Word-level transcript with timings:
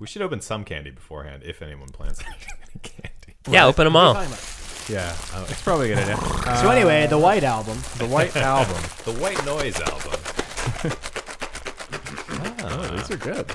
We 0.00 0.06
should 0.06 0.22
open 0.22 0.40
some 0.40 0.64
candy 0.64 0.90
beforehand 0.90 1.42
if 1.44 1.60
anyone 1.62 1.88
plans 1.90 2.18
on 2.20 2.26
eating 2.34 2.54
any 2.62 2.80
candy. 2.82 3.36
Yeah, 3.48 3.66
open 3.66 3.84
them 3.84 3.96
all. 3.96 4.14
Yeah, 4.88 5.14
um, 5.34 5.44
it's 5.48 5.62
probably 5.62 5.92
a 5.92 5.94
good 5.94 6.04
idea. 6.04 6.16
So 6.60 6.70
anyway, 6.70 7.06
the 7.06 7.18
White 7.18 7.44
Album. 7.44 7.78
the 7.98 8.06
White 8.06 8.34
Album. 8.54 8.82
The 9.04 9.12
White 9.20 9.44
Noise 9.44 9.78
album. 9.82 10.20
Oh, 12.62 12.96
these 12.96 13.10
are 13.10 13.16
good. 13.16 13.50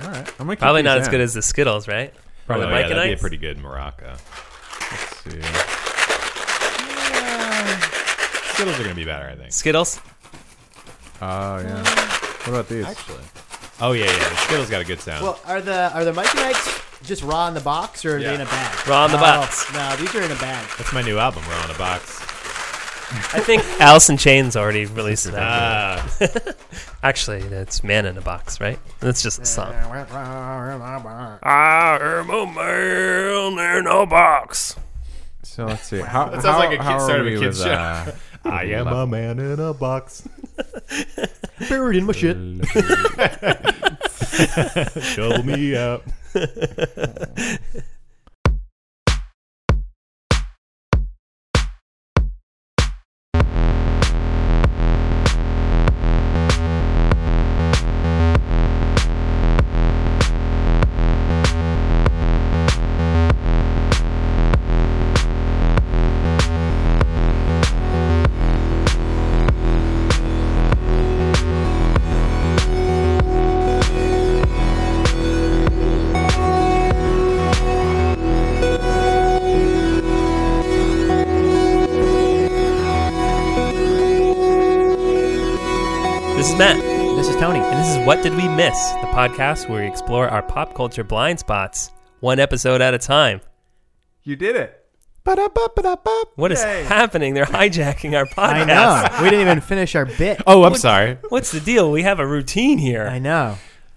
All 0.00 0.08
right, 0.08 0.28
I'm 0.40 0.46
gonna 0.46 0.56
keep 0.56 0.60
Probably 0.60 0.82
these 0.82 0.86
not 0.86 0.98
as 0.98 1.06
in. 1.06 1.10
good 1.10 1.20
as 1.20 1.34
the 1.34 1.42
Skittles, 1.42 1.86
right? 1.88 2.12
Probably 2.46 2.64
oh, 2.64 2.68
the 2.68 2.74
yeah, 2.74 2.80
Mike 2.82 2.88
that'd 2.88 3.04
be 3.04 3.10
a 3.10 3.12
Ice? 3.12 3.20
pretty 3.20 3.36
good 3.36 3.58
Morocco. 3.58 4.06
Let's 4.06 5.16
see. 5.24 5.42
Skittles 8.54 8.80
are 8.80 8.82
gonna 8.82 8.94
be 8.94 9.04
better, 9.04 9.28
I 9.28 9.36
think. 9.36 9.52
Skittles. 9.52 10.00
Oh 11.20 11.58
yeah. 11.58 11.82
What 11.84 12.48
about 12.48 12.68
these? 12.68 12.86
Actually. 12.86 13.22
Oh 13.80 13.92
yeah, 13.92 14.06
yeah. 14.06 14.28
The 14.30 14.36
Skittles 14.36 14.70
got 14.70 14.80
a 14.80 14.84
good 14.84 15.00
sound. 15.00 15.22
Well, 15.22 15.38
are 15.46 15.60
the 15.60 15.92
are 15.94 16.04
the 16.04 16.12
Mike 16.12 16.34
and 16.34 16.44
Ike's 16.46 16.82
just 17.02 17.22
raw 17.22 17.46
in 17.48 17.54
the 17.54 17.60
box 17.60 18.04
or 18.04 18.16
are 18.16 18.18
Yeah. 18.18 18.28
they 18.28 18.34
in 18.36 18.40
a 18.40 18.44
bag? 18.46 18.88
Raw 18.88 19.04
in 19.04 19.10
the 19.12 19.18
Oh, 19.18 19.20
box. 19.20 19.72
No, 19.74 19.96
these 19.96 20.14
are 20.14 20.22
in 20.22 20.30
a 20.32 20.36
bag. 20.36 20.66
That's 20.78 20.92
my 20.92 21.02
new 21.02 21.18
album. 21.18 21.42
Raw 21.48 21.56
in 21.64 21.70
on 21.70 21.74
a 21.74 21.78
box. 21.78 22.20
I 23.32 23.38
think 23.40 23.62
Alice 23.80 24.08
in 24.08 24.16
Chains 24.16 24.56
already 24.56 24.86
released 24.86 25.30
that. 25.30 25.34
Ah, 25.40 26.08
Actually, 27.04 27.42
it's 27.42 27.84
Man 27.84 28.04
in 28.06 28.16
a 28.18 28.20
Box, 28.20 28.60
right? 28.60 28.80
That's 28.98 29.22
just 29.22 29.38
the 29.38 29.46
song. 29.46 29.70
That's 29.72 30.10
I 31.42 31.98
am 32.20 32.30
a 32.30 32.46
man 32.46 33.58
in 33.80 33.86
a 33.86 34.06
box. 34.06 34.74
So 35.44 35.66
let's 35.66 35.84
see. 35.84 36.00
How, 36.00 36.24
That 36.30 36.42
sounds 36.42 36.46
how- 36.46 36.58
like 36.58 36.68
a 36.70 36.76
kid 36.78 36.82
how 36.82 36.94
are 36.94 37.00
start 37.00 37.20
of 37.20 37.26
a 37.26 37.30
we 37.30 37.38
kid's 37.38 37.58
with, 37.58 37.66
show. 37.68 37.72
uh, 37.72 38.10
I 38.46 38.64
am 38.64 38.86
a 38.86 39.06
man 39.06 39.38
in 39.38 39.60
a 39.60 39.74
box. 39.74 40.26
buried 41.68 41.98
in 41.98 42.06
my 42.06 42.12
shit. 42.12 42.36
Shovel 45.02 45.42
me 45.44 45.76
out. 45.76 46.02
Matt, 86.58 86.76
This 87.16 87.28
is 87.28 87.36
Tony. 87.36 87.58
and 87.60 87.78
this 87.78 87.96
is 87.96 88.06
What 88.06 88.22
Did 88.22 88.34
We 88.34 88.48
Miss? 88.48 88.74
The 88.92 89.08
podcast 89.08 89.68
where 89.68 89.82
we 89.82 89.88
explore 89.88 90.28
our 90.28 90.42
pop 90.42 90.74
culture 90.74 91.04
blind 91.04 91.38
spots, 91.38 91.90
one 92.20 92.38
episode 92.38 92.80
at 92.80 92.94
a 92.94 92.98
time. 92.98 93.40
You 94.22 94.36
did 94.36 94.56
it. 94.56 94.82
What 96.36 96.52
is 96.52 96.62
Yay. 96.62 96.84
happening? 96.84 97.34
They're 97.34 97.44
hijacking 97.44 98.16
our 98.16 98.24
I 98.42 98.62
podcast. 98.64 98.66
know. 99.18 99.22
We 99.24 99.30
didn't 99.30 99.42
even 99.46 99.60
finish 99.60 99.94
our 99.94 100.06
bit. 100.06 100.40
Oh, 100.46 100.64
I'm 100.64 100.76
sorry. 100.76 101.18
What's 101.28 101.50
the 101.52 101.60
deal? 101.60 101.90
We 101.90 102.02
have 102.04 102.20
a 102.20 102.26
routine 102.26 102.78
here. 102.78 103.06
I 103.06 103.18
know. 103.18 103.56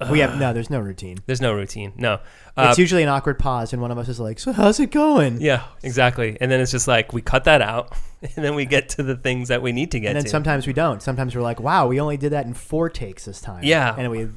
We 0.10 0.20
have 0.20 0.38
no. 0.40 0.52
There's 0.54 0.70
no 0.70 0.80
routine. 0.80 1.20
There's 1.28 1.42
no 1.42 1.54
routine. 1.54 1.94
No. 1.98 2.20
Uh, 2.58 2.68
It's 2.70 2.80
usually 2.80 3.04
an 3.04 3.10
awkward 3.10 3.38
pause, 3.40 3.74
and 3.74 3.82
one 3.82 3.92
of 3.92 3.98
us 3.98 4.10
is 4.10 4.20
like, 4.20 4.40
"So 4.40 4.52
how's 4.52 4.80
it 4.80 4.92
going?" 4.92 5.40
yeah, 5.40 5.64
exactly. 5.84 6.38
And 6.42 6.52
then 6.52 6.60
it's 6.62 6.72
just 6.72 6.88
like 6.88 7.14
we 7.14 7.22
cut 7.22 7.44
that 7.46 7.62
out, 7.62 7.94
and 8.36 8.44
then 8.46 8.56
we 8.56 8.66
get 8.66 8.90
to 8.90 9.04
the 9.04 9.16
things 9.16 9.48
that 9.50 9.62
we 9.62 9.72
need 9.72 9.92
to 9.92 10.00
get 10.00 10.10
And 10.10 10.18
then 10.18 10.24
to. 10.26 10.30
sometimes 10.30 10.68
we 10.68 10.74
don't. 10.74 11.02
Sometimes 11.02 11.36
we're 11.36 11.42
like, 11.42 11.60
"Wow, 11.60 11.88
we 11.88 12.00
only 12.00 12.18
did 12.18 12.32
that 12.34 12.46
in 12.46 12.54
four 12.54 12.90
takes 12.90 13.26
this 13.26 13.40
time." 13.42 13.64
Yeah. 13.64 13.96
and 13.98 14.12
we 14.12 14.30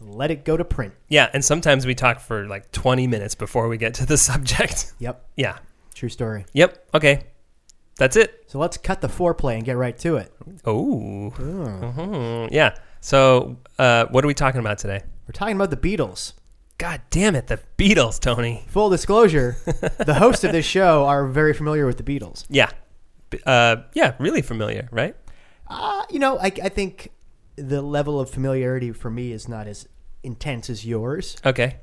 let 0.00 0.30
it 0.30 0.44
go 0.44 0.56
to 0.56 0.64
print. 0.64 0.94
yeah, 1.08 1.28
and 1.32 1.44
sometimes 1.44 1.84
we 1.86 1.94
talk 1.94 2.20
for 2.20 2.46
like 2.46 2.70
20 2.72 3.06
minutes 3.08 3.34
before 3.34 3.68
we 3.68 3.76
get 3.76 3.94
to 3.94 4.06
the 4.06 4.16
subject. 4.30 4.92
Yep, 5.00 5.24
yeah. 5.36 5.58
true 5.94 6.08
story. 6.08 6.46
Yep. 6.52 6.88
Okay. 6.94 7.24
That's 7.96 8.14
it. 8.14 8.44
So 8.46 8.60
let's 8.60 8.76
cut 8.78 9.00
the 9.00 9.08
foreplay 9.08 9.56
and 9.56 9.64
get 9.64 9.76
right 9.76 9.98
to 9.98 10.16
it. 10.18 10.32
Oh. 10.64 11.32
Mhm. 11.36 12.48
Yeah. 12.52 12.76
So, 13.00 13.56
uh, 13.78 14.06
what 14.10 14.24
are 14.24 14.28
we 14.28 14.34
talking 14.34 14.60
about 14.60 14.78
today? 14.78 15.02
We're 15.26 15.32
talking 15.32 15.56
about 15.56 15.70
the 15.70 15.76
Beatles. 15.76 16.34
God 16.78 17.00
damn 17.10 17.34
it, 17.34 17.48
the 17.48 17.58
Beatles, 17.76 18.20
Tony. 18.20 18.64
Full 18.68 18.88
disclosure: 18.90 19.56
the 19.98 20.14
hosts 20.14 20.44
of 20.44 20.52
this 20.52 20.64
show 20.64 21.06
are 21.06 21.26
very 21.26 21.52
familiar 21.52 21.86
with 21.86 21.96
the 21.96 22.04
Beatles. 22.04 22.44
Yeah. 22.48 22.70
Uh, 23.46 23.76
yeah, 23.94 24.14
really 24.18 24.42
familiar, 24.42 24.88
right? 24.90 25.14
Uh, 25.66 26.04
you 26.10 26.18
know, 26.18 26.38
I, 26.38 26.46
I 26.46 26.68
think 26.68 27.10
the 27.56 27.82
level 27.82 28.18
of 28.20 28.30
familiarity 28.30 28.92
for 28.92 29.10
me 29.10 29.32
is 29.32 29.48
not 29.48 29.66
as 29.66 29.86
intense 30.22 30.70
as 30.70 30.84
yours. 30.86 31.36
Okay. 31.44 31.76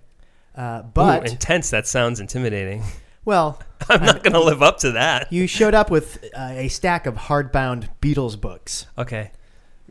Uh, 0.56 0.82
Ooh, 0.86 0.90
but 0.94 1.30
intense. 1.30 1.70
That 1.70 1.86
sounds 1.88 2.20
intimidating. 2.20 2.84
well, 3.26 3.60
I'm 3.90 4.04
not 4.04 4.24
going 4.24 4.34
to 4.34 4.44
live 4.44 4.64
up 4.64 4.80
to 4.80 4.94
that. 4.94 5.32
you 5.32 5.48
showed 5.48 5.74
up 5.74 5.92
with 5.92 6.24
uh, 6.36 6.52
a 6.54 6.68
stack 6.70 7.06
of 7.06 7.16
hardbound 7.16 7.90
Beatles 8.02 8.40
books 8.40 8.88
Okay. 8.98 9.32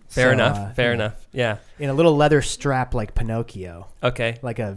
Fair 0.09 0.29
So, 0.29 0.33
enough. 0.33 0.57
uh, 0.59 0.73
Fair 0.75 0.93
enough. 0.93 1.27
Yeah. 1.33 1.59
in 1.79 1.91
a 1.91 1.95
little 1.95 2.17
leather 2.17 2.41
strap 2.43 2.95
like 2.95 3.15
Pinocchio, 3.15 3.89
Okay. 4.03 4.39
like 4.43 4.59
a 4.59 4.77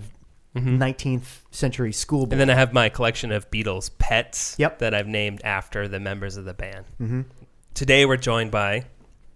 Mhm. 0.58 0.78
19th 0.78 1.42
century 1.52 1.92
school 1.94 2.26
book. 2.26 2.34
And 2.34 2.40
then 2.42 2.50
I 2.50 2.56
have 2.56 2.74
my 2.74 2.90
collection 2.90 3.32
of 3.32 3.50
Beatles 3.52 3.90
pets 3.98 4.56
Yep. 4.58 4.80
that 4.80 4.94
I've 4.94 5.08
named 5.08 5.42
after 5.44 5.88
the 5.88 6.00
members 6.00 6.38
of 6.38 6.46
the 6.46 6.54
band. 6.54 6.86
hmm 6.98 7.22
Today 7.74 8.06
we're 8.06 8.18
joined 8.18 8.50
by 8.52 8.86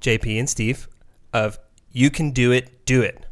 JP 0.02 0.40
and 0.40 0.50
Steve 0.50 0.88
of 1.34 1.60
You 1.92 2.10
Can 2.10 2.32
Do 2.32 2.52
It, 2.52 2.86
Do 2.86 3.02
It, 3.04 3.26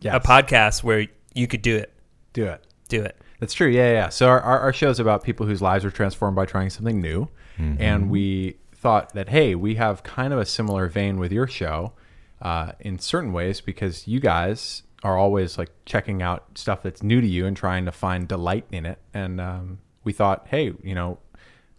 Yes. 0.00 0.14
a 0.14 0.20
podcast 0.20 0.84
where 0.84 1.06
you 1.34 1.46
could 1.48 1.62
do 1.62 1.76
it, 1.76 1.92
Do 2.32 2.44
it. 2.46 2.64
do 2.88 3.02
it. 3.02 3.16
That's 3.40 3.52
true. 3.54 3.68
Yeah, 3.68 3.86
yeah. 3.88 3.92
yeah. 3.92 4.08
So 4.10 4.28
our, 4.28 4.40
our, 4.40 4.58
our 4.60 4.72
show 4.72 4.90
is 4.90 5.00
about 5.00 5.22
people 5.24 5.46
whose 5.46 5.60
lives 5.62 5.84
are 5.84 5.90
transformed 5.90 6.36
by 6.36 6.44
trying 6.46 6.70
something 6.70 7.00
new, 7.00 7.28
and 7.58 8.08
we 8.10 8.56
thought 8.74 9.12
that 9.14 9.28
hey, 9.30 9.56
we 9.56 9.74
have 9.74 10.04
kind 10.04 10.32
of 10.32 10.38
a 10.38 10.46
similar 10.46 10.86
vein 10.86 11.18
with 11.18 11.32
your 11.32 11.48
show 11.48 11.92
uh, 12.40 12.72
in 12.78 13.00
certain 13.00 13.32
ways 13.32 13.60
because 13.60 14.06
you 14.06 14.20
guys 14.20 14.84
are 15.02 15.16
always 15.16 15.58
like 15.58 15.70
checking 15.86 16.22
out 16.22 16.44
stuff 16.56 16.82
that's 16.82 17.02
new 17.02 17.20
to 17.20 17.26
you 17.26 17.46
and 17.46 17.56
trying 17.56 17.84
to 17.84 17.92
find 17.92 18.26
delight 18.26 18.66
in 18.72 18.84
it. 18.86 18.98
And 19.14 19.40
um, 19.40 19.78
we 20.04 20.12
thought, 20.12 20.46
hey, 20.50 20.72
you 20.82 20.94
know, 20.94 21.18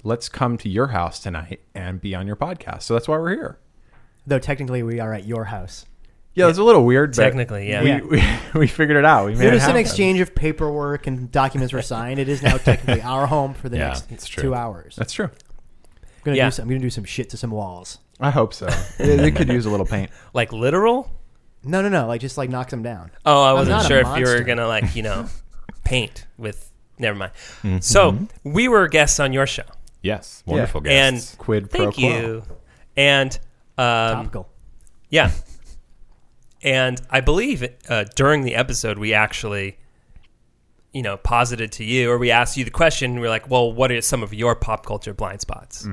let's 0.04 0.30
come 0.30 0.58
to 0.60 0.70
your 0.70 0.88
house 0.88 1.20
tonight 1.20 1.62
and 1.76 2.00
be 2.00 2.16
on 2.16 2.26
your 2.28 2.36
podcast. 2.38 2.84
So 2.84 2.94
that's 2.94 3.08
why 3.08 3.18
we're 3.18 3.32
here. 3.36 3.60
Though 4.26 4.40
technically 4.40 4.84
we 4.84 5.00
are 5.00 5.14
at 5.14 5.26
your 5.26 5.46
house. 5.46 5.86
Yeah, 6.36 6.48
it's 6.48 6.60
a 6.60 6.64
little 6.64 6.86
weird. 6.86 7.12
but 7.16 7.24
Technically, 7.24 7.68
yeah. 7.70 7.82
we, 7.84 7.90
Yeah. 8.18 8.40
we, 8.54 8.60
we 8.62 8.68
figured 8.68 8.96
it 8.98 9.04
out. 9.04 9.26
We 9.26 9.32
made 9.34 9.40
There 9.42 9.52
it 9.52 9.56
was 9.56 9.68
an 9.68 9.76
exchange 9.76 10.20
of 10.22 10.34
paperwork 10.36 11.06
and 11.08 11.30
documents 11.32 11.74
were 11.74 11.82
signed. 11.82 12.20
It 12.20 12.30
is 12.30 12.42
now 12.42 12.58
technically 12.58 13.02
our 13.02 13.28
home 13.28 13.54
for 13.54 13.68
the 13.68 13.78
Yeah, 13.78 14.00
next 14.10 14.28
two 14.32 14.54
hours. 14.56 14.96
That's 14.96 15.12
true. 15.12 15.26
I'm 15.30 16.24
gonna, 16.24 16.38
Yeah. 16.38 16.46
do 16.48 16.52
some, 16.52 16.64
I'm 16.64 16.70
gonna 16.70 16.80
do 16.80 16.90
some 16.90 17.04
shit 17.04 17.30
to 17.32 17.38
some 17.38 17.52
walls. 17.52 17.98
I 18.22 18.30
hope 18.30 18.54
so. 18.54 18.68
it, 19.00 19.20
it 19.20 19.36
could 19.36 19.50
use 19.50 19.66
a 19.66 19.70
little 19.70 19.86
paint. 19.86 20.12
Like 20.34 20.54
literal? 20.54 21.12
No, 21.64 21.82
no, 21.82 21.90
no. 21.90 22.08
Like 22.08 22.22
just 22.22 22.38
like 22.38 22.50
knocks 22.50 22.72
them 22.72 22.84
down. 22.84 23.12
Oh, 23.26 23.44
I 23.44 23.54
wasn't 23.54 23.86
sure 23.88 24.00
if 24.00 24.18
you 24.18 24.26
were 24.26 24.42
going 24.42 24.58
to, 24.60 24.68
like, 24.68 24.96
you 24.96 25.04
know, 25.04 25.28
paint 25.84 26.26
with. 26.38 26.72
Never 26.98 27.18
mind. 27.18 27.84
So 27.84 28.28
we 28.44 28.68
were 28.68 28.88
guests 28.88 29.20
on 29.20 29.32
your 29.34 29.48
show. 29.48 29.64
Yes, 30.02 30.44
wonderful 30.46 30.80
And 30.86 31.16
guests. 31.16 31.36
Quid 31.36 31.70
pro 31.70 31.80
thank 31.92 31.96
quo. 31.96 32.04
you. 32.04 32.44
And 32.98 33.38
um, 33.78 34.16
Topical. 34.16 34.50
Yeah. 35.10 35.32
And 36.62 37.02
I 37.10 37.22
believe 37.22 37.66
uh, 37.88 38.04
during 38.16 38.44
the 38.44 38.56
episode, 38.56 38.98
we 38.98 39.14
actually, 39.14 39.78
you 40.94 41.02
know, 41.02 41.16
posited 41.16 41.72
to 41.74 41.86
you, 41.86 42.12
or 42.12 42.18
we 42.18 42.32
asked 42.32 42.58
you 42.58 42.66
the 42.66 42.72
question. 42.72 43.20
We're 43.22 43.30
like, 43.30 43.50
well, 43.50 43.72
what 43.72 43.92
are 43.92 44.02
some 44.02 44.24
of 44.24 44.34
your 44.34 44.56
pop 44.56 44.86
culture 44.86 45.14
blind 45.14 45.40
spots? 45.40 45.88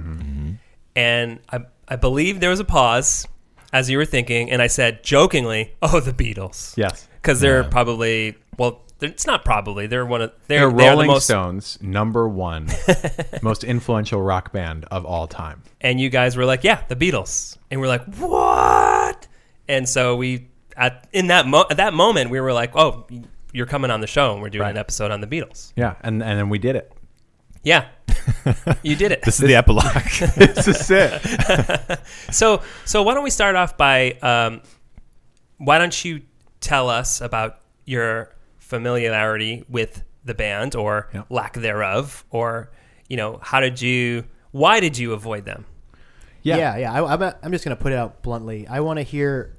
And 0.96 1.38
I, 1.52 1.60
I 1.86 1.96
believe 1.96 2.40
there 2.40 2.50
was 2.50 2.58
a 2.60 2.64
pause 2.64 3.28
as 3.72 3.88
you 3.90 3.98
were 3.98 4.04
thinking. 4.04 4.50
And 4.50 4.60
I 4.62 4.66
said 4.66 5.02
jokingly, 5.02 5.74
oh, 5.82 6.00
the 6.00 6.12
Beatles. 6.12 6.76
Yes. 6.76 7.08
Because 7.20 7.40
they're 7.40 7.62
Yeah. 7.62 7.68
probably, 7.68 8.36
well, 8.58 8.82
they're, 8.98 9.10
it's 9.10 9.26
not 9.26 9.44
probably. 9.44 9.86
They're 9.86 10.06
one 10.06 10.22
of, 10.22 10.32
they're, 10.46 10.60
They're 10.60 10.70
they're 10.70 10.78
the 10.86 10.90
Rolling 10.92 11.06
most, 11.08 11.24
Stones, 11.24 11.78
number 11.82 12.28
one, 12.28 12.68
most 13.42 13.62
influential 13.64 14.22
rock 14.22 14.52
band 14.52 14.86
of 14.90 15.04
all 15.04 15.26
time. 15.26 15.62
and 15.82 16.00
you 16.00 16.08
guys 16.08 16.36
were 16.36 16.44
like, 16.46 16.64
"Yeah, 16.64 16.82
the 16.88 16.96
Beatles," 16.96 17.58
and 17.70 17.78
we're 17.80 17.88
like, 17.88 18.04
"What?" 18.16 19.26
And 19.68 19.88
so 19.88 20.16
we 20.16 20.48
at 20.76 21.06
in 21.12 21.26
that 21.26 21.46
mo- 21.46 21.66
at 21.70 21.76
that 21.76 21.92
moment 21.94 22.30
we 22.30 22.40
were 22.40 22.52
like, 22.54 22.74
"Oh, 22.74 23.06
you're 23.52 23.66
coming 23.66 23.90
on 23.90 24.00
the 24.00 24.06
show, 24.06 24.32
and 24.32 24.40
we're 24.42 24.48
doing 24.50 24.62
Right. 24.62 24.70
an 24.70 24.76
episode 24.78 25.10
on 25.10 25.20
the 25.20 25.26
Beatles." 25.26 25.72
Yeah, 25.76 25.94
and 26.00 26.22
and 26.22 26.38
then 26.38 26.48
we 26.48 26.58
did 26.58 26.76
it. 26.76 26.90
Yeah, 27.62 27.88
you 28.82 28.96
did 28.96 29.12
it. 29.12 29.22
This 29.22 29.40
is 29.40 29.46
the 29.46 29.54
epilogue. 29.56 29.84
this 30.36 30.68
is 30.68 30.90
it. 30.90 32.00
so 32.30 32.62
so 32.84 33.02
why 33.02 33.14
don't 33.14 33.24
we 33.24 33.30
start 33.30 33.56
off 33.56 33.76
by 33.76 34.12
um, 34.22 34.60
why 35.58 35.78
don't 35.78 36.04
you 36.04 36.22
tell 36.60 36.88
us 36.88 37.20
about 37.20 37.58
your 37.84 38.34
familiarity 38.58 39.64
with 39.68 40.02
the 40.24 40.34
band 40.34 40.74
or 40.74 41.08
Yeah. 41.14 41.22
lack 41.30 41.54
thereof, 41.54 42.24
or 42.30 42.70
you 43.08 43.16
know, 43.16 43.38
how 43.42 43.60
did 43.60 43.80
you? 43.80 44.24
Why 44.50 44.80
did 44.80 44.96
you 44.98 45.12
avoid 45.12 45.44
them? 45.44 45.64
Yeah. 46.42 46.56
yeah, 46.58 46.76
yeah. 46.78 46.92
I, 46.92 47.12
I'm, 47.14 47.22
I'm 47.42 47.52
just 47.52 47.64
going 47.64 47.76
to 47.76 47.82
put 47.82 47.92
it 47.92 47.96
out 47.96 48.22
bluntly. 48.22 48.66
I 48.68 48.80
want 48.80 48.98
to 48.98 49.02
hear, 49.02 49.56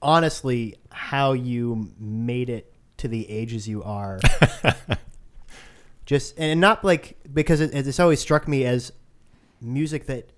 honestly, 0.00 0.76
how 0.90 1.32
you 1.32 1.90
made 1.98 2.48
it 2.48 2.72
to 2.98 3.08
the 3.08 3.28
ages 3.28 3.66
you 3.68 3.82
are. 3.82 4.20
Just 6.06 6.38
and 6.38 6.60
not 6.60 6.84
like 6.84 7.16
because 7.32 7.60
it, 7.60 7.74
it's 7.74 8.00
always 8.00 8.20
struck 8.20 8.46
me 8.46 8.64
as 8.64 8.92
music 9.60 10.06
that 10.06 10.30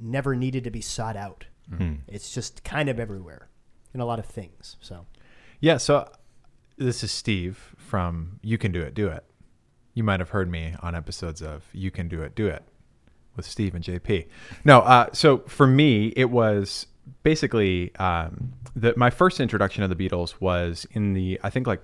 never 0.00 0.34
needed 0.34 0.64
to 0.64 0.70
be 0.70 0.80
sought 0.80 1.16
out. 1.16 1.46
It's 2.08 2.34
just 2.34 2.64
kind 2.64 2.88
of 2.88 2.98
everywhere 2.98 3.48
in 3.94 4.00
a 4.00 4.04
lot 4.04 4.18
of 4.18 4.26
things. 4.26 4.76
So 4.80 5.06
Yeah, 5.60 5.76
so 5.78 6.08
this 6.76 7.02
is 7.04 7.10
Steve 7.12 7.74
from 7.76 8.40
You 8.42 8.58
Can 8.58 8.72
Do 8.72 8.82
It, 8.82 8.94
Do 8.94 9.08
It. 9.08 9.24
You 9.94 10.02
might 10.02 10.20
have 10.20 10.30
heard 10.30 10.50
me 10.50 10.74
on 10.80 10.94
episodes 10.94 11.40
of 11.42 11.64
You 11.72 11.90
Can 11.90 12.08
Do 12.08 12.22
It, 12.22 12.34
Do 12.34 12.46
It 12.46 12.64
with 13.36 13.46
Steve 13.46 13.74
and 13.74 13.84
JP. 13.84 14.26
No, 14.64 14.80
uh, 14.80 15.06
so 15.12 15.38
for 15.46 15.66
me, 15.66 16.08
it 16.16 16.30
was 16.30 16.86
basically 17.22 17.94
um, 17.96 18.52
the, 18.74 18.94
my 18.96 19.10
first 19.10 19.40
introduction 19.40 19.82
of 19.82 19.90
the 19.90 19.96
Beatles 19.96 20.34
was 20.40 20.86
in 20.92 21.14
the, 21.14 21.40
I 21.42 21.50
think 21.50 21.66
like 21.66 21.82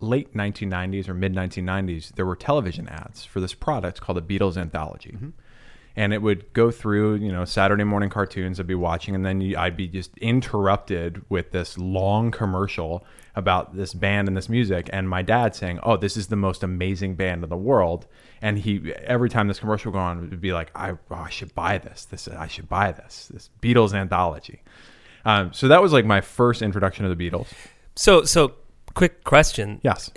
late 0.00 0.34
1990s 0.34 1.08
or 1.08 1.14
mid 1.14 1.34
1990s. 1.34 2.14
There 2.14 2.26
were 2.26 2.36
television 2.36 2.88
ads 2.88 3.24
for 3.24 3.40
this 3.40 3.54
product 3.54 4.00
called 4.00 4.18
the 4.18 4.38
Beatles 4.38 4.56
Anthology. 4.56 5.16
And 5.96 6.12
it 6.12 6.22
would 6.22 6.52
go 6.52 6.70
through 6.70 7.16
you 7.16 7.32
know 7.32 7.44
saturday 7.44 7.82
morning 7.82 8.08
cartoons 8.08 8.60
i'd 8.60 8.68
be 8.68 8.74
watching 8.76 9.16
and 9.16 9.26
then 9.26 9.42
i'd 9.56 9.76
be 9.76 9.88
just 9.88 10.16
interrupted 10.18 11.24
with 11.28 11.50
this 11.50 11.76
long 11.76 12.30
commercial 12.30 13.04
about 13.34 13.76
this 13.76 13.94
band 13.94 14.28
and 14.28 14.36
this 14.36 14.48
music 14.48 14.88
and 14.92 15.08
my 15.08 15.22
dad 15.22 15.56
saying 15.56 15.80
oh 15.82 15.96
this 15.96 16.16
is 16.16 16.28
the 16.28 16.36
most 16.36 16.62
amazing 16.62 17.16
band 17.16 17.42
in 17.42 17.50
the 17.50 17.56
world. 17.56 18.06
And 18.40 18.60
he 18.60 18.94
every 18.94 19.28
time 19.28 19.48
this 19.48 19.58
commercial 19.58 19.90
would 19.90 19.98
go 19.98 20.02
on 20.02 20.20
would 20.20 20.40
be 20.40 20.52
like 20.52 20.70
i, 20.76 20.92
oh, 20.92 20.98
I 21.10 21.30
should 21.30 21.52
buy 21.56 21.78
this. 21.78 22.04
This 22.04 22.28
i 22.28 22.46
should 22.46 22.68
buy 22.68 22.92
this. 22.92 23.28
This 23.32 23.50
beatles 23.60 23.92
anthology. 23.92 24.62
Um, 25.24 25.52
so 25.52 25.68
that 25.68 25.82
was 25.82 25.92
like 25.92 26.04
my 26.04 26.20
first 26.20 26.62
introduction 26.62 27.06
to 27.06 27.14
the 27.14 27.30
beatles. 27.30 27.48
So, 27.96 28.22
so 28.22 28.54
quick 28.98 29.24
question: 29.24 29.80
yes 29.82 30.10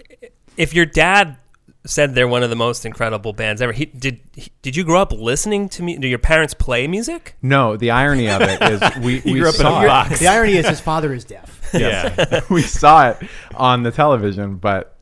If 0.58 0.74
your 0.74 0.86
dad 0.86 1.38
said 1.84 2.14
they're 2.14 2.28
one 2.28 2.44
of 2.44 2.52
the 2.52 2.56
most 2.56 2.86
incredible 2.86 3.34
bands 3.34 3.60
ever, 3.62 3.72
he, 3.74 3.86
did 3.86 4.20
he, 4.34 4.52
did 4.62 4.76
you 4.76 4.84
grow 4.84 5.02
up 5.02 5.12
listening 5.12 5.68
to 5.70 5.82
me? 5.84 5.98
Do 5.98 6.08
your 6.08 6.20
parents 6.20 6.54
play 6.54 6.88
music? 6.88 7.36
no 7.42 7.76
the 7.78 7.90
irony 7.92 8.30
of 8.30 8.42
it 8.42 8.62
is 8.62 8.82
we, 9.06 9.22
we 9.26 9.40
grew 9.40 9.50
up 9.50 9.56
in 9.56 9.62
a 9.62 9.70
saw 9.70 9.82
it. 9.84 9.88
box. 9.88 10.20
the 10.20 10.28
irony 10.28 10.58
is 10.58 10.68
his 10.68 10.80
father 10.82 11.14
is 11.14 11.26
deaf. 11.26 11.58
Yeah. 11.74 12.42
we 12.50 12.64
saw 12.64 13.10
it 13.12 13.18
on 13.56 13.84
the 13.84 13.92
television, 13.92 14.58
but 14.58 14.98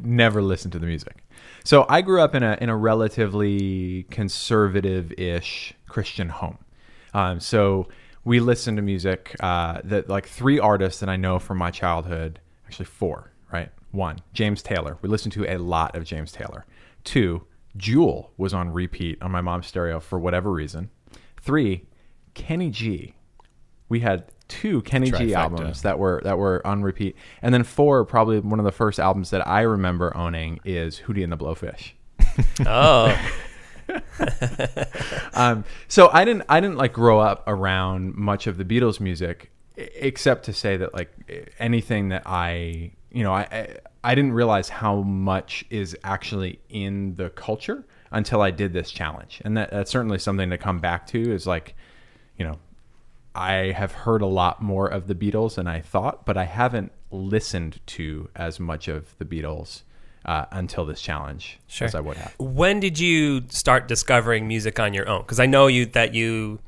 never 0.00 0.40
listened 0.40 0.72
to 0.72 0.78
the 0.78 0.86
music. 0.86 1.22
So 1.64 1.84
I 1.88 2.00
grew 2.00 2.20
up 2.22 2.34
in 2.34 2.42
a 2.42 2.56
in 2.60 2.68
a 2.70 2.76
relatively 2.76 4.04
conservative-ish 4.10 5.74
Christian 5.86 6.28
home. 6.30 6.58
Um, 7.12 7.40
so 7.40 7.88
we 8.24 8.40
listened 8.40 8.78
to 8.78 8.82
music 8.82 9.36
uh, 9.40 9.80
that 9.84 10.08
like 10.08 10.26
three 10.26 10.58
artists 10.58 11.00
that 11.00 11.08
I 11.10 11.16
know 11.16 11.38
from 11.38 11.58
my 11.58 11.70
childhood, 11.70 12.40
actually 12.74 12.86
four, 12.86 13.30
right? 13.52 13.70
One, 13.92 14.18
James 14.32 14.60
Taylor. 14.60 14.98
We 15.00 15.08
listened 15.08 15.32
to 15.34 15.48
a 15.48 15.58
lot 15.58 15.94
of 15.94 16.02
James 16.02 16.32
Taylor. 16.32 16.66
Two, 17.04 17.44
Jewel 17.76 18.32
was 18.36 18.52
on 18.52 18.70
repeat 18.70 19.22
on 19.22 19.30
my 19.30 19.40
mom's 19.40 19.68
stereo 19.68 20.00
for 20.00 20.18
whatever 20.18 20.50
reason. 20.50 20.90
Three, 21.40 21.86
Kenny 22.34 22.70
G. 22.70 23.14
We 23.88 24.00
had 24.00 24.24
two 24.48 24.82
Kenny 24.82 25.12
G 25.12 25.34
albums 25.34 25.82
that 25.82 26.00
were 26.00 26.20
that 26.24 26.36
were 26.36 26.66
on 26.66 26.82
repeat, 26.82 27.14
and 27.42 27.54
then 27.54 27.62
four, 27.62 28.04
probably 28.04 28.40
one 28.40 28.58
of 28.58 28.64
the 28.64 28.72
first 28.72 28.98
albums 28.98 29.30
that 29.30 29.46
I 29.46 29.60
remember 29.60 30.16
owning 30.16 30.58
is 30.64 31.02
Hootie 31.06 31.22
and 31.22 31.32
the 31.32 31.36
Blowfish. 31.36 31.92
Oh, 32.66 33.16
Um, 35.34 35.64
so 35.88 36.10
I 36.12 36.24
didn't 36.24 36.44
I 36.48 36.60
didn't 36.60 36.76
like 36.76 36.92
grow 36.92 37.20
up 37.20 37.44
around 37.46 38.14
much 38.16 38.46
of 38.46 38.56
the 38.56 38.64
Beatles 38.64 38.98
music, 38.98 39.50
except 39.76 40.44
to 40.46 40.52
say 40.52 40.76
that 40.76 40.94
like 40.94 41.10
anything 41.58 42.08
that 42.10 42.22
I 42.26 42.92
you 43.10 43.22
know 43.22 43.32
I 43.32 43.42
I, 43.50 43.76
I 44.02 44.14
didn't 44.14 44.32
realize 44.32 44.68
how 44.68 45.02
much 45.02 45.64
is 45.70 45.96
actually 46.04 46.60
in 46.68 47.14
the 47.14 47.30
culture 47.30 47.84
until 48.12 48.42
I 48.42 48.50
did 48.52 48.72
this 48.72 48.90
challenge, 48.92 49.42
and 49.44 49.56
that, 49.56 49.70
that's 49.70 49.90
certainly 49.90 50.18
something 50.18 50.50
to 50.50 50.58
come 50.58 50.78
back 50.78 51.06
to 51.08 51.32
is 51.32 51.46
like 51.46 51.74
you 52.38 52.44
know 52.44 52.58
I 53.34 53.72
have 53.72 53.92
heard 53.92 54.22
a 54.22 54.26
lot 54.26 54.62
more 54.62 54.86
of 54.86 55.08
the 55.08 55.14
Beatles 55.14 55.56
than 55.56 55.66
I 55.66 55.80
thought, 55.80 56.24
but 56.24 56.36
I 56.36 56.44
haven't 56.44 56.92
listened 57.10 57.80
to 57.86 58.28
as 58.36 58.60
much 58.60 58.86
of 58.86 59.16
the 59.18 59.24
Beatles 59.24 59.82
uh, 60.24 60.44
until 60.52 60.84
this 60.84 61.00
challenge 61.00 61.58
Sure. 61.66 61.86
as 61.86 61.94
I 61.96 62.00
would 62.00 62.16
have. 62.16 62.34
when 62.38 62.78
did 62.80 62.98
you 62.98 63.42
start 63.48 63.88
discovering 63.88 64.46
music 64.46 64.78
on 64.78 64.94
your 64.94 65.08
own? 65.08 65.22
Because 65.22 65.40
I 65.40 65.46
know 65.46 65.66
you 65.66 65.86
that 65.86 66.14
you 66.14 66.60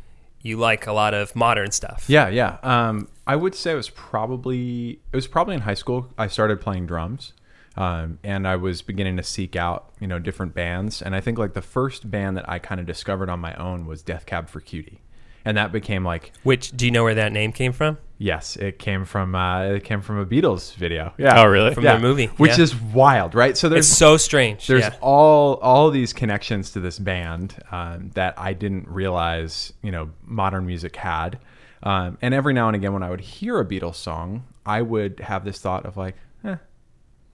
you 0.46 0.56
like 0.56 0.86
a 0.86 0.92
lot 0.92 1.14
of 1.14 1.34
modern 1.34 1.70
stuff. 1.70 2.04
Yeah, 2.08 2.28
yeah. 2.28 2.58
Um, 2.62 3.08
I 3.26 3.36
would 3.36 3.54
say 3.54 3.72
it 3.72 3.76
was 3.76 3.90
probably 3.90 5.00
it 5.12 5.16
was 5.16 5.26
probably 5.26 5.54
in 5.54 5.62
high 5.62 5.74
school. 5.74 6.10
I 6.16 6.28
started 6.28 6.60
playing 6.60 6.86
drums, 6.86 7.32
um, 7.76 8.18
and 8.22 8.46
I 8.46 8.56
was 8.56 8.82
beginning 8.82 9.16
to 9.16 9.22
seek 9.22 9.56
out 9.56 9.90
you 10.00 10.06
know 10.06 10.18
different 10.18 10.54
bands. 10.54 11.02
And 11.02 11.14
I 11.14 11.20
think 11.20 11.38
like 11.38 11.54
the 11.54 11.62
first 11.62 12.10
band 12.10 12.36
that 12.36 12.48
I 12.48 12.58
kind 12.58 12.80
of 12.80 12.86
discovered 12.86 13.28
on 13.28 13.40
my 13.40 13.54
own 13.56 13.86
was 13.86 14.02
Death 14.02 14.26
Cab 14.26 14.48
for 14.48 14.60
Cutie, 14.60 15.00
and 15.44 15.56
that 15.56 15.72
became 15.72 16.04
like 16.04 16.32
Which 16.42 16.76
do 16.76 16.86
you 16.86 16.90
know 16.90 17.04
where 17.04 17.14
that 17.14 17.32
name 17.32 17.52
came 17.52 17.72
from? 17.72 17.98
Yes, 18.18 18.56
it 18.56 18.78
came 18.78 19.04
from 19.04 19.34
uh, 19.34 19.62
it 19.64 19.84
came 19.84 20.00
from 20.00 20.18
a 20.18 20.26
Beatles 20.26 20.74
video. 20.74 21.12
Yeah. 21.18 21.42
Oh, 21.42 21.46
really? 21.46 21.74
From 21.74 21.84
Yeah. 21.84 21.96
the 21.96 22.02
movie, 22.02 22.26
which 22.36 22.56
yeah. 22.56 22.64
is 22.64 22.74
wild, 22.74 23.34
right? 23.34 23.56
So 23.56 23.68
there's 23.68 23.88
It's 23.88 23.98
so 23.98 24.16
strange. 24.16 24.66
there's 24.66 24.82
yeah. 24.82 24.94
all 25.00 25.54
all 25.54 25.90
these 25.90 26.12
connections 26.12 26.70
to 26.72 26.80
this 26.80 26.98
band 26.98 27.56
um, 27.70 28.10
that 28.14 28.34
I 28.38 28.52
didn't 28.52 28.88
realize 28.88 29.72
you 29.82 29.90
know 29.92 30.10
modern 30.24 30.66
music 30.66 30.96
had. 30.96 31.38
Um, 31.82 32.18
and 32.22 32.34
every 32.34 32.52
now 32.54 32.66
and 32.68 32.74
again, 32.74 32.92
when 32.92 33.02
I 33.02 33.10
would 33.10 33.20
hear 33.20 33.60
a 33.60 33.64
Beatles 33.64 33.94
song, 33.96 34.44
I 34.64 34.82
would 34.82 35.20
have 35.20 35.44
this 35.44 35.58
thought 35.60 35.86
of 35.86 35.96
like, 35.96 36.16
eh, 36.44 36.56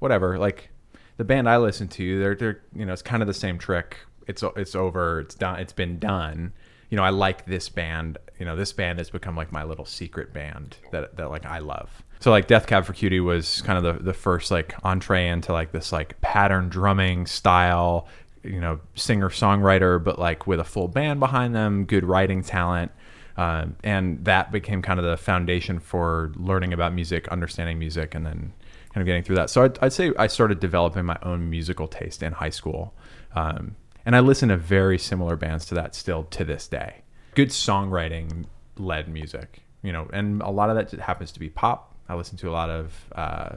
whatever. 0.00 0.38
Like 0.38 0.68
the 1.16 1.24
band 1.24 1.48
I 1.48 1.56
listen 1.58 1.88
to, 1.88 2.18
they're 2.18 2.34
they're 2.34 2.60
you 2.74 2.84
know 2.84 2.92
it's 2.92 3.02
kind 3.02 3.22
of 3.22 3.26
the 3.26 3.34
same 3.34 3.58
trick. 3.58 3.96
It's 4.26 4.42
it's 4.56 4.74
over. 4.74 5.20
It's 5.20 5.34
done. 5.34 5.58
It's 5.60 5.72
been 5.72 5.98
done. 5.98 6.52
You 6.92 6.96
know, 6.96 7.04
I 7.04 7.08
like 7.08 7.46
this 7.46 7.70
band. 7.70 8.18
You 8.38 8.44
know, 8.44 8.54
this 8.54 8.70
band 8.74 8.98
has 8.98 9.08
become 9.08 9.34
like 9.34 9.50
my 9.50 9.64
little 9.64 9.86
secret 9.86 10.34
band 10.34 10.76
that 10.90 11.16
that 11.16 11.30
like 11.30 11.46
I 11.46 11.58
love. 11.58 12.02
So 12.20 12.30
like 12.30 12.46
Death 12.46 12.66
Cab 12.66 12.84
for 12.84 12.92
Cutie 12.92 13.18
was 13.18 13.62
kind 13.62 13.78
of 13.78 13.96
the 13.96 14.04
the 14.04 14.12
first 14.12 14.50
like 14.50 14.74
entree 14.84 15.26
into 15.26 15.54
like 15.54 15.72
this 15.72 15.90
like 15.90 16.20
pattern 16.20 16.68
drumming 16.68 17.24
style. 17.24 18.08
You 18.44 18.60
know, 18.60 18.78
singer 18.94 19.30
songwriter, 19.30 20.04
but 20.04 20.18
like 20.18 20.46
with 20.46 20.60
a 20.60 20.64
full 20.64 20.86
band 20.86 21.18
behind 21.18 21.54
them, 21.54 21.86
good 21.86 22.04
writing 22.04 22.42
talent. 22.42 22.92
Um, 23.38 23.76
and 23.82 24.22
that 24.26 24.52
became 24.52 24.82
kind 24.82 25.00
of 25.00 25.06
the 25.06 25.16
foundation 25.16 25.80
for 25.80 26.30
learning 26.36 26.74
about 26.74 26.92
music, 26.92 27.26
understanding 27.28 27.78
music, 27.78 28.14
and 28.14 28.26
then 28.26 28.52
kind 28.92 29.00
of 29.00 29.06
getting 29.06 29.22
through 29.22 29.36
that. 29.36 29.48
So 29.48 29.64
I'd, 29.64 29.78
I'd 29.78 29.94
say 29.94 30.12
I 30.18 30.26
started 30.26 30.60
developing 30.60 31.06
my 31.06 31.16
own 31.22 31.48
musical 31.48 31.88
taste 31.88 32.22
in 32.22 32.34
high 32.34 32.50
school, 32.50 32.92
um, 33.34 33.76
and 34.04 34.16
I 34.16 34.20
listen 34.20 34.48
to 34.48 34.56
very 34.56 34.98
similar 34.98 35.36
bands 35.36 35.66
to 35.66 35.74
that 35.74 35.94
still 35.94 36.24
to 36.24 36.44
this 36.44 36.66
day. 36.66 37.02
Good 37.34 37.48
songwriting 37.48 38.46
led 38.76 39.08
music, 39.08 39.60
you 39.82 39.92
know, 39.92 40.08
and 40.12 40.42
a 40.42 40.50
lot 40.50 40.70
of 40.70 40.76
that 40.76 40.98
happens 41.00 41.32
to 41.32 41.40
be 41.40 41.48
pop. 41.48 41.94
I 42.08 42.14
listen 42.14 42.36
to 42.38 42.50
a 42.50 42.52
lot 42.52 42.70
of, 42.70 43.08
uh, 43.14 43.56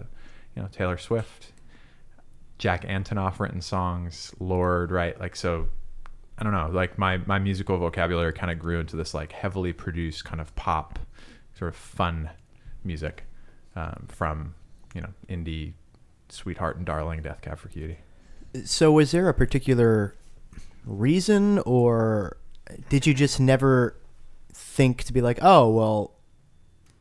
you 0.56 0.62
know, 0.62 0.70
Taylor 0.72 0.98
Swift, 0.98 1.52
Jack 2.58 2.86
Antonoff 2.86 3.40
written 3.40 3.62
songs, 3.62 4.34
Lorde, 4.40 4.92
right? 4.92 5.20
Like 5.20 5.36
so 5.36 5.68
I 6.38 6.44
don't 6.44 6.54
know, 6.54 6.70
like 6.72 6.98
my 6.98 7.18
my 7.18 7.40
musical 7.40 7.78
vocabulary 7.78 8.34
kind 8.34 8.52
of 8.52 8.60
grew 8.60 8.80
into 8.80 8.96
this 8.96 9.14
like 9.14 9.32
heavily 9.32 9.74
produced 9.74 10.26
kind 10.26 10.42
of 10.42 10.54
pop, 10.56 11.00
sort 11.58 11.70
of 11.70 11.76
fun 11.76 12.30
music 12.84 13.24
um, 13.76 14.06
from 14.10 14.54
you 14.94 15.02
know 15.02 15.10
indie, 15.30 15.74
sweetheart 16.30 16.78
and 16.78 16.86
darling, 16.86 17.22
Death 17.22 17.42
Cab 17.42 17.58
for 17.58 17.70
Cutie. 17.70 18.00
So, 18.66 18.92
was 18.92 19.12
there 19.12 19.30
a 19.30 19.34
particular 19.34 20.16
reason, 20.86 21.60
or 21.60 22.38
did 22.90 23.06
you 23.06 23.14
just 23.14 23.40
never 23.40 23.98
think 24.54 25.04
to 25.04 25.14
be 25.14 25.22
like, 25.22 25.40
oh, 25.42 25.70
well, 25.70 26.12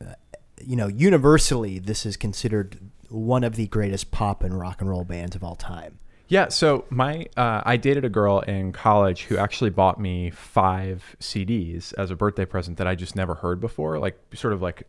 uh, 0.01 0.13
you 0.61 0.75
know, 0.75 0.87
universally, 0.87 1.79
this 1.79 2.05
is 2.05 2.17
considered 2.17 2.79
one 3.09 3.43
of 3.43 3.55
the 3.55 3.67
greatest 3.67 4.11
pop 4.11 4.43
and 4.43 4.59
rock 4.59 4.81
and 4.81 4.89
roll 4.89 5.03
bands 5.03 5.35
of 5.35 5.43
all 5.43 5.55
time? 5.55 5.99
Yeah, 6.27 6.47
so 6.47 6.85
my 6.89 7.27
uh, 7.37 7.61
I 7.63 7.77
dated 7.77 8.03
a 8.03 8.09
girl 8.09 8.39
in 8.39 8.71
college 8.71 9.23
who 9.23 9.37
actually 9.37 9.69
bought 9.69 9.99
me 9.99 10.31
five 10.31 11.15
CDs 11.19 11.93
as 11.99 12.09
a 12.09 12.15
birthday 12.15 12.45
present 12.45 12.77
that 12.77 12.87
I 12.87 12.95
just 12.95 13.15
never 13.15 13.35
heard 13.35 13.59
before, 13.59 13.99
like 13.99 14.19
sort 14.33 14.53
of 14.53 14.61
like 14.61 14.87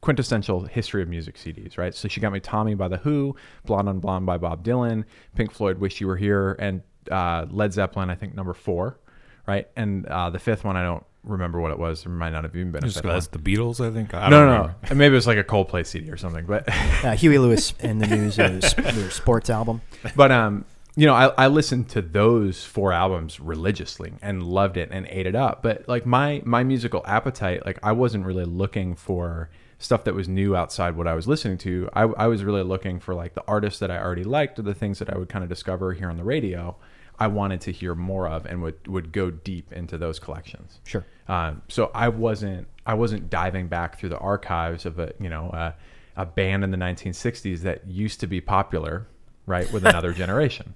quintessential 0.00 0.64
history 0.64 1.00
of 1.00 1.08
music 1.08 1.36
CDs, 1.36 1.78
right? 1.78 1.94
So 1.94 2.08
she 2.08 2.20
got 2.20 2.32
me 2.32 2.40
Tommy 2.40 2.74
by 2.74 2.88
the 2.88 2.96
Who, 2.96 3.36
Blonde 3.64 3.88
on 3.88 4.00
Blonde 4.00 4.26
by 4.26 4.38
Bob 4.38 4.64
Dylan, 4.64 5.04
Pink 5.36 5.52
Floyd, 5.52 5.78
Wish 5.78 6.00
You 6.00 6.08
Were 6.08 6.16
Here, 6.16 6.56
and 6.58 6.82
uh, 7.10 7.46
Led 7.50 7.72
Zeppelin, 7.72 8.10
I 8.10 8.14
think 8.14 8.34
number 8.34 8.54
four, 8.54 8.98
right? 9.46 9.68
And 9.76 10.06
uh, 10.06 10.30
the 10.30 10.38
fifth 10.38 10.64
one 10.64 10.76
I 10.76 10.82
don't 10.82 11.04
remember 11.24 11.60
what 11.60 11.70
it 11.70 11.78
was. 11.78 12.02
There 12.04 12.12
might 12.12 12.30
not 12.30 12.44
have 12.44 12.54
even 12.56 12.72
been 12.72 12.82
a 12.84 12.86
Just 12.86 12.96
second 12.96 13.10
that's 13.10 13.28
the 13.28 13.38
Beatles, 13.38 13.80
I 13.86 13.92
think. 13.92 14.12
I 14.14 14.28
No, 14.28 14.40
don't 14.40 14.46
no, 14.48 14.52
remember. 14.62 14.76
no. 14.90 14.94
Maybe 14.96 15.12
it 15.12 15.16
was 15.16 15.26
like 15.26 15.38
a 15.38 15.44
Coldplay 15.44 15.86
CD 15.86 16.10
or 16.10 16.16
something. 16.16 16.46
But 16.46 16.68
Uh, 17.04 17.12
Huey 17.16 17.38
Lewis 17.38 17.74
and 17.80 18.00
the 18.00 18.06
News, 18.06 18.38
uh, 18.38 18.60
their 18.76 19.10
sports 19.10 19.50
album. 19.50 19.80
but 20.16 20.30
um, 20.32 20.64
you 20.94 21.06
know, 21.06 21.14
I, 21.14 21.26
I 21.28 21.46
listened 21.46 21.88
to 21.90 22.02
those 22.02 22.64
four 22.64 22.92
albums 22.92 23.40
religiously 23.40 24.12
and 24.20 24.42
loved 24.42 24.76
it 24.76 24.90
and 24.92 25.06
ate 25.08 25.26
it 25.26 25.34
up. 25.34 25.62
But 25.62 25.88
like 25.88 26.04
my 26.06 26.42
my 26.44 26.64
musical 26.64 27.02
appetite, 27.06 27.64
like 27.64 27.78
I 27.82 27.92
wasn't 27.92 28.26
really 28.26 28.44
looking 28.44 28.94
for 28.94 29.48
stuff 29.78 30.04
that 30.04 30.14
was 30.14 30.28
new 30.28 30.54
outside 30.54 30.96
what 30.96 31.06
I 31.08 31.14
was 31.14 31.26
listening 31.26 31.58
to. 31.58 31.88
I, 31.94 32.02
I 32.02 32.26
was 32.28 32.44
really 32.44 32.62
looking 32.62 33.00
for 33.00 33.14
like 33.14 33.34
the 33.34 33.42
artists 33.48 33.80
that 33.80 33.90
I 33.90 33.98
already 33.98 34.22
liked 34.24 34.58
or 34.58 34.62
the 34.62 34.74
things 34.74 34.98
that 35.00 35.08
I 35.12 35.16
would 35.18 35.28
kind 35.28 35.42
of 35.42 35.48
discover 35.48 35.92
here 35.92 36.08
on 36.10 36.16
the 36.16 36.24
radio. 36.24 36.76
I 37.22 37.28
wanted 37.28 37.60
to 37.62 37.72
hear 37.72 37.94
more 37.94 38.26
of 38.28 38.46
and 38.46 38.62
would 38.62 38.86
would 38.88 39.12
go 39.12 39.30
deep 39.30 39.72
into 39.72 39.96
those 39.98 40.18
collections. 40.18 40.80
Sure. 40.84 41.04
Um, 41.28 41.62
so 41.68 41.90
I 41.94 42.08
wasn't 42.08 42.66
I 42.84 42.94
wasn't 42.94 43.30
diving 43.30 43.68
back 43.68 43.98
through 43.98 44.08
the 44.10 44.18
archives 44.18 44.86
of 44.86 44.98
a 44.98 45.12
you 45.20 45.28
know 45.30 45.44
a, 45.52 45.74
a 46.16 46.26
band 46.26 46.64
in 46.64 46.70
the 46.70 46.76
1960s 46.76 47.60
that 47.60 47.86
used 47.86 48.18
to 48.20 48.26
be 48.26 48.40
popular, 48.40 49.06
right, 49.46 49.70
with 49.72 49.84
another 49.86 50.12
generation. 50.22 50.74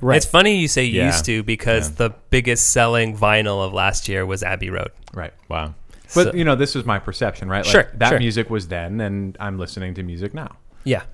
Right. 0.00 0.16
It's 0.16 0.26
funny 0.26 0.56
you 0.56 0.68
say 0.68 0.84
Yeah. 0.84 1.06
used 1.06 1.24
to 1.26 1.42
because 1.42 1.88
Yeah. 1.88 2.08
the 2.08 2.14
biggest 2.30 2.72
selling 2.72 3.16
vinyl 3.16 3.64
of 3.66 3.72
last 3.72 4.08
year 4.08 4.26
was 4.26 4.42
Abbey 4.42 4.68
Road. 4.68 4.90
Right. 5.14 5.32
Wow. 5.48 5.74
But 6.14 6.24
So- 6.26 6.32
you 6.34 6.44
know, 6.44 6.56
this 6.56 6.74
was 6.74 6.84
my 6.84 6.98
perception, 6.98 7.48
right? 7.48 7.64
Like, 7.64 7.72
Sure, 7.72 7.88
That 7.94 8.08
sure. 8.10 8.18
music 8.18 8.50
was 8.50 8.68
then, 8.68 9.00
and 9.00 9.36
I'm 9.40 9.56
listening 9.58 9.94
to 9.94 10.02
music 10.02 10.34
now. 10.34 10.56
Yeah. 10.84 11.04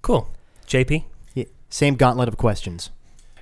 Cool. 0.00 0.30
JP? 0.66 1.04
Yeah, 1.34 1.44
Same 1.68 1.96
gauntlet 1.96 2.28
of 2.28 2.36
questions. 2.38 2.90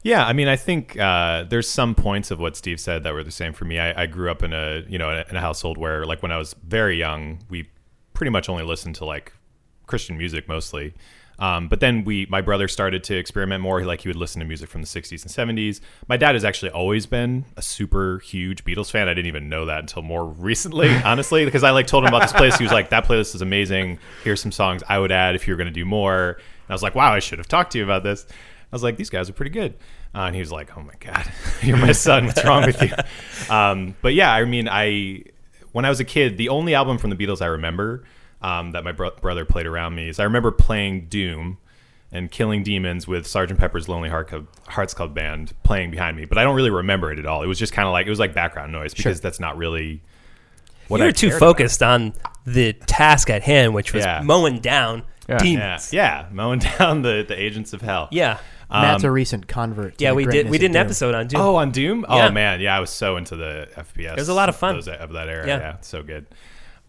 Yeah, 0.03 0.27
I 0.27 0.33
mean, 0.33 0.49
I 0.49 0.57
think 0.57 0.99
uh, 0.99 1.45
there's 1.45 1.69
some 1.69 1.95
points 1.95 2.31
of 2.31 2.41
what 2.41 2.57
Steve 2.57 2.81
said 2.81 3.03
that 3.05 3.13
were 3.13 3.25
the 3.25 3.31
same 3.31 3.53
for 3.53 3.67
me. 3.67 3.79
I, 3.79 4.05
I 4.05 4.07
grew 4.07 4.31
up 4.31 4.43
in 4.43 4.53
a 4.53 4.83
you 4.89 4.99
know 4.99 5.11
in 5.29 5.37
a 5.37 5.41
household 5.41 5.77
where 5.77 6.07
like 6.07 6.23
when 6.23 6.33
I 6.33 6.39
was 6.39 6.55
very 6.67 6.97
young, 6.97 7.41
we 7.51 7.69
pretty 8.15 8.31
much 8.31 8.49
only 8.49 8.65
listened 8.65 8.95
to 8.97 9.05
like 9.05 9.33
Christian 9.87 10.17
music 10.17 10.49
mostly. 10.49 10.95
Um, 11.41 11.69
but 11.69 11.81
then 11.81 12.05
we, 12.05 12.27
my 12.29 12.43
brother 12.43 12.69
started 12.69 13.03
to 13.05 13.17
experiment 13.17 13.63
more. 13.63 13.83
Like 13.83 14.03
he 14.03 14.09
would 14.09 14.17
listen 14.17 14.41
to 14.41 14.47
music 14.47 14.69
from 14.69 14.83
the 14.83 14.87
60s 14.87 15.23
and 15.23 15.59
70s. 15.59 15.81
My 16.07 16.19
dad 16.19 16.35
has 16.35 16.45
actually 16.45 16.71
always 16.71 17.07
been 17.07 17.47
a 17.57 17.63
super 17.63 18.19
huge 18.19 18.63
Beatles 18.63 18.91
fan. 18.91 19.09
I 19.09 19.15
didn't 19.15 19.29
even 19.29 19.49
know 19.49 19.65
that 19.65 19.81
until 19.81 20.03
more 20.03 20.27
recently, 20.29 20.95
honestly, 20.97 21.47
because 21.47 21.65
I 21.65 21.71
like 21.71 21.87
told 21.87 22.05
him 22.05 22.09
about 22.09 22.23
this 22.23 22.33
place. 22.33 22.59
He 22.59 22.65
was 22.65 22.73
like, 22.73 22.91
"That 22.91 23.07
playlist 23.07 23.35
is 23.35 23.41
amazing. 23.41 23.99
Here's 24.23 24.43
some 24.43 24.53
songs 24.53 24.83
I 24.87 24.99
would 24.99 25.11
add 25.11 25.35
if 25.35 25.49
you 25.49 25.55
were 25.55 25.57
going 25.57 25.67
to 25.67 25.73
do 25.73 25.87
more." 25.87 26.33
And 26.33 26.71
I 26.71 26.75
was 26.75 26.83
like, 26.83 26.95
"Wow, 26.95 27.13
I 27.13 27.21
should 27.21 27.39
have 27.39 27.49
talked 27.49 27.73
to 27.73 27.79
you 27.79 27.85
about 27.85 28.03
this." 28.03 28.27
I 28.73 28.77
was 28.77 28.83
like, 28.83 28.97
"These 28.97 29.11
guys 29.11 29.29
are 29.29 29.33
pretty 29.33 29.51
good." 29.51 29.75
Uh, 30.15 30.21
and 30.23 30.35
he 30.35 30.41
was 30.41 30.53
like, 30.53 30.77
"Oh 30.77 30.83
my 30.83 30.95
god, 31.01 31.25
you're 31.63 31.77
my 31.77 31.93
son. 31.93 32.27
What's 32.27 32.45
wrong 32.45 32.65
with 32.67 32.81
you?" 32.83 32.91
Um, 33.55 33.97
but 34.03 34.15
yeah, 34.15 34.33
I 34.33 34.45
mean, 34.45 34.69
I 34.69 35.25
when 35.73 35.85
I 35.85 35.89
was 35.89 35.99
a 36.01 36.05
kid, 36.05 36.37
the 36.37 36.49
only 36.51 36.75
album 36.75 36.99
from 36.99 37.11
the 37.11 37.17
Beatles 37.17 37.43
I 37.43 37.47
remember 37.47 38.05
um, 38.43 38.73
that 38.73 38.85
my 38.85 38.93
bro- 38.93 39.11
brother 39.21 39.45
played 39.45 39.67
around 39.67 39.95
me 39.95 40.09
is 40.09 40.21
I 40.21 40.25
remember 40.25 40.51
playing 40.53 41.07
Doom 41.07 41.59
and 42.13 42.31
Killing 42.31 42.63
Demons 42.63 43.07
with 43.09 43.27
Sergeant 43.27 43.59
Pepper's 43.61 43.89
Lonely 43.89 44.09
Heart 44.09 44.29
Club, 44.29 44.47
Hearts 44.69 44.95
Club 44.95 45.15
Band 45.15 45.53
playing 45.63 45.91
behind 45.91 46.17
me, 46.17 46.25
but 46.25 46.39
I 46.39 46.45
don't 46.45 46.57
really 46.57 46.71
remember 46.71 47.13
it 47.13 47.19
at 47.19 47.27
all. 47.27 47.43
It 47.43 47.47
was 47.47 47.59
just 47.59 47.73
kind 47.73 47.87
of 47.87 47.93
like 47.93 48.07
it 48.07 48.11
was 48.11 48.19
like 48.19 48.35
background 48.35 48.73
noise 48.73 48.95
because 48.95 49.21
that's 49.21 49.39
not 49.41 49.57
really 49.57 50.03
what 50.89 51.01
you 51.01 51.07
I 51.07 51.11
too 51.13 51.29
cared 51.29 51.41
about. 51.41 51.47
focused 51.49 51.83
on 51.85 52.15
the 52.47 52.73
task 52.73 53.31
at 53.31 53.43
hand, 53.43 53.75
which 53.75 53.93
was 53.93 54.05
Yeah. 54.05 54.23
mowing 54.25 54.59
down 54.59 55.05
Yeah. 55.31 55.37
Yeah, 55.37 55.39
demons. 55.43 55.93
yeah, 55.93 56.27
mowing 56.33 56.59
down 56.79 57.03
the, 57.03 57.25
the 57.27 57.41
agents 57.41 57.73
of 57.73 57.81
hell. 57.83 58.09
Yeah. 58.11 58.39
Matt's 58.71 59.03
Um, 59.05 59.09
a 59.09 59.13
recent 59.13 59.49
convert. 59.49 59.99
To 59.99 60.05
Yeah, 60.05 60.11
the 60.11 60.17
we 60.17 60.27
did 60.27 60.49
we 60.51 60.59
did 60.59 60.67
an 60.67 60.73
Doom. 60.75 60.81
episode 60.83 61.15
on 61.15 61.27
Doom. 61.27 61.41
Oh, 61.41 61.57
on 61.57 61.71
Doom? 61.73 62.05
Yeah. 62.09 62.29
Oh 62.29 62.31
man, 62.31 62.61
yeah, 62.61 62.77
I 62.77 62.81
was 62.81 62.91
so 62.91 63.17
into 63.17 63.35
the 63.37 63.69
FPS. 63.77 64.13
It 64.13 64.19
was 64.19 64.29
a 64.29 64.35
lot 64.35 64.49
of 64.49 64.55
fun. 64.57 64.77
those, 64.77 64.87
of 64.89 65.13
that 65.13 65.29
era. 65.29 65.47
Yeah. 65.47 65.59
Yeah. 65.59 65.77
so 65.81 66.03
good. 66.05 66.27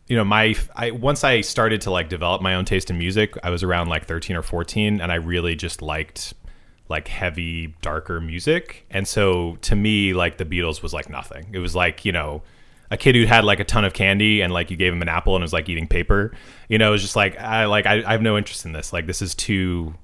You 0.07 0.15
know, 0.17 0.23
my 0.23 0.55
I 0.75 0.91
once 0.91 1.23
I 1.23 1.41
started 1.41 1.81
to 1.81 1.91
like 1.91 2.07
develop 2.09 2.41
my 2.41 2.53
own 2.55 2.65
taste 2.65 2.89
in 2.91 2.97
music, 2.99 3.35
I 3.43 3.49
was 3.49 3.63
around 3.63 3.87
like 3.87 4.05
13 4.05 4.35
or 4.35 4.41
14 4.43 4.99
and 5.01 5.11
I 5.11 5.15
really 5.15 5.55
just 5.55 5.81
liked 5.81 6.33
like 6.89 7.07
heavy, 7.07 7.73
darker 7.81 8.19
music. 8.21 8.85
And 8.91 9.07
so 9.07 9.57
to 9.61 9.75
me, 9.75 10.13
like 10.13 10.37
the 10.37 10.45
Beatles 10.45 10.83
was 10.83 10.93
like 10.93 11.09
nothing. 11.09 11.47
It 11.53 11.59
was 11.59 11.73
like, 11.75 12.03
you 12.05 12.11
know, 12.11 12.43
a 12.91 12.97
kid 12.97 13.15
who 13.15 13.25
had 13.25 13.45
like 13.45 13.59
a 13.59 13.63
ton 13.63 13.85
of 13.85 13.93
candy 13.93 14.41
and 14.41 14.53
like 14.53 14.69
you 14.69 14.77
gave 14.77 14.93
him 14.93 15.01
an 15.01 15.09
apple 15.09 15.35
and 15.35 15.41
was 15.41 15.53
like 15.53 15.69
eating 15.69 15.87
paper. 15.87 16.33
You 16.67 16.77
know, 16.77 16.89
it 16.89 16.91
was 16.91 17.01
just 17.01 17.15
like 17.15 17.39
I 17.39 17.65
like 17.65 17.85
I, 17.85 18.03
I 18.05 18.11
have 18.11 18.21
no 18.21 18.37
interest 18.37 18.65
in 18.65 18.73
this. 18.73 18.91
Like 18.91 19.07
this 19.07 19.21
is 19.21 19.33
too 19.33 19.95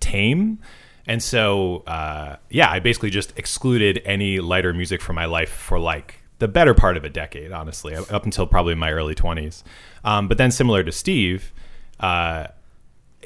tame. 0.00 0.58
And 1.06 1.22
so, 1.22 1.84
uh, 1.86 2.36
yeah, 2.50 2.68
I 2.68 2.80
basically 2.80 3.10
just 3.10 3.32
excluded 3.38 4.02
any 4.04 4.40
lighter 4.40 4.74
music 4.74 5.00
from 5.00 5.14
my 5.14 5.26
life 5.26 5.50
for 5.50 5.78
like 5.78 6.16
the 6.40 6.48
better 6.48 6.74
part 6.74 6.96
of 6.96 7.04
a 7.04 7.08
decade, 7.08 7.52
honestly, 7.52 7.94
up 7.94 8.24
until 8.24 8.44
probably 8.44 8.74
my 8.74 8.90
early 8.90 9.14
20s. 9.14 9.62
Um, 10.04 10.26
but 10.26 10.36
then, 10.36 10.50
similar 10.50 10.82
to 10.82 10.90
Steve, 10.90 11.52
uh, 12.00 12.48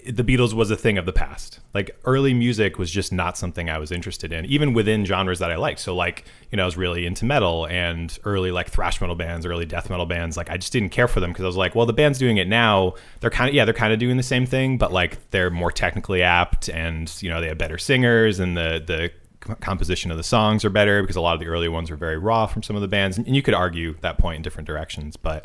the 0.06 0.24
Beatles 0.24 0.52
was 0.52 0.70
a 0.70 0.76
thing 0.76 0.98
of 0.98 1.06
the 1.06 1.12
past. 1.12 1.60
Like 1.74 1.96
early 2.04 2.34
music 2.34 2.78
was 2.78 2.90
just 2.90 3.12
not 3.12 3.36
something 3.36 3.68
I 3.68 3.78
was 3.78 3.90
interested 3.92 4.32
in, 4.32 4.44
even 4.46 4.72
within 4.72 5.04
genres 5.04 5.38
that 5.38 5.50
I 5.50 5.56
liked. 5.56 5.80
So 5.80 5.94
like, 5.94 6.24
you 6.50 6.56
know, 6.56 6.62
I 6.62 6.66
was 6.66 6.76
really 6.76 7.06
into 7.06 7.24
metal 7.24 7.66
and 7.66 8.16
early 8.24 8.50
like 8.50 8.70
thrash 8.70 9.00
metal 9.00 9.16
bands, 9.16 9.46
early 9.46 9.66
death 9.66 9.90
metal 9.90 10.06
bands. 10.06 10.36
Like 10.36 10.50
I 10.50 10.56
just 10.56 10.72
didn't 10.72 10.90
care 10.90 11.08
for 11.08 11.20
them 11.20 11.30
because 11.30 11.44
I 11.44 11.46
was 11.46 11.56
like, 11.56 11.74
well, 11.74 11.86
the 11.86 11.92
band's 11.92 12.18
doing 12.18 12.36
it 12.36 12.48
now. 12.48 12.94
They're 13.20 13.30
kind 13.30 13.48
of 13.48 13.54
yeah, 13.54 13.64
they're 13.64 13.74
kind 13.74 13.92
of 13.92 13.98
doing 13.98 14.16
the 14.16 14.22
same 14.22 14.46
thing, 14.46 14.78
but 14.78 14.92
like 14.92 15.30
they're 15.30 15.50
more 15.50 15.72
technically 15.72 16.22
apt 16.22 16.68
and 16.68 17.14
you 17.22 17.28
know 17.28 17.40
they 17.40 17.48
have 17.48 17.58
better 17.58 17.78
singers 17.78 18.40
and 18.40 18.56
the 18.56 18.82
the 18.84 19.10
composition 19.56 20.10
of 20.10 20.16
the 20.16 20.22
songs 20.22 20.64
are 20.64 20.70
better 20.70 21.02
because 21.02 21.16
a 21.16 21.20
lot 21.20 21.34
of 21.34 21.40
the 21.40 21.46
early 21.46 21.68
ones 21.68 21.90
were 21.90 21.96
very 21.96 22.18
raw 22.18 22.46
from 22.46 22.62
some 22.62 22.76
of 22.76 22.82
the 22.82 22.88
bands, 22.88 23.18
and 23.18 23.34
you 23.34 23.42
could 23.42 23.54
argue 23.54 23.94
that 24.00 24.18
point 24.18 24.36
in 24.36 24.42
different 24.42 24.66
directions, 24.66 25.16
but. 25.16 25.44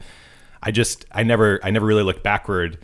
I 0.64 0.72
just 0.72 1.06
I 1.12 1.22
never 1.22 1.60
I 1.62 1.70
never 1.70 1.86
really 1.86 2.02
looked 2.02 2.24
backward, 2.24 2.80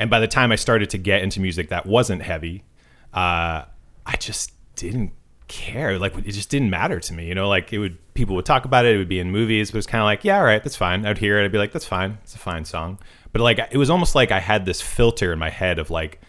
and 0.00 0.08
by 0.08 0.18
the 0.18 0.26
time 0.26 0.50
I 0.50 0.56
started 0.56 0.88
to 0.90 0.98
get 0.98 1.22
into 1.22 1.40
music 1.40 1.68
that 1.68 1.84
wasn't 1.84 2.22
heavy, 2.22 2.64
uh, 3.12 3.64
I 4.06 4.16
just 4.18 4.52
didn't 4.74 5.12
care. 5.46 5.98
Like 5.98 6.16
it 6.16 6.32
just 6.32 6.48
didn't 6.48 6.70
matter 6.70 6.98
to 7.00 7.12
me. 7.12 7.26
You 7.26 7.34
know, 7.34 7.50
like 7.50 7.70
it 7.70 7.78
would 7.78 7.98
people 8.14 8.34
would 8.36 8.46
talk 8.46 8.64
about 8.64 8.86
it. 8.86 8.94
It 8.94 8.98
would 8.98 9.10
be 9.10 9.20
in 9.20 9.30
movies, 9.30 9.70
but 9.70 9.76
it's 9.76 9.86
kind 9.86 10.00
of 10.00 10.06
like 10.06 10.24
yeah, 10.24 10.38
all 10.38 10.44
right, 10.44 10.64
that's 10.64 10.74
fine. 10.74 11.04
I'd 11.04 11.18
hear 11.18 11.38
it. 11.38 11.44
I'd 11.44 11.52
be 11.52 11.58
like, 11.58 11.72
that's 11.72 11.84
fine. 11.84 12.16
It's 12.22 12.34
a 12.34 12.38
fine 12.38 12.64
song. 12.64 12.98
But 13.32 13.42
like 13.42 13.58
it 13.70 13.76
was 13.76 13.90
almost 13.90 14.14
like 14.14 14.32
I 14.32 14.40
had 14.40 14.64
this 14.64 14.80
filter 14.80 15.34
in 15.34 15.38
my 15.38 15.50
head 15.50 15.78
of 15.78 15.90
like 15.90 16.22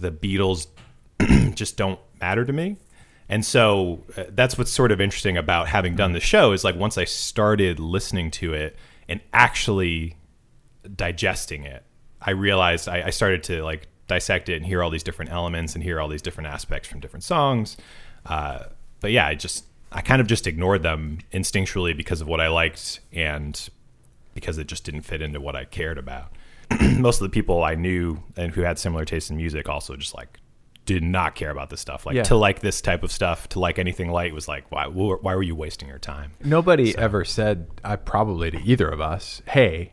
the 0.00 0.10
Beatles 0.10 0.66
just 1.54 1.76
don't 1.76 2.00
matter 2.20 2.44
to 2.44 2.52
me. 2.52 2.76
And 3.28 3.44
so 3.44 4.02
uh, 4.16 4.24
that's 4.30 4.58
what's 4.58 4.72
sort 4.72 4.90
of 4.90 5.00
interesting 5.00 5.36
about 5.36 5.68
having 5.68 5.94
done 5.94 6.10
the 6.10 6.18
show 6.18 6.50
is 6.50 6.64
like 6.64 6.74
once 6.74 6.98
I 6.98 7.04
started 7.04 7.78
listening 7.78 8.32
to 8.32 8.52
it 8.52 8.76
and 9.08 9.20
actually 9.32 10.16
digesting 10.96 11.62
it, 11.62 11.84
I 12.26 12.30
realized 12.32 12.88
I, 12.88 13.04
I 13.06 13.10
started 13.10 13.42
to 13.44 13.62
like 13.62 13.86
dissect 14.08 14.48
it 14.48 14.56
and 14.56 14.66
hear 14.66 14.82
all 14.82 14.90
these 14.90 15.02
different 15.02 15.30
elements 15.30 15.74
and 15.74 15.82
hear 15.82 16.00
all 16.00 16.08
these 16.08 16.22
different 16.22 16.48
aspects 16.48 16.88
from 16.88 17.00
different 17.00 17.24
songs. 17.24 17.76
Uh, 18.24 18.64
but 19.00 19.12
yeah, 19.12 19.26
I 19.26 19.34
just 19.34 19.64
I 19.92 20.00
kind 20.00 20.20
of 20.20 20.26
just 20.26 20.46
ignored 20.46 20.82
them 20.82 21.20
instinctually 21.32 21.96
because 21.96 22.20
of 22.20 22.26
what 22.28 22.40
I 22.40 22.48
liked 22.48 23.00
and 23.12 23.68
because 24.34 24.58
it 24.58 24.66
just 24.66 24.84
didn't 24.84 25.02
fit 25.02 25.22
into 25.22 25.40
what 25.40 25.56
I 25.56 25.64
cared 25.64 25.96
about. 25.98 26.32
Most 26.98 27.20
of 27.20 27.24
the 27.24 27.30
people 27.32 27.62
I 27.62 27.74
knew 27.76 28.22
and 28.36 28.52
who 28.52 28.62
had 28.62 28.78
similar 28.78 29.04
tastes 29.04 29.30
in 29.30 29.36
music 29.36 29.68
also 29.68 29.96
just 29.96 30.14
like 30.14 30.38
did 30.84 31.02
not 31.02 31.34
care 31.34 31.50
about 31.50 31.70
this 31.70 31.80
stuff. 31.80 32.06
Like 32.06 32.14
Yeah. 32.16 32.22
to 32.24 32.36
like 32.36 32.60
this 32.60 32.80
type 32.80 33.02
of 33.02 33.10
stuff, 33.10 33.48
to 33.50 33.60
like 33.60 33.78
anything 33.78 34.10
light 34.10 34.32
was 34.34 34.46
like, 34.48 34.70
why? 34.70 34.86
Why 34.86 35.34
were 35.34 35.42
you 35.42 35.54
wasting 35.56 35.88
your 35.88 35.98
time? 35.98 36.32
Nobody 36.44 36.96
ever 36.96 37.24
said, 37.24 37.66
I 37.84 37.96
probably 37.96 38.50
to 38.52 38.58
either 38.62 38.88
of 38.88 39.00
us, 39.00 39.42
hey, 39.48 39.92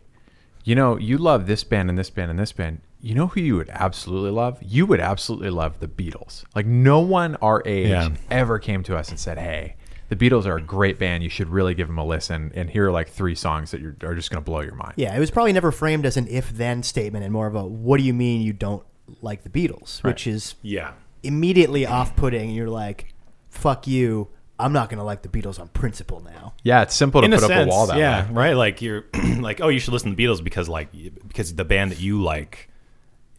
you 0.63 0.75
know, 0.75 0.97
you 0.97 1.17
love 1.17 1.45
this 1.47 1.63
band 1.63 1.89
and 1.89 1.97
this 1.97 2.09
band 2.09 2.31
and 2.31 2.39
this 2.39 2.51
band. 2.51 2.79
You 3.01 3.15
know 3.15 3.27
who 3.27 3.41
you 3.41 3.55
would 3.57 3.69
absolutely 3.69 4.31
love? 4.31 4.59
You 4.61 4.85
would 4.85 5.01
absolutely 5.01 5.49
love 5.49 5.79
the 5.79 5.87
Beatles. 5.87 6.43
Like, 6.55 6.65
no 6.65 6.99
one 7.01 7.35
our 7.41 7.61
age 7.65 7.89
Yeah. 7.89 8.09
ever 8.31 8.59
came 8.59 8.81
to 8.83 8.95
us 8.97 9.09
and 9.09 9.19
said, 9.19 9.37
hey, 9.37 9.75
the 10.07 10.15
Beatles 10.15 10.45
are 10.45 10.55
a 10.57 10.61
great 10.61 10.97
band. 10.99 11.21
You 11.23 11.29
should 11.29 11.49
really 11.49 11.73
give 11.73 11.87
them 11.87 11.97
a 11.97 12.05
listen. 12.05 12.51
And 12.55 12.69
here 12.69 12.87
are 12.87 12.91
like 12.91 13.09
three 13.09 13.35
songs 13.35 13.71
that 13.71 13.81
you're, 13.81 13.95
are 14.03 14.15
just 14.15 14.29
going 14.31 14.41
to 14.41 14.45
blow 14.45 14.61
your 14.61 14.75
mind. 14.75 14.93
Yeah, 14.95 15.13
it 15.15 15.19
was 15.19 15.31
probably 15.31 15.51
never 15.53 15.71
framed 15.71 16.05
as 16.05 16.15
an 16.17 16.27
if-then 16.29 16.83
statement, 16.83 17.23
and 17.25 17.33
more 17.33 17.47
of 17.47 17.55
a 17.55 17.65
"What 17.65 17.97
do 17.97 18.03
you 18.03 18.13
mean 18.13 18.41
you 18.41 18.53
don't 18.53 18.83
like 19.21 19.43
the 19.43 19.49
Beatles?" 19.49 20.01
Which 20.03 20.25
is 20.27 20.55
Yeah. 20.61 20.91
immediately 21.23 21.85
off-putting. 21.85 22.51
You're 22.51 22.69
like, 22.69 23.13
"Fuck 23.49 23.87
you! 23.87 24.29
I'm 24.63 24.73
not 24.73 24.89
going 24.89 24.97
to 24.99 25.03
like 25.03 25.21
the 25.21 25.29
Beatles 25.29 25.59
on 25.59 25.67
principle 25.69 26.21
now." 26.21 26.53
Yeah, 26.63 26.81
it's 26.83 26.95
simple 26.95 27.21
to 27.21 27.25
in 27.25 27.31
put 27.31 27.41
a 27.41 27.45
up 27.45 27.49
sense, 27.49 27.67
a 27.67 27.69
wall 27.69 27.87
that 27.87 27.97
yeah, 27.97 28.27
way. 28.27 28.33
right. 28.33 28.53
Like 28.53 28.81
you're 28.81 29.05
like, 29.39 29.61
oh, 29.61 29.67
you 29.67 29.79
should 29.79 29.93
listen 29.93 30.09
to 30.11 30.15
the 30.15 30.23
Beatles 30.23 30.43
because 30.43 30.69
like 30.69 30.89
because 31.27 31.53
the 31.55 31.65
band 31.65 31.91
that 31.91 31.99
you 31.99 32.21
like 32.21 32.69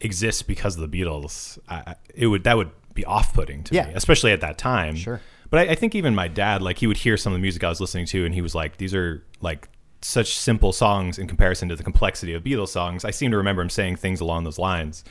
exists 0.01 0.41
because 0.41 0.77
of 0.77 0.89
the 0.89 1.01
Beatles. 1.01 1.57
I, 1.67 1.75
I- 1.75 1.95
it 2.13 2.27
would 2.27 2.43
that 2.43 2.57
would 2.57 2.71
be 2.93 3.03
off 3.05 3.33
putting 3.33 3.63
to 3.65 3.75
Yeah. 3.75 3.87
me, 3.87 3.93
especially 3.95 4.31
at 4.31 4.41
that 4.41 4.57
time. 4.57 4.95
Sure. 4.95 5.19
But 5.49 5.67
I, 5.67 5.71
I 5.73 5.75
think 5.75 5.95
even 5.95 6.15
my 6.15 6.27
dad, 6.27 6.61
like, 6.61 6.79
he 6.79 6.87
would 6.87 6.97
hear 6.97 7.17
some 7.17 7.33
of 7.33 7.37
the 7.37 7.41
music 7.41 7.63
I 7.63 7.69
was 7.69 7.79
listening 7.81 8.05
to, 8.07 8.25
and 8.25 8.33
he 8.33 8.41
was 8.41 8.55
like, 8.55 8.77
"These 8.77 8.95
are 8.95 9.23
like 9.41 9.69
such 10.01 10.37
simple 10.37 10.71
songs 10.71 11.17
in 11.19 11.27
comparison 11.27 11.69
to 11.69 11.75
the 11.75 11.83
complexity 11.83 12.33
of 12.33 12.43
Beatles 12.43 12.69
songs." 12.69 13.05
I 13.05 13.11
seem 13.11 13.31
to 13.31 13.37
remember 13.37 13.61
him 13.61 13.69
saying 13.69 13.97
things 13.97 14.21
along 14.21 14.43
those 14.45 14.57
lines, 14.57 15.03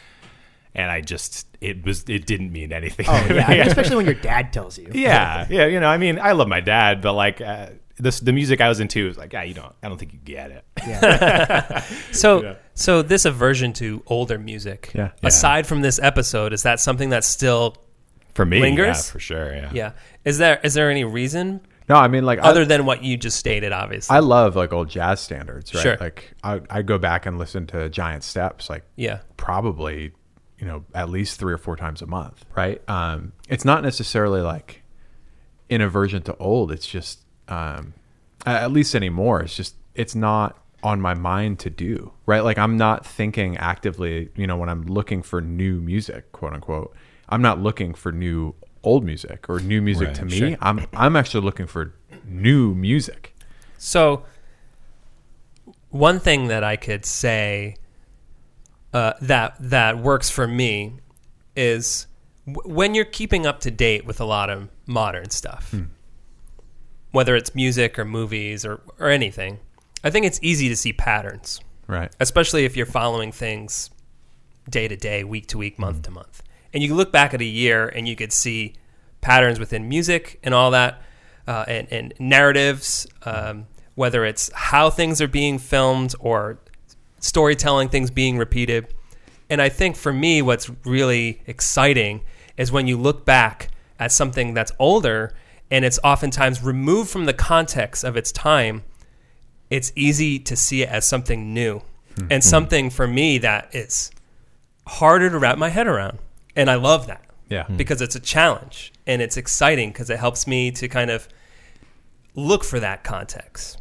and 0.75 0.91
I 0.91 1.01
just 1.01 1.47
it 1.61 1.85
was 1.85 2.05
it 2.09 2.27
didn't 2.27 2.53
mean 2.53 2.73
anything. 2.73 3.07
Oh 3.09 3.27
yeah, 3.31 3.45
I 3.49 3.51
mean, 3.59 3.61
especially 3.67 3.97
when 3.97 4.07
your 4.07 4.15
dad 4.15 4.53
tells 4.53 4.77
you. 4.79 4.89
yeah, 4.93 5.47
yeah. 5.51 5.67
You 5.67 5.81
know, 5.81 5.89
I 5.89 5.99
mean, 5.99 6.19
I 6.19 6.33
love 6.33 6.49
my 6.49 6.61
dad, 6.61 7.01
but 7.03 7.13
like, 7.15 7.41
uh, 7.41 7.69
this 7.97 8.21
the 8.21 8.33
music 8.33 8.61
I 8.61 8.69
was 8.69 8.81
into 8.81 9.07
was 9.07 9.17
like, 9.17 9.33
yeah, 9.33 9.45
you 9.45 9.55
don't. 9.55 9.73
I 9.83 9.89
don't 9.89 9.99
think 9.99 10.13
you 10.13 10.19
get 10.25 10.51
it. 10.51 10.65
Yeah. 10.87 11.85
So, 12.13 12.43
Yeah. 12.43 12.55
so 12.75 13.03
this 13.03 13.25
aversion 13.25 13.73
to 13.75 14.03
older 14.07 14.39
music. 14.39 14.91
Yeah. 14.95 15.11
Yeah. 15.23 15.29
Aside 15.29 15.67
from 15.67 15.81
this 15.83 15.99
episode, 16.01 16.53
is 16.53 16.63
that 16.63 16.79
something 16.81 17.09
that's 17.09 17.27
still 17.27 17.77
For 18.35 18.45
me, 18.45 18.61
Lingers? 18.61 18.87
yeah, 19.09 19.13
for 19.13 19.19
sure. 19.21 19.53
Yeah. 19.55 19.71
yeah? 19.73 19.93
Is 20.25 20.39
there 20.39 20.61
is 20.65 20.75
there 20.75 20.91
any 20.91 21.05
reason 21.05 21.61
No, 21.89 21.97
I 21.97 22.09
mean 22.09 22.25
like 22.25 22.39
I- 22.41 22.49
other 22.51 22.65
than 22.65 22.85
what 22.87 23.03
you 23.05 23.17
just 23.17 23.37
stated? 23.39 23.73
Obviously, 23.73 24.15
I 24.15 24.21
love 24.21 24.55
like 24.57 24.73
old 24.73 24.89
jazz 24.91 25.21
standards, 25.21 25.75
right? 25.75 25.83
Sure. 25.83 25.97
Like 26.01 26.35
I, 26.43 26.61
I 26.71 26.83
go 26.83 26.99
back 26.99 27.27
and 27.27 27.39
listen 27.39 27.67
to 27.69 27.89
Giant 27.91 28.23
Steps, 28.25 28.69
like 28.71 28.85
yeah, 28.97 29.21
probably, 29.37 30.13
you 30.65 30.71
know, 30.71 30.83
at 30.95 31.11
least 31.11 31.39
three 31.39 31.53
or 31.53 31.59
four 31.59 31.77
times 31.77 32.01
a 32.01 32.07
month, 32.07 32.43
right? 32.57 32.81
Um, 32.89 33.33
it's 33.51 33.67
not 33.67 33.83
necessarily 33.83 34.41
like 34.41 34.83
in 35.69 35.83
aversion 35.83 36.23
to 36.23 36.35
old. 36.39 36.73
It's 36.73 36.87
just, 36.87 37.21
um, 37.49 37.93
at 38.47 38.73
least 38.73 38.95
anymore. 38.95 39.43
It's 39.43 39.55
just, 39.55 39.75
it's 39.95 40.15
not 40.15 40.59
on 40.83 41.03
my 41.03 41.13
mind 41.13 41.59
to 41.59 41.69
do, 41.69 42.13
right? 42.25 42.41
Like 42.43 42.57
I'm 42.57 42.79
not 42.79 43.05
thinking 43.05 43.59
actively, 43.59 44.31
you 44.37 44.47
know, 44.47 44.57
when 44.57 44.71
I'm 44.71 44.85
looking 44.87 45.21
for 45.23 45.43
new 45.43 45.81
music, 45.83 46.33
quote 46.33 46.55
unquote. 46.55 46.97
I'm 47.29 47.43
not 47.43 47.61
looking 47.61 47.93
for 47.93 48.11
new 48.11 48.55
old 48.83 49.05
music 49.05 49.51
or 49.51 49.61
new 49.61 49.83
music 49.83 50.09
Right, 50.09 50.17
to 50.17 50.25
me. 50.25 50.31
sure. 50.39 50.57
I'm 50.63 50.87
I'm 50.95 51.15
actually 51.15 51.45
looking 51.45 51.67
for 51.67 51.93
new 52.27 52.75
music. 52.75 53.35
So, 53.77 54.25
one 55.91 56.21
thing 56.21 56.49
that 56.49 56.65
I 56.65 56.77
could 56.77 57.05
say 57.05 57.77
uh, 58.95 59.13
that 59.21 59.57
that 59.61 59.99
works 59.99 60.31
for 60.31 60.47
me 60.49 60.95
is 61.55 62.07
w- 62.47 62.75
when 62.75 62.95
you're 62.95 63.05
keeping 63.05 63.45
up 63.45 63.61
to 63.61 63.71
date 63.71 64.07
with 64.07 64.21
a 64.21 64.25
lot 64.25 64.49
of 64.49 64.69
modern 64.87 65.29
stuff, 65.31 65.75
whether 67.11 67.37
it's 67.37 67.55
music 67.55 67.99
or 67.99 68.05
movies 68.05 68.65
or, 68.65 68.81
or 68.99 69.09
anything. 69.09 69.59
I 70.03 70.11
think 70.11 70.27
it's 70.27 70.39
easy 70.43 70.69
to 70.69 70.77
see 70.77 70.93
patterns, 70.93 71.61
Right. 71.87 72.15
especially 72.21 72.65
if 72.65 72.77
you're 72.77 72.87
following 72.87 73.33
things 73.33 73.91
day 74.69 74.89
to 74.89 74.97
day, 74.97 75.25
week 75.25 75.47
to 75.49 75.59
week, 75.59 75.79
month 75.79 76.03
to 76.03 76.11
month. 76.11 76.43
And 76.73 76.83
you 76.83 76.95
look 76.95 77.13
back 77.13 77.35
at 77.35 77.41
a 77.41 77.45
year 77.45 77.89
and 77.89 78.07
you 78.09 78.17
could 78.17 78.33
see 78.33 78.75
patterns 79.21 79.59
within 79.59 79.89
music 79.89 80.41
and 80.43 80.55
all 80.55 80.71
that, 80.73 81.03
uh, 81.47 81.65
and, 81.69 81.89
and 81.93 82.15
narratives, 82.19 83.07
um, 83.25 83.67
whether 83.95 84.25
it's 84.25 84.51
how 84.55 84.91
things 84.91 85.21
are 85.23 85.29
being 85.29 85.59
filmed 85.59 86.15
or 86.21 86.59
storytelling, 87.25 87.89
things 87.89 88.11
being 88.11 88.37
repeated. 88.37 88.93
And 89.49 89.63
I 89.63 89.69
think 89.69 89.97
for 89.97 90.13
me, 90.13 90.43
what's 90.43 90.71
really 90.85 91.43
exciting 91.47 92.21
is 92.57 92.71
when 92.71 92.87
you 92.87 92.97
look 92.99 93.25
back 93.25 93.69
at 93.99 94.13
something 94.13 94.55
that's 94.55 94.73
older 94.79 95.35
and 95.71 95.85
it's 95.85 95.99
oftentimes 96.05 96.63
removed 96.63 97.11
from 97.11 97.25
the 97.25 97.33
context 97.33 98.05
of 98.05 98.17
its 98.17 98.31
time 98.31 98.83
it's 99.71 99.91
easy 99.97 100.39
to 100.39 100.55
see 100.55 100.83
it 100.83 100.89
as 100.89 101.07
something 101.09 101.53
new 101.55 101.81
and 102.31 102.45
something 102.45 102.91
for 102.91 103.09
me 103.09 103.39
that 103.39 103.75
is 103.75 104.11
harder 104.87 105.31
to 105.31 105.39
wrap 105.39 105.57
my 105.59 105.71
head 105.71 105.87
around. 105.87 106.19
And 106.55 106.71
I 106.71 106.75
love 106.77 107.07
that 107.09 107.25
Yeah. 107.49 107.65
because 107.77 108.01
it's 108.03 108.15
a 108.15 108.21
challenge 108.21 108.93
and 109.07 109.21
it's 109.23 109.37
exciting 109.37 109.89
because 109.89 110.11
it 110.11 110.19
helps 110.19 110.47
me 110.47 110.71
to 110.73 110.87
kind 110.87 111.11
of 111.11 111.27
look 112.35 112.63
for 112.63 112.79
that 112.79 113.03
context. 113.03 113.79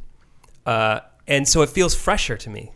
Uh, 0.65 1.01
and 1.27 1.47
so 1.47 1.61
it 1.61 1.69
feels 1.69 1.93
fresher 1.93 2.37
to 2.37 2.49
me. 2.49 2.71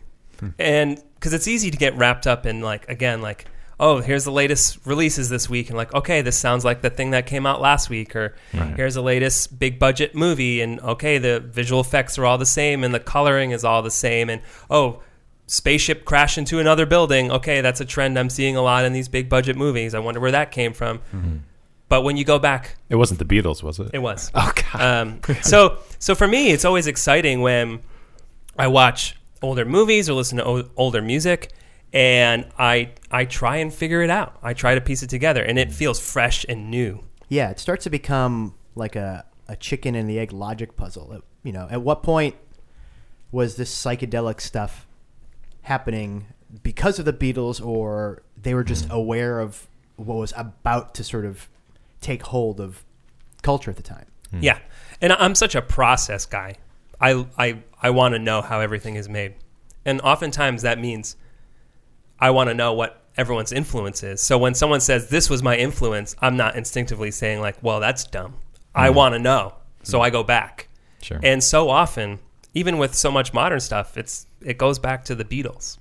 And 0.58 1.02
because 1.14 1.32
it's 1.32 1.48
easy 1.48 1.70
to 1.70 1.76
get 1.76 1.96
wrapped 1.96 2.26
up 2.26 2.46
in, 2.46 2.60
like, 2.60 2.88
again, 2.88 3.20
like, 3.22 3.46
oh, 3.80 4.00
here's 4.00 4.24
the 4.24 4.32
latest 4.32 4.78
releases 4.84 5.28
this 5.28 5.48
week. 5.48 5.68
And, 5.68 5.76
like, 5.76 5.94
okay, 5.94 6.20
this 6.22 6.36
sounds 6.36 6.64
like 6.64 6.80
the 6.82 6.90
thing 6.90 7.10
that 7.12 7.26
came 7.26 7.46
out 7.46 7.60
last 7.60 7.88
week. 7.90 8.14
Or 8.16 8.34
here's 8.76 8.94
the 8.94 9.02
latest 9.02 9.58
big 9.58 9.78
budget 9.78 10.14
movie. 10.14 10.60
And, 10.60 10.80
okay, 10.80 11.18
the 11.18 11.40
visual 11.40 11.80
effects 11.80 12.18
are 12.18 12.24
all 12.26 12.38
the 12.38 12.46
same 12.46 12.82
and 12.84 12.92
the 12.94 13.00
coloring 13.00 13.52
is 13.52 13.64
all 13.64 13.82
the 13.82 13.90
same. 13.90 14.28
And, 14.30 14.42
oh, 14.70 15.02
spaceship 15.46 16.04
crash 16.04 16.36
into 16.36 16.58
another 16.58 16.86
building. 16.86 17.30
Okay, 17.30 17.60
that's 17.60 17.80
a 17.80 17.84
trend 17.84 18.18
I'm 18.18 18.30
seeing 18.30 18.54
a 18.56 18.62
lot 18.62 18.84
in 18.84 18.92
these 18.92 19.08
big 19.08 19.28
budget 19.28 19.56
movies. 19.56 19.94
I 19.94 19.98
wonder 20.00 20.20
where 20.20 20.32
that 20.32 20.50
came 20.52 20.72
from. 20.72 21.00
But 21.88 22.02
when 22.02 22.18
you 22.18 22.24
go 22.24 22.38
back, 22.38 22.76
It 22.90 22.96
wasn't 22.96 23.18
the 23.18 23.24
Beatles, 23.24 23.62
was 23.62 23.78
it? 23.78 23.90
it 23.94 23.98
was. 24.00 24.30
Oh 24.34 24.52
God. 24.72 24.82
Um, 24.82 25.20
so 25.40 25.78
so 25.98 26.14
for 26.14 26.28
me, 26.28 26.50
it's 26.50 26.66
always 26.66 26.86
exciting 26.86 27.40
when 27.40 27.80
I 28.58 28.66
watch 28.66 29.16
older 29.42 29.64
movies 29.64 30.08
or 30.08 30.14
listen 30.14 30.38
to 30.38 30.46
o- 30.46 30.70
older 30.76 31.02
music, 31.02 31.52
and 31.92 32.46
I 32.58 32.92
I 33.10 33.24
try 33.24 33.56
and 33.56 33.72
figure 33.72 34.02
it 34.02 34.10
out. 34.10 34.38
I 34.42 34.54
try 34.54 34.74
to 34.74 34.80
piece 34.80 35.02
it 35.02 35.10
together, 35.10 35.42
and 35.42 35.58
it 35.58 35.68
mm. 35.68 35.72
feels 35.72 35.98
fresh 36.00 36.44
and 36.48 36.70
new. 36.70 37.04
Yeah, 37.28 37.50
it 37.50 37.58
starts 37.58 37.84
to 37.84 37.90
become 37.90 38.54
like 38.74 38.96
a, 38.96 39.24
a 39.48 39.56
chicken 39.56 39.94
and 39.94 40.08
the 40.08 40.18
egg 40.18 40.32
logic 40.32 40.76
puzzle. 40.76 41.22
You 41.42 41.52
know, 41.52 41.68
at 41.70 41.82
what 41.82 42.02
point 42.02 42.36
was 43.30 43.56
this 43.56 43.74
psychedelic 43.74 44.40
stuff 44.40 44.86
happening 45.62 46.26
because 46.62 46.98
of 46.98 47.04
the 47.04 47.12
Beatles, 47.12 47.64
or 47.64 48.22
they 48.40 48.54
were 48.54 48.64
just 48.64 48.88
mm. 48.88 48.92
aware 48.92 49.40
of 49.40 49.68
what 49.96 50.16
was 50.16 50.32
about 50.36 50.94
to 50.94 51.04
sort 51.04 51.24
of 51.24 51.48
take 52.00 52.22
hold 52.22 52.60
of 52.60 52.84
culture 53.42 53.70
at 53.70 53.76
the 53.76 53.82
time? 53.82 54.06
Yeah, 54.40 54.58
and 55.00 55.12
I'm 55.14 55.34
such 55.34 55.54
a 55.54 55.62
process 55.62 56.26
guy. 56.26 56.56
I 57.00 57.26
I 57.38 57.62
I 57.82 57.90
want 57.90 58.14
to 58.14 58.18
know 58.18 58.42
how 58.42 58.60
everything 58.60 58.96
is 58.96 59.08
made, 59.08 59.34
and 59.84 60.00
oftentimes 60.00 60.62
that 60.62 60.78
means 60.78 61.16
I 62.20 62.30
want 62.30 62.48
to 62.48 62.54
know 62.54 62.72
what 62.72 63.02
everyone's 63.16 63.52
influence 63.52 64.02
is. 64.02 64.20
So 64.20 64.38
when 64.38 64.54
someone 64.54 64.80
says 64.80 65.08
this 65.08 65.28
was 65.30 65.42
my 65.42 65.56
influence, 65.56 66.14
I'm 66.20 66.36
not 66.36 66.56
instinctively 66.56 67.10
saying 67.10 67.40
like, 67.40 67.56
well, 67.62 67.80
that's 67.80 68.04
dumb. 68.04 68.34
I 68.74 68.90
want 68.90 69.14
to 69.14 69.18
know, 69.18 69.54
so 69.82 70.00
I 70.00 70.10
go 70.10 70.22
back. 70.22 70.68
Sure. 71.02 71.18
And 71.22 71.42
so 71.42 71.68
often, 71.68 72.18
even 72.54 72.78
with 72.78 72.94
so 72.94 73.10
much 73.10 73.32
modern 73.32 73.60
stuff, 73.60 73.96
it's 73.96 74.26
it 74.40 74.58
goes 74.58 74.78
back 74.78 75.04
to 75.04 75.14
the 75.14 75.24
Beatles, 75.24 75.78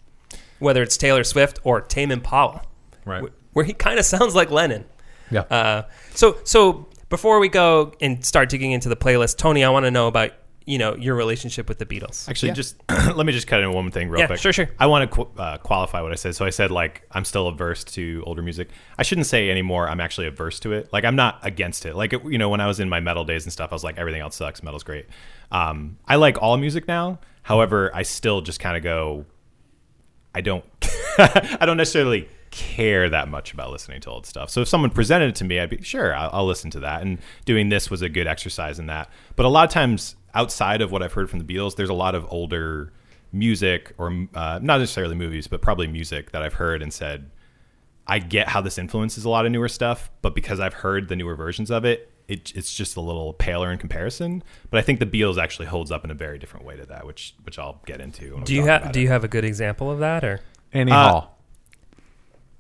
whether 0.60 0.82
it's 0.84 0.98
Taylor 0.98 1.24
Swift 1.24 1.60
or 1.64 1.82
Tame 1.82 2.12
Impala, 2.12 2.62
Right. 3.06 3.24
wh- 3.24 3.56
where 3.56 3.66
he 3.66 3.74
kind 3.74 3.98
of 4.00 4.06
sounds 4.06 4.36
like 4.36 4.50
Lennon. 4.52 4.86
Yeah. 5.32 5.42
Uh, 5.42 5.84
so 6.16 6.38
so 6.44 6.88
before 7.10 7.40
we 7.40 7.50
go 7.50 7.94
and 8.02 8.24
start 8.26 8.50
digging 8.50 8.72
into 8.72 8.90
the 8.90 8.96
playlist, 8.96 9.38
Tony, 9.38 9.64
I 9.64 9.70
want 9.70 9.86
to 9.86 9.92
know 9.92 10.08
about 10.08 10.32
you 10.68 10.78
know 10.78 10.96
your 10.96 11.16
relationship 11.16 11.68
with 11.70 11.80
the 11.80 11.86
Beatles. 11.86 12.30
Actually, 12.30 12.50
Yeah. 12.50 12.54
just 12.56 12.76
let 13.16 13.26
me 13.26 13.32
just 13.34 13.48
cut 13.48 13.62
in 13.62 13.72
one 13.74 13.90
thing 13.90 14.10
real 14.10 14.20
Yeah, 14.20 14.28
quick. 14.28 14.40
sure, 14.40 14.54
sure. 14.54 14.70
I 14.78 14.86
want 14.86 15.10
to 15.10 15.16
qu- 15.16 15.32
uh, 15.42 15.58
qualify 15.58 16.02
what 16.02 16.12
I 16.12 16.16
said. 16.16 16.36
So 16.36 16.46
I 16.46 16.50
said 16.52 16.70
like 16.70 17.04
I'm 17.12 17.26
still 17.26 17.48
averse 17.48 17.84
to 17.86 18.22
older 18.28 18.42
music. 18.44 18.70
I 18.98 19.04
shouldn't 19.04 19.28
say 19.28 19.50
anymore. 19.50 19.88
I'm 19.90 20.00
actually 20.02 20.28
averse 20.28 20.60
to 20.60 20.74
it. 20.74 20.92
Like 20.94 21.06
I'm 21.06 21.16
not 21.16 21.40
against 21.42 21.86
it. 21.86 21.96
Like 21.96 22.14
it, 22.14 22.24
you 22.26 22.38
know, 22.38 22.50
when 22.50 22.62
I 22.62 22.68
was 22.68 22.80
in 22.80 22.90
my 22.90 23.00
metal 23.00 23.24
days 23.26 23.46
and 23.46 23.52
stuff, 23.54 23.72
I 23.72 23.76
was 23.76 23.84
like 23.84 23.98
everything 23.98 24.22
else 24.22 24.36
sucks. 24.36 24.62
Metal's 24.62 24.84
great. 24.84 25.08
Um, 25.52 25.98
I 26.06 26.18
like 26.18 26.40
all 26.42 26.58
music 26.58 26.88
now. 26.88 27.20
However, 27.44 27.90
I 27.96 28.04
still 28.04 28.42
just 28.42 28.60
kind 28.60 28.76
of 28.76 28.84
go. 28.84 29.26
I 30.36 30.42
don't. 30.42 30.66
I 31.18 31.66
don't 31.66 31.78
necessarily 31.78 32.28
care 32.52 33.10
that 33.10 33.28
much 33.28 33.54
about 33.54 33.72
listening 33.72 34.02
to 34.02 34.10
old 34.10 34.26
stuff. 34.26 34.50
So 34.50 34.62
if 34.62 34.68
someone 34.68 34.90
presented 34.90 35.30
it 35.30 35.36
to 35.36 35.44
me, 35.44 35.60
I'd 35.60 35.70
be 35.70 35.82
sure 35.82 36.14
I'll, 36.16 36.30
I'll 36.34 36.46
listen 36.46 36.70
to 36.72 36.80
that. 36.82 37.02
And 37.02 37.20
doing 37.46 37.70
this 37.70 37.90
was 37.90 38.02
a 38.02 38.10
good 38.10 38.28
exercise 38.28 38.80
in 38.80 38.86
that. 38.88 39.10
But 39.36 39.46
a 39.46 39.50
lot 39.50 39.66
of 39.66 39.72
times 39.72 40.16
outside 40.38 40.82
of 40.82 40.92
what 40.92 41.02
I've 41.04 41.14
heard 41.14 41.30
from 41.30 41.40
the 41.40 41.46
Beatles, 41.46 41.76
there's 41.76 41.90
a 41.90 41.94
lot 42.06 42.16
of 42.16 42.26
older 42.30 42.94
music 43.34 43.94
or 43.98 44.08
uh, 44.36 44.60
not 44.62 44.80
necessarily 44.80 45.16
movies, 45.16 45.48
but 45.48 45.62
probably 45.62 45.88
music 45.88 46.32
that 46.32 46.42
I've 46.42 46.54
heard 46.54 46.82
and 46.82 46.94
said, 46.94 47.30
I 48.06 48.20
get 48.20 48.48
how 48.48 48.62
this 48.62 48.78
influences 48.78 49.26
a 49.26 49.30
lot 49.30 49.46
of 49.46 49.52
newer 49.52 49.68
stuff, 49.68 50.10
but 50.22 50.34
because 50.34 50.60
I've 50.62 50.76
heard 50.76 51.10
the 51.10 51.16
newer 51.16 51.36
versions 51.36 51.70
of 51.72 51.84
it, 51.84 52.10
it 52.30 52.52
it's 52.56 52.74
just 52.74 52.96
a 52.98 53.02
little 53.02 53.34
paler 53.34 53.72
in 53.72 53.78
comparison. 53.78 54.44
But 54.70 54.78
I 54.78 54.82
think 54.82 55.00
the 55.00 55.06
Beatles 55.06 55.38
actually 55.42 55.66
holds 55.68 55.92
up 55.92 56.04
in 56.06 56.12
a 56.12 56.14
very 56.14 56.38
different 56.38 56.66
way 56.66 56.78
to 56.78 56.86
that, 56.86 57.06
which 57.06 57.34
which 57.44 57.58
I'll 57.60 57.82
get 57.86 58.00
into. 58.00 58.40
Do 58.46 58.54
you 58.54 58.66
have 58.66 58.92
Do 58.92 59.00
it. 59.00 59.04
you 59.04 59.08
have 59.10 59.24
a 59.24 59.28
good 59.28 59.44
example 59.46 59.90
of 59.92 60.00
that 60.00 60.24
or? 60.24 60.40
Annie 60.74 60.92
Uh, 60.92 60.96
Hall. 61.10 61.38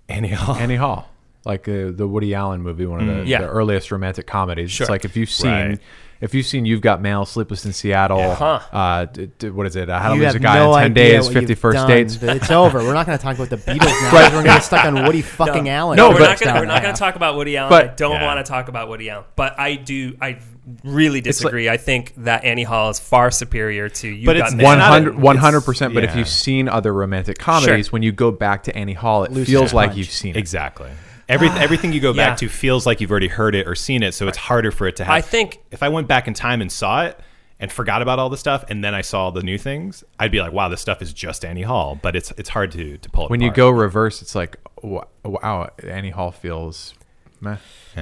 Annie 0.09 0.29
Hall? 0.29 0.55
Annie 0.55 0.75
Hall, 0.77 1.09
like 1.45 1.67
uh, 1.67 1.91
the 1.91 2.07
Woody 2.07 2.33
Allen 2.33 2.61
movie, 2.61 2.85
one 2.85 3.01
of 3.01 3.07
the, 3.07 3.13
Mm. 3.23 3.27
Yeah. 3.27 3.41
the 3.41 3.49
earliest 3.49 3.91
romantic 3.91 4.25
comedies. 4.27 4.71
Sure. 4.71 4.85
It's 4.85 4.89
like 4.89 5.03
if 5.05 5.15
you've 5.17 5.29
seen, 5.29 5.49
Right. 5.51 5.79
If 6.21 6.33
you've 6.33 6.45
seen, 6.45 6.65
you've 6.65 6.81
got 6.81 7.01
Mail, 7.01 7.25
Sleepless 7.25 7.65
in 7.65 7.73
Seattle. 7.73 8.33
Huh. 8.35 8.59
Uh, 8.71 9.05
d- 9.05 9.29
d- 9.37 9.49
what 9.49 9.67
is 9.67 9.75
it? 9.75 9.89
Uh, 9.89 9.99
How 9.99 10.09
to 10.09 10.15
you 10.15 10.23
Lose 10.23 10.35
a 10.35 10.39
Guy 10.39 10.55
no 10.55 10.75
in 10.75 10.81
Ten 10.83 10.93
Days, 10.93 11.25
what 11.25 11.33
Fifty 11.33 11.53
done, 11.55 11.87
Dates. 11.87 12.17
It's 12.21 12.51
over. 12.51 12.79
We're 12.79 12.93
not 12.93 13.05
going 13.05 13.17
to 13.17 13.23
talk 13.23 13.35
about 13.35 13.49
the 13.49 13.57
Beatles 13.71 14.01
now. 14.01 14.11
But- 14.11 14.23
we're 14.25 14.29
going 14.31 14.45
to 14.45 14.49
get 14.51 14.63
stuck 14.63 14.85
on 14.85 15.03
Woody 15.05 15.21
fucking 15.23 15.69
Allen. 15.69 15.97
No, 15.97 16.09
we're 16.09 16.19
not 16.19 16.39
gonna, 16.39 16.59
we're 16.59 16.65
not 16.65 16.81
going 16.81 16.93
to 16.93 16.99
talk 16.99 17.15
about 17.15 17.35
Woody 17.35 17.57
Allen. 17.57 17.69
But- 17.69 17.91
I 17.91 17.93
don't 17.95 18.11
Yeah. 18.19 18.25
want 18.25 18.45
to 18.45 18.49
talk 18.49 18.67
about 18.67 18.89
Woody 18.89 19.09
Allen, 19.09 19.25
but 19.35 19.59
I 19.59 19.75
do. 19.75 20.17
I 20.21 20.39
really 20.83 21.21
disagree. 21.21 21.69
I 21.69 21.77
think 21.77 22.13
that 22.17 22.43
Annie 22.43 22.63
Hall 22.63 22.89
is 22.89 22.99
far 22.99 23.31
superior 23.31 23.87
to 23.87 24.07
you. 24.09 24.25
But 24.25 24.37
Got 24.37 24.53
Mail. 24.53 24.67
100%. 24.67 25.13
100% 25.17 25.93
But 25.93 26.03
if 26.03 26.15
you've 26.15 26.27
seen 26.27 26.67
other 26.67 26.91
romantic 26.93 27.37
comedies, 27.37 27.85
Sure. 27.85 27.91
when 27.91 28.03
you 28.03 28.11
go 28.11 28.31
back 28.31 28.63
to 28.63 28.75
Annie 28.75 28.93
Hall, 28.93 29.23
it 29.23 29.31
Loses 29.31 29.47
feels 29.47 29.73
like 29.73 29.89
punch. 29.91 29.97
you've 29.99 30.09
seen 30.11 30.35
it. 30.35 30.39
Exactly. 30.39 30.89
Every, 31.29 31.49
ah, 31.49 31.57
everything 31.59 31.91
you 31.93 31.99
go 31.99 32.13
Yeah. 32.13 32.29
back 32.29 32.37
to 32.39 32.47
feels 32.49 32.85
like 32.85 33.01
you've 33.01 33.11
already 33.11 33.27
heard 33.27 33.53
it 33.55 33.67
or 33.67 33.75
seen 33.75 34.01
it, 34.03 34.13
so 34.13 34.27
it's 34.27 34.37
harder 34.37 34.71
for 34.71 34.87
it 34.87 34.95
to 34.97 35.03
happen. 35.03 35.17
I 35.17 35.21
think- 35.21 35.59
if 35.71 35.83
I 35.83 35.89
went 35.89 36.07
back 36.07 36.27
in 36.27 36.33
time 36.33 36.61
and 36.61 36.71
saw 36.71 37.03
it 37.03 37.19
and 37.59 37.71
forgot 37.71 38.01
about 38.01 38.19
all 38.19 38.29
the 38.29 38.37
stuff, 38.37 38.63
and 38.69 38.83
then 38.83 38.93
I 38.93 39.01
saw 39.01 39.29
the 39.31 39.41
new 39.43 39.57
things, 39.57 40.03
I'd 40.19 40.31
be 40.31 40.39
like, 40.39 40.53
"Wow, 40.53 40.69
this 40.69 40.79
stuff 40.81 41.01
is 41.01 41.11
just 41.11 41.43
Annie 41.43 41.63
Hall." 41.63 41.99
But 42.01 42.15
it's 42.15 42.31
it's 42.37 42.49
hard 42.49 42.71
to 42.73 42.97
to 42.97 43.09
pull 43.09 43.25
it 43.25 43.29
When 43.31 43.41
you 43.41 43.51
go 43.51 43.69
reverse, 43.69 44.21
it's 44.21 44.35
like 44.35 44.57
wow, 44.81 45.69
Annie 45.83 46.11
Hall 46.11 46.31
feels 46.31 46.93
Meh. 47.41 47.57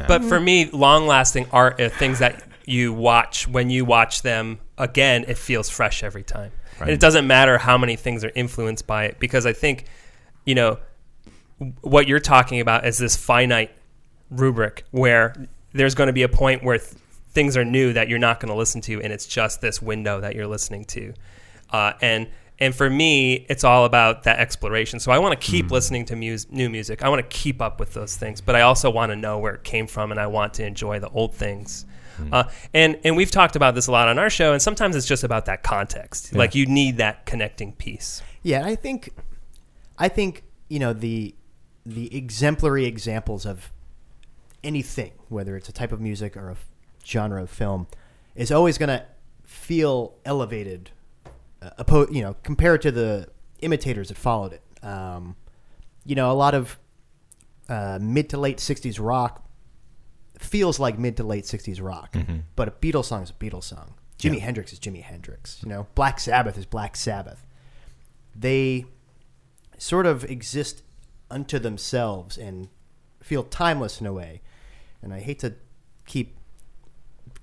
But 0.07 0.23
for 0.23 0.39
me, 0.39 0.69
long 0.71 1.07
lasting 1.07 1.47
art 1.51 1.79
are 1.81 1.89
things 1.89 2.19
that 2.19 2.43
you 2.65 2.93
watch 2.93 3.47
when 3.47 3.69
you 3.69 3.85
watch 3.85 4.21
them 4.23 4.59
again, 4.77 5.23
it 5.27 5.37
feels 5.37 5.69
fresh 5.69 6.03
every 6.03 6.23
time. 6.23 6.51
And 6.79 6.89
it 6.89 6.99
doesn't 6.99 7.25
matter 7.25 7.57
how 7.57 7.77
many 7.77 7.95
things 7.95 8.25
are 8.25 8.31
influenced 8.35 8.85
by 8.85 9.05
it 9.05 9.17
because 9.19 9.45
I 9.45 9.53
think, 9.53 9.85
you 10.45 10.53
know, 10.55 10.77
what 11.81 12.07
you're 12.07 12.19
talking 12.19 12.59
about 12.59 12.85
is 12.85 12.97
this 12.97 13.15
finite 13.15 13.71
rubric 14.29 14.85
where 14.91 15.47
there's 15.73 15.95
going 15.95 16.07
to 16.07 16.13
be 16.13 16.23
a 16.23 16.29
point 16.29 16.63
where 16.63 16.77
th- 16.77 16.93
things 17.31 17.55
are 17.57 17.65
new 17.65 17.93
that 17.93 18.09
you're 18.09 18.19
not 18.19 18.39
going 18.39 18.49
to 18.51 18.57
listen 18.57 18.81
to 18.81 19.01
and 19.01 19.11
it's 19.11 19.25
just 19.25 19.61
this 19.61 19.81
window 19.81 20.21
that 20.21 20.35
you're 20.35 20.47
listening 20.47 20.85
to. 20.85 21.13
Uh, 21.69 21.93
and 22.01 22.27
and 22.57 22.73
for 22.73 22.89
me, 22.89 23.45
it's 23.49 23.65
all 23.65 23.83
about 23.83 24.23
that 24.23 24.39
exploration. 24.39 25.01
So 25.01 25.11
I 25.11 25.19
want 25.19 25.39
to 25.39 25.45
keep 25.45 25.71
listening 25.71 26.05
to 26.05 26.15
mus- 26.15 26.49
new 26.49 26.69
music. 26.69 27.03
I 27.03 27.09
want 27.09 27.19
to 27.19 27.37
keep 27.37 27.61
up 27.61 27.81
with 27.81 27.93
those 27.93 28.15
things, 28.15 28.39
but 28.39 28.55
I 28.55 28.61
also 28.61 28.89
want 28.89 29.11
to 29.11 29.15
know 29.17 29.39
where 29.39 29.55
it 29.55 29.65
came 29.65 29.87
from, 29.87 30.09
and 30.11 30.19
I 30.19 30.27
want 30.27 30.53
to 30.53 30.65
enjoy 30.65 30.99
the 30.99 31.09
old 31.09 31.35
things. 31.35 31.85
Uh, 32.31 32.45
and 32.73 32.97
and 33.03 33.17
we've 33.17 33.29
talked 33.29 33.57
about 33.57 33.75
this 33.75 33.87
a 33.87 33.91
lot 33.91 34.07
on 34.07 34.17
our 34.17 34.29
show, 34.29 34.53
and 34.53 34.61
sometimes 34.61 34.95
it's 34.95 35.05
just 35.05 35.25
about 35.25 35.47
that 35.47 35.63
context. 35.63 36.33
Like 36.33 36.55
you 36.55 36.65
need 36.65 36.95
that 36.97 37.25
connecting 37.25 37.73
piece. 37.73 38.21
Yeah, 38.41 38.65
I 38.65 38.75
think, 38.75 39.09
I 39.97 40.07
think 40.07 40.43
you 40.69 40.79
know 40.79 40.93
the 40.93 41.35
the 41.85 42.15
exemplary 42.15 42.85
examples 42.85 43.45
of 43.45 43.71
anything, 44.63 45.11
whether 45.29 45.55
it's 45.55 45.69
a 45.69 45.71
type 45.71 45.91
of 45.91 46.01
music 46.01 46.35
or 46.35 46.49
a 46.49 46.53
f- 46.53 46.65
genre 47.05 47.41
of 47.43 47.49
film, 47.49 47.87
is 48.35 48.51
always 48.51 48.77
going 48.77 48.89
to 48.89 49.05
feel 49.43 50.15
elevated, 50.25 50.91
uh, 51.61 51.69
oppo- 51.83 52.11
you 52.11 52.21
know, 52.21 52.35
compared 52.43 52.81
to 52.81 52.91
the 52.91 53.29
imitators 53.59 54.07
that 54.09 54.17
followed 54.17 54.53
it. 54.53 54.61
Um, 54.83 55.35
you 56.05 56.15
know, 56.15 56.31
a 56.31 56.33
lot 56.33 56.53
of 56.55 56.77
uh, 57.69 57.99
mid 58.01 58.29
to 58.29 58.37
late 58.37 58.57
'60s 58.57 58.97
rock 58.99 59.43
feels 60.39 60.79
like 60.79 60.97
mid 60.99 61.17
to 61.17 61.23
late 61.23 61.45
'60s 61.45 61.81
rock, 61.81 62.15
but 62.55 62.67
a 62.67 62.71
Beatles 62.71 63.05
song 63.05 63.23
is 63.23 63.29
a 63.29 63.33
Beatles 63.33 63.63
song. 63.65 63.93
Jimi 64.19 64.39
Hendrix 64.39 64.73
is 64.73 64.79
Jimi 64.79 65.01
Hendrix. 65.03 65.61
You 65.63 65.69
know, 65.69 65.87
Black 65.93 66.19
Sabbath 66.19 66.57
is 66.57 66.65
Black 66.65 66.95
Sabbath 66.95 67.45
they 68.37 68.85
sort 69.77 70.05
of 70.05 70.25
exist 70.25 70.83
unto 71.29 71.59
themselves 71.59 72.37
and 72.37 72.69
feel 73.21 73.43
timeless 73.43 73.99
in 73.99 74.07
a 74.07 74.13
way. 74.13 74.41
And 75.01 75.13
I 75.13 75.19
hate 75.19 75.39
to 75.39 75.55
keep 76.05 76.37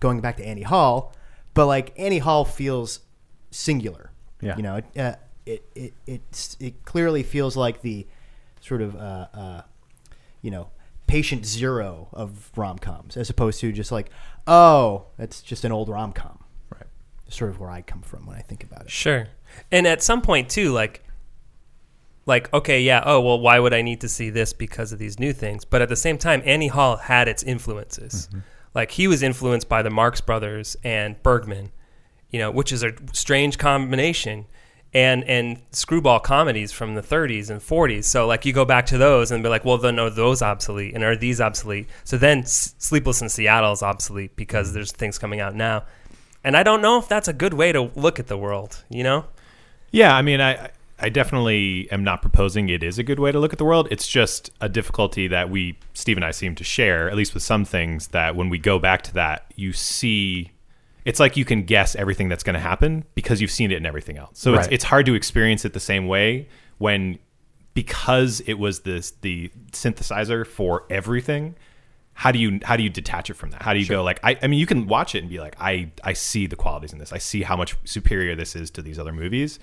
going 0.00 0.20
back 0.20 0.36
to 0.36 0.44
Annie 0.44 0.62
Hall, 0.62 1.14
but 1.54 1.66
like 1.66 1.92
Annie 1.98 2.18
Hall 2.18 2.44
feels 2.44 3.00
singular. 3.50 4.10
Yeah. 4.40 4.56
You 4.56 4.62
know, 4.62 4.76
it 4.76 4.98
uh, 4.98 5.14
it, 5.46 5.64
it 5.74 5.94
it 6.06 6.56
it 6.60 6.84
clearly 6.84 7.22
feels 7.22 7.56
like 7.56 7.82
the 7.82 8.06
sort 8.60 8.82
of 8.82 8.96
uh, 8.96 9.28
uh, 9.32 9.62
you 10.40 10.50
know 10.50 10.70
patient 11.06 11.44
zero 11.44 12.08
of 12.12 12.50
rom 12.56 12.78
coms, 12.78 13.16
as 13.16 13.30
opposed 13.30 13.60
to 13.60 13.72
just 13.72 13.92
like 13.92 14.10
oh, 14.46 15.06
that's 15.16 15.42
just 15.42 15.64
an 15.64 15.72
old 15.72 15.88
rom 15.88 16.12
com. 16.12 16.38
Right. 16.72 16.86
Sort 17.28 17.50
of 17.50 17.60
where 17.60 17.70
I 17.70 17.82
come 17.82 18.02
from 18.02 18.26
when 18.26 18.36
I 18.36 18.40
think 18.40 18.64
about 18.64 18.82
it. 18.82 18.90
Sure. 18.90 19.28
And 19.70 19.86
at 19.86 20.02
some 20.02 20.22
point 20.22 20.48
too, 20.48 20.72
like 20.72 21.04
like, 22.26 22.52
okay, 22.52 22.80
yeah, 22.80 23.02
oh 23.04 23.20
well 23.20 23.40
why 23.40 23.58
would 23.58 23.74
I 23.74 23.82
need 23.82 24.00
to 24.02 24.08
see 24.08 24.30
this 24.30 24.52
because 24.52 24.92
of 24.92 24.98
these 24.98 25.18
new 25.18 25.32
things? 25.32 25.64
But 25.64 25.82
at 25.82 25.88
the 25.88 25.96
same 25.96 26.18
time, 26.18 26.42
Annie 26.44 26.68
Hall 26.68 26.96
had 26.96 27.28
its 27.28 27.42
influences. 27.42 28.28
Mm-hmm. 28.28 28.40
Like 28.74 28.92
he 28.92 29.08
was 29.08 29.22
influenced 29.22 29.68
by 29.68 29.82
the 29.82 29.90
Marx 29.90 30.20
brothers 30.20 30.76
and 30.82 31.22
Bergman, 31.22 31.70
you 32.30 32.38
know, 32.38 32.50
which 32.50 32.72
is 32.72 32.82
a 32.82 32.92
strange 33.12 33.58
combination. 33.58 34.46
And 34.94 35.24
and 35.24 35.62
screwball 35.70 36.20
comedies 36.20 36.70
from 36.70 36.94
the 36.94 37.00
30s 37.00 37.48
and 37.48 37.62
40s. 37.62 38.04
So 38.04 38.26
like 38.26 38.44
you 38.44 38.52
go 38.52 38.66
back 38.66 38.84
to 38.86 38.98
those 38.98 39.30
and 39.30 39.42
be 39.42 39.48
like, 39.48 39.64
well, 39.64 39.78
then 39.78 39.98
are 39.98 40.10
those 40.10 40.42
obsolete 40.42 40.94
and 40.94 41.02
are 41.02 41.16
these 41.16 41.40
obsolete? 41.40 41.88
So 42.04 42.18
then 42.18 42.40
S- 42.40 42.74
Sleepless 42.76 43.22
in 43.22 43.30
Seattle 43.30 43.72
is 43.72 43.82
obsolete 43.82 44.36
because 44.36 44.66
mm-hmm. 44.66 44.74
there's 44.74 44.92
things 44.92 45.16
coming 45.16 45.40
out 45.40 45.54
now. 45.54 45.84
And 46.44 46.58
I 46.58 46.62
don't 46.62 46.82
know 46.82 46.98
if 46.98 47.08
that's 47.08 47.26
a 47.26 47.32
good 47.32 47.54
way 47.54 47.72
to 47.72 47.90
look 47.94 48.18
at 48.18 48.26
the 48.26 48.36
world, 48.36 48.84
you 48.90 49.02
know? 49.02 49.24
Yeah, 49.92 50.14
I 50.14 50.20
mean, 50.20 50.42
I 50.42 50.70
I 51.02 51.08
definitely 51.08 51.90
am 51.90 52.04
not 52.04 52.22
proposing 52.22 52.68
it 52.68 52.82
is 52.82 52.98
a 52.98 53.02
good 53.02 53.18
way 53.18 53.32
to 53.32 53.38
look 53.38 53.52
at 53.52 53.58
the 53.58 53.64
world. 53.64 53.88
It's 53.90 54.06
just 54.06 54.50
a 54.60 54.68
difficulty 54.68 55.28
that 55.28 55.50
we 55.50 55.78
Steve 55.94 56.16
and 56.16 56.24
I 56.24 56.30
seem 56.30 56.54
to 56.54 56.64
share, 56.64 57.10
at 57.10 57.16
least 57.16 57.34
with 57.34 57.42
some 57.42 57.64
things. 57.64 58.08
That 58.08 58.36
when 58.36 58.48
we 58.48 58.58
go 58.58 58.78
back 58.78 59.02
to 59.02 59.14
that, 59.14 59.52
you 59.56 59.72
see, 59.72 60.52
it's 61.04 61.18
like 61.20 61.36
you 61.36 61.44
can 61.44 61.64
guess 61.64 61.96
everything 61.96 62.28
that's 62.28 62.42
going 62.42 62.54
to 62.54 62.60
happen 62.60 63.04
because 63.14 63.40
you've 63.40 63.50
seen 63.50 63.70
it 63.72 63.76
in 63.76 63.86
everything 63.86 64.16
else. 64.16 64.38
So 64.38 64.54
it's 64.54 64.66
Right. 64.66 64.72
it's 64.72 64.84
hard 64.84 65.06
to 65.06 65.14
experience 65.14 65.64
it 65.64 65.72
the 65.72 65.80
same 65.80 66.06
way 66.06 66.48
when 66.78 67.18
because 67.74 68.40
it 68.46 68.54
was 68.54 68.80
this 68.80 69.12
the 69.22 69.50
synthesizer 69.72 70.46
for 70.46 70.84
everything 70.90 71.54
how 72.14 72.30
do 72.30 72.38
you 72.38 72.60
how 72.62 72.76
do 72.76 72.82
you 72.82 72.90
detach 72.90 73.30
it 73.30 73.34
from 73.34 73.50
that 73.50 73.62
how 73.62 73.72
do 73.72 73.78
you 73.78 73.86
go 73.86 74.02
like 74.04 74.20
I, 74.22 74.36
I 74.42 74.46
mean 74.46 74.60
you 74.60 74.66
can 74.66 74.86
watch 74.86 75.14
it 75.14 75.20
and 75.20 75.30
be 75.30 75.40
like 75.40 75.56
i 75.58 75.90
i 76.04 76.12
see 76.12 76.46
the 76.46 76.56
qualities 76.56 76.92
in 76.92 76.98
this 76.98 77.12
i 77.12 77.18
see 77.18 77.42
how 77.42 77.56
much 77.56 77.74
superior 77.84 78.36
this 78.36 78.54
is 78.54 78.70
to 78.72 78.82
these 78.82 78.98
other 78.98 79.12
movies 79.12 79.58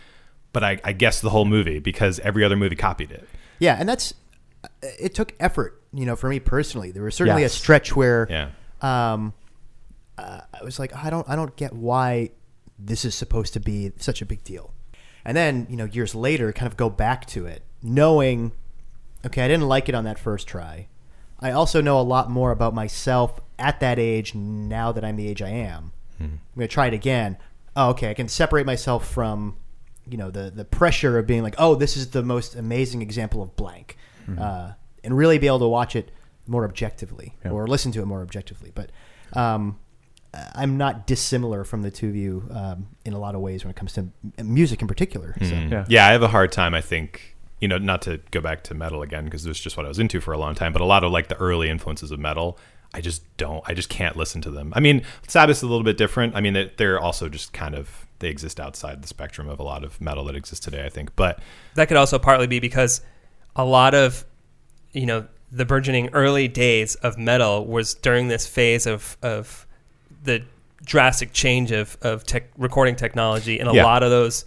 but 0.54 0.64
i 0.64 0.80
i 0.84 0.92
guess 0.94 1.22
the 1.22 1.30
whole 1.30 1.46
movie 1.46 1.80
because 1.80 2.20
every 2.20 2.44
other 2.44 2.56
movie 2.56 2.76
copied 2.76 3.12
it 3.12 3.28
Yeah, 3.60 3.76
and 3.80 3.88
that's 3.90 4.14
it 4.82 5.14
took 5.16 5.34
effort, 5.40 5.82
you 5.94 6.06
know, 6.06 6.16
for 6.18 6.28
me 6.30 6.40
personally. 6.40 6.92
There 6.92 7.04
was 7.04 7.16
certainly 7.16 7.44
Yes. 7.44 7.54
a 7.56 7.58
stretch 7.58 7.96
where 7.96 8.28
yeah 8.30 8.50
um, 8.82 9.34
uh, 10.18 10.42
I 10.54 10.64
was 10.64 10.80
like, 10.80 10.94
I 10.96 11.10
don't, 11.10 11.28
I 11.30 11.36
don't 11.36 11.56
get 11.56 11.74
why 11.74 12.32
this 12.78 13.06
is 13.06 13.16
supposed 13.16 13.54
to 13.54 13.60
be 13.60 13.92
such 13.98 14.22
a 14.22 14.26
big 14.26 14.44
deal. 14.44 14.74
And 15.26 15.36
then, 15.36 15.66
you 15.70 15.76
know, 15.78 15.86
years 15.86 16.14
later, 16.16 16.52
kind 16.54 16.68
of 16.70 16.76
go 16.78 16.90
back 16.90 17.26
to 17.28 17.46
it, 17.46 17.64
knowing, 17.82 18.52
okay, 19.26 19.44
I 19.44 19.48
didn't 19.48 19.68
like 19.68 19.88
it 19.90 19.96
on 19.96 20.04
that 20.06 20.18
first 20.20 20.48
try. 20.48 20.88
I 21.40 21.52
also 21.52 21.82
know 21.82 22.00
a 22.00 22.04
lot 22.04 22.30
more 22.30 22.52
about 22.52 22.74
myself 22.74 23.40
at 23.58 23.80
that 23.82 23.98
age 24.00 24.36
now 24.36 24.92
that 24.94 25.04
I'm 25.06 25.16
the 25.16 25.28
age 25.28 25.42
I 25.42 25.50
am. 25.50 25.92
I'm 26.20 26.40
going 26.56 26.68
to 26.68 26.74
try 26.74 26.88
it 26.88 26.94
again. 26.94 27.38
Oh, 27.78 27.90
okay, 27.92 28.10
I 28.10 28.14
can 28.14 28.28
separate 28.28 28.66
myself 28.66 29.08
from, 29.10 29.56
you 30.12 30.18
know, 30.18 30.30
the 30.32 30.52
the 30.52 30.66
pressure 30.66 31.18
of 31.18 31.28
being 31.28 31.44
like, 31.44 31.56
oh, 31.58 31.76
this 31.76 31.96
is 31.98 32.12
the 32.12 32.24
most 32.24 32.56
amazing 32.56 33.02
example 33.02 33.42
of 33.42 33.56
blank, 33.56 33.98
uh, 34.38 34.72
and 35.04 35.18
really 35.18 35.38
be 35.40 35.48
able 35.48 35.60
to 35.60 35.68
watch 35.68 35.96
it 35.96 36.12
more 36.48 36.66
objectively 36.66 37.36
Yeah. 37.46 37.52
or 37.52 37.68
listen 37.68 37.92
to 37.94 38.02
it 38.02 38.06
more 38.06 38.22
objectively. 38.22 38.72
But 38.74 38.92
um, 39.34 39.78
I'm 40.56 40.78
not 40.78 41.08
dissimilar 41.08 41.64
from 41.64 41.82
the 41.82 41.92
two 41.92 42.10
of 42.10 42.16
you 42.16 42.48
um, 42.52 42.88
in 43.06 43.14
a 43.14 43.20
lot 43.20 43.36
of 43.36 43.42
ways 43.42 43.64
when 43.64 43.72
it 43.72 43.76
comes 43.76 43.94
to 43.94 44.08
music 44.44 44.82
in 44.82 44.88
particular. 44.88 45.36
So. 45.42 45.46
Yeah. 45.46 45.86
yeah 45.88 46.08
i 46.08 46.12
have 46.12 46.22
a 46.24 46.28
hard 46.28 46.52
time 46.52 46.74
i 46.74 46.82
think 46.82 47.36
you 47.60 47.68
know 47.68 47.78
not 47.78 48.02
to 48.04 48.20
go 48.32 48.40
back 48.42 48.64
to 48.64 48.74
metal 48.74 49.02
again 49.02 49.26
because 49.26 49.46
it 49.46 49.50
was 49.50 49.60
just 49.60 49.76
what 49.78 49.86
i 49.86 49.90
was 49.90 50.00
into 50.00 50.20
for 50.22 50.34
a 50.34 50.38
long 50.38 50.56
time 50.56 50.72
but 50.74 50.82
a 50.82 50.86
lot 50.86 51.04
of 51.04 51.12
like 51.12 51.28
the 51.28 51.38
early 51.38 51.70
influences 51.70 52.10
of 52.12 52.20
metal 52.20 52.58
i 52.94 53.02
just 53.02 53.22
don't 53.38 53.64
i 53.68 53.74
just 53.74 53.90
can't 53.90 54.16
listen 54.16 54.42
to 54.42 54.50
them 54.52 54.72
i 54.76 54.80
mean 54.80 55.02
sabbath's 55.28 55.62
a 55.62 55.68
little 55.68 55.84
bit 55.84 55.98
different 55.98 56.36
i 56.36 56.42
mean 56.42 56.70
they're 56.78 57.00
also 57.00 57.28
just 57.30 57.52
kind 57.54 57.76
of 57.76 58.06
they 58.20 58.30
exist 58.30 58.60
outside 58.60 59.02
the 59.02 59.08
spectrum 59.08 59.48
of 59.50 59.60
a 59.60 59.64
lot 59.64 59.84
of 59.84 60.00
metal 60.02 60.26
that 60.26 60.36
exists 60.36 60.64
today 60.64 60.86
i 60.86 60.90
think. 60.90 61.16
But 61.16 61.40
that 61.76 61.88
could 61.88 61.98
also 61.98 62.20
partly 62.20 62.48
be 62.48 62.60
because 62.60 63.02
a 63.56 63.66
lot 63.66 63.94
of 63.96 64.26
you 64.92 65.06
know 65.06 65.28
the 65.52 65.66
burgeoning 65.66 66.10
early 66.14 66.48
days 66.48 66.96
of 66.96 67.18
metal 67.18 67.66
was 67.66 67.94
during 67.96 68.28
this 68.28 68.46
phase 68.48 68.86
of 68.86 69.18
of 69.22 69.66
the 70.24 70.44
drastic 70.86 71.34
change 71.34 71.72
of 71.72 71.98
of 72.02 72.24
tech, 72.26 72.44
recording 72.58 72.96
technology 72.96 73.60
and 73.60 73.70
a 73.70 73.74
Yeah. 73.74 73.84
lot 73.86 74.04
of 74.04 74.10
those 74.12 74.46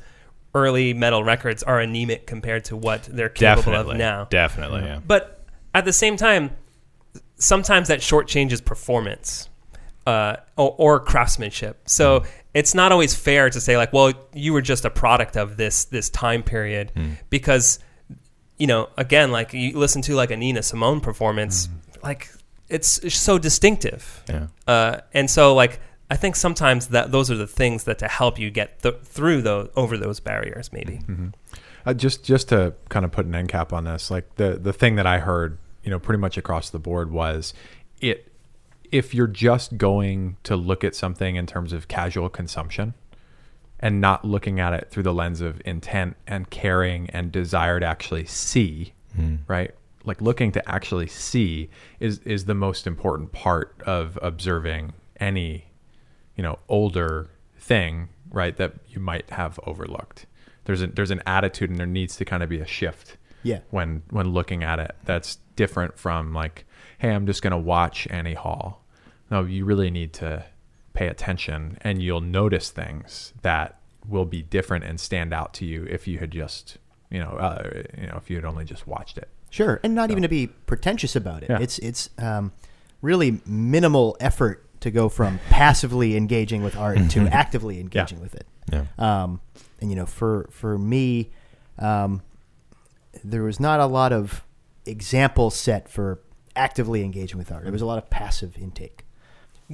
early 0.55 0.93
metal 0.95 1.25
records 1.25 1.63
are 1.63 1.81
anemic 1.81 2.27
compared 2.27 2.65
to 2.67 2.77
what 2.77 3.05
they're 3.05 3.29
capable 3.31 3.73
definitely. 3.73 3.93
of 3.95 3.99
now. 3.99 4.25
Definitely 4.31 4.83
yeah. 4.83 5.01
but 5.07 5.41
at 5.75 5.85
the 5.85 5.93
same 5.93 6.17
time 6.17 6.51
sometimes 7.37 7.89
that 7.89 8.01
shortchanges 8.01 8.65
performance 8.65 9.49
uh, 10.07 10.37
or, 10.57 10.75
or 10.79 11.01
craftsmanship. 11.01 11.81
So 11.87 12.25
it's 12.55 12.75
not 12.75 12.93
always 12.93 13.15
fair 13.15 13.49
to 13.51 13.61
say 13.61 13.77
like, 13.77 13.93
well, 13.93 14.13
you 14.35 14.53
were 14.53 14.63
just 14.63 14.85
a 14.85 14.91
product 14.91 15.37
of 15.37 15.57
this 15.57 15.85
this 15.87 16.11
time 16.11 16.43
period 16.43 16.93
because 17.31 17.79
you 18.59 18.67
know, 18.67 18.89
again, 18.97 19.33
like 19.33 19.53
you 19.53 19.77
listen 19.77 20.03
to 20.03 20.15
like 20.15 20.31
a 20.31 20.37
Nina 20.37 20.63
Simone 20.63 21.01
performance, 21.01 21.69
like 22.03 22.29
it's, 22.69 22.99
it's 22.99 23.17
so 23.17 23.39
distinctive. 23.39 24.23
yeah 24.29 24.47
Uh, 24.67 25.01
and 25.13 25.29
so 25.31 25.55
like 25.55 25.81
I 26.11 26.17
think 26.17 26.37
sometimes 26.37 26.89
that 26.89 27.11
those 27.11 27.31
are 27.31 27.37
the 27.37 27.47
things 27.47 27.85
that 27.85 27.99
to 27.99 28.09
help 28.09 28.39
you 28.39 28.51
get 28.51 28.83
th- 28.83 28.97
through 29.03 29.43
those 29.43 29.71
over 29.75 29.97
those 29.97 30.21
barriers 30.21 30.73
maybe. 30.73 31.01
Uh, 31.85 31.95
just 31.95 32.23
just 32.25 32.51
to 32.51 32.75
kind 32.91 33.05
of 33.05 33.11
put 33.11 33.27
an 33.27 33.35
end 33.35 33.49
cap 33.49 33.73
on 33.73 33.85
this, 33.85 34.11
like 34.11 34.37
the 34.37 34.59
the 34.59 34.73
thing 34.73 34.97
that 34.97 35.07
I 35.07 35.19
heard, 35.19 35.59
you 35.83 35.91
know, 35.91 35.99
pretty 35.99 36.21
much 36.21 36.37
across 36.39 36.71
the 36.71 36.79
board 36.79 37.11
was 37.11 37.55
it. 38.01 38.32
If 38.93 39.15
you're 39.15 39.27
just 39.27 39.79
going 39.79 40.37
to 40.45 40.55
look 40.55 40.85
at 40.85 40.95
something 40.95 41.35
in 41.35 41.47
terms 41.47 41.73
of 41.73 41.89
casual 41.89 42.29
consumption, 42.29 42.95
and 43.83 44.01
not 44.01 44.25
looking 44.25 44.61
at 44.61 44.73
it 44.73 44.89
through 44.91 45.03
the 45.03 45.13
lens 45.13 45.41
of 45.41 45.61
intent 45.65 46.17
and 46.27 46.49
caring 46.51 47.11
and 47.11 47.33
desire 47.33 47.81
to 47.81 47.85
actually 47.87 48.25
see, 48.25 48.93
hmm. 49.17 49.37
right? 49.49 49.75
Like 50.05 50.21
looking 50.21 50.53
to 50.53 50.71
actually 50.71 51.09
see 51.09 51.69
is 51.99 52.19
is 52.21 52.45
the 52.45 52.55
most 52.55 52.87
important 52.87 53.33
part 53.33 53.75
of 53.85 54.19
observing 54.23 54.93
any, 55.19 55.67
you 56.37 56.43
know, 56.45 56.61
older 56.69 57.29
thing, 57.59 58.09
right? 58.31 58.57
That 58.57 58.75
you 58.89 59.01
might 59.01 59.31
have 59.31 59.59
overlooked. 59.67 60.27
There's 60.65 60.83
a, 60.83 60.87
there's 60.87 61.11
an 61.11 61.23
attitude 61.27 61.71
and 61.71 61.79
there 61.79 61.87
needs 61.87 62.15
to 62.17 62.25
kind 62.25 62.43
of 62.43 62.49
be 62.49 62.61
a 62.61 62.67
shift 62.67 63.17
Yeah. 63.43 63.61
when 63.71 64.03
when 64.11 64.29
looking 64.29 64.63
at 64.63 64.79
it 64.79 64.95
that's 65.05 65.39
different 65.57 65.99
from 65.99 66.33
like 66.33 66.65
hey 66.99 67.11
i'm 67.11 67.27
just 67.27 67.43
going 67.43 67.51
to 67.51 67.59
watch 67.59 68.07
annie 68.11 68.35
hall 68.35 68.82
no 69.33 69.45
you 69.45 69.65
really 69.65 69.91
need 69.91 70.13
to 70.13 70.45
pay 70.95 71.09
attention 71.09 71.79
and 71.81 72.03
you'll 72.03 72.21
notice 72.21 72.71
things 72.71 73.33
that 73.43 73.81
will 74.09 74.25
be 74.25 74.43
different 74.43 74.85
and 74.85 75.01
stand 75.01 75.33
out 75.33 75.55
to 75.55 75.65
you 75.65 75.85
if 75.85 76.07
you 76.07 76.19
had 76.19 76.31
just 76.31 76.79
you 77.11 77.19
know 77.19 77.31
uh, 77.31 77.83
you 77.99 78.07
know 78.07 78.17
if 78.17 78.31
you 78.31 78.37
had 78.37 78.45
only 78.45 78.65
just 78.65 78.87
watched 78.87 79.19
it 79.19 79.29
Sure, 79.53 79.81
and 79.85 79.95
not 79.95 80.11
even 80.11 80.23
to 80.23 80.31
be 80.31 80.47
pretentious 80.47 81.15
about 81.15 81.43
it. 81.43 81.51
Yeah. 81.51 81.59
It's 81.61 81.79
it's 81.81 82.09
um, 82.17 82.53
really 83.03 83.43
minimal 83.45 84.17
effort 84.19 84.65
to 84.81 84.91
go 84.91 85.11
from 85.11 85.41
passively 85.51 86.17
engaging 86.17 86.63
with 86.63 86.75
art 86.75 87.11
to 87.11 87.29
actively 87.29 87.79
engaging 87.79 88.19
with 88.19 88.35
it. 88.35 88.47
Yeah. 88.73 88.87
Um, 88.99 89.43
and 89.79 89.91
you 89.91 89.97
know, 89.97 90.07
for 90.07 90.49
for 90.51 90.79
me, 90.79 91.33
um, 91.79 92.23
there 93.23 93.43
was 93.43 93.61
not 93.61 93.79
a 93.79 93.85
lot 93.85 94.11
of 94.11 94.43
example 94.87 95.51
set 95.51 95.87
for 95.87 96.21
actively 96.57 97.05
engaging 97.05 97.37
with 97.37 97.53
art. 97.53 97.65
There 97.65 97.73
was 97.73 97.83
a 97.83 97.87
lot 97.87 97.99
of 97.99 98.09
passive 98.09 98.57
intake. 98.57 99.05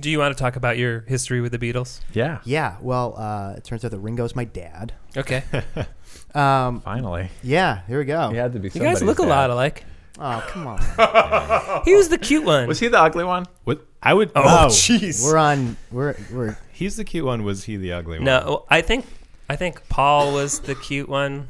Do 0.00 0.10
you 0.10 0.18
want 0.18 0.36
to 0.36 0.40
talk 0.40 0.56
about 0.56 0.78
your 0.78 1.00
history 1.00 1.40
with 1.40 1.52
the 1.52 1.58
Beatles? 1.58 2.00
yeah 2.12 2.40
Yeah, 2.44 2.76
well, 2.80 3.14
uh, 3.16 3.54
it 3.56 3.64
turns 3.64 3.84
out 3.84 3.90
that 3.90 3.98
Ringo's 3.98 4.36
my 4.36 4.44
dad. 4.44 4.92
Okay. 5.16 5.42
Um, 6.34 6.82
finally 6.82 7.30
yeah, 7.42 7.80
here 7.86 7.98
we 7.98 8.04
go. 8.04 8.28
he 8.30 8.36
had 8.36 8.52
to 8.52 8.58
be 8.58 8.68
You 8.68 8.80
guys 8.82 9.02
look 9.02 9.18
a 9.18 9.22
lot 9.22 9.48
alike. 9.48 9.84
Oh, 10.18 10.44
come 10.48 10.66
on. 10.66 11.82
He 11.84 11.94
was 11.94 12.10
the 12.10 12.18
cute 12.18 12.44
one. 12.44 12.68
was 12.68 12.80
he 12.80 12.88
the 12.88 13.00
ugly 13.00 13.24
one 13.24 13.46
What 13.64 13.86
I 14.02 14.12
would 14.12 14.30
Oh, 14.34 14.42
Oh, 14.44 14.66
jeez. 14.68 15.24
We're 15.24 15.38
on. 15.38 15.76
We're 15.90 16.14
we're. 16.30 16.58
he's 16.70 16.96
the 16.96 17.04
cute 17.04 17.24
one. 17.24 17.44
Was 17.44 17.64
he 17.64 17.76
the 17.76 17.92
ugly 17.92 18.18
one? 18.18 18.24
No, 18.24 18.66
I 18.68 18.82
think 18.82 19.06
I 19.48 19.56
think 19.56 19.88
Paul 19.88 20.32
was 20.34 20.60
the 20.60 20.74
cute 20.74 21.08
one. 21.08 21.48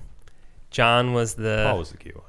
John 0.71 1.13
was 1.13 1.35
the 1.35 1.65
Paul 1.69 1.79
was 1.79 1.91
the 1.91 1.97
cute 1.97 2.15
one. 2.17 2.25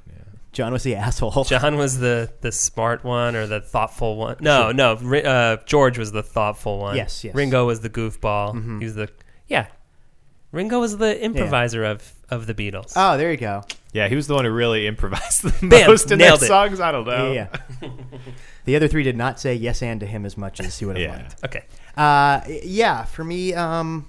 Yeah. 0.59 0.65
John 0.65 0.73
was 0.73 0.83
the 0.83 0.95
asshole. 1.07 1.43
John 1.45 1.77
was 1.77 1.99
the 1.99 2.31
the 2.41 2.51
smart 2.51 3.03
one 3.03 3.35
or 3.35 3.47
the 3.47 3.61
thoughtful 3.61 4.17
one. 4.17 4.37
No, 4.41 4.71
no. 4.71 4.93
Uh, 4.93 5.57
George 5.65 5.97
was 5.97 6.11
the 6.11 6.23
thoughtful 6.23 6.79
one. 6.79 6.95
Yes, 6.95 7.23
yes. 7.23 7.33
Ringo 7.35 7.65
was 7.65 7.81
the 7.81 7.89
goofball. 7.89 8.79
He 8.79 8.85
was 8.85 8.95
the 8.95 9.09
yeah. 9.47 9.67
Ringo 10.51 10.79
was 10.79 10.97
the 10.97 11.23
improviser 11.23 11.83
of 11.83 12.13
of 12.29 12.45
the 12.47 12.53
Beatles. 12.53 12.93
Oh, 12.95 13.17
there 13.17 13.31
you 13.31 13.37
go. 13.37 13.63
Yeah, 13.93 14.07
he 14.07 14.15
was 14.15 14.27
the 14.27 14.35
one 14.35 14.45
who 14.45 14.51
really 14.51 14.85
improvised 14.85 15.43
the 15.43 15.67
Bam, 15.67 15.87
most 15.87 16.11
in 16.11 16.19
their 16.19 16.29
nailed 16.29 16.43
it. 16.43 16.47
songs. 16.47 16.79
I 16.79 16.91
don't 16.91 17.05
know. 17.07 17.31
Yeah. 17.31 17.47
yeah. 17.81 17.89
the 18.65 18.75
other 18.75 18.87
three 18.87 19.01
did 19.03 19.17
not 19.17 19.39
say 19.39 19.55
yes 19.55 19.81
and 19.81 19.99
to 19.99 20.05
him 20.05 20.25
as 20.25 20.37
much 20.37 20.59
as 20.59 20.77
he 20.77 20.85
would 20.85 20.97
have 20.97 21.03
Yeah. 21.09 21.15
liked. 21.17 21.43
okay. 21.45 21.63
Uh, 21.97 22.41
yeah, 22.63 23.03
for 23.05 23.23
me, 23.23 23.53
um, 23.55 24.07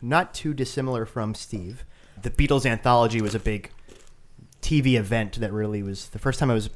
not 0.00 0.32
too 0.32 0.54
dissimilar 0.54 1.04
from 1.04 1.34
Steve. 1.34 1.84
The 2.22 2.30
Beatles 2.30 2.64
anthology 2.64 3.20
was 3.20 3.34
a 3.34 3.38
big 3.38 3.70
TV 4.62 4.94
event 4.94 5.38
that 5.40 5.52
really 5.52 5.82
was 5.82 6.08
the 6.10 6.18
first 6.18 6.38
time 6.38 6.50
I 6.50 6.54
was, 6.54 6.70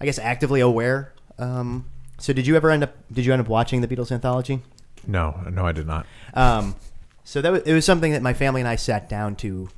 I 0.00 0.04
guess, 0.04 0.18
actively 0.18 0.60
aware. 0.60 1.12
Um, 1.38 1.84
so 2.18 2.32
did 2.32 2.46
you 2.46 2.56
ever 2.56 2.70
end 2.70 2.82
up? 2.82 2.94
Did 3.12 3.24
you 3.24 3.32
end 3.32 3.40
up 3.40 3.48
watching 3.48 3.80
the 3.80 3.88
Beatles 3.88 4.10
anthology? 4.10 4.60
no 5.04 5.34
no 5.50 5.66
i 5.66 5.72
did 5.72 5.84
not 5.86 6.06
Um, 6.34 6.76
so 7.24 7.40
that 7.42 7.50
was, 7.50 7.62
it 7.62 7.74
was 7.74 7.84
something 7.84 8.12
that 8.12 8.22
my 8.22 8.34
family 8.34 8.60
and 8.60 8.68
I 8.68 8.76
sat 8.76 9.08
down 9.08 9.34
to. 9.36 9.68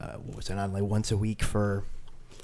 Uh, 0.00 0.12
what 0.18 0.36
was 0.36 0.50
it 0.50 0.56
on 0.56 0.72
like 0.72 0.84
once 0.84 1.10
a 1.10 1.16
week 1.16 1.42
for 1.42 1.82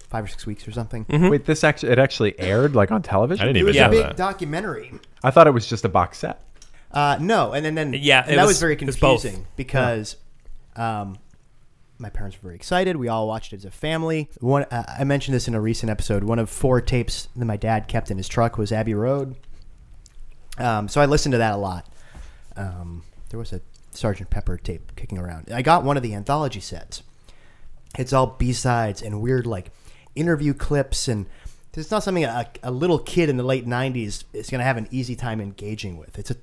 five 0.08 0.24
or 0.24 0.26
six 0.26 0.44
weeks 0.44 0.66
or 0.66 0.72
something? 0.72 1.06
wait 1.08 1.44
this 1.44 1.62
actually 1.62 1.92
it 1.92 1.98
actually 2.00 2.38
aired 2.40 2.74
like 2.74 2.90
on 2.90 3.02
television 3.02 3.44
I 3.44 3.52
didn't 3.52 3.56
It 3.58 3.60
even 3.60 3.66
was 3.68 3.76
know 3.76 3.86
a 3.86 3.90
big 3.90 4.02
that. 4.02 4.16
documentary. 4.16 4.92
i 5.22 5.30
thought 5.30 5.46
it 5.46 5.52
was 5.52 5.66
just 5.68 5.84
a 5.84 5.88
box 5.88 6.18
set 6.18 6.42
Uh, 6.90 7.16
no, 7.20 7.52
and 7.52 7.64
then, 7.64 7.76
then 7.76 7.94
Yeah, 7.94 8.24
and 8.26 8.36
that 8.36 8.42
was, 8.42 8.54
was- 8.54 8.60
very 8.60 8.74
it 8.74 8.82
was 8.84 8.96
both. 8.96 9.22
confusing 9.22 9.46
because 9.54 10.16
um, 10.74 11.16
my 12.04 12.10
parents 12.10 12.36
were 12.36 12.48
very 12.48 12.56
excited. 12.56 12.96
We 12.96 13.08
all 13.08 13.26
watched 13.26 13.54
it 13.54 13.56
as 13.56 13.64
a 13.64 13.70
family. 13.70 14.28
One, 14.40 14.64
uh, 14.64 14.84
I 14.98 15.04
mentioned 15.04 15.34
this 15.34 15.48
in 15.48 15.54
a 15.54 15.60
recent 15.60 15.88
episode. 15.88 16.22
One 16.22 16.38
of 16.38 16.50
four 16.50 16.82
tapes 16.82 17.28
that 17.34 17.46
my 17.46 17.56
dad 17.56 17.88
kept 17.88 18.10
in 18.10 18.18
his 18.18 18.28
truck 18.28 18.58
was 18.58 18.72
Abbey 18.72 18.92
Road. 18.92 19.36
Um, 20.58 20.86
so 20.86 21.00
I 21.00 21.06
listened 21.06 21.32
to 21.32 21.38
that 21.38 21.54
a 21.54 21.56
lot. 21.56 21.88
Um, 22.56 23.04
there 23.30 23.38
was 23.38 23.54
a 23.54 23.62
Sergeant 23.90 24.28
Pepper 24.28 24.58
tape 24.58 24.94
kicking 24.96 25.16
around. 25.16 25.50
I 25.50 25.62
got 25.62 25.82
one 25.82 25.96
of 25.96 26.02
the 26.02 26.14
anthology 26.14 26.60
sets. 26.60 27.02
It's 27.98 28.12
all 28.12 28.26
B 28.26 28.52
sides 28.52 29.00
and 29.00 29.22
weird 29.22 29.46
like 29.46 29.70
interview 30.14 30.52
clips 30.52 31.08
and. 31.08 31.26
It's 31.76 31.90
not 31.90 32.04
something 32.04 32.22
a, 32.22 32.48
a 32.62 32.70
little 32.70 33.00
kid 33.00 33.28
in 33.28 33.36
the 33.36 33.42
late 33.42 33.66
'90s 33.66 34.22
is 34.32 34.48
going 34.48 34.60
to 34.60 34.64
have 34.64 34.76
an 34.76 34.86
easy 34.92 35.16
time 35.16 35.40
engaging 35.40 35.96
with. 35.96 36.20
It's 36.20 36.30
a 36.30 36.36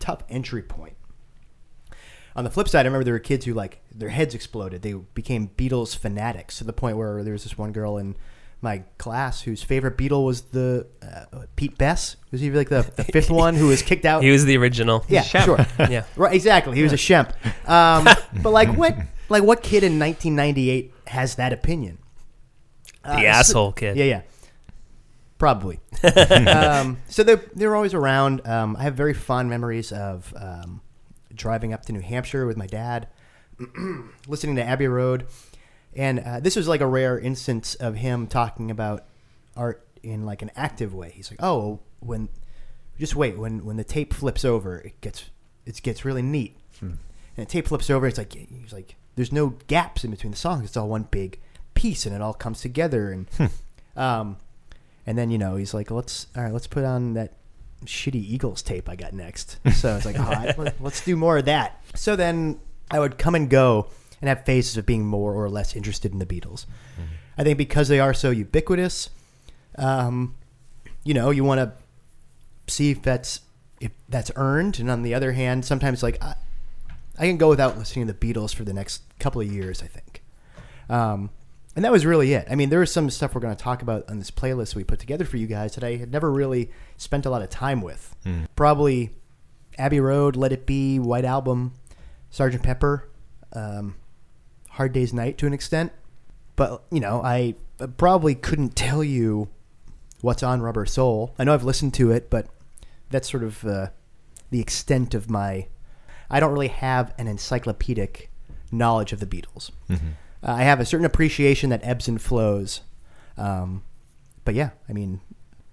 tough 0.00 0.24
entry 0.28 0.62
point. 0.62 0.96
On 2.34 2.44
the 2.44 2.50
flip 2.50 2.68
side, 2.68 2.80
I 2.86 2.88
remember 2.88 3.04
there 3.04 3.14
were 3.14 3.18
kids 3.18 3.44
who 3.44 3.54
like 3.54 3.82
their 3.94 4.08
heads 4.08 4.34
exploded. 4.34 4.82
They 4.82 4.92
became 4.94 5.50
Beatles 5.56 5.96
fanatics 5.96 6.58
to 6.58 6.64
the 6.64 6.72
point 6.72 6.96
where 6.96 7.22
there 7.22 7.32
was 7.34 7.42
this 7.42 7.58
one 7.58 7.72
girl 7.72 7.98
in 7.98 8.16
my 8.62 8.84
class 8.96 9.42
whose 9.42 9.62
favorite 9.62 9.98
Beatle 9.98 10.24
was 10.24 10.42
the 10.42 10.86
uh, 11.02 11.46
Pete 11.56 11.76
Best. 11.76 12.16
Was 12.30 12.40
he 12.40 12.50
like 12.50 12.68
the, 12.68 12.90
the 12.96 13.04
fifth 13.04 13.28
one 13.44 13.54
who 13.54 13.66
was 13.68 13.82
kicked 13.82 14.04
out? 14.04 14.22
He 14.22 14.30
was 14.30 14.44
the 14.44 14.56
original. 14.56 15.04
yeah, 15.08 15.22
sure. 15.22 15.58
Yeah. 15.78 16.04
Right, 16.16 16.34
exactly. 16.34 16.76
He 16.76 16.82
was 16.82 16.92
a 16.92 16.96
shemp. 16.96 17.32
Um, 17.68 18.04
but 18.42 18.50
like 18.50 18.68
what 18.76 18.96
like 19.28 19.42
what 19.42 19.62
kid 19.62 19.82
in 19.82 19.98
1998 19.98 20.92
has 21.08 21.34
that 21.34 21.52
opinion? 21.52 21.98
Uh, 23.04 23.16
The 23.16 23.22
so- 23.22 23.26
asshole 23.26 23.72
kid. 23.72 23.96
Yeah, 23.96 24.04
yeah. 24.04 24.22
Probably. 25.38 25.80
um, 26.46 26.98
so 27.08 27.24
they're 27.24 27.42
they're 27.54 27.74
always 27.74 27.94
around. 27.94 28.46
Um, 28.46 28.76
I 28.76 28.84
have 28.84 28.94
very 28.94 29.12
fond 29.12 29.50
memories 29.50 29.90
of 29.90 30.32
um, 30.36 30.80
driving 31.34 31.72
up 31.72 31.84
to 31.86 31.92
New 31.92 32.00
Hampshire 32.00 32.46
with 32.46 32.56
my 32.56 32.66
dad, 32.66 33.08
listening 34.26 34.56
to 34.56 34.62
Abbey 34.62 34.86
Road, 34.86 35.26
and 35.94 36.20
uh, 36.20 36.40
this 36.40 36.56
was 36.56 36.68
like 36.68 36.80
a 36.80 36.86
rare 36.86 37.18
instance 37.18 37.74
of 37.74 37.96
him 37.96 38.26
talking 38.26 38.70
about 38.70 39.04
art 39.56 39.86
in 40.02 40.24
like 40.24 40.42
an 40.42 40.50
active 40.56 40.94
way. 40.94 41.12
He's 41.14 41.30
like, 41.30 41.42
"Oh, 41.42 41.80
when 42.00 42.28
just 42.98 43.14
wait 43.16 43.38
when 43.38 43.64
when 43.64 43.76
the 43.76 43.84
tape 43.84 44.14
flips 44.14 44.44
over, 44.44 44.78
it 44.78 45.00
gets 45.00 45.30
it 45.66 45.80
gets 45.82 46.04
really 46.04 46.22
neat." 46.22 46.56
And 47.36 47.46
the 47.46 47.50
tape 47.50 47.68
flips 47.68 47.90
over. 47.90 48.06
It's 48.06 48.18
like 48.18 48.32
he's 48.32 48.72
like, 48.72 48.96
"There's 49.16 49.32
no 49.32 49.54
gaps 49.66 50.04
in 50.04 50.10
between 50.10 50.32
the 50.32 50.36
songs. 50.38 50.64
It's 50.64 50.76
all 50.76 50.88
one 50.88 51.08
big 51.10 51.38
piece, 51.74 52.06
and 52.06 52.14
it 52.14 52.22
all 52.22 52.34
comes 52.34 52.60
together." 52.60 53.10
And 53.10 53.50
um, 53.96 54.36
and 55.06 55.18
then 55.18 55.30
you 55.30 55.38
know 55.38 55.56
he's 55.56 55.74
like, 55.74 55.90
"Let's 55.90 56.26
all 56.36 56.42
right, 56.42 56.52
let's 56.52 56.66
put 56.66 56.84
on 56.84 57.14
that 57.14 57.34
shitty 57.84 58.14
Eagles 58.16 58.62
tape 58.62 58.88
I 58.88 58.96
got 58.96 59.12
next." 59.12 59.58
So 59.74 59.96
it's 59.96 60.04
like, 60.06 60.18
"All 60.18 60.26
right, 60.26 60.56
let- 60.58 60.80
let's 60.82 61.04
do 61.04 61.16
more 61.16 61.38
of 61.38 61.44
that." 61.46 61.82
So 61.94 62.16
then 62.16 62.58
I 62.90 62.98
would 63.00 63.18
come 63.18 63.34
and 63.34 63.48
go 63.48 63.88
and 64.20 64.28
have 64.28 64.44
phases 64.44 64.76
of 64.76 64.86
being 64.86 65.04
more 65.06 65.34
or 65.34 65.48
less 65.48 65.74
interested 65.76 66.12
in 66.12 66.18
the 66.18 66.26
Beatles. 66.26 66.66
I 67.38 67.44
think 67.44 67.58
because 67.58 67.88
they 67.88 67.98
are 67.98 68.12
so 68.14 68.30
ubiquitous, 68.30 69.08
um, 69.76 70.34
you 71.04 71.14
know, 71.14 71.30
you 71.30 71.44
want 71.44 71.58
to 71.60 71.72
see 72.72 72.90
if 72.90 73.02
that's 73.02 73.40
if 73.80 73.90
that's 74.08 74.30
earned, 74.36 74.78
and 74.78 74.88
on 74.90 75.02
the 75.02 75.12
other 75.14 75.32
hand, 75.32 75.64
sometimes 75.64 76.02
like 76.02 76.22
I, 76.22 76.34
I 77.18 77.26
can 77.26 77.36
go 77.36 77.48
without 77.48 77.76
listening 77.78 78.06
to 78.06 78.12
the 78.12 78.18
Beatles 78.34 78.54
for 78.54 78.64
the 78.64 78.72
next 78.72 79.02
couple 79.18 79.40
of 79.40 79.50
years. 79.52 79.82
I 79.82 79.86
think, 79.86 80.22
um, 80.88 81.30
and 81.74 81.84
that 81.84 81.92
was 81.92 82.04
really 82.04 82.32
it. 82.34 82.46
I 82.50 82.54
mean, 82.54 82.68
there 82.70 82.82
is 82.82 82.92
some 82.92 83.08
stuff 83.10 83.34
we're 83.34 83.40
going 83.40 83.56
to 83.56 83.62
talk 83.62 83.82
about 83.82 84.08
on 84.10 84.18
this 84.18 84.30
playlist 84.30 84.74
we 84.74 84.84
put 84.84 84.98
together 84.98 85.24
for 85.24 85.36
you 85.36 85.46
guys 85.46 85.74
that 85.74 85.84
I 85.84 85.96
had 85.96 86.10
never 86.12 86.30
really 86.30 86.70
spent 86.96 87.24
a 87.26 87.30
lot 87.30 87.42
of 87.42 87.50
time 87.50 87.80
with. 87.80 88.14
Probably 88.56 89.10
Abbey 89.78 90.00
Road, 90.00 90.36
Let 90.36 90.52
It 90.52 90.66
Be, 90.66 90.98
White 90.98 91.24
Album, 91.24 91.72
Sergeant 92.30 92.62
Pepper, 92.62 93.08
um, 93.54 93.96
Hard 94.70 94.92
Day's 94.92 95.12
Night 95.14 95.38
to 95.38 95.46
an 95.46 95.52
extent. 95.52 95.92
But 96.56 96.82
you 96.90 97.00
know, 97.00 97.22
I 97.24 97.54
probably 97.96 98.34
couldn't 98.34 98.76
tell 98.76 99.02
you 99.02 99.48
what's 100.20 100.42
on 100.42 100.60
Rubber 100.60 100.86
Soul. 100.86 101.34
I 101.38 101.44
know 101.44 101.54
I've 101.54 101.64
listened 101.64 101.94
to 101.94 102.10
it, 102.10 102.28
but 102.30 102.46
that's 103.10 103.30
sort 103.30 103.42
of 103.42 103.64
uh, 103.64 103.88
the 104.50 104.60
extent 104.60 105.14
of 105.14 105.30
my. 105.30 105.66
I 106.30 106.40
don't 106.40 106.52
really 106.52 106.68
have 106.68 107.14
an 107.18 107.26
encyclopedic 107.28 108.30
knowledge 108.70 109.12
of 109.12 109.20
the 109.20 109.26
Beatles. 109.26 109.70
Uh, 110.42 110.52
I 110.52 110.62
have 110.62 110.80
a 110.80 110.84
certain 110.84 111.06
appreciation 111.06 111.70
that 111.70 111.80
ebbs 111.84 112.08
and 112.08 112.20
flows, 112.20 112.80
um, 113.36 113.82
but 114.44 114.54
yeah, 114.54 114.70
I 114.88 114.92
mean, 114.92 115.20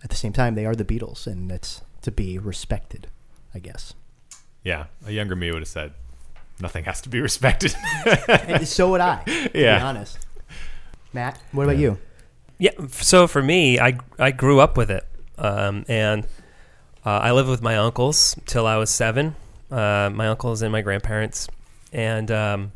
at 0.03 0.09
the 0.09 0.15
same 0.15 0.33
time, 0.33 0.55
they 0.55 0.65
are 0.65 0.75
the 0.75 0.85
Beatles, 0.85 1.27
and 1.27 1.49
that's 1.49 1.81
to 2.01 2.11
be 2.11 2.37
respected, 2.37 3.07
I 3.53 3.59
guess. 3.59 3.93
Yeah, 4.63 4.85
a 5.05 5.11
younger 5.11 5.35
me 5.35 5.51
would 5.51 5.61
have 5.61 5.67
said, 5.67 5.93
"Nothing 6.59 6.83
has 6.85 7.01
to 7.01 7.09
be 7.09 7.19
respected." 7.19 7.75
And 8.27 8.67
so 8.67 8.89
would 8.91 9.01
I. 9.01 9.23
To 9.23 9.49
be 9.49 9.67
honest. 9.67 10.19
Matt, 11.13 11.39
what 11.51 11.63
about 11.63 11.77
you? 11.77 11.97
Yeah. 12.59 12.71
So 12.89 13.27
for 13.27 13.41
me, 13.41 13.79
I 13.79 13.97
I 14.19 14.31
grew 14.31 14.59
up 14.59 14.77
with 14.77 14.91
it, 14.91 15.05
um, 15.37 15.85
and 15.87 16.25
uh, 17.05 17.19
I 17.19 17.31
lived 17.31 17.49
with 17.49 17.61
my 17.61 17.77
uncles 17.77 18.35
till 18.45 18.67
I 18.67 18.77
was 18.77 18.89
seven. 18.89 19.35
Uh, 19.71 20.09
my 20.13 20.27
uncles 20.27 20.61
and 20.61 20.71
my 20.71 20.81
grandparents, 20.81 21.47
and 21.93 22.29
um, 22.31 22.71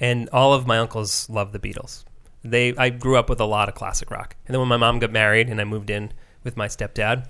and 0.00 0.28
all 0.30 0.52
of 0.52 0.66
my 0.66 0.78
uncles 0.78 1.28
loved 1.30 1.52
the 1.52 1.58
Beatles. 1.58 2.04
They 2.42 2.74
I 2.76 2.90
grew 2.90 3.16
up 3.16 3.28
with 3.28 3.40
a 3.40 3.44
lot 3.44 3.68
of 3.68 3.74
classic 3.74 4.10
rock, 4.10 4.36
and 4.46 4.54
then 4.54 4.60
when 4.60 4.68
my 4.68 4.76
mom 4.76 4.98
got 4.98 5.10
married 5.12 5.48
and 5.48 5.60
I 5.60 5.64
moved 5.64 5.90
in 5.90 6.12
with 6.44 6.56
my 6.56 6.68
stepdad, 6.68 7.26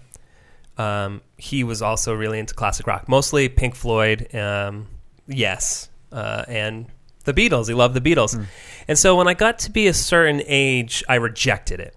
um, 0.79 1.23
he 1.39 1.65
was 1.65 1.81
also 1.83 2.15
really 2.15 2.39
into 2.39 2.55
classic 2.55 2.87
rock, 2.87 3.09
mostly 3.09 3.49
Pink 3.49 3.75
Floyd, 3.75 4.35
um, 4.35 4.89
yes, 5.27 5.89
uh, 6.13 6.45
and 6.49 6.87
the 7.25 7.33
Beatles. 7.33 7.67
He 7.69 7.75
loved 7.75 7.95
the 7.95 8.01
Beatles. 8.01 8.47
And 8.89 8.99
so 8.99 9.17
when 9.17 9.27
I 9.27 9.35
got 9.35 9.59
to 9.61 9.71
be 9.71 9.87
a 9.87 9.95
certain 9.95 10.43
age, 10.47 11.03
I 11.09 11.17
rejected 11.17 11.81
it. 11.81 11.97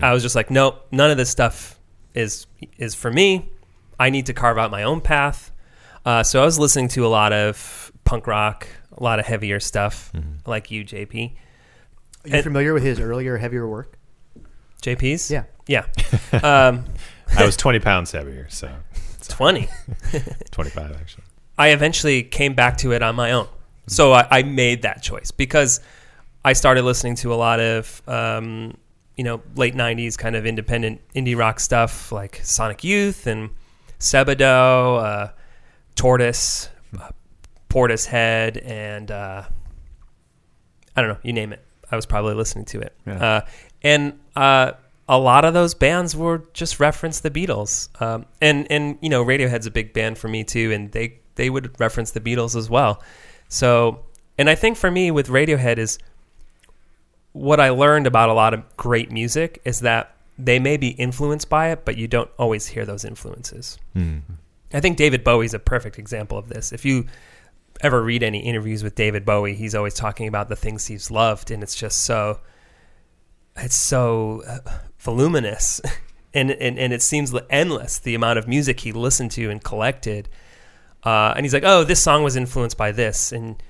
I 0.00 0.12
was 0.12 0.22
just 0.22 0.34
like, 0.34 0.50
nope, 0.50 0.86
none 0.90 1.10
of 1.10 1.16
this 1.18 1.28
stuff 1.28 1.78
is 2.14 2.46
is 2.78 2.94
for 2.94 3.10
me. 3.10 3.50
I 4.00 4.10
need 4.10 4.26
to 4.26 4.32
carve 4.32 4.56
out 4.58 4.70
my 4.70 4.84
own 4.84 5.00
path. 5.00 5.52
Uh, 6.04 6.22
so 6.22 6.40
I 6.40 6.44
was 6.44 6.58
listening 6.58 6.88
to 6.88 7.06
a 7.06 7.08
lot 7.08 7.32
of 7.32 7.92
punk 8.04 8.26
rock, 8.26 8.66
a 9.02 9.04
lot 9.04 9.18
of 9.18 9.26
heavier 9.26 9.58
stuff, 9.58 10.12
like 10.46 10.70
you, 10.70 10.84
JP. 10.84 11.32
Are 12.24 12.28
you 12.28 12.34
And- 12.36 12.44
familiar 12.44 12.72
with 12.72 12.84
his 12.84 13.00
earlier, 13.00 13.36
heavier 13.36 13.66
work? 13.66 13.98
JP's? 14.80 15.30
Yeah. 15.30 15.44
Yeah. 15.66 15.86
Um, 16.42 16.84
I 17.36 17.44
was 17.44 17.56
20 17.56 17.78
pounds 17.80 18.12
heavier, 18.12 18.46
so 18.48 18.70
20. 19.28 19.68
25 20.50 20.92
actually. 20.92 21.24
I 21.58 21.68
eventually 21.68 22.22
came 22.22 22.54
back 22.54 22.78
to 22.78 22.92
it 22.92 23.02
on 23.02 23.14
my 23.16 23.32
own. 23.32 23.48
So 23.86 24.12
I, 24.12 24.26
I 24.30 24.42
made 24.44 24.82
that 24.82 25.02
choice 25.02 25.30
because 25.30 25.80
I 26.44 26.52
started 26.54 26.82
listening 26.84 27.16
to 27.16 27.32
a 27.34 27.36
lot 27.36 27.60
of, 27.60 28.02
um, 28.08 28.76
you 29.16 29.24
know, 29.24 29.42
late 29.56 29.74
90s 29.74 30.16
kind 30.16 30.36
of 30.36 30.46
independent 30.46 31.00
indie 31.14 31.36
rock 31.36 31.58
stuff 31.60 32.10
like 32.12 32.40
Sonic 32.44 32.82
Youth 32.84 33.26
and 33.26 33.50
Sebadoh, 33.98 35.02
uh, 35.02 35.28
Tortoise, 35.96 36.68
uh, 37.00 37.08
Portishead, 37.72 38.62
and 38.66 39.10
uh, 39.10 39.44
I 40.94 41.00
don't 41.00 41.10
know, 41.10 41.18
you 41.22 41.32
name 41.32 41.52
it. 41.52 41.64
I 41.90 41.96
was 41.96 42.06
probably 42.06 42.34
listening 42.34 42.66
to 42.66 42.80
it. 42.80 42.94
Yeah. 43.06 43.24
Uh, 43.24 43.40
and 43.82 44.18
uh, 44.36 44.72
a 45.08 45.18
lot 45.18 45.44
of 45.44 45.54
those 45.54 45.74
bands 45.74 46.14
were 46.14 46.44
just 46.52 46.80
reference 46.80 47.20
the 47.20 47.30
Beatles. 47.30 47.88
Um, 48.00 48.26
and, 48.40 48.70
and, 48.70 48.98
you 49.00 49.08
know, 49.08 49.24
Radiohead's 49.24 49.66
a 49.66 49.70
big 49.70 49.92
band 49.92 50.18
for 50.18 50.28
me 50.28 50.44
too, 50.44 50.70
and 50.72 50.92
they, 50.92 51.18
they 51.36 51.50
would 51.50 51.78
reference 51.80 52.10
the 52.10 52.20
Beatles 52.20 52.56
as 52.56 52.68
well. 52.68 53.02
So, 53.48 54.04
and 54.38 54.50
I 54.50 54.54
think 54.54 54.76
for 54.76 54.90
me 54.90 55.10
with 55.10 55.28
Radiohead 55.28 55.78
is 55.78 55.98
what 57.32 57.58
I 57.60 57.70
learned 57.70 58.06
about 58.06 58.28
a 58.28 58.34
lot 58.34 58.52
of 58.54 58.76
great 58.76 59.10
music 59.10 59.60
is 59.64 59.80
that 59.80 60.14
they 60.38 60.58
may 60.58 60.76
be 60.76 60.88
influenced 60.88 61.48
by 61.48 61.70
it, 61.70 61.84
but 61.84 61.96
you 61.96 62.06
don't 62.06 62.30
always 62.38 62.66
hear 62.66 62.84
those 62.84 63.04
influences. 63.04 63.78
I 64.74 64.80
think 64.80 64.96
David 64.96 65.24
Bowie's 65.24 65.54
a 65.54 65.58
perfect 65.58 65.98
example 65.98 66.38
of 66.38 66.48
this. 66.48 66.72
If 66.72 66.84
you 66.84 67.06
ever 67.82 68.02
read 68.02 68.22
any 68.22 68.40
interviews 68.40 68.82
with 68.82 68.94
David 68.94 69.24
Bowie, 69.24 69.54
he's 69.54 69.74
always 69.74 69.94
talking 69.94 70.28
about 70.28 70.48
the 70.48 70.56
things 70.56 70.86
he's 70.86 71.10
loved, 71.10 71.50
and 71.50 71.62
it's 71.62 71.74
just 71.74 72.04
so 72.04 72.40
it's 73.56 73.76
so 73.76 74.42
uh, 74.46 74.58
voluminous, 74.98 75.80
and, 76.34 76.50
and 76.50 76.78
and 76.78 76.92
it 76.92 77.02
seems 77.02 77.34
endless 77.50 77.98
the 77.98 78.14
amount 78.14 78.38
of 78.38 78.48
music 78.48 78.80
he 78.80 78.92
listened 78.92 79.30
to 79.32 79.50
and 79.50 79.62
collected. 79.62 80.28
Uh, 81.04 81.34
and 81.36 81.44
he's 81.44 81.52
like, 81.52 81.64
"Oh, 81.64 81.84
this 81.84 82.00
song 82.00 82.22
was 82.22 82.36
influenced 82.36 82.76
by 82.76 82.92
this," 82.92 83.32
and 83.32 83.62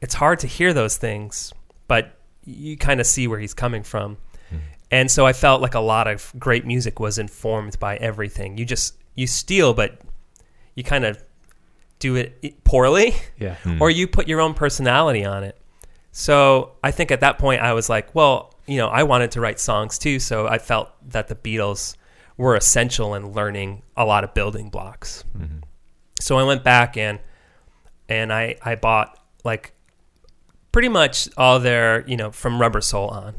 it's 0.00 0.14
hard 0.14 0.38
to 0.40 0.46
hear 0.46 0.72
those 0.72 0.96
things, 0.96 1.52
but 1.88 2.16
you 2.44 2.76
kind 2.76 3.00
of 3.00 3.06
see 3.06 3.26
where 3.28 3.38
he's 3.38 3.54
coming 3.54 3.82
from. 3.82 4.16
And 4.90 5.10
so 5.10 5.24
I 5.24 5.32
felt 5.32 5.62
like 5.62 5.74
a 5.74 5.80
lot 5.80 6.08
of 6.08 6.32
great 6.38 6.66
music 6.66 6.98
was 6.98 7.16
informed 7.18 7.78
by 7.78 7.96
everything. 7.98 8.58
You 8.58 8.64
just 8.64 8.96
you 9.14 9.26
steal, 9.26 9.72
but 9.72 10.00
you 10.74 10.82
kind 10.82 11.04
of 11.04 11.22
do 12.00 12.16
it 12.16 12.64
poorly, 12.64 13.14
Yeah. 13.38 13.56
or 13.80 13.90
you 13.90 14.08
put 14.08 14.26
your 14.26 14.40
own 14.40 14.54
personality 14.54 15.24
on 15.24 15.44
it. 15.44 15.56
So 16.12 16.72
I 16.82 16.90
think 16.90 17.12
at 17.12 17.20
that 17.20 17.38
point 17.38 17.62
I 17.62 17.72
was 17.72 17.88
like, 17.88 18.12
well, 18.14 18.52
you 18.66 18.78
know, 18.78 18.88
I 18.88 19.04
wanted 19.04 19.30
to 19.32 19.40
write 19.40 19.60
songs 19.60 19.96
too, 19.98 20.18
so 20.18 20.48
I 20.48 20.58
felt 20.58 20.90
that 21.10 21.28
the 21.28 21.34
Beatles 21.36 21.96
were 22.36 22.56
essential 22.56 23.14
in 23.14 23.32
learning 23.32 23.82
a 23.96 24.04
lot 24.04 24.24
of 24.24 24.34
building 24.34 24.70
blocks. 24.70 25.22
So 26.20 26.36
I 26.38 26.42
went 26.42 26.64
back 26.64 26.96
and 26.96 27.18
and 28.08 28.32
I 28.32 28.56
I 28.62 28.74
bought 28.74 29.18
like 29.44 29.72
pretty 30.72 30.88
much 30.88 31.28
all 31.36 31.60
their 31.60 32.04
you 32.08 32.16
know 32.16 32.30
from 32.30 32.60
Rubber 32.60 32.80
Soul 32.80 33.08
on, 33.08 33.36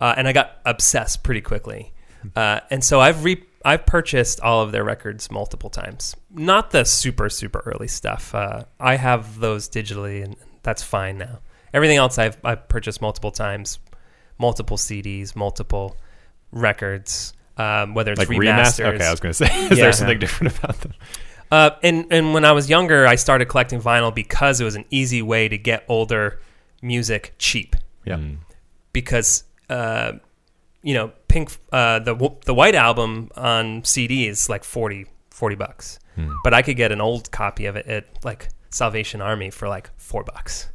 uh, 0.00 0.14
and 0.16 0.28
I 0.28 0.32
got 0.32 0.58
obsessed 0.64 1.22
pretty 1.22 1.40
quickly. 1.40 1.92
Uh, 2.36 2.60
and 2.70 2.84
so 2.84 3.00
I've 3.00 3.24
re 3.24 3.42
I've 3.64 3.86
purchased 3.86 4.40
all 4.40 4.60
of 4.62 4.72
their 4.72 4.84
records 4.84 5.30
multiple 5.30 5.70
times. 5.70 6.16
Not 6.30 6.70
the 6.70 6.84
super 6.84 7.28
super 7.28 7.62
early 7.66 7.88
stuff. 7.88 8.34
Uh, 8.34 8.64
I 8.80 8.96
have 8.96 9.38
those 9.40 9.68
digitally, 9.68 10.22
and 10.24 10.36
that's 10.62 10.82
fine 10.82 11.18
now. 11.18 11.38
Everything 11.74 11.96
else 11.96 12.18
I've 12.18 12.36
I've 12.44 12.68
purchased 12.68 13.00
multiple 13.00 13.30
times, 13.30 13.78
multiple 14.38 14.76
CDs, 14.76 15.34
multiple 15.36 15.96
records. 16.50 17.32
Um, 17.56 17.94
whether 17.94 18.12
it's 18.12 18.18
Like 18.18 18.28
remasters, 18.28 18.84
remaster? 18.86 18.94
Okay, 18.94 19.04
I 19.06 19.10
was 19.10 19.20
going 19.20 19.30
to 19.34 19.34
say, 19.46 19.46
is 19.70 19.78
Yeah. 19.78 19.84
there 19.84 19.92
something 19.92 20.18
different 20.18 20.58
about 20.58 20.80
them? 20.80 20.94
uh, 21.50 21.70
and 21.82 22.06
and 22.10 22.32
when 22.34 22.44
I 22.44 22.52
was 22.52 22.68
younger, 22.70 23.06
I 23.06 23.14
started 23.16 23.46
collecting 23.46 23.80
vinyl 23.80 24.14
because 24.14 24.60
it 24.60 24.64
was 24.64 24.74
an 24.74 24.84
easy 24.90 25.20
way 25.22 25.48
to 25.48 25.58
get 25.58 25.84
older 25.88 26.40
music 26.80 27.34
cheap. 27.38 27.76
Yeah. 28.04 28.18
Because 28.92 29.44
uh, 29.70 30.12
you 30.82 30.94
know, 30.94 31.12
Pink, 31.28 31.56
uh, 31.72 31.98
the 32.00 32.14
the 32.44 32.54
White 32.54 32.74
Album 32.74 33.30
on 33.36 33.84
CD 33.84 34.26
is 34.26 34.48
like 34.48 34.64
40, 34.64 35.06
40 35.30 35.56
bucks, 35.56 35.98
but 36.44 36.52
I 36.52 36.62
could 36.62 36.76
get 36.76 36.92
an 36.92 37.00
old 37.00 37.30
copy 37.30 37.66
of 37.66 37.76
it 37.76 37.86
at 37.86 38.06
like 38.24 38.48
Salvation 38.70 39.20
Army 39.22 39.50
for 39.50 39.68
like 39.68 39.90
four 39.96 40.24
bucks. 40.24 40.68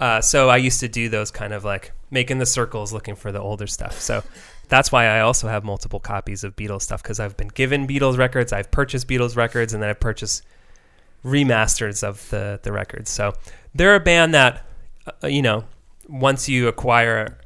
Uh, 0.00 0.20
so 0.20 0.48
I 0.48 0.56
used 0.56 0.80
to 0.80 0.88
do 0.88 1.08
those 1.08 1.30
kind 1.30 1.52
of 1.52 1.64
like 1.64 1.92
making 2.10 2.38
the 2.38 2.46
circles, 2.46 2.92
looking 2.92 3.14
for 3.14 3.30
the 3.32 3.38
older 3.40 3.66
stuff. 3.66 4.00
So 4.00 4.24
that's 4.68 4.90
why 4.90 5.06
I 5.06 5.20
also 5.20 5.48
have 5.48 5.64
multiple 5.64 6.00
copies 6.00 6.42
of 6.44 6.56
Beatles 6.56 6.82
stuff 6.82 7.02
because 7.02 7.20
I've 7.20 7.36
been 7.36 7.48
given 7.48 7.86
Beatles 7.86 8.18
records, 8.18 8.52
I've 8.52 8.70
purchased 8.70 9.06
Beatles 9.06 9.36
records, 9.36 9.74
and 9.74 9.82
then 9.82 9.90
I've 9.90 10.00
purchased 10.00 10.42
remasters 11.24 12.02
of 12.02 12.28
the 12.30 12.58
the 12.62 12.72
records. 12.72 13.10
So 13.10 13.34
they're 13.74 13.94
a 13.94 14.00
band 14.00 14.34
that 14.34 14.64
uh, 15.22 15.26
you 15.26 15.42
know 15.42 15.64
once 16.08 16.48
you 16.48 16.68
acquire 16.68 17.38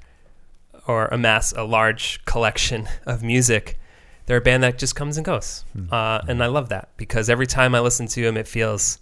or 0.86 1.06
amass 1.06 1.52
a 1.52 1.62
large 1.64 2.24
collection 2.24 2.88
of 3.06 3.22
music, 3.22 3.78
they're 4.26 4.38
a 4.38 4.40
band 4.40 4.62
that 4.62 4.78
just 4.78 4.94
comes 4.96 5.16
and 5.16 5.24
goes, 5.24 5.64
uh, 5.90 6.20
and 6.28 6.42
I 6.42 6.46
love 6.46 6.68
that 6.70 6.90
because 6.96 7.30
every 7.30 7.46
time 7.46 7.74
I 7.74 7.80
listen 7.80 8.06
to 8.08 8.22
them, 8.22 8.36
it 8.36 8.48
feels 8.48 8.98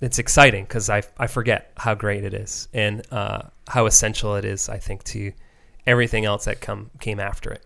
it's 0.00 0.18
exciting 0.18 0.64
because 0.64 0.90
I 0.90 1.02
I 1.18 1.26
forget 1.26 1.72
how 1.76 1.94
great 1.94 2.24
it 2.24 2.34
is 2.34 2.68
and 2.74 3.02
uh, 3.10 3.42
how 3.68 3.86
essential 3.86 4.36
it 4.36 4.44
is. 4.44 4.68
I 4.68 4.78
think 4.78 5.04
to 5.04 5.32
everything 5.86 6.24
else 6.24 6.44
that 6.44 6.60
come 6.60 6.90
came 7.00 7.18
after 7.20 7.50
it. 7.50 7.62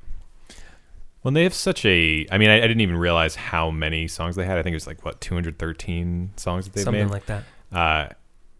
Well, 1.23 1.33
they 1.35 1.43
have 1.43 1.55
such 1.55 1.85
a. 1.85 2.27
I 2.31 2.38
mean, 2.38 2.49
I, 2.49 2.59
I 2.59 2.61
didn't 2.62 2.81
even 2.81 2.97
realize 2.97 3.35
how 3.35 3.71
many 3.71 4.09
songs 4.09 4.37
they 4.37 4.47
had. 4.47 4.57
I 4.59 4.62
think 4.62 4.73
it 4.73 4.77
was 4.77 4.87
like 4.87 5.05
what 5.05 5.21
213 5.21 6.31
songs 6.37 6.64
that 6.64 6.73
they've 6.75 6.85
Something 6.85 7.07
made. 7.07 7.12
like 7.12 7.27
that. 7.27 7.45
Uh, 7.73 8.09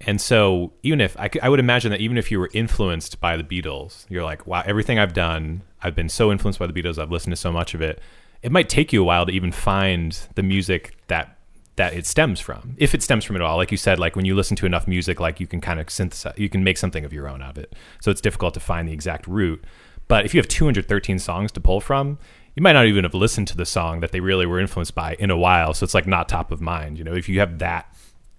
and 0.07 0.21
so, 0.21 0.73
even 0.83 1.01
if 1.01 1.19
I, 1.19 1.29
I 1.43 1.49
would 1.49 1.61
imagine 1.61 1.91
that 1.91 2.01
even 2.01 2.17
if 2.17 2.31
you 2.31 2.41
were 2.41 2.51
influenced 2.55 3.21
by 3.21 3.37
the 3.37 3.45
Beatles, 3.45 4.07
you're 4.09 4.25
like, 4.25 4.47
wow, 4.47 4.63
everything 4.65 4.99
I've 4.99 5.13
done, 5.13 5.63
I've 5.83 5.95
been 5.95 6.09
so 6.09 6.33
influenced 6.33 6.59
by 6.59 6.67
the 6.67 6.73
Beatles. 6.73 6.99
I've 6.99 7.11
listened 7.11 7.33
to 7.33 7.37
so 7.37 7.53
much 7.53 7.75
of 7.75 7.83
it. 7.83 8.01
It 8.43 8.51
might 8.51 8.71
take 8.71 8.93
you 8.93 9.03
a 9.03 9.05
while 9.05 9.27
to 9.27 9.33
even 9.33 9.53
find 9.53 10.19
the 10.35 10.43
music 10.43 10.97
that 11.09 11.37
that 11.77 11.95
it 11.95 12.05
stems 12.05 12.41
from, 12.41 12.75
if 12.77 12.95
it 12.95 13.03
stems 13.03 13.25
from 13.25 13.37
it 13.37 13.43
all. 13.43 13.57
Like 13.57 13.71
you 13.71 13.77
said, 13.79 13.99
like 13.99 14.15
when 14.17 14.25
you 14.25 14.35
listen 14.35 14.57
to 14.57 14.67
enough 14.67 14.87
music, 14.87 15.21
like 15.21 15.41
you 15.41 15.47
can 15.47 15.61
kind 15.61 15.81
of 15.81 15.89
synthesize, 15.89 16.35
you 16.37 16.49
can 16.49 16.65
make 16.65 16.77
something 16.77 17.05
of 17.05 17.13
your 17.13 17.29
own 17.29 17.41
out 17.41 17.57
of 17.57 17.59
it. 17.59 17.75
So 18.03 18.11
it's 18.11 18.21
difficult 18.21 18.55
to 18.55 18.61
find 18.61 18.89
the 18.89 18.93
exact 18.93 19.27
root. 19.27 19.65
But 20.09 20.25
if 20.25 20.35
you 20.35 20.41
have 20.41 20.49
213 20.49 21.19
songs 21.19 21.53
to 21.53 21.61
pull 21.61 21.81
from, 21.81 22.19
you 22.55 22.63
might 22.63 22.73
not 22.73 22.87
even 22.87 23.05
have 23.05 23.15
listened 23.15 23.49
to 23.49 23.57
the 23.57 23.65
song 23.65 24.01
that 24.01 24.13
they 24.13 24.21
really 24.21 24.45
were 24.45 24.61
influenced 24.61 24.95
by 24.95 25.15
in 25.19 25.31
a 25.31 25.37
while. 25.37 25.73
So 25.73 25.85
it's 25.85 25.95
like 25.95 26.07
not 26.07 26.29
top 26.29 26.51
of 26.51 26.61
mind. 26.61 26.99
You 26.99 27.05
know, 27.05 27.15
if 27.15 27.29
you 27.29 27.39
have 27.41 27.59
that, 27.61 27.95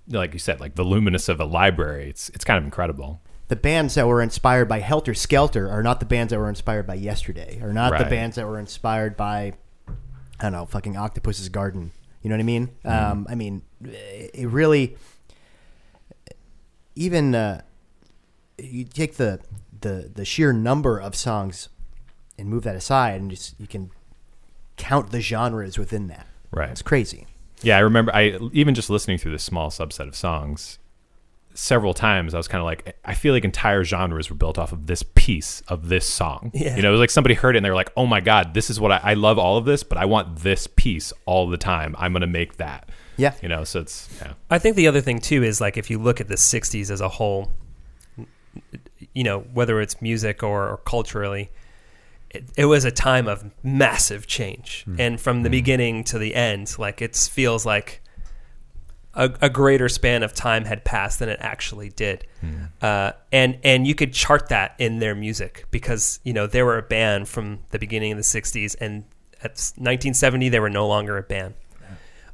like 0.07 0.33
you 0.33 0.39
said, 0.39 0.59
like 0.59 0.75
voluminous 0.75 1.29
of 1.29 1.39
a 1.39 1.45
library, 1.45 2.09
it's 2.09 2.29
it's 2.29 2.43
kind 2.43 2.57
of 2.57 2.63
incredible. 2.63 3.21
The 3.47 3.55
bands 3.55 3.95
that 3.95 4.07
were 4.07 4.21
inspired 4.21 4.69
by 4.69 4.79
Helter 4.79 5.13
Skelter 5.13 5.69
are 5.69 5.83
not 5.83 5.99
the 5.99 6.05
bands 6.05 6.31
that 6.31 6.39
were 6.39 6.47
inspired 6.47 6.87
by 6.87 6.93
Yesterday, 6.95 7.59
are 7.61 7.73
not 7.73 7.97
the 7.97 8.05
bands 8.05 8.37
that 8.37 8.47
were 8.47 8.57
inspired 8.57 9.17
by, 9.17 9.53
I 9.89 9.93
don't 10.43 10.53
know, 10.53 10.65
fucking 10.65 10.95
Octopus's 10.95 11.49
Garden. 11.49 11.91
You 12.21 12.29
know 12.29 12.35
what 12.35 12.41
I 12.41 12.43
mean? 12.43 12.67
Mm-hmm. 12.85 13.11
Um, 13.11 13.27
I 13.29 13.35
mean, 13.35 13.63
it 13.83 14.47
really, 14.47 14.95
even 16.95 17.35
uh, 17.35 17.61
you 18.57 18.85
take 18.85 19.15
the, 19.17 19.41
the 19.81 20.09
the 20.13 20.23
sheer 20.23 20.53
number 20.53 20.97
of 20.97 21.15
songs 21.15 21.67
and 22.37 22.47
move 22.47 22.63
that 22.63 22.75
aside, 22.75 23.19
and 23.19 23.29
just 23.29 23.59
you 23.59 23.67
can 23.67 23.91
count 24.77 25.11
the 25.11 25.19
genres 25.19 25.77
within 25.77 26.07
that. 26.07 26.25
Right. 26.51 26.69
It's 26.69 26.81
crazy. 26.81 27.27
Yeah, 27.63 27.77
I 27.77 27.81
remember. 27.81 28.13
I 28.13 28.37
even 28.53 28.75
just 28.75 28.89
listening 28.89 29.17
through 29.17 29.31
this 29.31 29.43
small 29.43 29.69
subset 29.69 30.07
of 30.07 30.15
songs, 30.15 30.79
several 31.53 31.93
times 31.93 32.33
I 32.33 32.37
was 32.37 32.47
kind 32.47 32.61
of 32.61 32.65
like, 32.65 32.97
I 33.03 33.13
feel 33.13 33.33
like 33.33 33.43
entire 33.43 33.83
genres 33.83 34.29
were 34.29 34.35
built 34.35 34.57
off 34.57 34.71
of 34.71 34.87
this 34.87 35.03
piece 35.03 35.61
of 35.67 35.89
this 35.89 36.05
song. 36.05 36.51
Yeah. 36.53 36.75
You 36.75 36.81
know, 36.81 36.89
it 36.89 36.91
was 36.91 36.99
like 36.99 37.09
somebody 37.09 37.35
heard 37.35 37.55
it 37.55 37.59
and 37.59 37.65
they 37.65 37.69
were 37.69 37.75
like, 37.75 37.91
oh 37.97 38.05
my 38.05 38.19
god, 38.19 38.53
this 38.53 38.69
is 38.69 38.79
what 38.79 38.91
I, 38.91 38.99
I 39.03 39.13
love 39.13 39.37
all 39.37 39.57
of 39.57 39.65
this, 39.65 39.83
but 39.83 39.97
I 39.97 40.05
want 40.05 40.39
this 40.39 40.67
piece 40.67 41.13
all 41.25 41.49
the 41.49 41.57
time. 41.57 41.95
I'm 41.97 42.13
gonna 42.13 42.27
make 42.27 42.57
that. 42.57 42.89
Yeah. 43.17 43.33
You 43.41 43.49
know, 43.49 43.63
so 43.63 43.81
it's 43.81 44.09
yeah. 44.21 44.33
I 44.49 44.59
think 44.59 44.75
the 44.75 44.87
other 44.87 45.01
thing 45.01 45.19
too 45.19 45.43
is 45.43 45.61
like 45.61 45.77
if 45.77 45.89
you 45.89 45.99
look 45.99 46.21
at 46.21 46.27
the 46.27 46.35
'60s 46.35 46.89
as 46.89 47.01
a 47.01 47.09
whole, 47.09 47.51
you 49.13 49.23
know, 49.23 49.41
whether 49.53 49.81
it's 49.81 50.01
music 50.01 50.43
or, 50.43 50.69
or 50.69 50.77
culturally, 50.77 51.51
it, 52.33 52.43
it 52.57 52.65
was 52.65 52.85
a 52.85 52.91
time 52.91 53.27
of 53.27 53.43
massive 53.63 54.25
change, 54.27 54.85
and 54.97 55.19
from 55.19 55.43
the 55.43 55.49
beginning 55.61 56.03
to 56.05 56.17
the 56.17 56.33
end, 56.35 56.77
like 56.79 57.01
it 57.01 57.15
feels 57.15 57.65
like 57.65 58.01
a, 59.13 59.29
a 59.41 59.49
greater 59.49 59.89
span 59.89 60.23
of 60.23 60.33
time 60.33 60.63
had 60.65 60.85
passed 60.85 61.19
than 61.19 61.27
it 61.29 61.39
actually 61.41 61.89
did, 61.89 62.25
uh, 62.81 63.11
and 63.31 63.57
and 63.63 63.85
you 63.85 63.93
could 63.95 64.13
chart 64.13 64.47
that 64.49 64.73
in 64.79 64.99
their 64.99 65.13
music 65.15 65.65
because 65.71 66.19
you 66.23 66.31
know 66.33 66.47
they 66.47 66.63
were 66.63 66.77
a 66.77 66.83
band 66.83 67.27
from 67.27 67.59
the 67.71 67.79
beginning 67.79 68.11
of 68.13 68.17
the 68.17 68.23
'60s, 68.23 68.75
and 68.79 69.03
at 69.43 69.51
1970 69.77 70.49
they 70.49 70.59
were 70.59 70.69
no 70.69 70.87
longer 70.87 71.17
a 71.17 71.23
band. 71.23 71.53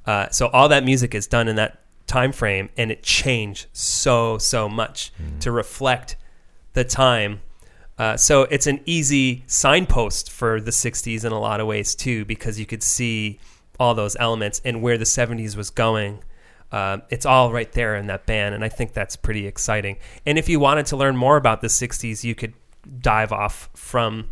Uh, 0.06 0.30
so 0.30 0.48
all 0.48 0.70
that 0.70 0.84
music 0.86 1.16
is 1.16 1.26
done 1.28 1.48
in 1.48 1.56
that 1.56 1.80
time 2.06 2.32
frame, 2.32 2.70
and 2.78 2.92
it 2.92 3.02
changed 3.04 3.66
so 3.74 4.38
so 4.38 4.70
much 4.70 5.12
to 5.40 5.52
reflect 5.52 6.16
the 6.74 6.84
time. 6.84 7.42
Uh, 7.98 8.16
so 8.16 8.44
it's 8.44 8.68
an 8.68 8.80
easy 8.86 9.44
signpost 9.48 10.32
for 10.32 10.62
the 10.62 10.72
'60s 10.72 11.26
in 11.26 11.32
a 11.32 11.40
lot 11.40 11.60
of 11.60 11.68
ways 11.68 11.96
too, 11.96 12.26
because 12.26 12.60
you 12.60 12.66
could 12.66 12.84
see 12.84 13.40
all 13.80 13.94
those 13.94 14.16
elements 14.20 14.62
and 14.64 14.82
where 14.82 14.98
the 14.98 15.06
'70s 15.06 15.56
was 15.56 15.70
going. 15.70 16.24
Uh, 16.72 16.98
it's 17.10 17.26
all 17.26 17.52
right 17.52 17.72
there 17.72 17.96
in 17.96 18.08
that 18.08 18.26
band, 18.26 18.54
and 18.54 18.64
I 18.64 18.70
think 18.70 18.94
that's 18.94 19.16
pretty 19.16 19.48
exciting. 19.48 19.98
And 20.26 20.38
if 20.38 20.50
you 20.50 20.60
wanted 20.60 20.86
to 20.88 20.98
learn 20.98 21.16
more 21.16 21.38
about 21.38 21.62
the 21.62 21.68
'60s, 21.68 22.24
you 22.24 22.36
could 22.36 22.54
dive 23.02 23.32
off 23.32 23.70
from 23.74 24.30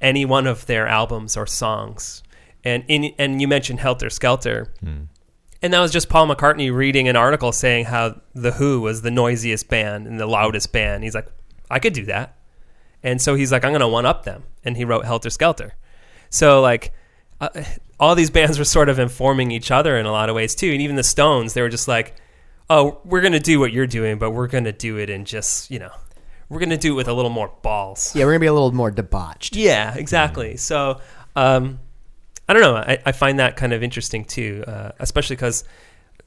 any 0.00 0.24
one 0.24 0.46
of 0.46 0.66
their 0.66 0.86
albums 0.86 1.36
or 1.36 1.46
songs. 1.46 2.22
And 2.64 2.84
in, 2.88 3.12
and 3.18 3.40
you 3.40 3.48
mentioned 3.48 3.80
Helter 3.80 4.10
Skelter, 4.10 4.72
and 5.62 5.72
that 5.72 5.80
was 5.80 5.92
just 5.92 6.08
Paul 6.08 6.26
McCartney 6.26 6.74
reading 6.74 7.06
an 7.08 7.16
article 7.16 7.52
saying 7.52 7.86
how 7.86 8.20
the 8.34 8.52
Who 8.52 8.80
was 8.80 9.02
the 9.02 9.10
noisiest 9.10 9.68
band 9.68 10.06
and 10.06 10.18
the 10.18 10.26
loudest 10.26 10.72
band. 10.72 11.04
He's 11.04 11.14
like, 11.14 11.28
I 11.70 11.78
could 11.78 11.92
do 11.92 12.04
that, 12.06 12.36
and 13.02 13.20
so 13.20 13.34
he's 13.34 13.52
like, 13.52 13.64
I'm 13.64 13.72
going 13.72 13.80
to 13.80 13.88
one 13.88 14.06
up 14.06 14.24
them, 14.24 14.44
and 14.64 14.76
he 14.76 14.84
wrote 14.84 15.04
Helter 15.04 15.30
Skelter. 15.30 15.74
So 16.28 16.60
like, 16.60 16.92
uh, 17.40 17.48
all 17.98 18.14
these 18.14 18.30
bands 18.30 18.58
were 18.58 18.64
sort 18.64 18.88
of 18.88 18.98
informing 18.98 19.50
each 19.50 19.70
other 19.70 19.96
in 19.96 20.06
a 20.06 20.12
lot 20.12 20.28
of 20.28 20.36
ways 20.36 20.54
too, 20.54 20.70
and 20.70 20.80
even 20.80 20.96
the 20.96 21.02
Stones, 21.02 21.54
they 21.54 21.62
were 21.62 21.68
just 21.68 21.88
like, 21.88 22.14
oh, 22.68 23.00
we're 23.04 23.20
going 23.20 23.32
to 23.32 23.40
do 23.40 23.58
what 23.58 23.72
you're 23.72 23.86
doing, 23.86 24.18
but 24.18 24.30
we're 24.30 24.46
going 24.46 24.64
to 24.64 24.72
do 24.72 24.96
it 24.96 25.10
in 25.10 25.24
just 25.24 25.70
you 25.70 25.78
know, 25.78 25.90
we're 26.48 26.60
going 26.60 26.70
to 26.70 26.76
do 26.76 26.92
it 26.92 26.96
with 26.96 27.08
a 27.08 27.12
little 27.12 27.30
more 27.30 27.52
balls. 27.62 28.14
Yeah, 28.14 28.24
we're 28.24 28.32
gonna 28.32 28.40
be 28.40 28.46
a 28.46 28.52
little 28.52 28.72
more 28.72 28.90
debauched. 28.90 29.56
Yeah, 29.56 29.94
exactly. 29.94 30.56
So, 30.56 31.00
um, 31.36 31.80
I 32.48 32.52
don't 32.52 32.62
know. 32.62 32.76
I, 32.76 32.98
I 33.06 33.12
find 33.12 33.38
that 33.38 33.56
kind 33.56 33.72
of 33.72 33.82
interesting 33.82 34.24
too, 34.24 34.64
uh, 34.66 34.92
especially 34.98 35.36
because 35.36 35.64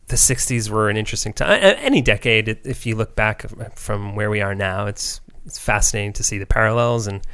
the 0.07 0.15
'60s 0.15 0.69
were 0.69 0.89
an 0.89 0.97
interesting 0.97 1.34
time. 1.34 1.59
Any 1.61 2.01
decade, 2.01 2.47
if 2.63 2.86
you 2.86 2.95
look 2.95 3.15
back 3.15 3.45
from 3.76 4.15
where 4.15 4.30
we 4.30 4.41
are 4.41 4.55
now, 4.55 4.86
it's 4.86 5.19
it's 5.45 5.59
fascinating 5.59 6.13
to 6.13 6.23
see 6.23 6.37
the 6.37 6.45
parallels 6.45 7.07
and 7.07 7.25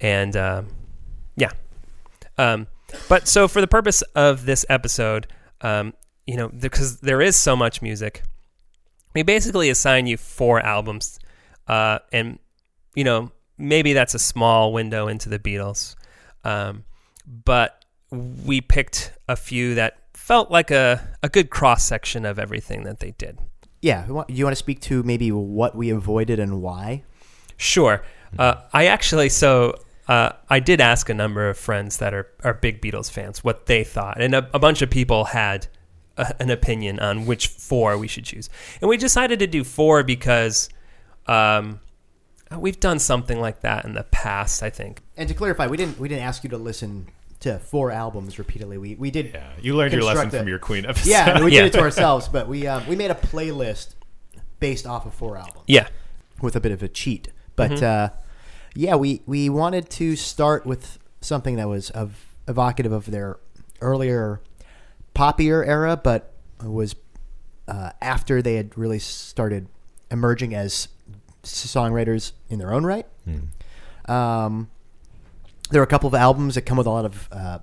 and 0.00 0.36
um, 0.36 0.68
yeah. 1.36 1.50
Um, 2.36 2.66
but 3.08 3.26
so 3.28 3.48
for 3.48 3.60
the 3.60 3.66
purpose 3.66 4.02
of 4.14 4.46
this 4.46 4.64
episode, 4.68 5.26
um, 5.60 5.94
you 6.26 6.36
know, 6.36 6.48
because 6.48 7.00
there 7.00 7.20
is 7.20 7.36
so 7.36 7.56
much 7.56 7.82
music, 7.82 8.22
we 9.14 9.22
basically 9.22 9.70
assign 9.70 10.06
you 10.06 10.16
four 10.16 10.60
albums, 10.60 11.18
uh, 11.66 11.98
and 12.12 12.38
you 12.94 13.04
know 13.04 13.30
maybe 13.56 13.92
that's 13.92 14.14
a 14.14 14.18
small 14.18 14.72
window 14.72 15.08
into 15.08 15.28
the 15.28 15.38
Beatles, 15.38 15.96
um, 16.44 16.84
but 17.44 17.84
we 18.10 18.60
picked 18.60 19.12
a 19.28 19.36
few 19.36 19.74
that 19.74 19.98
felt 20.14 20.50
like 20.50 20.70
a, 20.70 21.06
a 21.22 21.28
good 21.28 21.50
cross 21.50 21.84
section 21.84 22.24
of 22.24 22.38
everything 22.38 22.84
that 22.84 23.00
they 23.00 23.10
did. 23.12 23.38
Yeah, 23.80 24.06
you 24.06 24.44
want 24.44 24.52
to 24.52 24.56
speak 24.56 24.80
to 24.82 25.02
maybe 25.02 25.30
what 25.30 25.76
we 25.76 25.90
avoided 25.90 26.40
and 26.40 26.60
why? 26.60 27.04
Sure. 27.58 28.02
Uh, 28.38 28.54
I 28.72 28.86
actually 28.86 29.28
so 29.28 29.74
uh, 30.08 30.30
I 30.48 30.58
did 30.60 30.80
ask 30.80 31.10
a 31.10 31.14
number 31.14 31.48
of 31.50 31.58
friends 31.58 31.98
that 31.98 32.14
are, 32.14 32.26
are 32.42 32.54
big 32.54 32.80
Beatles 32.80 33.10
fans 33.10 33.44
what 33.44 33.66
they 33.66 33.84
thought, 33.84 34.18
and 34.20 34.34
a, 34.34 34.48
a 34.54 34.58
bunch 34.58 34.80
of 34.80 34.88
people 34.88 35.24
had 35.26 35.66
a, 36.16 36.34
an 36.40 36.48
opinion 36.50 36.98
on 37.00 37.26
which 37.26 37.48
four 37.48 37.98
we 37.98 38.08
should 38.08 38.24
choose, 38.24 38.48
and 38.80 38.88
we 38.88 38.96
decided 38.96 39.38
to 39.40 39.46
do 39.46 39.64
four 39.64 40.02
because 40.02 40.68
um, 41.26 41.80
we've 42.56 42.80
done 42.80 42.98
something 42.98 43.38
like 43.40 43.60
that 43.60 43.84
in 43.84 43.92
the 43.94 44.04
past. 44.04 44.62
I 44.62 44.70
think. 44.70 45.02
And 45.16 45.28
to 45.28 45.34
clarify, 45.34 45.66
we 45.66 45.76
didn't 45.76 45.98
we 45.98 46.08
didn't 46.08 46.22
ask 46.24 46.42
you 46.44 46.50
to 46.50 46.58
listen 46.58 47.08
to 47.40 47.58
four 47.58 47.90
albums 47.90 48.38
repeatedly. 48.38 48.78
We 48.78 48.94
we 48.94 49.10
did. 49.10 49.32
Yeah, 49.34 49.50
you 49.60 49.76
learned 49.76 49.92
your 49.92 50.02
lesson 50.02 50.22
Construct 50.22 50.34
it. 50.34 50.38
from 50.38 50.48
your 50.48 50.58
Queen 50.58 50.86
episode. 50.86 51.10
Yeah, 51.10 51.36
and 51.36 51.44
we 51.44 51.52
Yeah. 51.54 51.62
did 51.64 51.74
it 51.74 51.78
to 51.78 51.80
ourselves, 51.88 52.28
but 52.28 52.48
we 52.48 52.66
um, 52.66 52.86
we 52.88 52.96
made 52.96 53.10
a 53.10 53.14
playlist 53.14 53.94
based 54.60 54.86
off 54.86 55.06
of 55.06 55.14
four 55.14 55.36
albums 55.36 55.64
Yeah. 55.66 55.88
with 56.40 56.56
a 56.56 56.60
bit 56.60 56.72
of 56.72 56.82
a 56.82 56.88
cheat. 56.88 57.28
But 57.58 57.72
Mm-hmm. 57.72 57.84
uh, 58.14 58.18
yeah, 58.74 58.94
we 58.96 59.20
we 59.26 59.48
wanted 59.50 59.90
to 59.90 60.16
start 60.16 60.64
with 60.64 60.98
something 61.20 61.56
that 61.56 61.68
was 61.68 61.90
of 61.90 62.24
evocative 62.46 62.92
of 62.92 63.10
their 63.10 63.36
earlier 63.80 64.40
poppier 65.14 65.66
era, 65.66 65.96
but 65.96 66.32
was 66.64 66.94
uh, 67.66 67.90
after 68.00 68.40
they 68.40 68.54
had 68.54 68.78
really 68.78 68.98
started 69.00 69.66
emerging 70.10 70.54
as 70.54 70.88
songwriters 71.42 72.32
in 72.48 72.58
their 72.58 72.72
own 72.72 72.84
right. 72.86 73.06
Um, 74.06 74.70
there 75.70 75.80
are 75.80 75.84
a 75.84 75.88
couple 75.88 76.06
of 76.08 76.14
albums 76.14 76.54
that 76.54 76.62
come 76.62 76.78
with 76.78 76.86
a 76.86 76.90
lot 76.90 77.04
of 77.04 77.28
uh, 77.30 77.58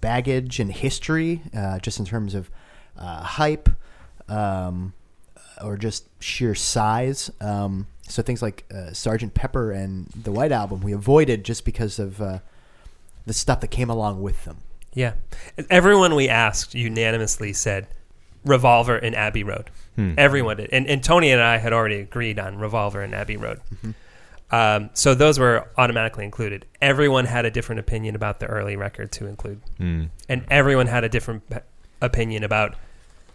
baggage 0.00 0.60
and 0.60 0.70
history, 0.70 1.42
uh, 1.56 1.78
just 1.78 1.98
in 1.98 2.04
terms 2.04 2.34
of 2.34 2.50
uh, 2.98 3.22
hype 3.22 3.68
um, 4.28 4.92
or 5.62 5.76
just 5.76 6.08
sheer 6.20 6.54
size. 6.54 7.30
Um, 7.40 7.86
so 8.08 8.22
things 8.22 8.42
like 8.42 8.64
uh, 8.74 8.92
Sergeant 8.92 9.34
Pepper 9.34 9.72
and 9.72 10.06
the 10.08 10.32
White 10.32 10.52
Album 10.52 10.80
we 10.80 10.92
avoided 10.92 11.44
just 11.44 11.64
because 11.64 11.98
of 11.98 12.20
uh, 12.20 12.38
the 13.26 13.32
stuff 13.32 13.60
that 13.60 13.68
came 13.68 13.90
along 13.90 14.22
with 14.22 14.44
them. 14.44 14.58
Yeah. 14.94 15.14
Everyone 15.68 16.14
we 16.14 16.28
asked 16.28 16.74
unanimously 16.74 17.52
said 17.52 17.86
Revolver 18.44 18.96
and 18.96 19.14
Abbey 19.14 19.42
Road. 19.44 19.70
Everyone 20.18 20.58
did. 20.58 20.70
And, 20.72 20.86
and 20.86 21.02
Tony 21.02 21.30
and 21.30 21.40
I 21.40 21.56
had 21.56 21.72
already 21.72 22.00
agreed 22.00 22.38
on 22.38 22.58
Revolver 22.58 23.02
and 23.02 23.14
Abbey 23.14 23.36
Road. 23.36 23.60
Um, 24.50 24.90
so 24.94 25.14
those 25.14 25.38
were 25.38 25.68
automatically 25.76 26.24
included. 26.24 26.66
Everyone 26.80 27.24
had 27.24 27.44
a 27.44 27.50
different 27.50 27.80
opinion 27.80 28.14
about 28.14 28.38
the 28.40 28.46
early 28.46 28.76
record 28.76 29.10
to 29.12 29.26
include. 29.26 29.60
Mm. 29.80 30.10
And 30.28 30.44
everyone 30.50 30.86
had 30.86 31.04
a 31.04 31.08
different 31.08 31.48
pe- 31.50 31.62
opinion 32.00 32.44
about 32.44 32.76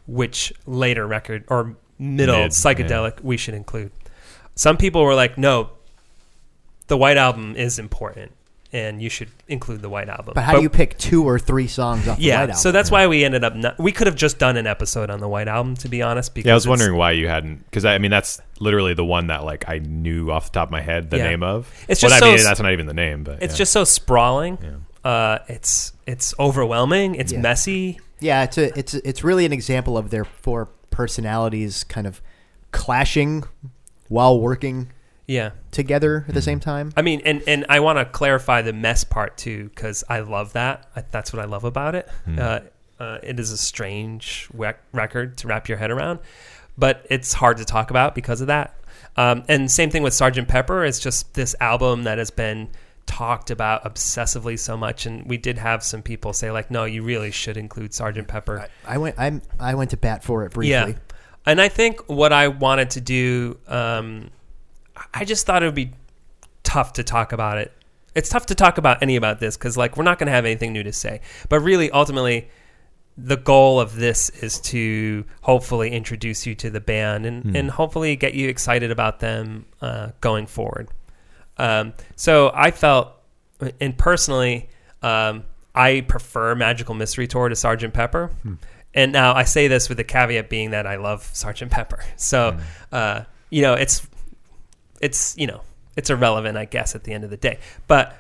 which 0.08 0.54
later 0.66 1.06
record 1.06 1.44
or 1.48 1.76
middle 2.00 2.38
Mid, 2.38 2.52
psychedelic 2.52 3.22
we 3.22 3.38
should 3.38 3.54
include. 3.54 3.92
Some 4.62 4.78
people 4.78 5.04
were 5.04 5.16
like, 5.16 5.40
no, 5.40 5.72
the 6.86 6.96
White 6.96 7.18
Album 7.18 7.56
is 7.56 7.80
important 7.80 8.32
and 8.72 9.02
you 9.02 9.10
should 9.10 9.30
include 9.48 9.82
the 9.82 9.90
White 9.90 10.08
Album. 10.08 10.34
But 10.36 10.44
how 10.44 10.56
do 10.56 10.62
you 10.62 10.70
pick 10.70 11.00
two 11.00 11.24
or 11.28 11.40
three 11.40 11.66
songs 11.66 12.08
off 12.08 12.18
the 12.18 12.24
Yeah, 12.26 12.36
White 12.36 12.42
Album? 12.42 12.56
so 12.58 12.72
that's 12.72 12.92
why 12.92 13.08
we 13.08 13.26
ended 13.26 13.44
up. 13.44 13.56
Not, 13.56 13.80
we 13.80 13.92
could 13.92 14.06
have 14.06 14.16
just 14.16 14.38
done 14.38 14.58
an 14.58 14.68
episode 14.68 15.10
on 15.10 15.20
the 15.20 15.28
White 15.28 15.48
Album, 15.48 15.76
to 15.78 15.90
be 15.90 16.04
honest. 16.04 16.36
Because 16.36 16.46
Yeah, 16.46 16.54
I 16.54 16.56
was 16.56 16.68
wondering 16.68 16.96
why 16.96 17.14
you 17.14 17.28
hadn't, 17.28 17.66
because 17.66 17.86
I, 17.86 17.96
I 17.96 17.98
mean 17.98 18.12
that's 18.12 18.40
literally 18.60 18.94
the 18.94 19.04
one 19.04 19.28
that 19.28 19.44
like 19.44 19.66
I 19.68 19.80
knew 19.80 20.30
off 20.30 20.52
the 20.52 20.60
top 20.60 20.68
of 20.68 20.72
my 20.72 20.82
head 20.82 21.10
the 21.10 21.18
Yeah. 21.18 21.30
name 21.32 21.42
of. 21.42 21.68
It's 21.90 22.04
well, 22.04 22.12
just 22.12 22.22
I 22.22 22.26
so 22.28 22.36
mean 22.36 22.44
that's 22.44 22.60
not 22.60 22.72
even 22.72 22.86
the 22.86 22.94
name, 22.94 23.24
but 23.24 23.42
It's 23.42 23.56
yeah. 23.56 23.58
just 23.58 23.72
so 23.74 23.84
sprawling. 23.84 24.60
Yeah. 24.62 25.10
Uh, 25.10 25.40
it's 25.48 25.94
it's 26.06 26.36
overwhelming. 26.40 27.16
It's 27.16 27.32
Yeah. 27.34 27.40
messy. 27.42 28.00
Yeah, 28.20 28.44
it's 28.44 28.60
a, 28.60 28.78
it's 28.78 28.94
it's 28.94 29.24
really 29.24 29.46
an 29.46 29.54
example 29.54 29.98
of 29.98 30.12
their 30.12 30.24
four 30.24 30.70
personalities 30.92 31.84
kind 31.84 32.06
of 32.06 32.22
clashing 32.72 33.44
while 34.12 34.40
working 34.40 34.92
Yeah. 35.28 35.52
together 35.72 36.26
at 36.28 36.34
the 36.34 36.42
same 36.42 36.60
time. 36.60 36.92
I 36.98 37.02
mean, 37.02 37.22
and, 37.24 37.42
and 37.48 37.66
I 37.70 37.80
want 37.80 37.98
to 38.00 38.06
clarify 38.06 38.62
the 38.62 38.74
mess 38.74 39.04
part 39.06 39.38
too, 39.38 39.70
because 39.74 40.04
I 40.10 40.20
love 40.20 40.52
that. 40.54 40.90
I, 40.96 41.04
that's 41.10 41.32
what 41.32 41.42
I 41.42 41.46
love 41.46 41.64
about 41.64 41.96
it. 41.96 42.10
Uh, 42.38 42.60
uh, 43.00 43.18
it 43.24 43.40
is 43.40 43.52
a 43.52 43.58
strange 43.58 44.50
wec- 44.56 44.76
record 44.92 45.38
to 45.38 45.48
wrap 45.48 45.70
your 45.70 45.78
head 45.78 45.90
around, 45.92 46.20
but 46.78 47.06
it's 47.10 47.34
hard 47.34 47.58
to 47.58 47.66
talk 47.66 47.90
about 47.90 48.14
because 48.14 48.42
of 48.42 48.48
that. 48.48 48.76
Um, 49.16 49.44
and 49.48 49.72
same 49.72 49.90
thing 49.90 50.04
with 50.04 50.14
Sergeant 50.14 50.48
Pepper. 50.48 50.84
It's 50.86 51.00
just 51.00 51.34
this 51.34 51.56
album 51.60 52.04
that 52.04 52.18
has 52.18 52.30
been 52.32 52.70
talked 53.08 53.50
about 53.50 53.84
obsessively 53.84 54.58
so 54.60 54.78
much, 54.78 55.06
and 55.06 55.26
we 55.28 55.38
did 55.38 55.58
have 55.58 55.84
some 55.84 56.02
people 56.02 56.32
say 56.34 56.52
like, 56.52 56.70
"No, 56.72 56.84
you 56.86 57.02
really 57.04 57.32
should 57.32 57.58
include 57.58 57.94
Sergeant 57.94 58.28
Pepper." 58.28 58.68
I 58.88 58.98
went 59.00 59.16
I'm, 59.18 59.42
I 59.60 59.74
went 59.76 59.90
to 59.92 59.98
bat 59.98 60.24
for 60.24 60.46
it 60.46 60.52
briefly. 60.54 60.70
Yeah. 60.72 60.94
And 61.46 61.60
I 61.60 61.70
think 61.70 62.08
what 62.08 62.32
I 62.32 62.50
wanted 62.50 62.92
to 62.92 63.02
do, 63.02 63.58
um, 63.68 64.30
I 65.14 65.26
just 65.26 65.46
thought 65.46 65.64
it 65.64 65.66
would 65.66 65.76
be 65.76 65.94
tough 66.64 66.94
to 66.94 67.04
talk 67.04 67.34
about 67.34 67.58
it. 67.58 67.72
It's 68.14 68.30
tough 68.30 68.46
to 68.48 68.56
talk 68.56 68.78
about 68.78 69.02
any 69.02 69.16
about 69.16 69.40
this 69.40 69.58
because, 69.58 69.78
like, 69.78 69.98
we're 69.98 70.04
not 70.04 70.20
going 70.20 70.28
to 70.28 70.34
have 70.34 70.46
anything 70.46 70.74
new 70.74 70.84
to 70.84 70.94
say. 70.94 71.22
But 71.50 71.62
really, 71.62 71.90
ultimately, 71.92 72.50
the 73.18 73.38
goal 73.38 73.80
of 73.80 73.96
this 73.96 74.30
is 74.30 74.60
to 74.62 75.26
hopefully 75.42 75.92
introduce 75.92 76.46
you 76.46 76.54
to 76.56 76.70
the 76.70 76.80
band 76.82 77.26
and, 77.26 77.56
and 77.56 77.72
hopefully 77.72 78.16
get 78.16 78.34
you 78.34 78.50
excited 78.50 78.92
about 78.92 79.20
them 79.20 79.66
uh, 79.82 80.10
going 80.22 80.46
forward. 80.46 80.90
Um, 81.58 81.94
so 82.16 82.52
I 82.54 82.72
felt, 82.72 83.14
and 83.80 83.98
personally, 83.98 84.70
um, 85.02 85.44
I 85.74 86.02
prefer 86.02 86.54
Magical 86.56 86.96
Mystery 86.96 87.28
Tour 87.28 87.50
to 87.50 87.56
Sergeant 87.56 87.94
Pepper. 87.94 88.32
And 88.94 89.12
now 89.14 89.34
I 89.34 89.44
say 89.46 89.68
this 89.68 89.88
with 89.90 89.98
the 89.98 90.04
caveat 90.04 90.50
being 90.50 90.72
that 90.72 90.86
I 90.86 90.96
love 90.98 91.24
Sergeant 91.34 91.72
Pepper. 91.72 92.04
So, 92.18 92.58
uh, 92.92 93.24
you 93.50 93.62
know, 93.62 93.74
it's 93.74 94.06
it's 95.02 95.36
you 95.38 95.48
know 95.48 95.62
it's 95.96 96.10
irrelevant, 96.10 96.58
I 96.58 96.66
guess, 96.66 96.96
at 96.96 97.04
the 97.04 97.14
end 97.14 97.24
of 97.24 97.30
the 97.30 97.38
day. 97.38 97.60
But 97.88 98.18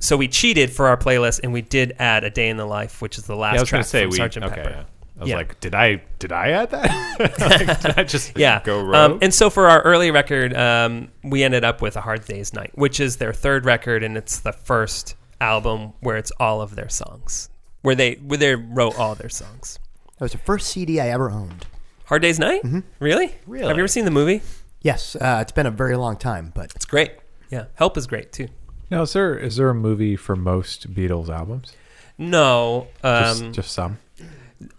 so 0.00 0.16
we 0.16 0.28
cheated 0.28 0.70
for 0.70 0.88
our 0.88 0.96
playlist, 0.96 1.40
and 1.42 1.52
we 1.52 1.62
did 1.62 1.94
add 1.98 2.22
a 2.24 2.30
day 2.30 2.48
in 2.48 2.56
the 2.56 2.66
life, 2.66 3.00
which 3.02 3.18
is 3.18 3.24
the 3.24 3.36
last 3.36 3.54
Yeah, 3.54 3.58
I 3.58 3.62
was 3.62 3.68
track 3.68 3.84
say 3.86 4.06
we 4.06 4.16
Sergeant 4.16 4.46
okay, 4.46 4.54
Pepper. 4.56 4.70
yeah. 4.70 4.84
I 5.16 5.20
was 5.20 5.28
Yeah. 5.30 5.36
like, 5.36 5.60
did 5.60 5.74
I 5.74 6.02
did 6.18 6.32
I 6.32 6.50
add 6.50 6.70
that? 6.70 7.38
like, 7.68 7.80
did 7.80 7.98
I 7.98 8.02
just 8.04 8.32
Yeah. 8.38 8.60
go 8.64 8.82
rogue? 8.82 8.94
Um, 9.12 9.18
and 9.22 9.32
so 9.32 9.48
for 9.50 9.68
our 9.68 9.80
early 9.82 10.10
record, 10.10 10.54
um, 10.54 11.08
we 11.22 11.42
ended 11.44 11.64
up 11.64 11.80
with 11.82 11.96
A 11.96 12.00
Hard 12.00 12.24
Day's 12.24 12.52
Night, 12.52 12.72
which 12.74 12.98
is 13.00 13.16
their 13.18 13.32
third 13.32 13.64
record, 13.64 14.02
and 14.02 14.16
it's 14.16 14.40
the 14.40 14.52
first 14.52 15.14
album 15.40 15.92
where 16.00 16.16
it's 16.16 16.32
all 16.40 16.60
of 16.60 16.74
their 16.74 16.88
songs, 16.88 17.48
where 17.82 17.94
they 17.94 18.14
where 18.14 18.38
they 18.38 18.54
wrote 18.56 18.98
all 18.98 19.14
their 19.14 19.28
songs. 19.28 19.78
That 20.24 20.32
was 20.32 20.40
the 20.40 20.46
first 20.46 20.68
CD 20.68 21.02
I 21.02 21.08
ever 21.08 21.30
owned. 21.30 21.66
Hard 22.06 22.22
Day's 22.22 22.38
Night? 22.38 22.62
Really? 22.98 23.34
Really? 23.46 23.66
Have 23.68 23.76
you 23.76 23.82
ever 23.82 23.88
seen 23.88 24.06
the 24.06 24.10
movie? 24.10 24.40
Yes, 24.80 25.16
uh, 25.16 25.40
it's 25.42 25.52
been 25.52 25.66
a 25.66 25.70
very 25.70 25.96
long 25.98 26.16
time, 26.16 26.50
but 26.54 26.72
It's 26.74 26.86
great. 26.86 27.12
Yeah. 27.50 27.66
Help 27.74 27.98
is 27.98 28.06
great 28.06 28.32
too. 28.32 28.48
Now, 28.90 29.02
is 29.02 29.12
there 29.12 29.36
is 29.36 29.56
there 29.56 29.68
a 29.68 29.74
movie 29.74 30.16
for 30.16 30.34
most 30.34 30.94
Beatles 30.94 31.28
albums? 31.28 31.74
No. 32.16 32.86
Just, 33.02 33.42
Um, 33.42 33.52
just 33.52 33.72
some. 33.72 33.98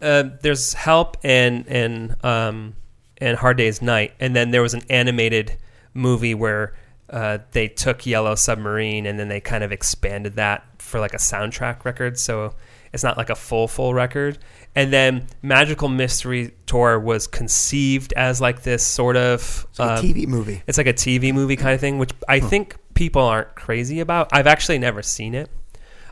uh, 0.01 0.23
there's 0.41 0.73
Help 0.73 1.17
and 1.23 1.67
and 1.67 2.15
um, 2.25 2.73
and 3.19 3.37
Hard 3.37 3.57
Day's 3.57 3.83
Night, 3.83 4.13
and 4.19 4.35
then 4.35 4.49
there 4.49 4.63
was 4.63 4.73
an 4.73 4.81
animated 4.89 5.57
movie 5.93 6.33
where 6.33 6.73
uh, 7.11 7.37
they 7.51 7.67
took 7.67 8.07
Yellow 8.07 8.33
Submarine 8.33 9.05
and 9.05 9.19
then 9.19 9.27
they 9.27 9.41
kind 9.41 9.63
of 9.63 9.71
expanded 9.71 10.37
that 10.37 10.63
for 10.79 10.99
like 10.99 11.13
a 11.13 11.17
soundtrack 11.17 11.85
record. 11.85 12.17
So 12.17 12.55
it's 12.91 13.03
not 13.03 13.15
like 13.15 13.29
a 13.29 13.35
full 13.35 13.67
full 13.67 13.93
record. 13.93 14.39
And 14.75 14.91
then 14.91 15.27
Magical 15.41 15.87
Mystery 15.87 16.53
Tour 16.65 16.99
was 16.99 17.27
conceived 17.27 18.13
as 18.13 18.41
like 18.41 18.63
this 18.63 18.85
sort 18.85 19.15
of 19.15 19.65
it's 19.69 19.79
like 19.79 19.99
um, 19.99 20.05
a 20.05 20.07
TV 20.07 20.27
movie. 20.27 20.61
it's 20.67 20.77
like 20.77 20.87
a 20.87 20.93
TV 20.93 21.33
movie 21.33 21.55
kind 21.55 21.73
of 21.73 21.79
thing, 21.79 21.97
which 21.97 22.11
I 22.27 22.39
think 22.41 22.75
people 22.93 23.21
aren't 23.21 23.55
crazy 23.55 24.01
about. 24.01 24.29
I've 24.33 24.47
actually 24.47 24.79
never 24.79 25.01
seen 25.01 25.33
it, 25.33 25.49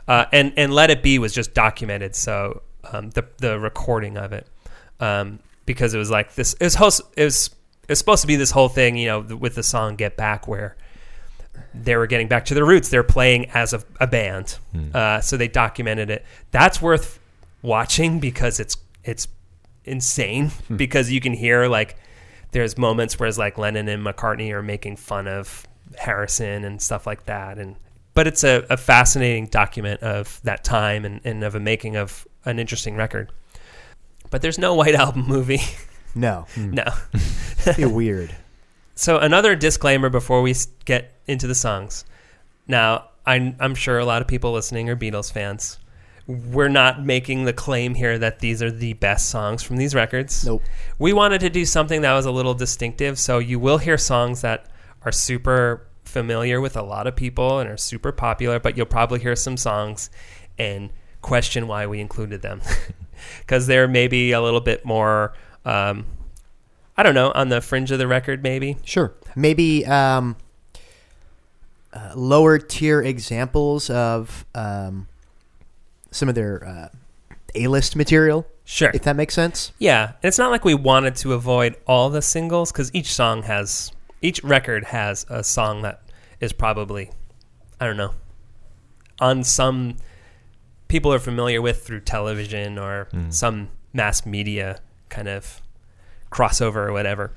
uh, 0.08 0.24
and 0.32 0.54
and 0.56 0.72
Let 0.72 0.90
It 0.90 1.02
Be 1.02 1.18
was 1.18 1.34
just 1.34 1.52
documented, 1.52 2.14
so 2.16 2.62
um, 2.90 3.10
the 3.10 3.26
the 3.38 3.58
recording 3.60 4.16
of 4.16 4.32
it, 4.32 4.46
um, 4.98 5.40
because 5.66 5.92
it 5.92 5.98
was 5.98 6.10
like 6.10 6.34
this. 6.34 6.54
It 6.54 6.64
was 6.64 6.74
host, 6.76 7.02
it 7.18 7.24
was 7.24 7.50
it 7.82 7.90
was 7.90 7.98
supposed 7.98 8.22
to 8.22 8.26
be 8.26 8.36
this 8.36 8.50
whole 8.50 8.70
thing, 8.70 8.96
you 8.96 9.08
know, 9.08 9.20
with 9.20 9.56
the 9.56 9.62
song 9.62 9.96
"Get 9.96 10.16
Back," 10.16 10.48
where 10.48 10.76
they 11.74 11.96
were 11.96 12.06
getting 12.06 12.28
back 12.28 12.46
to 12.46 12.54
their 12.54 12.64
roots. 12.64 12.88
They're 12.88 13.02
playing 13.02 13.50
as 13.50 13.74
a, 13.74 13.82
a 14.00 14.06
band, 14.06 14.56
uh, 14.94 15.20
so 15.20 15.36
they 15.36 15.48
documented 15.48 16.08
it. 16.10 16.24
That's 16.50 16.80
worth 16.80 17.18
watching 17.64 18.20
because 18.20 18.60
it's 18.60 18.76
it's 19.02 19.26
insane 19.84 20.50
hmm. 20.50 20.76
because 20.84 21.10
you 21.10 21.20
can 21.20 21.32
hear 21.32 21.66
like 21.66 21.96
there's 22.52 22.78
moments 22.78 23.18
where 23.18 23.28
it's 23.28 23.38
like 23.38 23.58
Lennon 23.58 23.88
and 23.88 24.06
McCartney 24.06 24.52
are 24.52 24.62
making 24.62 24.96
fun 24.96 25.26
of 25.26 25.66
Harrison 25.98 26.64
and 26.64 26.80
stuff 26.80 27.06
like 27.06 27.24
that 27.26 27.58
and 27.58 27.74
but 28.14 28.28
it's 28.28 28.44
a, 28.44 28.64
a 28.70 28.76
fascinating 28.76 29.46
document 29.46 30.02
of 30.02 30.40
that 30.44 30.62
time 30.62 31.04
and, 31.04 31.20
and 31.24 31.42
of 31.42 31.56
a 31.56 31.60
making 31.60 31.96
of 31.96 32.26
an 32.44 32.58
interesting 32.58 32.94
record. 32.94 33.32
But 34.30 34.40
there's 34.40 34.58
no 34.58 34.74
White 34.74 34.94
Album 34.94 35.24
movie. 35.28 35.60
No, 36.14 36.46
hmm. 36.54 36.70
no. 36.70 36.84
it'd 37.66 37.76
be 37.76 37.84
weird. 37.84 38.34
So 38.94 39.18
another 39.18 39.56
disclaimer 39.56 40.08
before 40.08 40.42
we 40.42 40.54
get 40.84 41.12
into 41.26 41.48
the 41.48 41.54
songs. 41.54 42.04
Now, 42.68 43.08
I'm, 43.26 43.56
I'm 43.58 43.74
sure 43.74 43.98
a 43.98 44.04
lot 44.04 44.22
of 44.22 44.28
people 44.28 44.52
listening 44.52 44.88
are 44.88 44.96
Beatles 44.96 45.32
fans. 45.32 45.78
We're 46.26 46.68
not 46.68 47.04
making 47.04 47.44
the 47.44 47.52
claim 47.52 47.94
here 47.94 48.18
that 48.18 48.38
these 48.38 48.62
are 48.62 48.70
the 48.70 48.94
best 48.94 49.28
songs 49.28 49.62
from 49.62 49.76
these 49.76 49.94
records. 49.94 50.44
Nope. 50.44 50.62
We 50.98 51.12
wanted 51.12 51.40
to 51.40 51.50
do 51.50 51.66
something 51.66 52.00
that 52.00 52.14
was 52.14 52.24
a 52.24 52.30
little 52.30 52.54
distinctive, 52.54 53.18
so 53.18 53.38
you 53.38 53.58
will 53.58 53.78
hear 53.78 53.98
songs 53.98 54.40
that 54.40 54.66
are 55.02 55.12
super 55.12 55.86
familiar 56.04 56.60
with 56.60 56.76
a 56.76 56.82
lot 56.82 57.06
of 57.06 57.14
people 57.14 57.58
and 57.58 57.68
are 57.68 57.76
super 57.76 58.12
popular, 58.12 58.58
but 58.58 58.76
you'll 58.76 58.86
probably 58.86 59.20
hear 59.20 59.36
some 59.36 59.56
songs 59.56 60.08
and 60.58 60.90
question 61.20 61.66
why 61.66 61.86
we 61.86 62.00
included 62.00 62.42
them. 62.42 62.60
Because 63.40 63.66
they're 63.66 63.88
maybe 63.88 64.32
a 64.32 64.40
little 64.42 64.60
bit 64.60 64.84
more, 64.84 65.32
um, 65.64 66.04
I 66.96 67.02
don't 67.02 67.14
know, 67.14 67.32
on 67.32 67.48
the 67.48 67.60
fringe 67.62 67.90
of 67.90 67.98
the 67.98 68.06
record, 68.06 68.42
maybe. 68.42 68.76
Sure. 68.84 69.14
Maybe 69.34 69.86
um, 69.86 70.36
uh, 71.92 72.12
lower 72.14 72.58
tier 72.58 73.00
examples 73.00 73.88
of 73.88 74.44
um, 74.54 75.06
some 76.14 76.28
of 76.28 76.34
their 76.34 76.64
uh, 76.66 76.88
A-list 77.54 77.96
material, 77.96 78.46
Sure. 78.64 78.90
if 78.94 79.02
that 79.02 79.16
makes 79.16 79.34
sense. 79.34 79.72
Yeah, 79.78 80.04
and 80.22 80.24
it's 80.28 80.38
not 80.38 80.50
like 80.50 80.64
we 80.64 80.74
wanted 80.74 81.16
to 81.16 81.32
avoid 81.34 81.76
all 81.86 82.08
the 82.10 82.22
singles 82.22 82.72
because 82.72 82.90
each 82.94 83.12
song 83.12 83.42
has, 83.42 83.92
each 84.22 84.42
record 84.44 84.84
has 84.84 85.26
a 85.28 85.42
song 85.44 85.82
that 85.82 86.02
is 86.40 86.52
probably, 86.52 87.10
I 87.80 87.86
don't 87.86 87.96
know, 87.96 88.14
on 89.20 89.44
some 89.44 89.96
people 90.88 91.12
are 91.12 91.18
familiar 91.18 91.60
with 91.60 91.84
through 91.86 92.00
television 92.00 92.78
or 92.78 93.08
some 93.30 93.68
mass 93.92 94.24
media 94.26 94.80
kind 95.08 95.28
of 95.28 95.60
crossover 96.30 96.86
or 96.88 96.92
whatever. 96.92 97.32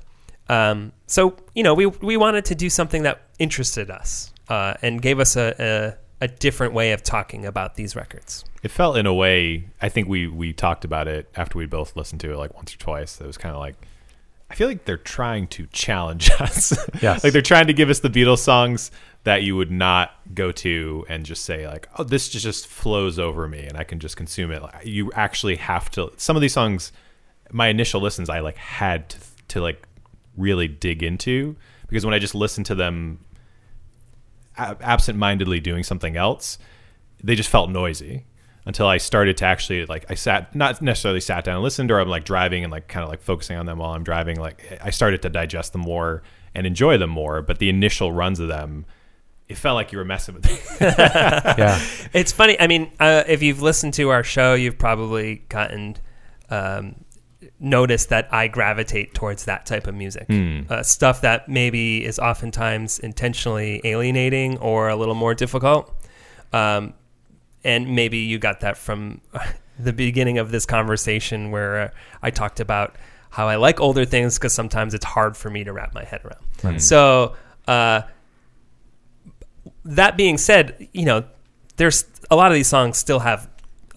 Um, 0.48 0.92
so 1.06 1.36
you 1.54 1.62
know, 1.62 1.74
we 1.74 1.86
we 1.86 2.16
wanted 2.16 2.44
to 2.46 2.54
do 2.54 2.68
something 2.70 3.02
that 3.04 3.20
interested 3.38 3.90
us 3.90 4.32
uh, 4.48 4.74
and 4.82 5.00
gave 5.02 5.20
us 5.20 5.36
a, 5.36 5.54
a 5.58 5.94
a 6.20 6.28
different 6.28 6.72
way 6.74 6.92
of 6.92 7.02
talking 7.02 7.44
about 7.46 7.76
these 7.76 7.94
records. 7.94 8.44
it 8.62 8.70
felt 8.70 8.96
in 8.96 9.06
a 9.06 9.14
way. 9.14 9.68
I 9.80 9.88
think 9.88 10.08
we 10.08 10.26
we 10.26 10.52
talked 10.52 10.84
about 10.84 11.06
it 11.08 11.28
after 11.36 11.58
we 11.58 11.66
both 11.66 11.96
listened 11.96 12.20
to 12.22 12.32
it 12.32 12.36
like 12.36 12.54
once 12.54 12.74
or 12.74 12.78
twice. 12.78 13.20
It 13.20 13.26
was 13.26 13.38
kind 13.38 13.54
of 13.54 13.60
like 13.60 13.76
I 14.50 14.54
feel 14.54 14.66
like 14.66 14.84
they're 14.86 14.96
trying 14.96 15.46
to 15.48 15.66
challenge 15.72 16.30
us. 16.40 16.72
Yes. 17.02 17.22
like 17.22 17.32
they're 17.32 17.42
trying 17.42 17.66
to 17.68 17.72
give 17.74 17.90
us 17.90 18.00
the 18.00 18.08
Beatles 18.10 18.38
songs 18.38 18.90
that 19.24 19.42
you 19.42 19.54
would 19.56 19.70
not 19.70 20.12
go 20.34 20.50
to 20.52 21.04
and 21.08 21.24
just 21.26 21.44
say 21.44 21.66
like, 21.68 21.88
"Oh, 21.98 22.04
this 22.04 22.28
just, 22.30 22.44
just 22.44 22.66
flows 22.66 23.18
over 23.18 23.46
me 23.46 23.64
and 23.66 23.76
I 23.76 23.84
can 23.84 23.98
just 24.00 24.16
consume 24.16 24.50
it." 24.50 24.62
Like, 24.62 24.86
you 24.86 25.12
actually 25.12 25.56
have 25.56 25.90
to. 25.92 26.10
Some 26.16 26.34
of 26.36 26.40
these 26.42 26.54
songs, 26.54 26.92
my 27.52 27.68
initial 27.68 28.00
listens, 28.00 28.28
I 28.30 28.40
like 28.40 28.56
had 28.56 29.10
to 29.10 29.18
to 29.48 29.60
like 29.60 29.86
really 30.36 30.68
dig 30.68 31.02
into 31.02 31.56
because 31.88 32.04
when 32.04 32.14
I 32.14 32.18
just 32.18 32.34
listened 32.34 32.66
to 32.66 32.74
them 32.74 33.18
ab- 33.20 33.27
absent-mindedly 34.58 35.60
doing 35.60 35.82
something 35.82 36.16
else, 36.16 36.58
they 37.22 37.34
just 37.34 37.48
felt 37.48 37.70
noisy 37.70 38.26
until 38.64 38.86
I 38.86 38.98
started 38.98 39.38
to 39.38 39.46
actually 39.46 39.86
like 39.86 40.04
I 40.10 40.14
sat 40.14 40.54
not 40.54 40.82
necessarily 40.82 41.20
sat 41.20 41.44
down 41.44 41.54
and 41.54 41.64
listened 41.64 41.90
or 41.90 42.00
I'm 42.00 42.08
like 42.08 42.24
driving 42.24 42.64
and 42.64 42.70
like 42.70 42.86
kind 42.86 43.02
of 43.02 43.08
like 43.08 43.22
focusing 43.22 43.56
on 43.56 43.64
them 43.64 43.78
while 43.78 43.92
I'm 43.92 44.04
driving 44.04 44.38
like 44.38 44.78
I 44.82 44.90
started 44.90 45.22
to 45.22 45.30
digest 45.30 45.72
them 45.72 45.80
more 45.80 46.22
and 46.54 46.66
enjoy 46.66 46.98
them 46.98 47.08
more 47.08 47.40
but 47.40 47.60
the 47.60 47.70
initial 47.70 48.12
runs 48.12 48.40
of 48.40 48.48
them 48.48 48.84
it 49.48 49.56
felt 49.56 49.74
like 49.74 49.90
you 49.90 49.98
were 49.98 50.04
messing 50.04 50.34
with 50.34 50.44
me 50.44 50.58
yeah. 50.80 51.80
It's 52.12 52.32
funny. 52.32 52.60
I 52.60 52.66
mean, 52.66 52.92
uh, 53.00 53.24
if 53.26 53.42
you've 53.42 53.62
listened 53.62 53.94
to 53.94 54.10
our 54.10 54.22
show, 54.22 54.52
you've 54.54 54.78
probably 54.78 55.36
gotten 55.48 55.96
um, 56.50 56.96
noticed 57.60 58.08
that 58.10 58.32
I 58.32 58.48
gravitate 58.48 59.14
towards 59.14 59.44
that 59.46 59.66
type 59.66 59.86
of 59.86 59.94
music, 59.94 60.26
uh, 60.70 60.82
stuff 60.82 61.20
that 61.22 61.48
maybe 61.48 62.04
is 62.04 62.18
oftentimes 62.18 62.98
intentionally 62.98 63.80
alienating 63.84 64.58
or 64.58 64.88
a 64.88 64.96
little 64.96 65.14
more 65.14 65.34
difficult. 65.34 65.92
Um, 66.52 66.94
and 67.64 67.94
maybe 67.94 68.18
you 68.18 68.38
got 68.38 68.60
that 68.60 68.76
from 68.76 69.20
the 69.78 69.92
beginning 69.92 70.38
of 70.38 70.50
this 70.50 70.66
conversation 70.66 71.50
where 71.50 71.80
uh, 71.80 71.90
I 72.22 72.30
talked 72.30 72.60
about 72.60 72.96
how 73.30 73.48
I 73.48 73.56
like 73.56 73.80
older 73.80 74.04
things 74.04 74.38
because 74.38 74.52
sometimes 74.52 74.94
it's 74.94 75.04
hard 75.04 75.36
for 75.36 75.50
me 75.50 75.64
to 75.64 75.72
wrap 75.72 75.94
my 75.94 76.04
head 76.04 76.20
around. 76.24 76.44
So. 76.80 77.36
Uh, 77.66 78.02
that 79.84 80.16
being 80.16 80.38
said, 80.38 80.88
you 80.92 81.04
know, 81.04 81.24
there's 81.76 82.04
a 82.30 82.36
lot 82.36 82.50
of 82.50 82.54
these 82.54 82.68
songs 82.68 82.98
still 82.98 83.20
have 83.20 83.48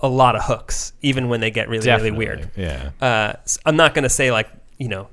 a 0.02 0.08
lot 0.08 0.36
of 0.36 0.44
hooks, 0.44 0.94
even 1.02 1.30
when 1.30 1.40
they 1.40 1.52
get 1.52 1.70
really, 1.70 1.88
really 1.90 2.12
weird. 2.12 2.50
yeah 2.56 2.90
Uh, 3.02 3.34
s- 3.44 3.60
I'm 3.66 3.76
not 3.76 3.94
going 3.94 4.04
to 4.04 4.10
say 4.10 4.32
like, 4.32 4.50
you 4.78 4.88
know, 4.88 5.08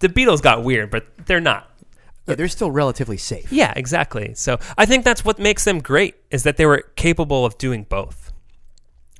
the 0.00 0.08
Beatles 0.08 0.40
got 0.40 0.62
weird, 0.62 0.90
but 0.90 1.06
they're 1.26 1.40
not. 1.40 1.70
Yeah, 2.26 2.34
they're 2.36 2.48
still 2.48 2.70
relatively 2.70 3.16
safe. 3.16 3.50
Yeah, 3.52 3.72
exactly. 3.74 4.34
So 4.34 4.58
I 4.76 4.86
think 4.86 5.04
that's 5.04 5.24
what 5.24 5.38
makes 5.38 5.64
them 5.64 5.80
great 5.80 6.14
is 6.30 6.42
that 6.44 6.56
they 6.56 6.66
were 6.66 6.84
capable 6.94 7.44
of 7.44 7.56
doing 7.58 7.84
both. 7.88 8.32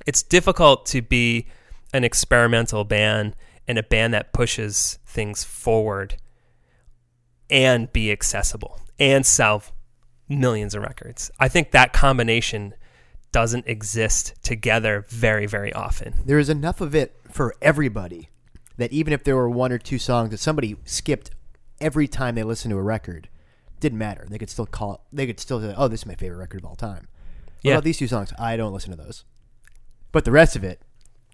It's 0.05 0.23
difficult 0.23 0.85
to 0.87 1.01
be 1.01 1.47
an 1.93 2.03
experimental 2.03 2.83
band 2.85 3.35
and 3.67 3.77
a 3.77 3.83
band 3.83 4.13
that 4.13 4.31
pushes 4.31 4.99
things 5.05 5.43
forward 5.43 6.15
and 7.49 7.91
be 7.91 8.11
accessible 8.11 8.79
and 8.99 9.25
sell 9.25 9.63
millions 10.27 10.75
of 10.75 10.83
records. 10.83 11.31
I 11.39 11.47
think 11.47 11.71
that 11.71 11.93
combination 11.93 12.73
doesn't 13.31 13.67
exist 13.67 14.33
together 14.43 15.05
very, 15.09 15.45
very 15.45 15.71
often. 15.73 16.13
There 16.25 16.39
is 16.39 16.49
enough 16.49 16.81
of 16.81 16.95
it 16.95 17.15
for 17.31 17.55
everybody 17.61 18.29
that 18.77 18.91
even 18.91 19.13
if 19.13 19.23
there 19.23 19.35
were 19.35 19.49
one 19.49 19.71
or 19.71 19.77
two 19.77 19.99
songs 19.99 20.31
that 20.31 20.37
somebody 20.39 20.75
skipped 20.85 21.31
every 21.79 22.07
time 22.07 22.35
they 22.35 22.43
listened 22.43 22.71
to 22.71 22.77
a 22.77 22.81
record, 22.81 23.29
didn't 23.79 23.97
matter. 23.99 24.25
They 24.29 24.37
could 24.37 24.49
still 24.49 24.65
call 24.65 24.95
it. 24.95 24.99
They 25.13 25.27
could 25.27 25.39
still 25.39 25.61
say, 25.61 25.73
"Oh, 25.77 25.87
this 25.87 26.01
is 26.01 26.05
my 26.05 26.15
favorite 26.15 26.37
record 26.37 26.61
of 26.61 26.65
all 26.65 26.75
time." 26.75 27.07
What 27.07 27.59
Yeah. 27.63 27.73
about 27.73 27.83
these 27.83 27.97
two 27.97 28.07
songs? 28.07 28.33
I 28.39 28.57
don't 28.57 28.73
listen 28.73 28.91
to 28.91 28.97
those, 28.97 29.25
but 30.11 30.25
the 30.25 30.31
rest 30.31 30.55
of 30.55 30.63
it 30.63 30.81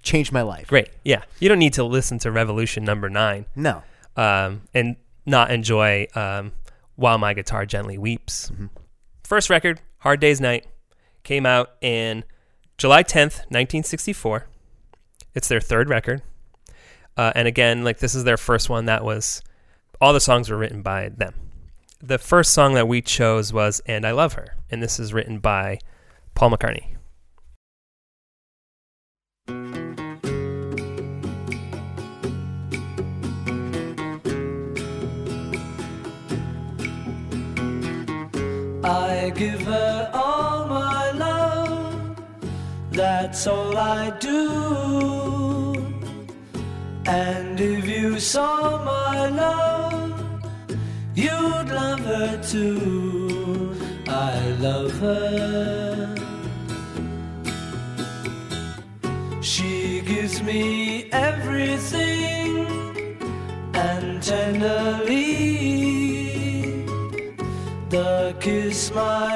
changed 0.02 0.32
my 0.32 0.42
life. 0.42 0.68
Great. 0.68 0.90
Yeah. 1.04 1.24
You 1.40 1.50
don't 1.50 1.60
need 1.60 1.74
to 1.74 1.84
listen 1.84 2.20
to 2.20 2.32
Revolution 2.32 2.84
number 2.84 3.10
nine. 3.10 3.46
No, 3.56 3.84
um, 4.16 4.64
and 4.74 4.98
not 5.26 5.50
enjoy 5.52 6.08
um, 6.14 6.52
While 6.96 7.18
My 7.18 7.34
Guitar 7.34 7.66
Gently 7.66 7.98
Weeps. 7.98 8.52
First 9.24 9.50
record, 9.50 9.82
Hard 10.00 10.20
Day's 10.20 10.40
Night, 10.40 10.68
came 11.26 11.46
out 11.46 11.72
in 11.82 12.24
July 12.78 13.04
10th, 13.04 13.44
1964. 13.52 14.48
It's 15.34 15.50
their 15.50 15.60
third 15.60 15.90
record. 15.90 16.22
Uh, 17.18 17.34
and 17.36 17.48
again, 17.48 17.84
like 17.84 18.00
this 18.00 18.16
is 18.16 18.24
their 18.24 18.38
first 18.38 18.70
one 18.70 18.86
that 18.86 19.04
was 19.04 19.42
all 20.00 20.14
the 20.14 20.22
songs 20.22 20.50
were 20.50 20.58
written 20.58 20.82
by 20.82 21.10
them. 21.10 21.34
The 22.02 22.18
first 22.18 22.54
song 22.54 22.74
that 22.76 22.88
we 22.88 23.02
chose 23.02 23.52
was 23.52 23.82
"And 23.86 24.06
I 24.06 24.12
Love 24.12 24.34
Her," 24.34 24.56
and 24.70 24.84
this 24.84 25.00
is 25.00 25.14
written 25.14 25.40
by 25.40 25.80
Paul 26.36 26.52
McCartney. 26.52 26.96
I 38.84 39.32
give 39.36 39.62
her 39.62 39.95
that's 43.26 43.48
all 43.48 43.76
I 43.76 44.12
do. 44.20 45.74
And 47.08 47.60
if 47.60 47.84
you 47.88 48.20
saw 48.20 48.84
my 48.86 49.30
love, 49.30 50.14
you'd 51.16 51.70
love 51.82 52.02
her 52.02 52.32
too. 52.44 53.76
I 54.08 54.36
love 54.68 54.92
her. 55.00 56.16
She 59.42 60.02
gives 60.02 60.44
me 60.44 61.10
everything 61.12 62.52
and 63.74 64.22
tenderly 64.22 65.66
the 67.90 68.36
kiss 68.40 68.94
my 68.94 69.35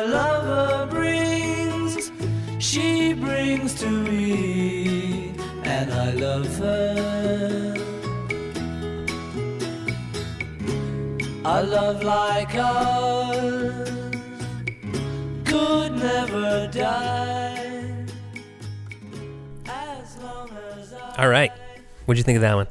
and 6.22 6.26
I 6.26 6.36
love 6.36 6.58
her. 6.58 7.76
A 11.46 11.64
love 11.64 12.04
like 12.04 12.56
ours 12.56 13.90
could 15.46 15.94
never 15.94 16.70
die. 16.72 18.06
As 19.66 20.18
long 20.18 20.50
as 20.78 20.94
I 20.94 21.16
All 21.18 21.30
right, 21.30 21.52
what'd 22.06 22.18
you 22.18 22.24
think 22.24 22.38
of 22.38 22.42
that 22.42 22.56
one? 22.56 22.68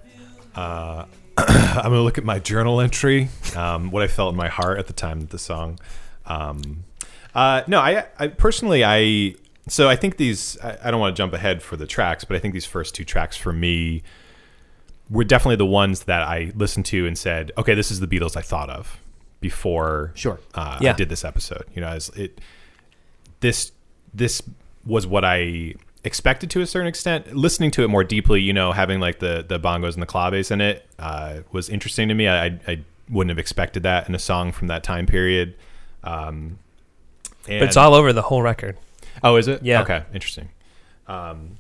I'm 1.39 1.83
gonna 1.85 2.03
look 2.03 2.19
at 2.19 2.25
my 2.25 2.39
journal 2.39 2.81
entry, 2.81 3.29
um, 3.57 3.91
what 3.91 4.03
I 4.03 4.09
felt 4.09 4.33
in 4.33 4.37
my 4.37 4.49
heart 4.49 4.79
at 4.79 4.87
the 4.87 4.93
time 4.93 5.21
of 5.21 5.31
the 5.31 5.39
song. 5.39 5.79
Um, 6.27 6.85
uh, 7.35 7.63
no, 7.67 7.79
I, 7.81 8.07
I 8.19 8.29
personally, 8.29 8.85
I 8.85 9.35
so 9.73 9.89
I 9.89 9.97
think 9.97 10.16
these. 10.16 10.59
I, 10.62 10.77
I 10.85 10.91
don't 10.91 11.01
want 11.01 11.14
to 11.14 11.21
jump 11.21 11.33
ahead 11.33 11.62
for 11.62 11.77
the 11.77 11.87
tracks, 11.87 12.25
but 12.25 12.37
I 12.37 12.41
think 12.41 12.55
these 12.55 12.66
first 12.66 12.95
two 12.95 13.05
tracks 13.05 13.37
for 13.37 13.53
me 13.53 14.03
were 15.11 15.25
definitely 15.25 15.57
the 15.57 15.66
ones 15.66 16.05
that 16.05 16.23
I 16.23 16.53
listened 16.55 16.87
to 16.87 17.07
and 17.07 17.16
said, 17.16 17.53
"Okay, 17.57 17.75
this 17.75 17.91
is 17.91 18.01
the 18.01 18.07
Beatles 18.07 18.37
I 18.37 18.43
thought 18.43 18.71
of 18.71 18.99
before." 19.41 20.12
Sure. 20.14 20.39
uh, 20.55 20.79
Yeah. 20.81 20.91
I 20.91 20.93
did 20.95 21.09
this 21.09 21.25
episode. 21.25 21.64
You 21.75 21.81
know, 21.81 21.89
as 21.89 22.09
it 22.11 22.41
this 23.41 23.73
this 24.12 24.43
was 24.85 25.07
what 25.07 25.25
I 25.25 25.75
expected 26.05 26.51
to 26.51 26.61
a 26.61 26.66
certain 26.66 26.89
extent. 26.89 27.35
Listening 27.35 27.71
to 27.73 27.83
it 27.85 27.89
more 27.89 28.05
deeply, 28.05 28.41
you 28.41 28.53
know, 28.53 28.73
having 28.73 29.01
like 29.01 29.19
the 29.19 29.45
the 29.47 29.59
bongos 29.59 29.95
and 29.95 30.03
the 30.03 30.07
claves 30.07 30.51
in 30.51 30.61
it 30.61 30.87
uh, 30.99 31.41
was 31.53 31.69
interesting 31.69 32.09
to 32.09 32.14
me. 32.14 32.29
I, 32.29 32.47
I 32.47 32.59
I 32.69 32.81
wouldn't 33.11 33.31
have 33.31 33.39
expected 33.39 33.83
that 33.85 34.09
in 34.09 34.14
a 34.14 34.19
song 34.19 34.53
from 34.53 34.69
that 34.69 34.83
time 34.85 35.07
period. 35.07 35.55
Um, 36.05 36.59
But 37.47 37.62
it's 37.62 37.77
all 37.79 37.95
over 37.95 38.12
the 38.12 38.23
whole 38.23 38.43
record. 38.43 38.77
Oh, 39.23 39.37
is 39.37 39.49
it? 39.49 39.62
Yeah. 39.62 39.83
Okay, 39.83 40.05
interesting. 40.12 40.49
Um, 41.07 41.59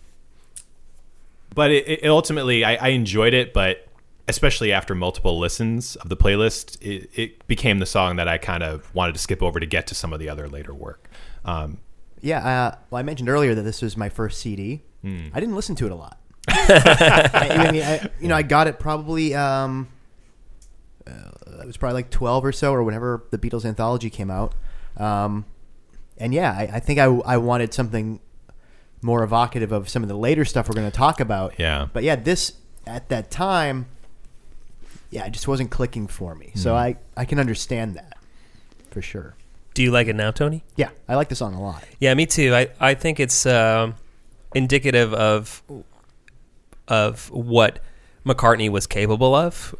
but 1.54 1.70
it, 1.70 2.04
it 2.04 2.08
ultimately, 2.08 2.64
I, 2.64 2.74
I 2.76 2.88
enjoyed 2.88 3.34
it, 3.34 3.52
but 3.52 3.86
especially 4.28 4.72
after 4.72 4.94
multiple 4.94 5.38
listens 5.38 5.96
of 5.96 6.08
the 6.10 6.16
playlist, 6.16 6.76
it, 6.82 7.10
it 7.14 7.46
became 7.46 7.78
the 7.78 7.86
song 7.86 8.16
that 8.16 8.28
I 8.28 8.36
kind 8.38 8.62
of 8.62 8.94
wanted 8.94 9.14
to 9.14 9.18
skip 9.18 9.42
over 9.42 9.58
to 9.58 9.66
get 9.66 9.86
to 9.88 9.94
some 9.94 10.12
of 10.12 10.20
the 10.20 10.28
other 10.28 10.48
later 10.48 10.74
work. 10.74 11.08
Um, 11.44 11.78
Yeah, 12.20 12.46
uh, 12.46 12.74
well, 12.90 12.98
I 13.00 13.02
mentioned 13.02 13.28
earlier 13.30 13.54
that 13.54 13.62
this 13.62 13.80
was 13.80 13.96
my 13.96 14.08
first 14.10 14.38
CD. 14.40 14.82
Hmm. 15.02 15.28
I 15.32 15.40
didn't 15.40 15.54
listen 15.54 15.74
to 15.76 15.86
it 15.86 15.92
a 15.92 15.94
lot. 15.94 16.18
I, 16.48 17.48
I 17.50 17.72
mean, 17.72 17.82
I, 17.82 18.10
you 18.20 18.28
know, 18.28 18.34
I 18.34 18.42
got 18.42 18.66
it 18.66 18.78
probably. 18.78 19.34
Um, 19.34 19.88
uh, 21.06 21.60
it 21.62 21.66
was 21.66 21.76
probably 21.76 21.94
like 21.94 22.10
twelve 22.10 22.44
or 22.44 22.52
so, 22.52 22.72
or 22.72 22.82
whenever 22.82 23.24
the 23.30 23.38
Beatles 23.38 23.64
anthology 23.64 24.10
came 24.10 24.30
out. 24.30 24.54
Um, 24.96 25.44
and 26.18 26.34
yeah, 26.34 26.52
I, 26.52 26.70
I 26.74 26.80
think 26.80 26.98
I, 26.98 27.04
I 27.04 27.36
wanted 27.36 27.72
something 27.74 28.20
more 29.02 29.22
evocative 29.22 29.70
of 29.72 29.88
some 29.88 30.02
of 30.02 30.08
the 30.08 30.16
later 30.16 30.44
stuff 30.44 30.68
we're 30.68 30.74
going 30.74 30.90
to 30.90 30.96
talk 30.96 31.20
about. 31.20 31.54
Yeah. 31.58 31.86
But 31.92 32.02
yeah, 32.02 32.16
this 32.16 32.52
at 32.86 33.08
that 33.10 33.30
time, 33.30 33.86
yeah, 35.10 35.24
it 35.26 35.30
just 35.32 35.46
wasn't 35.48 35.70
clicking 35.70 36.06
for 36.08 36.34
me. 36.34 36.52
So 36.54 36.72
Hmm. 36.72 36.76
I 36.78 36.96
I 37.16 37.24
can 37.24 37.38
understand 37.38 37.94
that 37.96 38.18
for 38.90 39.00
sure. 39.02 39.34
Do 39.74 39.82
you 39.84 39.90
like 39.92 40.08
it 40.08 40.16
now, 40.16 40.32
Tony? 40.32 40.64
Yeah, 40.76 40.90
I 41.08 41.14
like 41.14 41.28
the 41.28 41.36
song 41.36 41.54
a 41.54 41.62
lot. 41.62 41.84
Yeah, 42.00 42.12
me 42.14 42.26
too. 42.26 42.52
I, 42.54 42.68
I 42.80 42.94
think 42.94 43.20
it's 43.20 43.46
um 43.46 43.94
indicative 44.54 45.14
of 45.14 45.62
of 46.88 47.30
what 47.30 47.78
McCartney 48.26 48.68
was 48.70 48.86
capable 48.86 49.34
of, 49.34 49.74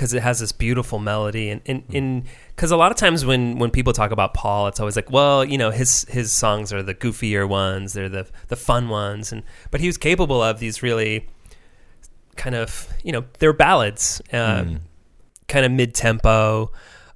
because 0.00 0.14
it 0.14 0.22
has 0.22 0.38
this 0.38 0.50
beautiful 0.50 0.98
melody, 0.98 1.50
and 1.50 1.60
and 1.66 2.24
because 2.56 2.70
a 2.70 2.76
lot 2.78 2.90
of 2.90 2.96
times 2.96 3.26
when 3.26 3.58
when 3.58 3.70
people 3.70 3.92
talk 3.92 4.12
about 4.12 4.32
Paul, 4.32 4.66
it's 4.66 4.80
always 4.80 4.96
like, 4.96 5.10
well, 5.10 5.44
you 5.44 5.58
know, 5.58 5.70
his 5.70 6.06
his 6.08 6.32
songs 6.32 6.72
are 6.72 6.82
the 6.82 6.94
goofier 6.94 7.46
ones, 7.46 7.92
they're 7.92 8.08
the 8.08 8.26
the 8.48 8.56
fun 8.56 8.88
ones, 8.88 9.30
and 9.30 9.42
but 9.70 9.82
he 9.82 9.86
was 9.86 9.98
capable 9.98 10.42
of 10.42 10.58
these 10.58 10.82
really 10.82 11.28
kind 12.36 12.56
of 12.56 12.88
you 13.04 13.12
know 13.12 13.24
they're 13.40 13.52
ballads, 13.52 14.22
uh, 14.32 14.64
kind 15.48 15.66
of 15.66 15.70
mid 15.70 15.94
tempo, 15.94 16.72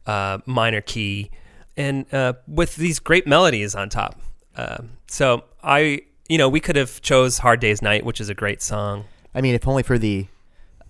uh, 0.07 0.41
minor 0.45 0.83
key, 0.83 1.31
and 1.79 2.13
uh, 2.13 2.35
with 2.47 2.77
these 2.77 2.99
great 2.99 3.27
melodies 3.27 3.75
on 3.75 3.89
top. 3.89 4.21
Um 4.57 4.99
so 5.07 5.45
I, 5.63 6.03
you 6.29 6.37
know, 6.37 6.51
we 6.51 6.61
could 6.61 6.77
have 6.77 7.01
chose 7.01 7.39
"Hard 7.39 7.61
Day's 7.61 7.81
Night," 7.81 8.05
which 8.05 8.21
is 8.21 8.29
a 8.29 8.35
great 8.35 8.61
song. 8.61 9.05
I 9.35 9.41
mean, 9.41 9.55
if 9.55 9.67
only 9.67 9.83
for 9.83 9.97
the 9.97 10.27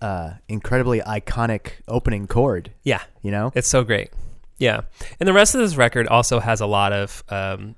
uh, 0.01 0.35
incredibly 0.49 1.01
iconic 1.01 1.73
opening 1.89 2.27
chord. 2.27 2.73
Yeah, 2.83 3.03
You 3.23 3.31
know, 3.31 3.53
it's 3.55 3.69
so 3.69 3.85
great. 3.85 4.11
Yeah, 4.59 4.83
and 5.19 5.29
the 5.29 5.33
rest 5.33 5.55
of 5.55 5.61
this 5.61 5.77
record 5.77 6.07
also 6.07 6.41
has 6.41 6.61
a 6.61 6.67
lot 6.67 6.93
of 6.93 7.25
um, 7.29 7.75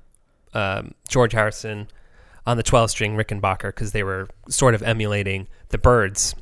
um, 0.52 0.94
George 1.08 1.32
Harrison 1.32 1.88
on 2.46 2.56
the 2.56 2.62
12 2.62 2.90
string 2.90 3.16
Rickenbacker 3.16 3.68
because 3.68 3.92
they 3.92 4.02
were 4.02 4.28
sort 4.48 4.74
of 4.74 4.82
emulating 4.82 5.48
the 5.70 5.78
Byrds 5.78 6.34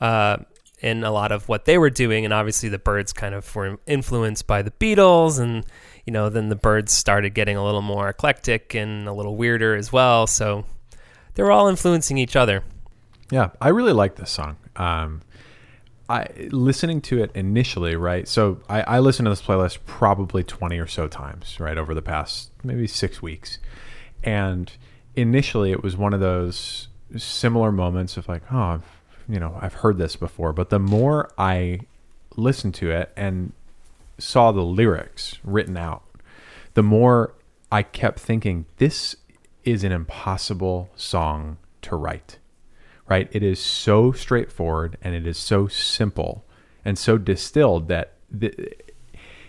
uh, 0.00 0.38
in 0.80 1.04
a 1.04 1.10
lot 1.10 1.32
of 1.32 1.48
what 1.48 1.66
they 1.66 1.76
were 1.76 1.90
doing, 1.90 2.24
and 2.24 2.32
obviously 2.32 2.68
the 2.68 2.78
Byrds 2.78 3.12
kind 3.12 3.34
of 3.34 3.54
were 3.54 3.78
influenced 3.86 4.46
by 4.46 4.62
the 4.62 4.70
Beatles, 4.70 5.38
and 5.38 5.66
you 6.06 6.12
know 6.12 6.28
then 6.28 6.48
the 6.48 6.56
Byrds 6.56 6.92
started 6.92 7.34
getting 7.34 7.56
a 7.56 7.64
little 7.64 7.82
more 7.82 8.08
eclectic 8.08 8.74
and 8.74 9.06
a 9.06 9.12
little 9.12 9.36
weirder 9.36 9.74
as 9.74 9.92
well. 9.92 10.26
So 10.26 10.64
they 11.34 11.42
were 11.42 11.52
all 11.52 11.68
influencing 11.68 12.16
each 12.16 12.36
other. 12.36 12.62
Yeah, 13.30 13.50
I 13.60 13.68
really 13.68 13.92
like 13.92 14.16
this 14.16 14.30
song. 14.30 14.56
Um, 14.80 15.20
I 16.08 16.26
listening 16.50 17.02
to 17.02 17.22
it 17.22 17.30
initially, 17.34 17.94
right? 17.94 18.26
So 18.26 18.60
I, 18.68 18.80
I 18.82 18.98
listened 18.98 19.26
to 19.26 19.30
this 19.30 19.42
playlist 19.42 19.78
probably 19.86 20.42
twenty 20.42 20.78
or 20.78 20.88
so 20.88 21.06
times, 21.06 21.60
right, 21.60 21.78
over 21.78 21.94
the 21.94 22.02
past 22.02 22.50
maybe 22.64 22.86
six 22.88 23.22
weeks, 23.22 23.58
and 24.24 24.72
initially 25.14 25.70
it 25.70 25.82
was 25.82 25.96
one 25.96 26.12
of 26.12 26.20
those 26.20 26.88
similar 27.16 27.70
moments 27.70 28.16
of 28.16 28.26
like, 28.28 28.42
oh, 28.52 28.80
you 29.28 29.38
know, 29.38 29.56
I've 29.60 29.74
heard 29.74 29.98
this 29.98 30.16
before. 30.16 30.52
But 30.52 30.70
the 30.70 30.80
more 30.80 31.30
I 31.38 31.80
listened 32.36 32.74
to 32.76 32.90
it 32.90 33.12
and 33.16 33.52
saw 34.18 34.50
the 34.50 34.62
lyrics 34.62 35.38
written 35.44 35.76
out, 35.76 36.02
the 36.74 36.82
more 36.82 37.34
I 37.70 37.84
kept 37.84 38.18
thinking, 38.18 38.66
this 38.78 39.14
is 39.64 39.84
an 39.84 39.92
impossible 39.92 40.88
song 40.96 41.58
to 41.82 41.94
write 41.94 42.38
right? 43.10 43.28
It 43.32 43.42
is 43.42 43.60
so 43.60 44.12
straightforward 44.12 44.96
and 45.02 45.14
it 45.14 45.26
is 45.26 45.36
so 45.36 45.66
simple 45.66 46.44
and 46.84 46.96
so 46.96 47.18
distilled 47.18 47.88
that 47.88 48.12
the, 48.30 48.54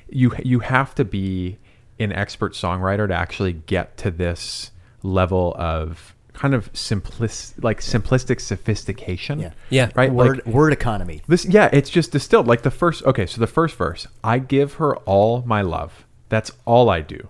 you 0.09 0.33
you 0.43 0.59
have 0.59 0.93
to 0.95 1.05
be 1.05 1.59
an 1.99 2.11
expert 2.11 2.53
songwriter 2.53 3.07
to 3.07 3.13
actually 3.13 3.53
get 3.53 3.95
to 3.97 4.09
this 4.09 4.71
level 5.03 5.55
of 5.57 6.15
kind 6.33 6.55
of 6.55 6.73
simplis 6.73 7.53
like 7.63 7.79
simplistic 7.79 8.41
sophistication. 8.41 9.39
Yeah. 9.39 9.51
Yeah. 9.69 9.91
Right? 9.93 10.11
word 10.11 10.41
Like 10.43 10.53
word 10.53 10.73
economy. 10.73 11.21
this 11.27 11.45
yeah, 11.45 11.69
it's 11.71 11.91
just 11.91 12.11
distilled. 12.11 12.47
Like 12.47 12.63
the 12.63 12.71
first 12.71 13.05
okay, 13.05 13.27
so 13.27 13.39
the 13.39 13.47
first 13.47 13.75
verse, 13.75 14.07
I 14.23 14.39
give 14.39 14.73
her 14.73 14.97
all 14.97 15.43
my 15.43 15.61
love. 15.61 16.05
That's 16.29 16.51
all 16.65 16.89
I 16.89 17.01
do. 17.01 17.29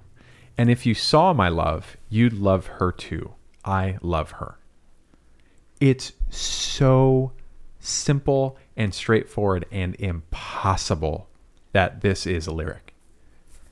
And 0.58 0.70
if 0.70 0.86
you 0.86 0.94
saw 0.94 1.34
my 1.34 1.50
love, 1.50 1.98
you'd 2.10 2.34
love 2.34 2.68
her 2.68 2.92
too. 2.92 3.34
I 3.66 3.98
love 4.02 4.32
her 4.32 4.58
it's 5.82 6.14
so 6.36 7.32
simple 7.80 8.58
and 8.78 8.94
straightforward 8.94 9.66
and 9.72 9.96
impossible 10.00 11.28
that 11.74 12.02
this 12.02 12.26
is 12.26 12.48
a 12.48 12.52
lyric. 12.52 12.94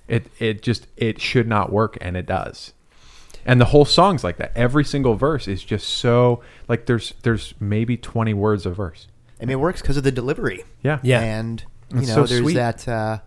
It 0.08 0.28
it 0.40 0.62
just 0.62 0.88
it 0.98 1.20
should 1.22 1.48
not 1.48 1.72
work 1.72 1.98
and 2.02 2.16
it 2.18 2.26
does. 2.26 2.74
And 3.46 3.60
the 3.62 3.66
whole 3.66 3.86
song's 3.86 4.24
like 4.24 4.38
that. 4.38 4.52
Every 4.56 4.84
single 4.84 5.16
verse 5.16 5.48
is 5.48 5.64
just 5.64 5.88
so 5.90 6.42
like 6.68 6.86
there's 6.86 7.14
there's 7.24 7.54
maybe 7.60 7.96
20 7.98 8.34
words 8.34 8.66
a 8.66 8.72
verse. 8.72 9.08
I 9.42 9.46
mean, 9.46 9.52
it 9.52 9.60
works 9.60 9.82
because 9.82 9.96
of 9.98 10.04
the 10.04 10.12
delivery. 10.12 10.64
Yeah. 10.84 11.00
Yeah. 11.02 11.22
And 11.22 11.64
you 11.94 12.00
It's 12.00 12.10
know, 12.10 12.16
so 12.16 12.24
there's 12.26 12.42
sweet. 12.42 12.56
that. 12.56 12.88
Uh, 12.88 13.20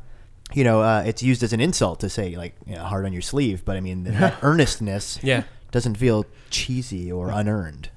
you 0.52 0.64
know, 0.64 0.82
uh, 0.82 1.02
it's 1.06 1.22
used 1.22 1.42
as 1.42 1.54
an 1.54 1.60
insult 1.62 2.00
to 2.00 2.10
say 2.10 2.36
like 2.36 2.54
you 2.66 2.74
know, 2.74 2.82
hard 2.84 3.06
on 3.06 3.12
your 3.12 3.22
sleeve, 3.22 3.64
but 3.64 3.76
I 3.76 3.80
mean 3.80 4.04
that 4.04 4.36
earnestness 4.42 5.18
Yeah. 5.22 5.44
doesn't 5.70 5.94
feel 5.96 6.26
cheesy 6.50 7.10
or 7.10 7.30
unearned. 7.30 7.88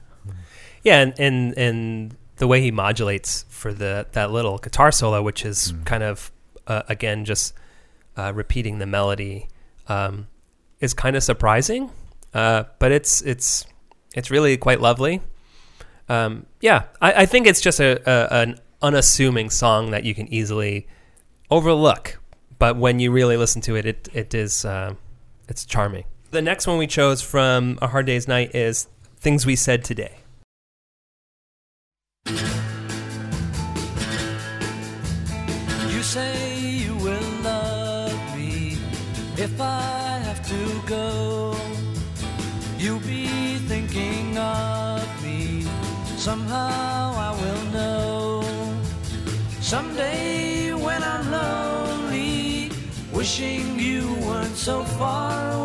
Yeah, 0.86 1.02
and, 1.02 1.20
and 1.20 1.58
and 1.58 2.16
the 2.38 2.48
way 2.48 2.62
he 2.62 2.70
modulates 2.70 3.44
for 3.50 3.74
the 3.74 4.06
that 4.12 4.32
little 4.32 4.60
guitar 4.60 4.92
solo, 4.92 5.22
which 5.24 5.44
is 5.44 5.74
kind 5.84 6.04
of 6.04 6.32
uh, 6.68 6.84
again 6.88 7.26
just 7.26 7.56
uh, 8.16 8.32
repeating 8.34 8.78
the 8.78 8.86
melody, 8.86 9.50
um, 9.88 10.28
is 10.80 10.94
kind 10.94 11.16
of 11.16 11.24
surprising. 11.24 11.90
Uh, 12.36 12.66
but 12.78 12.92
it's 12.92 13.22
it's 13.24 13.66
it's 14.14 14.30
really 14.30 14.58
quite 14.58 14.80
lovely. 14.80 15.22
Um, 16.08 16.46
yeah, 16.62 16.84
I, 17.02 17.24
I 17.24 17.26
think 17.26 17.48
it's 17.48 17.62
just 17.62 17.80
a, 17.80 18.00
a 18.08 18.42
an 18.42 18.60
unassuming 18.84 19.50
song 19.50 19.90
that 19.90 20.04
you 20.04 20.14
can 20.14 20.32
easily 20.32 20.88
overlook. 21.50 22.20
But 22.60 22.78
when 22.78 23.00
you 23.00 23.12
really 23.12 23.38
listen 23.38 23.60
to 23.64 23.76
it, 23.76 23.88
it 23.88 24.08
it 24.14 24.36
is 24.36 24.64
uh, 24.66 24.94
it's 25.50 25.66
charming. 25.66 26.06
The 26.30 26.44
next 26.44 26.68
one 26.68 26.78
we 26.78 26.86
chose 26.86 27.24
from 27.24 27.80
A 27.82 27.88
Hard 27.88 28.06
Day's 28.06 28.28
Night 28.28 28.54
is 28.54 28.88
Things 29.18 29.48
We 29.48 29.56
Said 29.56 29.84
Today. 29.84 30.20
You 35.96 36.04
say 36.04 36.60
you 36.60 36.96
will 36.96 37.30
love 37.44 38.36
me 38.36 38.78
if 39.38 39.62
I 39.62 40.20
have 40.26 40.42
to 40.50 40.82
go. 40.88 41.56
You'll 42.78 43.00
be 43.00 43.58
thinking 43.70 44.38
of 44.38 45.24
me. 45.24 45.66
Somehow 46.18 47.14
I 47.16 47.32
will 47.42 47.64
know. 47.72 48.44
Someday 49.62 50.74
when 50.74 51.04
I'm 51.04 51.32
lonely, 51.32 52.72
wishing 53.14 53.80
you 53.80 54.16
weren't 54.26 54.58
so 54.58 54.84
far 54.84 55.52
away, 55.52 55.65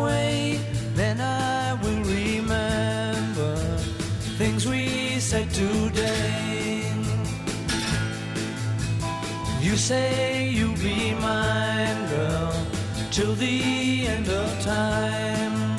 say 9.91 10.47
you'll 10.47 10.75
be 10.75 11.13
mine, 11.15 12.07
girl, 12.07 12.53
till 13.11 13.35
the 13.35 14.07
end 14.07 14.29
of 14.29 14.47
time. 14.61 15.77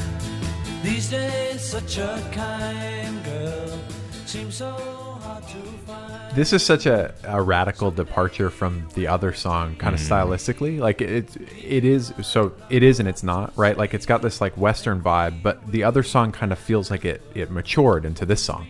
These 0.82 1.10
days, 1.10 1.62
such 1.62 1.96
a 1.96 2.22
kind 2.30 3.24
girl 3.24 3.78
seems 4.26 4.56
so 4.56 4.70
hard 4.70 5.44
to 5.48 5.62
find. 5.86 6.36
This 6.36 6.52
is 6.52 6.62
such 6.62 6.84
a, 6.84 7.14
a 7.24 7.40
radical 7.40 7.90
departure 7.90 8.50
from 8.50 8.86
the 8.92 9.06
other 9.06 9.32
song, 9.32 9.76
kind 9.76 9.94
of 9.94 10.00
stylistically. 10.00 10.78
Like 10.78 11.00
it, 11.00 11.34
it 11.62 11.84
is. 11.86 12.12
So 12.22 12.52
it 12.68 12.82
is, 12.82 13.00
and 13.00 13.08
it's 13.08 13.22
not 13.22 13.56
right. 13.56 13.78
Like 13.78 13.94
it's 13.94 14.06
got 14.06 14.20
this 14.20 14.42
like 14.42 14.54
Western 14.58 15.00
vibe, 15.00 15.42
but 15.42 15.66
the 15.72 15.84
other 15.84 16.02
song 16.02 16.32
kind 16.32 16.52
of 16.52 16.58
feels 16.58 16.90
like 16.90 17.06
it 17.06 17.22
it 17.34 17.50
matured 17.50 18.04
into 18.04 18.26
this 18.26 18.42
song. 18.42 18.66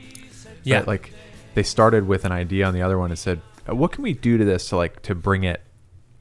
Yeah. 0.63 0.77
Right? 0.77 0.87
like 0.87 1.13
they 1.55 1.65
started 1.65 2.07
with 2.07 2.25
an 2.25 2.33
idea 2.33 2.65
on 2.65 2.75
the 2.75 2.83
other 2.83 2.97
one 2.97 3.11
and 3.11 3.19
said, 3.19 3.39
"Uh, 3.39 3.52
"What 3.67 3.93
can 3.93 4.03
we 4.03 4.13
do 4.13 4.39
to 4.39 4.45
this 4.45 4.69
to 4.69 4.77
like 4.77 5.03
to 5.03 5.15
bring 5.15 5.45
it 5.45 5.63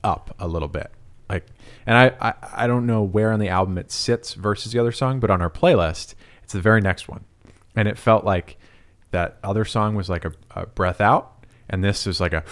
up 0.03 0.35
a 0.39 0.47
little 0.47 0.67
bit?" 0.67 0.91
Like, 1.29 1.45
and 1.85 1.97
I, 1.97 2.11
I 2.29 2.33
I 2.63 2.67
don't 2.67 2.85
know 2.85 3.01
where 3.03 3.31
on 3.31 3.39
the 3.39 3.49
album 3.49 3.77
it 3.77 3.91
sits 3.91 4.33
versus 4.33 4.71
the 4.73 4.79
other 4.79 4.91
song, 4.91 5.19
but 5.19 5.29
on 5.29 5.41
our 5.41 5.49
playlist, 5.49 6.15
it's 6.43 6.53
the 6.53 6.61
very 6.61 6.81
next 6.81 7.07
one, 7.07 7.23
and 7.75 7.87
it 7.87 7.97
felt 7.97 8.25
like 8.25 8.57
that 9.11 9.37
other 9.43 9.65
song 9.65 9.95
was 9.95 10.09
like 10.09 10.25
a, 10.25 10.33
a 10.51 10.65
breath 10.65 10.99
out, 11.01 11.45
and 11.69 11.83
this 11.83 12.05
is 12.05 12.19
like 12.19 12.33
a 12.33 12.43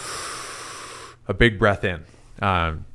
a 1.27 1.33
big 1.33 1.59
breath 1.59 1.83
in, 1.83 2.03
um, 2.41 2.85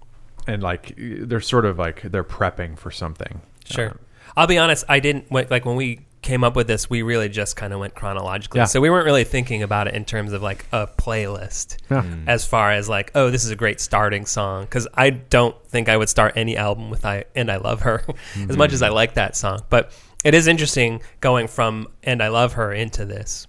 and 0.46 0.62
like 0.62 0.94
they're 0.96 1.40
sort 1.40 1.64
of 1.64 1.78
like 1.78 2.02
they're 2.02 2.24
prepping 2.24 2.78
for 2.78 2.90
something. 2.90 3.40
Sure. 3.64 3.90
Um, 3.90 3.98
I'll 4.36 4.46
be 4.46 4.58
honest. 4.58 4.84
I 4.88 5.00
didn't 5.00 5.30
like 5.30 5.64
when 5.64 5.76
we 5.76 6.06
came 6.24 6.42
up 6.42 6.56
with 6.56 6.66
this. 6.66 6.90
We 6.90 7.02
really 7.02 7.28
just 7.28 7.54
kind 7.54 7.72
of 7.72 7.78
went 7.78 7.94
chronologically, 7.94 8.58
Yeah. 8.58 8.64
so 8.64 8.80
we 8.80 8.90
weren't 8.90 9.04
really 9.06 9.22
thinking 9.24 9.62
about 9.62 9.86
it 9.86 9.94
in 9.94 10.04
terms 10.04 10.32
of 10.32 10.42
like 10.42 10.66
a 10.72 10.88
playlist. 10.88 11.76
Yeah. 11.90 12.02
As 12.26 12.44
far 12.44 12.72
as 12.72 12.88
like, 12.88 13.12
oh, 13.14 13.30
this 13.30 13.44
is 13.44 13.50
a 13.50 13.56
great 13.56 13.80
starting 13.80 14.26
song, 14.26 14.64
because 14.64 14.88
I 14.94 15.10
don't 15.10 15.54
think 15.68 15.88
I 15.88 15.96
would 15.96 16.08
start 16.08 16.32
any 16.36 16.56
album 16.56 16.90
with 16.90 17.04
"I" 17.04 17.24
and 17.36 17.50
"I 17.52 17.56
Love 17.58 17.82
Her," 17.82 18.02
as 18.48 18.56
much 18.56 18.72
as 18.72 18.82
I 18.82 18.88
like 18.88 19.14
that 19.14 19.36
song. 19.36 19.60
But 19.70 19.92
it 20.24 20.34
is 20.34 20.46
interesting 20.48 21.00
going 21.20 21.46
from 21.46 21.86
"and 22.02 22.22
I 22.22 22.28
Love 22.28 22.54
Her" 22.54 22.72
into 22.72 23.04
this. 23.04 23.46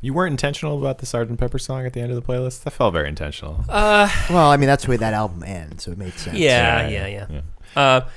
You 0.00 0.12
weren't 0.12 0.32
intentional 0.32 0.76
about 0.78 0.98
the 0.98 1.06
Sgt. 1.06 1.38
Pepper 1.38 1.58
song 1.58 1.86
at 1.86 1.94
the 1.94 2.00
end 2.00 2.12
of 2.12 2.16
the 2.16 2.22
playlist. 2.32 2.64
That 2.64 2.72
felt 2.72 2.92
very 2.92 3.08
intentional. 3.08 3.64
Uh, 3.70 4.06
Well, 4.28 4.50
I 4.50 4.56
mean 4.58 4.66
that's 4.66 4.84
the 4.84 4.90
way 4.90 4.96
that 4.98 5.14
album 5.14 5.42
ends, 5.44 5.84
so 5.84 5.92
it 5.92 5.98
made 5.98 6.12
sense. 6.14 6.36
Yeah, 6.36 6.88
Yeah, 6.88 6.88
yeah, 6.88 7.06
yeah. 7.06 7.26
yeah. 7.30 7.40
Uh, 7.76 8.00
w- 8.00 8.08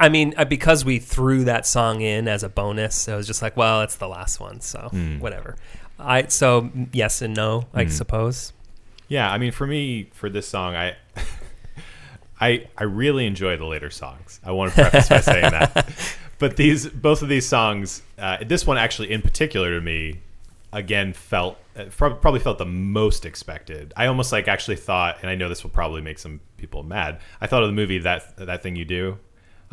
I 0.00 0.08
mean, 0.08 0.34
uh, 0.36 0.44
because 0.44 0.84
we 0.84 0.98
threw 0.98 1.44
that 1.44 1.66
song 1.66 2.00
in 2.00 2.26
as 2.28 2.42
a 2.42 2.48
bonus, 2.48 3.06
it 3.08 3.14
was 3.14 3.26
just 3.26 3.42
like, 3.42 3.56
well, 3.56 3.82
it's 3.82 3.96
the 3.96 4.08
last 4.08 4.40
one, 4.40 4.60
so 4.60 4.88
Hmm. 4.90 5.18
whatever. 5.18 5.56
I 5.98 6.26
so 6.26 6.62
mm, 6.62 6.88
yes 6.92 7.22
and 7.22 7.34
no, 7.36 7.66
I 7.74 7.86
suppose. 7.86 8.52
Yeah, 9.08 9.30
I 9.30 9.38
mean, 9.38 9.52
for 9.52 9.66
me, 9.66 10.10
for 10.14 10.28
this 10.30 10.48
song, 10.48 10.74
I, 10.74 10.96
I, 12.40 12.66
I 12.76 12.84
really 12.84 13.26
enjoy 13.26 13.56
the 13.56 13.66
later 13.66 13.90
songs. 13.90 14.40
I 14.44 14.50
want 14.52 14.72
to 14.74 14.80
preface 14.80 15.08
by 15.08 15.20
saying 15.20 15.50
that. 15.50 15.88
But 16.40 16.56
these, 16.56 16.88
both 16.88 17.22
of 17.22 17.28
these 17.28 17.46
songs, 17.46 18.02
uh, 18.18 18.38
this 18.44 18.66
one 18.66 18.76
actually, 18.76 19.12
in 19.12 19.22
particular, 19.22 19.70
to 19.78 19.80
me, 19.80 20.20
again 20.72 21.12
felt 21.12 21.56
uh, 21.76 21.84
probably 21.96 22.40
felt 22.40 22.58
the 22.58 22.66
most 22.66 23.24
expected. 23.24 23.92
I 23.96 24.06
almost 24.06 24.32
like 24.32 24.48
actually 24.48 24.76
thought, 24.76 25.18
and 25.22 25.30
I 25.30 25.36
know 25.36 25.48
this 25.48 25.62
will 25.62 25.70
probably 25.70 26.00
make 26.02 26.18
some 26.18 26.40
people 26.56 26.82
mad. 26.82 27.20
I 27.40 27.46
thought 27.46 27.62
of 27.62 27.68
the 27.68 27.74
movie 27.74 27.98
that 27.98 28.36
that 28.36 28.64
thing 28.64 28.74
you 28.74 28.84
do. 28.84 29.18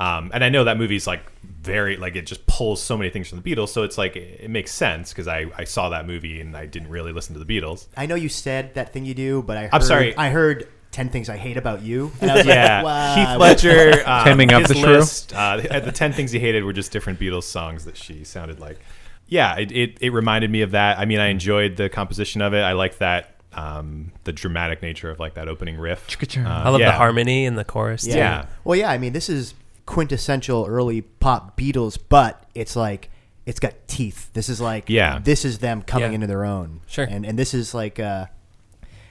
Um, 0.01 0.31
and 0.33 0.43
I 0.43 0.49
know 0.49 0.63
that 0.63 0.77
movie's 0.77 1.05
like 1.05 1.21
very 1.43 1.95
like 1.95 2.15
it 2.15 2.25
just 2.25 2.45
pulls 2.47 2.81
so 2.81 2.97
many 2.97 3.11
things 3.11 3.27
from 3.29 3.39
the 3.39 3.55
Beatles, 3.55 3.69
so 3.69 3.83
it's 3.83 3.97
like 3.97 4.15
it, 4.15 4.41
it 4.45 4.49
makes 4.49 4.71
sense 4.73 5.11
because 5.11 5.27
I, 5.27 5.45
I 5.55 5.63
saw 5.63 5.89
that 5.89 6.07
movie 6.07 6.41
and 6.41 6.57
I 6.57 6.65
didn't 6.65 6.89
really 6.89 7.11
listen 7.11 7.33
to 7.37 7.43
the 7.43 7.45
Beatles. 7.61 7.85
I 7.95 8.07
know 8.07 8.15
you 8.15 8.29
said 8.29 8.73
that 8.73 8.93
thing 8.93 9.05
you 9.05 9.13
do, 9.13 9.43
but 9.43 9.57
I 9.57 9.61
heard, 9.63 9.69
I'm 9.73 9.81
sorry. 9.83 10.15
I 10.17 10.29
heard 10.29 10.67
ten 10.89 11.09
things 11.09 11.29
I 11.29 11.37
hate 11.37 11.57
about 11.57 11.83
you. 11.83 12.11
And 12.19 12.31
I 12.31 12.35
was 12.37 12.45
Yeah, 12.47 12.81
like, 12.81 12.85
wow. 12.85 13.15
Heath 13.15 13.39
Ledger, 13.39 14.03
um, 14.07 14.23
Taming 14.23 14.53
Up 14.53 14.63
the 14.67 14.73
Shrew? 14.73 14.97
list, 14.97 15.33
Uh, 15.35 15.57
the 15.57 15.81
the 15.81 15.91
ten 15.91 16.13
things 16.13 16.31
he 16.31 16.39
hated 16.39 16.63
were 16.63 16.73
just 16.73 16.91
different 16.91 17.19
Beatles 17.19 17.43
songs 17.43 17.85
that 17.85 17.95
she 17.95 18.23
sounded 18.23 18.59
like. 18.59 18.79
Yeah, 19.27 19.57
it, 19.59 19.71
it, 19.71 19.97
it 20.01 20.09
reminded 20.09 20.49
me 20.49 20.61
of 20.61 20.71
that. 20.71 20.97
I 20.99 21.05
mean, 21.05 21.19
I 21.19 21.27
enjoyed 21.27 21.77
the 21.77 21.89
composition 21.89 22.41
of 22.41 22.53
it. 22.53 22.61
I 22.61 22.73
like 22.73 22.97
that 22.97 23.35
um, 23.53 24.11
the 24.23 24.33
dramatic 24.33 24.81
nature 24.81 25.09
of 25.09 25.19
like 25.19 25.35
that 25.35 25.47
opening 25.47 25.77
riff. 25.77 26.07
Chicka-churr. 26.07 26.45
Uh, 26.45 26.63
I 26.63 26.69
love 26.69 26.81
yeah. 26.81 26.87
the 26.87 26.97
harmony 26.97 27.45
in 27.45 27.55
the 27.55 27.63
chorus. 27.63 28.05
Yeah. 28.05 28.13
too. 28.13 28.19
Yeah. 28.19 28.45
Well, 28.63 28.77
yeah. 28.77 28.89
I 28.91 28.97
mean, 28.97 29.13
this 29.13 29.29
is 29.29 29.53
quintessential 29.85 30.65
early 30.67 31.01
pop 31.01 31.57
Beatles, 31.57 31.97
but 32.09 32.45
it's 32.55 32.75
like 32.75 33.09
it's 33.45 33.59
got 33.59 33.73
teeth. 33.87 34.29
This 34.33 34.49
is 34.49 34.61
like 34.61 34.85
Yeah. 34.89 35.19
This 35.23 35.43
is 35.45 35.59
them 35.59 35.81
coming 35.81 36.11
Yeah. 36.11 36.15
into 36.15 36.27
their 36.27 36.45
own. 36.45 36.81
Sure. 36.87 37.05
And 37.05 37.25
and 37.25 37.37
this 37.37 37.53
is 37.53 37.73
like 37.73 37.99
uh, 37.99 38.27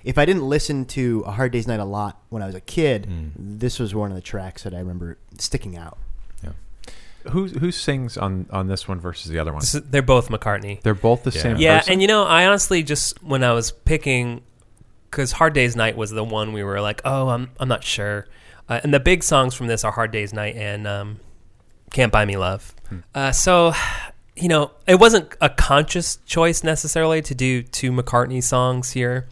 if 0.05 0.17
I 0.17 0.25
didn't 0.25 0.49
listen 0.49 0.85
to 0.87 1.23
A 1.27 1.33
Hard 1.33 1.53
Day's 1.53 1.67
Night 1.67 1.81
a 1.81 1.85
lot 1.85 2.21
when 2.31 2.43
I 2.43 2.47
was 2.47 2.55
a 2.55 2.61
kid, 2.61 3.07
this 3.37 3.79
was 3.79 3.95
one 3.95 4.11
of 4.11 4.15
the 4.17 4.23
tracks 4.23 4.63
that 4.63 4.73
I 4.75 4.79
remember 4.79 5.19
sticking 5.39 5.77
out. 5.77 5.99
Yeah. 6.43 6.51
Who 7.33 7.49
who 7.49 7.71
sings 7.73 8.17
on 8.17 8.47
on 8.51 8.69
this 8.69 8.87
one 8.89 9.01
versus 9.01 9.31
the 9.31 9.39
other 9.39 9.53
one? 9.53 9.61
This 9.61 9.75
is- 9.75 9.83
they're 9.91 10.01
both 10.03 10.29
McCartney. 10.31 10.81
They're 10.83 10.95
both 10.95 11.25
the 11.25 11.33
Yeah. 11.33 11.43
same. 11.43 11.57
Yeah, 11.59 11.79
person? 11.79 11.93
and 11.95 12.03
you 12.03 12.09
know, 12.09 12.25
I 12.25 12.47
honestly 12.47 12.83
just 12.83 13.23
when 13.23 13.43
I 13.45 13.53
was 13.53 13.73
picking, 13.73 14.41
because 15.11 15.33
Hard 15.33 15.53
Day's 15.55 15.75
Night 15.77 15.97
was 15.97 16.11
the 16.13 16.25
one 16.25 16.53
we 16.53 16.63
were 16.63 16.81
like, 16.81 17.03
oh, 17.05 17.29
I'm 17.29 17.51
I'm 17.59 17.69
not 17.69 17.85
sure, 17.85 18.27
uh, 18.71 18.81
and 18.85 18.95
the 18.95 19.01
big 19.01 19.23
songs 19.23 19.55
from 19.55 19.67
this 19.67 19.85
are 19.85 19.91
Hard 19.91 20.13
Day's 20.13 20.33
Night 20.33 20.55
and 20.57 20.87
um, 20.87 21.21
Can't 21.91 22.13
Buy 22.13 22.25
Me 22.25 22.37
Love. 22.37 22.75
Uh, 23.15 23.33
so, 23.33 23.73
you 24.37 24.49
know, 24.49 24.71
it 24.87 24.99
wasn't 24.99 25.37
a 25.41 25.49
conscious 25.49 26.17
choice 26.25 26.65
necessarily 26.65 27.21
to 27.23 27.35
do 27.35 27.63
two 27.63 27.91
McCartney 27.91 28.43
songs 28.43 28.93
here, 28.93 29.27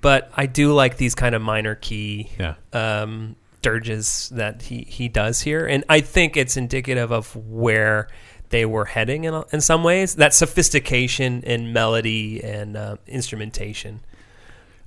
but 0.00 0.30
I 0.34 0.46
do 0.46 0.72
like 0.72 0.96
these 0.96 1.14
kind 1.14 1.34
of 1.34 1.42
minor 1.42 1.74
key 1.74 2.30
yeah. 2.38 2.54
um, 2.72 3.36
dirges 3.62 4.30
that 4.30 4.62
he, 4.62 4.86
he 4.88 5.08
does 5.08 5.40
here, 5.42 5.66
and 5.66 5.84
I 5.88 6.00
think 6.00 6.36
it's 6.36 6.56
indicative 6.56 7.12
of 7.12 7.34
where 7.36 8.08
they 8.48 8.64
were 8.64 8.84
heading 8.84 9.24
in, 9.24 9.42
in 9.52 9.60
some 9.60 9.82
ways. 9.82 10.14
That 10.14 10.32
sophistication 10.32 11.42
in 11.42 11.72
melody 11.72 12.42
and 12.42 12.76
uh, 12.76 12.96
instrumentation. 13.06 14.00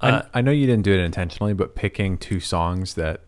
Uh, 0.02 0.24
I, 0.34 0.40
I 0.40 0.42
know 0.42 0.52
you 0.52 0.66
didn't 0.66 0.84
do 0.84 0.94
it 0.94 1.00
intentionally, 1.00 1.54
but 1.54 1.76
picking 1.76 2.18
two 2.18 2.40
songs 2.40 2.94
that 2.94 3.22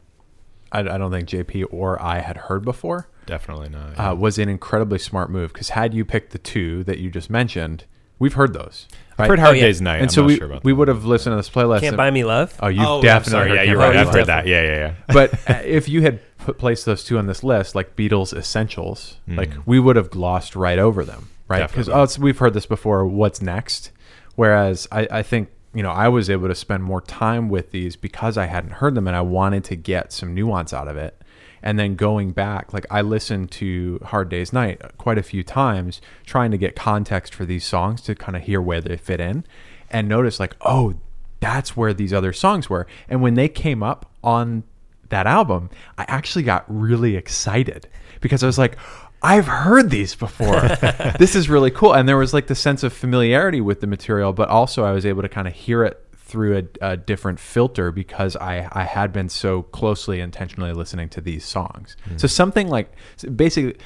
I, 0.72 0.80
I 0.80 0.98
don't 0.98 1.12
think 1.12 1.28
JP 1.30 1.66
or 1.72 2.02
I 2.02 2.20
had 2.20 2.38
heard 2.38 2.64
before 2.64 3.08
Definitely 3.26 3.70
not. 3.70 3.92
yeah. 3.96 4.12
uh, 4.12 4.16
was 4.16 4.38
an 4.40 4.50
incredibly 4.50 5.00
smart 5.00 5.30
move. 5.30 5.54
Because 5.54 5.70
had 5.70 5.94
you 5.94 6.06
picked 6.06 6.32
the 6.32 6.38
two 6.40 6.84
that 6.86 6.98
you 7.00 7.10
just 7.12 7.30
mentioned, 7.30 7.86
we've 8.20 8.34
heard 8.34 8.54
those. 8.54 8.88
I've 9.18 9.28
heard 9.28 9.40
Hard 9.40 9.52
Oh, 9.52 9.54
yeah. 9.54 9.64
Day's 9.66 9.82
Night. 9.82 9.96
and 9.98 10.04
I'm 10.04 10.10
so 10.10 10.22
not 10.22 10.28
we 10.28 10.36
sure 10.38 10.46
about 10.48 10.64
we 10.64 10.74
would 10.74 10.88
have 10.88 11.06
listened 11.06 11.34
to 11.34 11.38
this 11.38 11.50
playlist. 11.50 11.82
Can't 11.82 11.90
and- 11.94 11.98
buy 11.98 12.10
me 12.10 12.24
love. 12.24 12.56
Oh, 12.60 12.68
you 12.70 12.84
oh, 12.86 13.02
definitely 13.02 13.32
sorry. 13.32 13.50
heard 13.50 13.56
Yeah, 13.56 13.64
you're 13.64 13.78
right. 13.78 13.96
I've 13.96 14.10
heard 14.10 14.26
that. 14.28 14.48
Yeah, 14.48 14.64
yeah, 14.64 14.76
yeah. 14.78 14.94
but 15.14 15.34
uh, 15.50 15.62
if 15.64 15.88
you 15.88 16.02
had 16.02 16.20
put, 16.40 16.58
placed 16.58 16.86
those 16.86 17.04
two 17.04 17.18
on 17.20 17.28
this 17.28 17.44
list, 17.44 17.76
like 17.76 17.96
Beatles 17.96 18.34
Essentials, 18.36 19.18
like 19.28 19.52
Mm. 19.52 19.64
we 19.66 19.80
would 19.80 19.96
have 19.96 20.10
glossed 20.10 20.56
right 20.56 20.80
over 20.80 21.04
them, 21.06 21.30
right? 21.48 21.68
Because 21.68 21.90
oh, 21.90 22.08
we've 22.22 22.38
heard 22.40 22.54
this 22.54 22.66
before. 22.66 23.06
What's 23.06 23.42
next? 23.42 23.92
Whereas 24.36 24.88
I, 24.92 25.08
I 25.12 25.24
think 25.24 25.50
you 25.74 25.84
know, 25.84 25.92
I 25.92 26.10
was 26.10 26.30
able 26.30 26.48
to 26.48 26.56
spend 26.56 26.84
more 26.84 27.02
time 27.02 27.50
with 27.50 27.72
these 27.72 27.96
because 27.96 28.38
I 28.38 28.46
hadn't 28.48 28.74
heard 28.74 28.96
them 28.96 29.08
and 29.08 29.16
I 29.16 29.22
wanted 29.22 29.64
to 29.66 29.76
get 29.76 30.12
some 30.12 30.34
nuance 30.34 30.74
out 30.74 30.88
of 30.88 30.98
it. 30.98 31.22
And 31.64 31.78
then 31.78 31.96
going 31.96 32.32
back, 32.32 32.74
like 32.74 32.86
I 32.90 33.02
listened 33.02 33.52
to 33.52 34.00
Hard 34.04 34.30
Day's 34.30 34.52
Night 34.52 34.82
quite 34.98 35.18
a 35.18 35.24
few 35.24 35.44
times, 35.44 36.02
trying 36.26 36.52
to 36.52 36.58
get 36.58 36.76
context 36.76 37.34
for 37.34 37.46
these 37.46 37.66
songs 37.66 38.02
to 38.04 38.16
kind 38.16 38.36
of 38.36 38.44
hear 38.44 38.62
where 38.62 38.82
they 38.82 38.98
fit 38.98 39.20
in 39.20 39.46
and 39.90 40.08
notice, 40.08 40.40
like, 40.40 40.56
oh, 40.62 40.96
that's 41.40 41.76
where 41.76 41.94
these 41.94 42.14
other 42.14 42.34
songs 42.34 42.70
were. 42.70 42.88
And 43.10 43.22
when 43.22 43.36
they 43.36 43.50
came 43.50 43.84
up 43.84 44.10
on 44.24 44.64
that 45.10 45.28
album, 45.28 45.70
I 45.98 46.06
actually 46.08 46.44
got 46.44 46.66
really 46.68 47.16
excited 47.16 47.88
because 48.22 48.44
I 48.44 48.48
was 48.48 48.58
like, 48.58 48.78
I've 49.22 49.48
heard 49.48 49.90
these 49.90 50.16
before. 50.16 50.62
this 51.20 51.36
is 51.36 51.50
really 51.50 51.72
cool. 51.72 51.94
And 51.94 52.08
there 52.08 52.18
was 52.18 52.34
like 52.34 52.48
the 52.48 52.56
sense 52.56 52.84
of 52.84 52.94
familiarity 52.94 53.62
with 53.62 53.82
the 53.82 53.88
material, 53.88 54.34
but 54.34 54.50
also 54.50 54.84
I 54.84 54.92
was 54.92 55.06
able 55.06 55.22
to 55.22 55.30
kind 55.30 55.48
of 55.48 55.54
hear 55.54 55.84
it 55.84 56.04
through 56.16 56.58
a, 56.82 56.92
a 56.94 56.98
different 56.98 57.40
filter 57.40 57.92
because 57.92 58.36
I, 58.38 58.68
I 58.72 58.84
had 58.84 59.12
been 59.12 59.30
so 59.30 59.64
closely 59.64 60.22
intentionally 60.22 60.72
listening 60.72 61.10
to 61.10 61.22
these 61.22 61.46
songs. 61.46 61.98
So 62.16 62.28
something 62.28 62.70
like 62.70 62.94
basically 63.36 63.78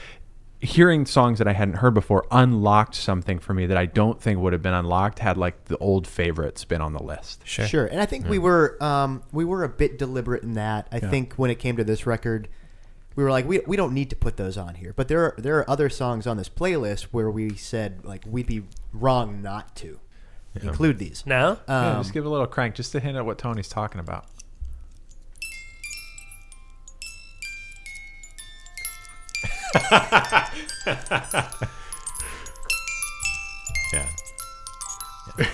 hearing 0.61 1.05
songs 1.05 1.39
that 1.39 1.47
I 1.47 1.53
hadn't 1.53 1.75
heard 1.75 1.93
before 1.93 2.25
unlocked 2.31 2.95
something 2.95 3.39
for 3.39 3.53
me 3.53 3.65
that 3.67 3.77
I 3.77 3.85
don't 3.85 4.21
think 4.21 4.39
would 4.39 4.53
have 4.53 4.61
been 4.61 4.73
unlocked 4.73 5.19
had 5.19 5.37
like 5.37 5.65
the 5.65 5.77
old 5.77 6.07
favorites 6.07 6.65
been 6.65 6.81
on 6.81 6.93
the 6.93 7.03
list. 7.03 7.41
Sure. 7.45 7.67
Sure, 7.67 7.85
and 7.85 7.99
I 7.99 8.05
think 8.05 8.27
we 8.27 8.39
were 8.39 8.81
um, 8.83 9.23
we 9.31 9.45
were 9.45 9.63
a 9.63 9.69
bit 9.69 9.97
deliberate 9.97 10.43
in 10.43 10.53
that. 10.53 10.87
I 10.91 10.99
think 10.99 11.33
when 11.35 11.51
it 11.51 11.55
came 11.55 11.77
to 11.77 11.83
this 11.83 12.05
record, 12.05 12.47
we 13.15 13.23
were 13.23 13.31
like, 13.31 13.47
we, 13.47 13.61
we 13.65 13.77
don't 13.77 13.93
need 13.93 14.09
to 14.09 14.15
put 14.15 14.37
those 14.37 14.57
on 14.57 14.75
here. 14.75 14.93
But 14.95 15.07
there 15.07 15.21
are 15.23 15.35
there 15.37 15.57
are 15.59 15.69
other 15.69 15.89
songs 15.89 16.27
on 16.27 16.37
this 16.37 16.49
playlist 16.49 17.03
where 17.11 17.29
we 17.29 17.55
said 17.55 18.03
like 18.05 18.23
we'd 18.27 18.47
be 18.47 18.63
wrong 18.93 19.41
not 19.41 19.75
to 19.77 19.99
include 20.61 20.99
these. 20.99 21.23
Now, 21.25 21.59
Yeah, 21.67 21.91
Um, 21.91 21.97
just 22.01 22.13
give 22.13 22.25
a 22.25 22.29
little 22.29 22.47
crank 22.47 22.75
just 22.75 22.91
to 22.93 22.99
hint 22.99 23.17
at 23.17 23.25
what 23.25 23.37
Tony's 23.37 23.69
talking 23.69 23.99
about. 23.99 24.25
Yeah. 33.93 34.09
Here 35.37 35.45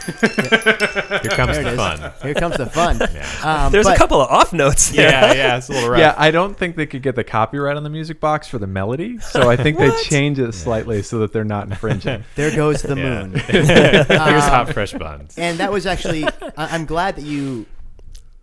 comes 1.31 1.55
there 1.57 1.63
the 1.63 1.69
it 1.69 1.73
is. 1.73 1.75
fun. 1.77 2.13
Here 2.21 2.33
comes 2.33 2.57
the 2.57 2.65
fun. 2.65 3.01
Um, 3.43 3.71
there's 3.71 3.85
but- 3.85 3.95
a 3.95 3.97
couple 3.97 4.21
of 4.21 4.29
off 4.29 4.53
notes. 4.53 4.89
There. 4.91 5.09
Yeah, 5.09 5.33
yeah, 5.33 5.57
it's 5.57 5.69
a 5.69 5.73
little 5.73 5.89
rough. 5.89 5.99
Yeah, 5.99 6.13
I 6.17 6.31
don't 6.31 6.57
think 6.57 6.75
they 6.75 6.85
could 6.85 7.01
get 7.01 7.15
the 7.15 7.23
copyright 7.23 7.77
on 7.77 7.83
the 7.83 7.89
music 7.89 8.19
box 8.19 8.47
for 8.47 8.57
the 8.59 8.67
melody, 8.67 9.17
so 9.19 9.49
I 9.49 9.55
think 9.55 9.77
they 9.77 9.89
What? 9.89 10.03
change 10.03 10.39
it 10.39 10.51
slightly 10.53 11.01
so 11.01 11.19
that 11.19 11.33
they're 11.33 11.43
not 11.43 11.67
infringing. 11.69 12.23
There 12.35 12.55
goes 12.55 12.81
the 12.81 12.95
Yeah. 12.95 13.23
moon. 13.23 13.33
Here's 13.47 13.69
Um, 13.69 14.17
hot 14.49 14.73
fresh 14.73 14.93
buns. 14.93 15.37
and 15.37 15.57
that 15.59 15.71
was 15.71 15.85
actually 15.85 16.23
I, 16.25 16.31
I'm 16.57 16.85
glad 16.85 17.15
that 17.15 17.23
you 17.25 17.65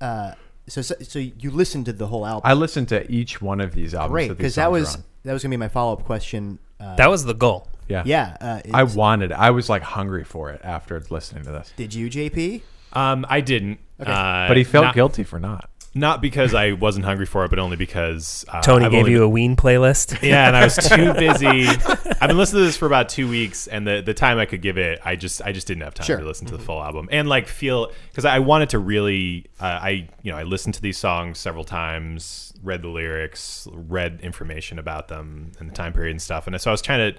uh, 0.01 0.33
so, 0.69 0.83
so 0.83 0.95
so 1.01 1.19
you 1.19 1.51
listened 1.51 1.87
to 1.87 1.93
the 1.93 2.07
whole 2.07 2.27
album. 2.27 2.43
I 2.49 2.55
listened 2.55 2.89
to 2.89 3.11
each 3.11 3.41
one 3.43 3.61
of 3.61 3.75
these 3.75 3.95
albums. 3.95 4.13
Great, 4.13 4.29
that 4.29 4.35
these 4.35 4.39
because 4.39 4.55
that 4.57 4.65
songs 4.65 4.81
was 4.81 4.97
on. 4.97 5.05
that 5.25 5.33
was 5.33 5.43
gonna 5.43 5.53
be 5.53 5.57
my 5.57 5.69
follow 5.69 5.93
up 5.93 6.05
question. 6.05 6.59
Uh, 6.81 6.97
That 6.97 7.11
was 7.11 7.25
the 7.25 7.35
goal. 7.35 7.69
yeah, 7.89 8.03
yeah. 8.07 8.37
Uh, 8.41 8.61
I 8.73 8.83
it's- 8.83 8.95
wanted. 8.95 9.33
I 9.33 9.51
was 9.51 9.69
like 9.69 9.83
hungry 9.83 10.25
for 10.25 10.51
it 10.51 10.61
after 10.65 11.03
listening 11.11 11.45
to 11.45 11.51
this, 11.53 11.73
did 11.77 11.95
you, 11.95 12.09
JP? 12.09 12.63
Um, 12.93 13.27
I 13.29 13.41
didn't. 13.41 13.79
Uh, 14.01 14.47
but 14.49 14.57
he 14.57 14.65
felt 14.65 14.85
not, 14.87 14.95
guilty 14.95 15.25
for 15.25 15.39
not. 15.41 15.69
Not 15.95 16.21
because 16.23 16.55
I 16.55 16.73
wasn't 16.73 17.07
hungry 17.07 17.27
for 17.27 17.45
it, 17.45 17.49
but 17.49 17.59
only 17.59 17.77
because 17.77 18.45
uh, 18.49 18.61
Tony 18.61 18.85
I've 18.85 18.91
gave 18.93 19.01
only 19.01 19.13
you 19.13 19.19
been- 19.19 19.25
a 19.25 19.29
Ween 19.29 19.57
playlist. 19.57 20.23
Yeah, 20.29 20.47
and 20.47 20.57
I 20.57 20.65
was 20.65 20.77
too 20.89 21.13
busy. 21.15 21.67
I've 21.67 22.29
been 22.29 22.37
listening 22.37 22.63
to 22.63 22.67
this 22.67 22.77
for 22.77 22.87
about 22.87 23.09
two 23.09 23.29
weeks, 23.29 23.67
and 23.67 23.87
the 23.87 24.03
the 24.03 24.15
time 24.15 24.39
I 24.39 24.45
could 24.47 24.61
give 24.63 24.77
it, 24.79 25.01
I 25.05 25.17
just 25.17 25.43
I 25.43 25.53
just 25.53 25.67
didn't 25.67 25.83
have 25.83 25.95
time 25.95 26.05
Sure. 26.07 26.19
to 26.19 26.25
listen 26.25 26.47
to 26.49 26.57
the 26.57 26.63
full 26.63 26.83
album 26.83 27.09
and 27.11 27.29
like 27.29 27.49
feel 27.49 27.91
because 28.11 28.25
I 28.25 28.39
wanted 28.41 28.69
to 28.71 28.79
really 28.79 29.47
uh, 29.61 29.65
I 29.65 30.09
you 30.23 30.31
know 30.31 30.37
I 30.39 30.43
listened 30.45 30.75
to 30.75 30.83
these 30.83 30.99
songs 30.99 31.39
several 31.39 31.65
times, 31.65 32.53
read 32.63 32.83
the 32.83 32.89
lyrics, 32.89 33.67
read 33.73 34.21
information 34.23 34.79
about 34.79 35.09
them 35.09 35.53
and 35.59 35.71
the 35.71 35.75
time 35.75 35.93
period 35.95 36.11
and 36.13 36.23
stuff, 36.23 36.47
and 36.47 36.61
so 36.61 36.71
I 36.71 36.73
was 36.73 36.83
trying 36.83 37.13
to. 37.15 37.19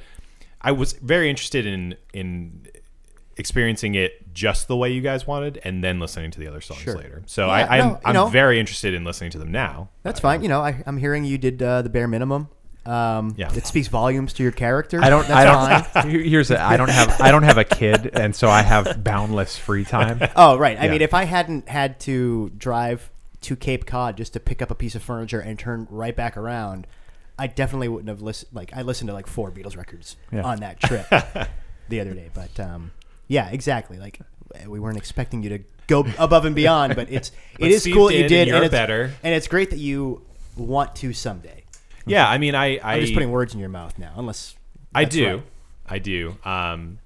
I 0.62 0.74
was 0.74 0.92
very 0.94 1.30
interested 1.30 1.66
in 1.66 1.96
in 2.14 2.68
experiencing 3.40 3.96
it 3.96 4.32
just 4.34 4.68
the 4.68 4.76
way 4.78 4.92
you 4.92 5.02
guys 5.02 5.26
wanted, 5.26 5.60
and 5.64 5.84
then 5.84 6.00
listening 6.00 6.30
to 6.32 6.40
the 6.40 6.48
other 6.48 6.62
songs 6.62 6.82
Sure. 6.82 6.96
later. 6.96 7.24
So 7.26 7.48
Yeah, 7.48 7.52
I, 7.54 7.78
I'm 7.80 7.80
no, 7.88 7.94
you 7.94 8.00
I'm 8.06 8.14
know. 8.14 8.28
very 8.28 8.60
interested 8.60 8.94
in 8.94 9.04
listening 9.04 9.32
to 9.32 9.40
them 9.40 9.52
now. 9.52 9.90
That's 10.04 10.20
fine. 10.20 10.44
You 10.44 10.50
know, 10.50 10.62
I, 10.62 10.84
I'm 10.86 10.98
hearing 10.98 11.24
you 11.24 11.38
did 11.38 11.62
uh, 11.64 11.82
the 11.82 11.90
bare 11.90 12.08
minimum. 12.08 12.50
Um, 12.86 13.34
Yeah. 13.38 13.54
It 13.54 13.66
speaks 13.68 13.88
volumes 13.88 14.34
to 14.34 14.44
your 14.44 14.52
character. 14.52 15.02
I 15.02 15.10
don't. 15.10 15.28
That's 15.28 15.94
I 15.96 16.02
don't. 16.04 16.10
Here's 16.26 16.50
a, 16.52 16.62
I 16.62 16.78
don't 16.78 16.90
have. 16.90 17.20
I 17.22 17.32
don't 17.32 17.44
have 17.44 17.58
a 17.58 17.64
kid, 17.66 18.12
and 18.14 18.36
so 18.36 18.50
I 18.50 18.62
have 18.62 19.04
boundless 19.04 19.58
free 19.58 19.86
time. 19.86 20.20
Oh, 20.36 20.58
right. 20.58 20.78
I 20.80 20.86
Yeah. 20.86 20.92
mean, 20.92 21.02
if 21.02 21.14
I 21.14 21.26
hadn't 21.26 21.68
had 21.70 22.00
to 22.02 22.50
drive 22.58 23.12
to 23.42 23.56
Cape 23.56 23.86
Cod 23.86 24.18
just 24.18 24.34
to 24.34 24.40
pick 24.40 24.62
up 24.62 24.72
a 24.72 24.76
piece 24.76 24.96
of 24.96 25.04
furniture 25.04 25.40
and 25.40 25.58
turn 25.60 25.88
right 25.90 26.16
back 26.16 26.36
around, 26.38 26.88
I 27.38 27.48
definitely 27.48 27.90
wouldn't 27.90 28.10
have 28.10 28.22
listened. 28.22 28.52
Like, 28.54 28.72
I 28.76 28.82
listened 28.82 29.08
to 29.10 29.14
like 29.14 29.28
four 29.28 29.52
Beatles 29.52 29.78
records 29.78 30.16
Yeah. 30.32 30.44
on 30.44 30.60
that 30.62 30.80
trip 30.80 31.06
the 31.90 32.00
other 32.00 32.14
day. 32.14 32.30
But 32.34 32.60
um, 32.60 32.92
yeah, 33.30 33.50
exactly. 33.50 33.98
Like, 33.98 34.20
we 34.68 34.80
weren't 34.82 34.98
expecting 34.98 35.42
you 35.44 35.50
to 35.50 35.60
go 35.88 36.06
above 36.18 36.44
and 36.44 36.56
beyond, 36.56 36.96
but 36.96 37.10
it's 37.10 37.32
it 37.60 37.72
is 37.72 37.84
Steve 37.84 37.96
cool 37.96 38.08
that 38.08 38.16
you 38.16 38.28
did, 38.28 38.50
and 38.50 38.50
you're 38.50 38.64
it's 38.64 38.72
better. 38.72 39.14
and 39.24 39.34
it's 39.34 39.48
great 39.48 39.70
that 39.70 39.80
you 39.80 40.26
want 40.58 40.96
to 40.98 41.14
someday. 41.14 41.64
Yeah, 42.06 42.28
I 42.28 42.38
mean, 42.38 42.56
I 42.56 42.78
I 42.80 42.96
I'm 42.96 43.02
just 43.02 43.14
putting 43.14 43.32
words 43.32 43.54
in 43.54 43.62
your 43.62 43.70
mouth 43.70 43.98
now, 43.98 44.14
unless 44.18 44.56
I 44.94 45.06
do. 45.06 45.36
right. 45.36 45.44
I 45.88 46.00
do. 46.00 46.38
Um, 46.44 47.00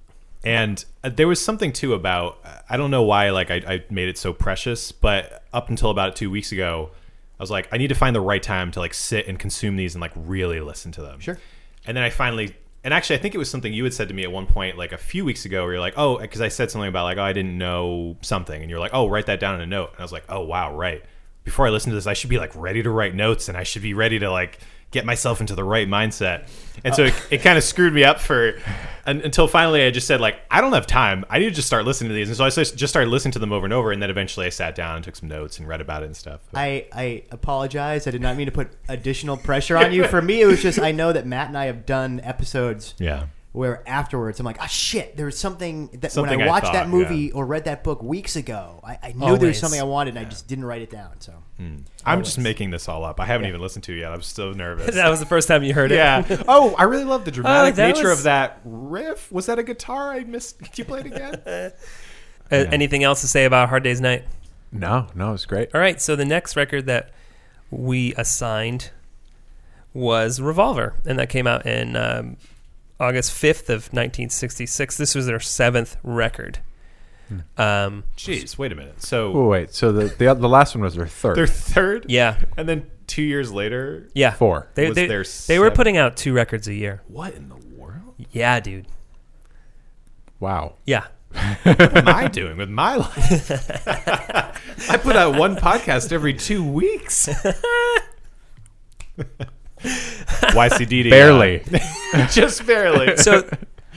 and 0.44 0.84
uh, 1.02 1.08
there 1.08 1.28
was 1.28 1.40
something 1.40 1.72
too 1.72 1.94
about 1.94 2.38
I 2.68 2.76
don't 2.76 2.90
know 2.90 3.02
why 3.02 3.30
like 3.30 3.50
I, 3.50 3.56
I 3.66 3.84
made 3.90 4.08
it 4.08 4.18
so 4.18 4.32
precious, 4.32 4.92
but 4.92 5.44
up 5.52 5.70
until 5.70 5.90
about 5.90 6.16
two 6.16 6.30
weeks 6.30 6.52
ago, 6.52 6.90
I 7.38 7.42
was 7.42 7.50
like, 7.50 7.68
I 7.72 7.78
need 7.78 7.88
to 7.88 7.94
find 7.94 8.14
the 8.14 8.20
right 8.20 8.42
time 8.42 8.70
to 8.72 8.80
like 8.80 8.94
sit 8.94 9.26
and 9.26 9.38
consume 9.38 9.76
these 9.76 9.94
and 9.94 10.02
like 10.02 10.12
really 10.14 10.60
listen 10.60 10.92
to 10.92 11.02
them. 11.02 11.20
Sure. 11.20 11.38
And 11.86 11.96
then 11.96 12.04
I 12.04 12.10
finally, 12.10 12.54
and 12.84 12.92
actually, 12.92 13.16
I 13.16 13.18
think 13.18 13.34
it 13.34 13.38
was 13.38 13.50
something 13.50 13.72
you 13.72 13.82
had 13.82 13.94
said 13.94 14.08
to 14.08 14.14
me 14.14 14.22
at 14.24 14.30
one 14.30 14.46
point, 14.46 14.76
like 14.76 14.92
a 14.92 14.98
few 14.98 15.24
weeks 15.24 15.46
ago, 15.46 15.64
where 15.64 15.72
you're 15.72 15.80
like, 15.80 15.94
oh, 15.96 16.18
because 16.18 16.42
I 16.42 16.48
said 16.48 16.70
something 16.70 16.88
about 16.88 17.04
like, 17.04 17.16
oh, 17.16 17.22
I 17.22 17.32
didn't 17.32 17.56
know 17.56 18.16
something, 18.20 18.60
and 18.60 18.70
you're 18.70 18.78
like, 18.78 18.92
oh, 18.92 19.08
write 19.08 19.26
that 19.26 19.40
down 19.40 19.54
in 19.54 19.62
a 19.62 19.66
note, 19.66 19.92
and 19.92 20.00
I 20.00 20.02
was 20.02 20.12
like, 20.12 20.24
oh, 20.28 20.42
wow, 20.42 20.76
right. 20.76 21.02
Before 21.44 21.66
I 21.66 21.70
listen 21.70 21.90
to 21.90 21.96
this, 21.96 22.06
I 22.06 22.12
should 22.12 22.30
be 22.30 22.38
like 22.38 22.54
ready 22.54 22.82
to 22.82 22.90
write 22.90 23.14
notes, 23.14 23.48
and 23.48 23.56
I 23.56 23.62
should 23.62 23.82
be 23.82 23.94
ready 23.94 24.18
to 24.18 24.30
like 24.30 24.58
get 24.94 25.04
myself 25.04 25.40
into 25.40 25.54
the 25.54 25.64
right 25.64 25.88
mindset. 25.88 26.48
And 26.84 26.94
so 26.94 27.04
it, 27.04 27.14
it 27.30 27.38
kind 27.42 27.58
of 27.58 27.64
screwed 27.64 27.92
me 27.92 28.04
up 28.04 28.20
for 28.20 28.58
un, 29.06 29.20
until 29.22 29.48
finally 29.48 29.84
I 29.84 29.90
just 29.90 30.06
said 30.06 30.20
like, 30.20 30.40
I 30.50 30.60
don't 30.60 30.72
have 30.72 30.86
time. 30.86 31.24
I 31.28 31.38
need 31.38 31.46
to 31.46 31.50
just 31.50 31.66
start 31.66 31.84
listening 31.84 32.08
to 32.08 32.14
these, 32.14 32.28
and 32.28 32.36
so 32.36 32.44
I 32.44 32.50
just 32.50 32.76
just 32.76 32.92
started 32.92 33.10
listening 33.10 33.32
to 33.32 33.38
them 33.38 33.52
over 33.52 33.66
and 33.66 33.72
over, 33.72 33.92
and 33.92 34.00
then 34.00 34.10
eventually 34.10 34.46
I 34.46 34.50
sat 34.50 34.74
down 34.74 34.96
and 34.96 35.04
took 35.04 35.16
some 35.16 35.28
notes 35.28 35.58
and 35.58 35.68
read 35.68 35.80
about 35.80 36.02
it 36.02 36.06
and 36.06 36.16
stuff. 36.16 36.40
I, 36.54 36.86
I 36.92 37.24
apologize. 37.30 38.06
I 38.06 38.12
did 38.12 38.22
not 38.22 38.36
mean 38.36 38.46
to 38.46 38.52
put 38.52 38.70
additional 38.88 39.36
pressure 39.36 39.76
on 39.76 39.92
you. 39.92 40.04
For 40.08 40.22
me, 40.22 40.40
it 40.40 40.46
was 40.46 40.62
just 40.62 40.78
I 40.78 40.92
know 40.92 41.12
that 41.12 41.26
Matt 41.26 41.48
and 41.48 41.58
I 41.58 41.66
have 41.66 41.84
done 41.84 42.20
episodes 42.20 42.94
yeah. 42.98 43.26
Where 43.54 43.88
afterwards 43.88 44.40
I'm 44.40 44.46
like, 44.46 44.56
ah, 44.60 44.66
shit, 44.66 45.16
there 45.16 45.26
was 45.26 45.38
something 45.38 45.88
that 46.00 46.10
Something 46.10 46.38
when 46.40 46.48
I 46.48 46.50
I 46.50 46.52
watched 46.52 46.72
that 46.72 46.88
movie 46.88 47.26
yeah. 47.26 47.34
or 47.34 47.46
read 47.46 47.66
that 47.66 47.84
book 47.84 48.02
weeks 48.02 48.34
ago, 48.34 48.80
I, 48.82 48.98
I 49.00 49.12
knew 49.12 49.38
there 49.38 49.46
was 49.46 49.60
something 49.60 49.78
I 49.78 49.84
wanted 49.84 50.16
and 50.16 50.26
I 50.26 50.28
just 50.28 50.48
didn't 50.48 50.64
write 50.64 50.82
it 50.82 50.90
down. 50.90 51.20
So 51.20 51.34
I'm 52.04 52.24
just 52.24 52.36
making 52.36 52.72
this 52.72 52.88
all 52.88 53.04
up. 53.04 53.20
I 53.20 53.26
haven't 53.26 53.46
even 53.46 53.60
listened 53.60 53.84
to 53.84 53.92
it 53.94 54.00
yet. 54.00 54.10
I'm 54.12 54.22
so 54.22 54.50
nervous. 54.64 54.96
that 54.96 55.08
was 55.08 55.20
the 55.20 55.26
first 55.26 55.46
time 55.46 55.62
you 55.62 55.72
heard 55.72 55.92
it. 55.92 55.96
yeah. 55.96 56.42
Oh, 56.48 56.74
I 56.76 56.82
really 56.82 57.04
love 57.04 57.24
the 57.24 57.30
dramatic 57.30 57.78
Oh, 57.78 57.86
nature 57.86 58.08
was- 58.08 58.18
of 58.18 58.24
that 58.24 58.60
riff. 58.64 59.30
Was 59.30 59.46
that 59.46 59.60
a 59.60 59.62
guitar? 59.62 60.10
I 60.10 60.24
missed. 60.24 60.58
Could 60.58 60.76
you 60.76 60.84
play 60.84 61.00
it 61.00 61.06
again? 61.06 61.72
Uh, 62.52 62.56
Anything 62.70 63.02
else 63.02 63.22
to 63.22 63.26
say 63.26 63.46
about 63.46 63.70
Hard 63.70 63.84
Day's 63.84 64.02
Night? 64.02 64.24
No, 64.70 65.06
no, 65.14 65.32
it's 65.32 65.46
great. 65.46 65.70
All 65.74 65.80
right, 65.80 65.98
so 65.98 66.14
the 66.14 66.26
next 66.26 66.56
record 66.56 66.84
that 66.86 67.10
we 67.70 68.12
assigned 68.16 68.90
was 69.94 70.40
Revolver, 70.42 70.94
and 71.06 71.18
that 71.18 71.30
came 71.30 71.46
out 71.46 71.64
in 71.64 71.96
um, 71.96 72.36
August 73.00 73.32
5th 73.32 73.68
of 73.68 73.92
1966. 73.92 74.96
This 74.96 75.14
was 75.14 75.26
their 75.26 75.40
seventh 75.40 75.96
record. 76.02 76.60
Um, 77.56 78.04
Jeez, 78.16 78.58
wait 78.58 78.70
a 78.70 78.74
minute. 78.74 79.02
So 79.02 79.32
Oh 79.32 79.46
wait, 79.48 79.72
so 79.74 79.90
the 79.92 80.04
the, 80.06 80.34
the 80.34 80.48
last 80.48 80.74
one 80.74 80.84
was 80.84 80.94
their 80.94 81.06
third. 81.06 81.36
their 81.36 81.46
third, 81.46 82.06
yeah, 82.08 82.38
and 82.56 82.68
then 82.68 82.86
two 83.06 83.22
years 83.22 83.50
later, 83.50 84.08
yeah. 84.14 84.32
Four. 84.32 84.68
They, 84.74 84.88
Was 84.88 84.94
they, 84.94 85.06
their 85.06 85.24
they 85.46 85.58
were 85.58 85.64
seventh. 85.66 85.76
putting 85.76 85.96
out 85.96 86.16
two 86.18 86.32
records 86.34 86.68
a 86.68 86.74
year. 86.74 87.02
what 87.08 87.34
in 87.34 87.48
the 87.48 87.56
world? 87.76 88.14
Yeah, 88.30 88.60
dude. 88.60 88.86
Wow. 90.38 90.74
Yeah. 90.86 91.06
What 91.64 91.96
am 91.96 92.08
I 92.08 92.28
doing 92.28 92.56
with 92.58 92.68
my 92.70 92.96
life? 92.96 93.50
I 94.90 94.96
put 94.98 95.16
out 95.16 95.36
one 95.36 95.56
podcast 95.56 96.12
every 96.12 96.34
two 96.34 96.62
weeks. 96.64 97.28
YCD, 99.84 101.10
Barely. 101.10 101.62
just 102.30 102.66
barely. 102.66 103.16
So 103.16 103.48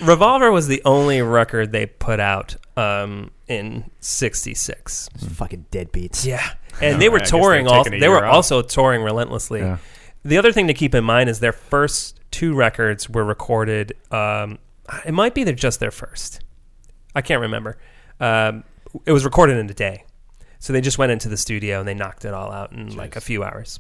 Revolver 0.02 0.52
was 0.52 0.68
the 0.68 0.82
only 0.86 1.22
record 1.22 1.72
they 1.72 1.86
put 1.86 2.20
out 2.20 2.56
um, 2.76 3.32
in 3.48 3.90
66. 4.00 5.10
fucking 5.34 5.66
deadbeats. 5.72 6.26
Yeah, 6.26 6.48
and 6.82 7.02
they 7.02 7.10
were 7.10 7.18
I 7.18 7.20
guess 7.22 7.32
they're 7.32 7.40
touring. 7.42 7.68
Also, 7.68 7.84
taking 7.84 7.98
a 7.98 8.00
they 8.02 8.10
were 8.10 8.26
off. 8.26 8.34
also 8.34 8.62
touring 8.62 9.02
relentlessly. 9.02 9.62
Yeah. 9.62 9.78
The 10.24 10.38
other 10.38 10.52
thing 10.52 10.68
to 10.68 10.74
keep 10.74 10.94
in 10.94 11.04
mind 11.04 11.30
is 11.30 11.40
their 11.40 11.54
first 11.54 12.20
two 12.32 12.54
records 12.54 13.10
were 13.10 13.24
recorded. 13.24 13.94
Um, 14.12 14.60
it 15.06 15.14
might 15.14 15.34
be 15.34 15.44
they're 15.44 15.54
just 15.54 15.80
their 15.80 15.92
first. 15.92 16.42
I 17.16 17.22
can't 17.22 17.42
remember. 17.42 17.78
Um, 18.20 18.64
it 19.06 19.12
was 19.12 19.26
recorded 19.26 19.58
in 19.58 19.70
a 19.70 19.74
day. 19.74 20.04
So 20.60 20.74
they 20.74 20.82
just 20.82 20.98
went 20.98 21.12
into 21.12 21.30
the 21.30 21.38
studio 21.38 21.80
and 21.80 21.88
they 21.88 21.94
knocked 21.94 22.26
it 22.26 22.34
all 22.34 22.52
out 22.52 22.72
in 22.72 22.96
like 22.96 23.16
a 23.16 23.22
few 23.22 23.44
hours. 23.44 23.80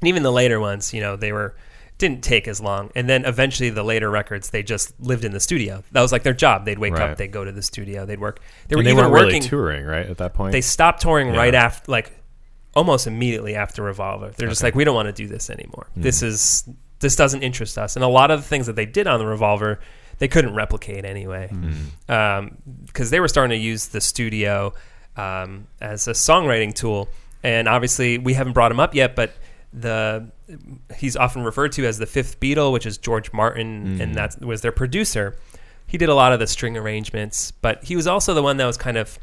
And 0.00 0.08
even 0.08 0.22
the 0.22 0.32
later 0.32 0.60
ones, 0.60 0.92
you 0.94 1.00
know, 1.00 1.16
they 1.16 1.32
were 1.32 1.54
didn't 1.98 2.22
take 2.22 2.46
as 2.46 2.60
long. 2.60 2.90
And 2.94 3.08
then 3.08 3.24
eventually 3.24 3.70
the 3.70 3.82
later 3.82 4.10
records, 4.10 4.50
they 4.50 4.62
just 4.62 4.92
lived 5.00 5.24
in 5.24 5.32
the 5.32 5.40
studio. 5.40 5.82
That 5.92 6.02
was 6.02 6.12
like 6.12 6.24
their 6.24 6.34
job. 6.34 6.66
They'd 6.66 6.78
wake 6.78 6.92
Right. 6.92 7.10
up, 7.12 7.16
they'd 7.16 7.32
go 7.32 7.42
to 7.42 7.52
the 7.52 7.62
studio, 7.62 8.04
they'd 8.04 8.20
work. 8.20 8.40
They 8.68 8.76
were 8.76 8.80
And 8.80 8.86
they 8.86 8.90
even 8.90 9.04
weren't 9.04 9.12
working. 9.14 9.28
really 9.28 9.40
touring, 9.40 9.86
right? 9.86 10.04
At 10.06 10.18
that 10.18 10.34
point, 10.34 10.52
they 10.52 10.60
stopped 10.60 11.00
touring 11.00 11.28
Yeah. 11.28 11.38
right 11.38 11.54
after, 11.54 11.90
like 11.90 12.12
almost 12.74 13.06
immediately 13.06 13.54
after 13.54 13.82
Revolver. 13.82 14.30
They're 14.36 14.48
just 14.50 14.62
like, 14.62 14.74
we 14.74 14.84
don't 14.84 14.94
want 14.94 15.06
to 15.06 15.12
do 15.12 15.26
this 15.26 15.48
anymore. 15.48 15.86
Hmm. 15.94 16.02
This 16.02 16.22
is 16.22 16.68
this 17.00 17.16
doesn't 17.16 17.42
interest 17.42 17.78
us. 17.78 17.96
And 17.96 18.04
a 18.04 18.08
lot 18.08 18.30
of 18.30 18.42
the 18.42 18.46
things 18.48 18.66
that 18.66 18.76
they 18.76 18.84
did 18.86 19.06
on 19.06 19.18
the 19.18 19.26
Revolver, 19.26 19.80
they 20.18 20.28
couldn't 20.28 20.54
replicate 20.54 21.04
anyway, 21.06 21.50
because 22.06 23.10
they 23.10 23.20
were 23.20 23.28
starting 23.28 23.58
to 23.58 23.62
use 23.62 23.88
the 23.88 24.00
studio 24.00 24.72
um, 25.16 25.66
as 25.80 26.08
a 26.08 26.12
songwriting 26.12 26.74
tool. 26.74 27.08
And 27.42 27.68
obviously, 27.68 28.18
we 28.18 28.34
haven't 28.34 28.52
brought 28.54 28.68
them 28.70 28.80
up 28.80 28.94
yet, 28.94 29.14
but 29.14 29.32
the 29.76 30.32
he's 30.96 31.16
often 31.16 31.44
referred 31.44 31.72
to 31.72 31.86
as 31.86 31.98
the 31.98 32.06
fifth 32.06 32.40
Beatle, 32.40 32.72
which 32.72 32.86
is 32.86 32.96
George 32.98 33.32
Martin, 33.32 34.00
and 34.00 34.14
that 34.14 34.40
was 34.40 34.62
their 34.62 34.72
producer. 34.72 35.36
He 35.86 35.98
did 35.98 36.08
a 36.08 36.14
lot 36.14 36.32
of 36.32 36.40
the 36.40 36.46
string 36.46 36.76
arrangements, 36.76 37.50
but 37.50 37.84
he 37.84 37.94
was 37.94 38.06
also 38.06 38.34
the 38.34 38.42
one 38.42 38.56
that 38.56 38.66
was 38.66 38.76
kind 38.76 38.96
of 38.96 39.18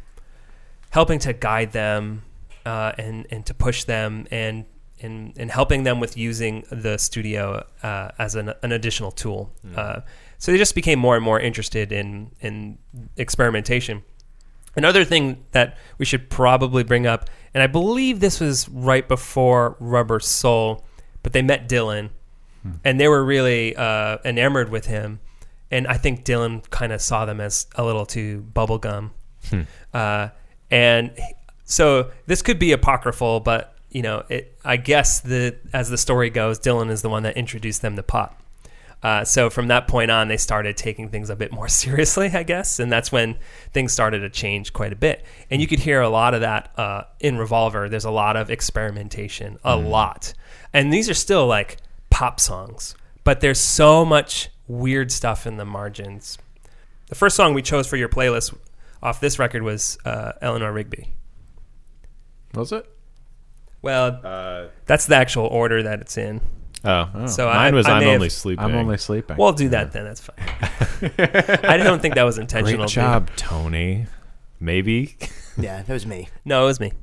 helping 0.91 1.19
to 1.19 1.33
guide 1.33 1.71
them 1.71 2.21
uh, 2.65 2.93
and 2.97 3.25
and 3.31 3.45
to 3.47 3.53
push 3.53 3.83
them 3.83 4.27
and 4.31 4.65
and, 5.01 5.33
and 5.37 5.51
helping 5.51 5.83
them 5.83 5.99
with 5.99 6.15
using 6.15 6.63
the 6.71 6.97
studio 6.97 7.65
uh, 7.81 8.11
as 8.19 8.35
an, 8.35 8.53
an 8.61 8.71
additional 8.71 9.11
tool. 9.11 9.51
Uh, 9.75 9.99
so 10.37 10.51
they 10.51 10.57
just 10.57 10.75
became 10.75 10.97
more 10.97 11.15
and 11.15 11.25
more 11.25 11.39
interested 11.39 11.91
in 11.91 12.31
in 12.39 12.77
experimentation. 13.17 14.03
Another 14.75 15.03
thing 15.03 15.45
that 15.51 15.77
we 15.97 16.05
should 16.05 16.29
probably 16.29 16.83
bring 16.83 17.05
up, 17.05 17.29
and 17.53 17.63
I 17.63 17.67
believe 17.67 18.19
this 18.19 18.39
was 18.39 18.67
right 18.69 19.07
before 19.07 19.75
Rubber 19.79 20.19
Soul, 20.19 20.83
but 21.21 21.33
they 21.33 21.41
met 21.41 21.69
Dylan, 21.69 22.09
and 22.83 22.99
they 22.99 23.07
were 23.07 23.23
really 23.23 23.75
uh, 23.75 24.17
enamored 24.23 24.69
with 24.69 24.85
him, 24.85 25.19
and 25.69 25.87
I 25.87 25.97
think 25.97 26.23
Dylan 26.23 26.69
kind 26.69 26.91
of 26.93 27.01
saw 27.01 27.25
them 27.25 27.41
as 27.41 27.67
a 27.75 27.83
little 27.83 28.05
too 28.05 28.45
bubblegum, 28.53 29.11
uh, 29.93 30.29
and 30.71 31.11
so 31.65 32.11
this 32.25 32.41
could 32.41 32.59
be 32.59 32.71
apocryphal, 32.71 33.39
but 33.39 33.75
you 33.89 34.01
know, 34.01 34.23
it, 34.29 34.57
I 34.65 34.77
guess 34.77 35.21
the 35.21 35.55
as 35.73 35.89
the 35.89 35.97
story 35.97 36.29
goes, 36.29 36.59
Dylan 36.59 36.89
is 36.89 37.01
the 37.01 37.09
one 37.09 37.23
that 37.23 37.37
introduced 37.37 37.81
them 37.81 37.95
to 37.95 38.03
pop. 38.03 38.42
Uh, 39.03 39.25
so 39.25 39.49
from 39.49 39.67
that 39.67 39.87
point 39.87 40.09
on, 40.09 40.29
they 40.29 40.37
started 40.37 40.77
taking 40.77 41.09
things 41.09 41.29
a 41.29 41.35
bit 41.35 41.51
more 41.51 41.67
seriously, 41.83 42.31
I 42.33 42.43
guess, 42.43 42.79
and 42.79 42.91
that's 42.91 43.11
when 43.11 43.37
things 43.73 43.91
started 43.91 44.19
to 44.19 44.29
change 44.29 44.71
quite 44.73 44.93
a 44.93 44.95
bit. 44.95 45.25
And 45.51 45.61
you 45.61 45.67
could 45.67 45.79
hear 45.79 46.01
a 46.01 46.09
lot 46.09 46.33
of 46.33 46.41
that 46.41 46.71
uh, 46.79 47.03
in 47.19 47.37
Revolver. 47.37 47.89
There's 47.89 48.05
a 48.05 48.11
lot 48.11 48.37
of 48.37 48.49
experimentation, 48.49 49.57
a 49.63 49.75
lot, 49.75 50.33
and 50.71 50.91
these 50.91 51.09
are 51.09 51.13
still 51.13 51.45
like 51.47 51.77
pop 52.09 52.39
songs, 52.39 52.95
but 53.23 53.41
there's 53.41 53.59
so 53.59 54.05
much 54.05 54.49
weird 54.67 55.11
stuff 55.11 55.45
in 55.45 55.57
the 55.57 55.65
margins. 55.65 56.37
The 57.09 57.15
first 57.15 57.35
song 57.35 57.53
we 57.53 57.61
chose 57.61 57.85
for 57.85 57.97
your 57.97 58.09
playlist 58.09 58.55
off 59.03 59.19
this 59.19 59.37
record 59.37 59.63
was 59.63 59.97
uh, 60.05 60.31
Eleanor 60.41 60.71
Rigby. 60.71 61.13
Was 62.53 62.71
it? 62.71 62.85
Well, 63.81 64.21
Uh, 64.23 64.67
that's 64.85 65.07
the 65.07 65.15
actual 65.17 65.47
order 65.47 65.83
that 65.83 65.99
it's 65.99 66.17
in. 66.17 66.39
Oh, 66.85 67.25
So 67.27 67.45
mine 67.47 67.73
I- 67.73 67.75
was 67.75 67.85
I 67.85 67.93
I'm 67.93 67.99
may 67.99 68.05
have- 68.07 68.15
only 68.15 68.29
sleeping. 68.29 68.63
I'm 68.65 68.75
only 68.75 68.97
sleeping. 68.97 69.37
Well, 69.37 69.53
do 69.53 69.69
that 69.69 69.91
then. 69.91 70.03
That's 70.05 70.21
fine. 70.21 70.37
I 71.69 71.77
don't 71.77 72.01
think 72.01 72.15
that 72.15 72.23
was 72.23 72.37
intentional. 72.37 72.77
Great 72.77 72.87
dude. 72.87 72.93
job, 72.95 73.29
Tony. 73.35 74.07
Maybe. 74.59 75.17
Yeah, 75.57 75.81
that 75.83 75.93
was 75.93 76.05
me. 76.05 76.29
No, 76.45 76.63
it 76.63 76.67
was 76.67 76.79
me. 76.79 76.93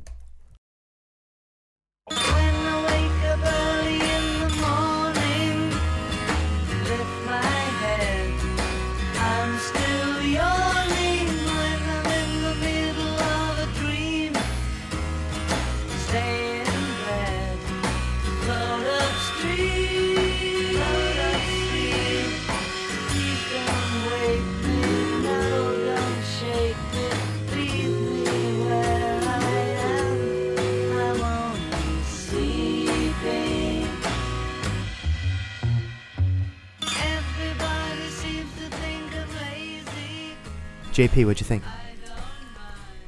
JP, 40.93 41.27
what'd 41.27 41.41
you 41.41 41.47
think? 41.47 41.63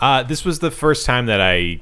Uh, 0.00 0.22
this 0.22 0.44
was 0.44 0.58
the 0.58 0.70
first 0.70 1.06
time 1.06 1.26
that 1.26 1.40
I 1.40 1.80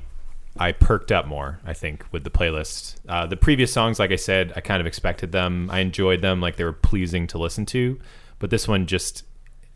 I 0.58 0.72
perked 0.72 1.12
up 1.12 1.26
more. 1.26 1.60
I 1.64 1.72
think 1.72 2.04
with 2.12 2.24
the 2.24 2.30
playlist. 2.30 2.96
Uh, 3.08 3.26
the 3.26 3.36
previous 3.36 3.72
songs, 3.72 3.98
like 3.98 4.10
I 4.10 4.16
said, 4.16 4.52
I 4.56 4.60
kind 4.60 4.80
of 4.80 4.86
expected 4.86 5.32
them. 5.32 5.70
I 5.70 5.80
enjoyed 5.80 6.20
them, 6.20 6.40
like 6.40 6.56
they 6.56 6.64
were 6.64 6.72
pleasing 6.72 7.26
to 7.28 7.38
listen 7.38 7.64
to. 7.66 7.98
But 8.38 8.50
this 8.50 8.66
one 8.66 8.86
just 8.86 9.24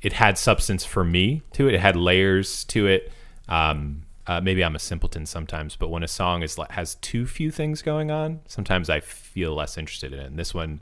it 0.03 0.15
had 0.15 0.37
substance 0.37 0.85
for 0.85 1.05
me 1.05 1.43
to 1.53 1.69
it. 1.69 1.75
It 1.75 1.81
had 1.81 1.97
layers 1.97 2.65
to 2.65 2.87
it. 2.87 3.11
Um, 3.49 4.03
uh, 4.27 4.41
maybe 4.41 4.65
I'm 4.65 4.75
a 4.75 4.79
simpleton 4.79 5.27
sometimes, 5.27 5.77
but 5.77 5.89
when 5.89 6.03
a 6.03 6.09
song 6.09 6.43
is 6.43 6.59
has 6.71 6.95
too 6.97 7.27
few 7.27 7.51
things 7.51 7.83
going 7.83 8.11
on, 8.11 8.41
sometimes 8.47 8.89
I 8.89 9.01
feel 9.01 9.55
less 9.55 9.77
interested 9.79 10.13
in 10.13 10.19
it. 10.19 10.27
And 10.27 10.39
this 10.39 10.55
one, 10.55 10.81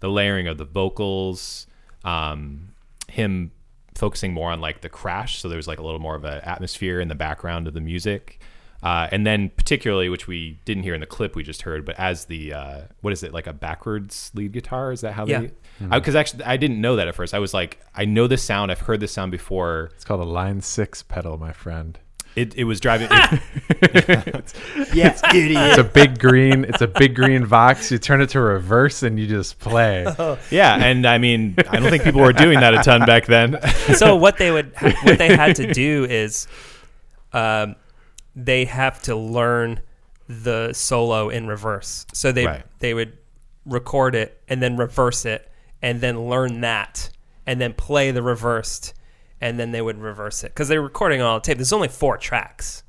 the 0.00 0.08
layering 0.08 0.46
of 0.46 0.58
the 0.58 0.64
vocals, 0.64 1.66
um, 2.04 2.68
him 3.08 3.50
focusing 3.96 4.32
more 4.32 4.50
on 4.52 4.60
like 4.60 4.80
the 4.82 4.88
crash, 4.88 5.38
so 5.40 5.48
there's 5.48 5.66
like 5.68 5.78
a 5.78 5.82
little 5.82 6.00
more 6.00 6.14
of 6.14 6.24
an 6.24 6.40
atmosphere 6.42 7.00
in 7.00 7.08
the 7.08 7.14
background 7.14 7.66
of 7.66 7.74
the 7.74 7.80
music. 7.80 8.40
Uh, 8.82 9.08
and 9.10 9.26
then 9.26 9.50
particularly, 9.56 10.08
which 10.08 10.28
we 10.28 10.60
didn't 10.66 10.82
hear 10.82 10.94
in 10.94 11.00
the 11.00 11.06
clip 11.06 11.34
we 11.34 11.42
just 11.42 11.62
heard, 11.62 11.84
but 11.86 11.98
as 11.98 12.26
the 12.26 12.52
uh, 12.52 12.80
what 13.00 13.12
is 13.12 13.22
it 13.22 13.32
like 13.32 13.46
a 13.46 13.52
backwards 13.52 14.30
lead 14.34 14.52
guitar? 14.52 14.92
Is 14.92 15.00
that 15.00 15.12
how 15.14 15.26
Yeah. 15.26 15.40
they? 15.40 15.50
Because 15.90 16.14
actually, 16.14 16.44
I 16.44 16.56
didn't 16.56 16.80
know 16.80 16.96
that 16.96 17.08
at 17.08 17.14
first. 17.14 17.34
I 17.34 17.38
was 17.38 17.52
like, 17.52 17.80
I 17.94 18.04
know 18.04 18.26
this 18.26 18.42
sound. 18.42 18.70
I've 18.70 18.80
heard 18.80 19.00
this 19.00 19.12
sound 19.12 19.32
before. 19.32 19.90
it's 19.94 20.04
called 20.04 20.20
a 20.20 20.24
line 20.24 20.60
six 20.60 21.02
pedal, 21.02 21.36
my 21.38 21.52
friend. 21.52 21.98
It, 22.36 22.54
it 22.54 22.64
was 22.64 22.80
driving. 22.80 23.08
It, 23.68 24.54
Yeah, 24.94 25.16
idiot. 25.34 25.70
It's 25.70 25.78
a 25.78 25.84
big 25.84 26.18
green. 26.18 26.64
It's 26.64 26.80
a 26.82 26.86
big 26.86 27.14
green 27.14 27.44
Vox. 27.44 27.90
You 27.90 27.98
turn 27.98 28.20
it 28.20 28.28
to 28.30 28.40
reverse 28.40 29.02
and 29.02 29.18
you 29.18 29.26
just 29.26 29.58
play. 29.58 30.06
yeah, 30.50 30.76
and 30.76 31.06
I 31.06 31.18
mean, 31.18 31.54
I 31.68 31.80
don't 31.80 31.90
think 31.90 32.04
people 32.04 32.20
were 32.20 32.32
doing 32.32 32.60
that 32.60 32.74
a 32.74 32.82
ton 32.82 33.04
back 33.06 33.26
then. 33.26 33.58
so 33.96 34.14
what 34.16 34.38
they 34.38 34.50
would 34.50 34.72
what 35.02 35.18
they 35.18 35.34
had 35.34 35.56
to 35.56 35.72
do 35.72 36.04
is 36.04 36.46
um, 37.32 37.74
they 38.34 38.64
have 38.66 39.02
to 39.02 39.16
learn 39.16 39.80
the 40.28 40.72
solo 40.72 41.28
in 41.28 41.46
reverse. 41.46 42.06
So 42.12 42.32
they 42.32 42.46
Right. 42.46 42.64
they 42.80 42.94
would 42.94 43.16
record 43.64 44.14
it 44.14 44.40
and 44.48 44.62
then 44.62 44.76
reverse 44.76 45.24
it 45.24 45.50
and 45.82 46.00
then 46.00 46.28
learn 46.28 46.60
that 46.60 47.10
and 47.46 47.60
then 47.60 47.72
play 47.72 48.10
the 48.10 48.22
reversed 48.22 48.94
and 49.40 49.58
then 49.58 49.70
they 49.72 49.82
would 49.82 49.98
reverse 49.98 50.42
it 50.44 50.48
because 50.48 50.68
they're 50.68 50.82
recording 50.82 51.20
all 51.20 51.34
the 51.38 51.40
tape. 51.42 51.58
There's 51.58 51.72
only 51.72 51.88
four 51.88 52.16
tracks, 52.18 52.82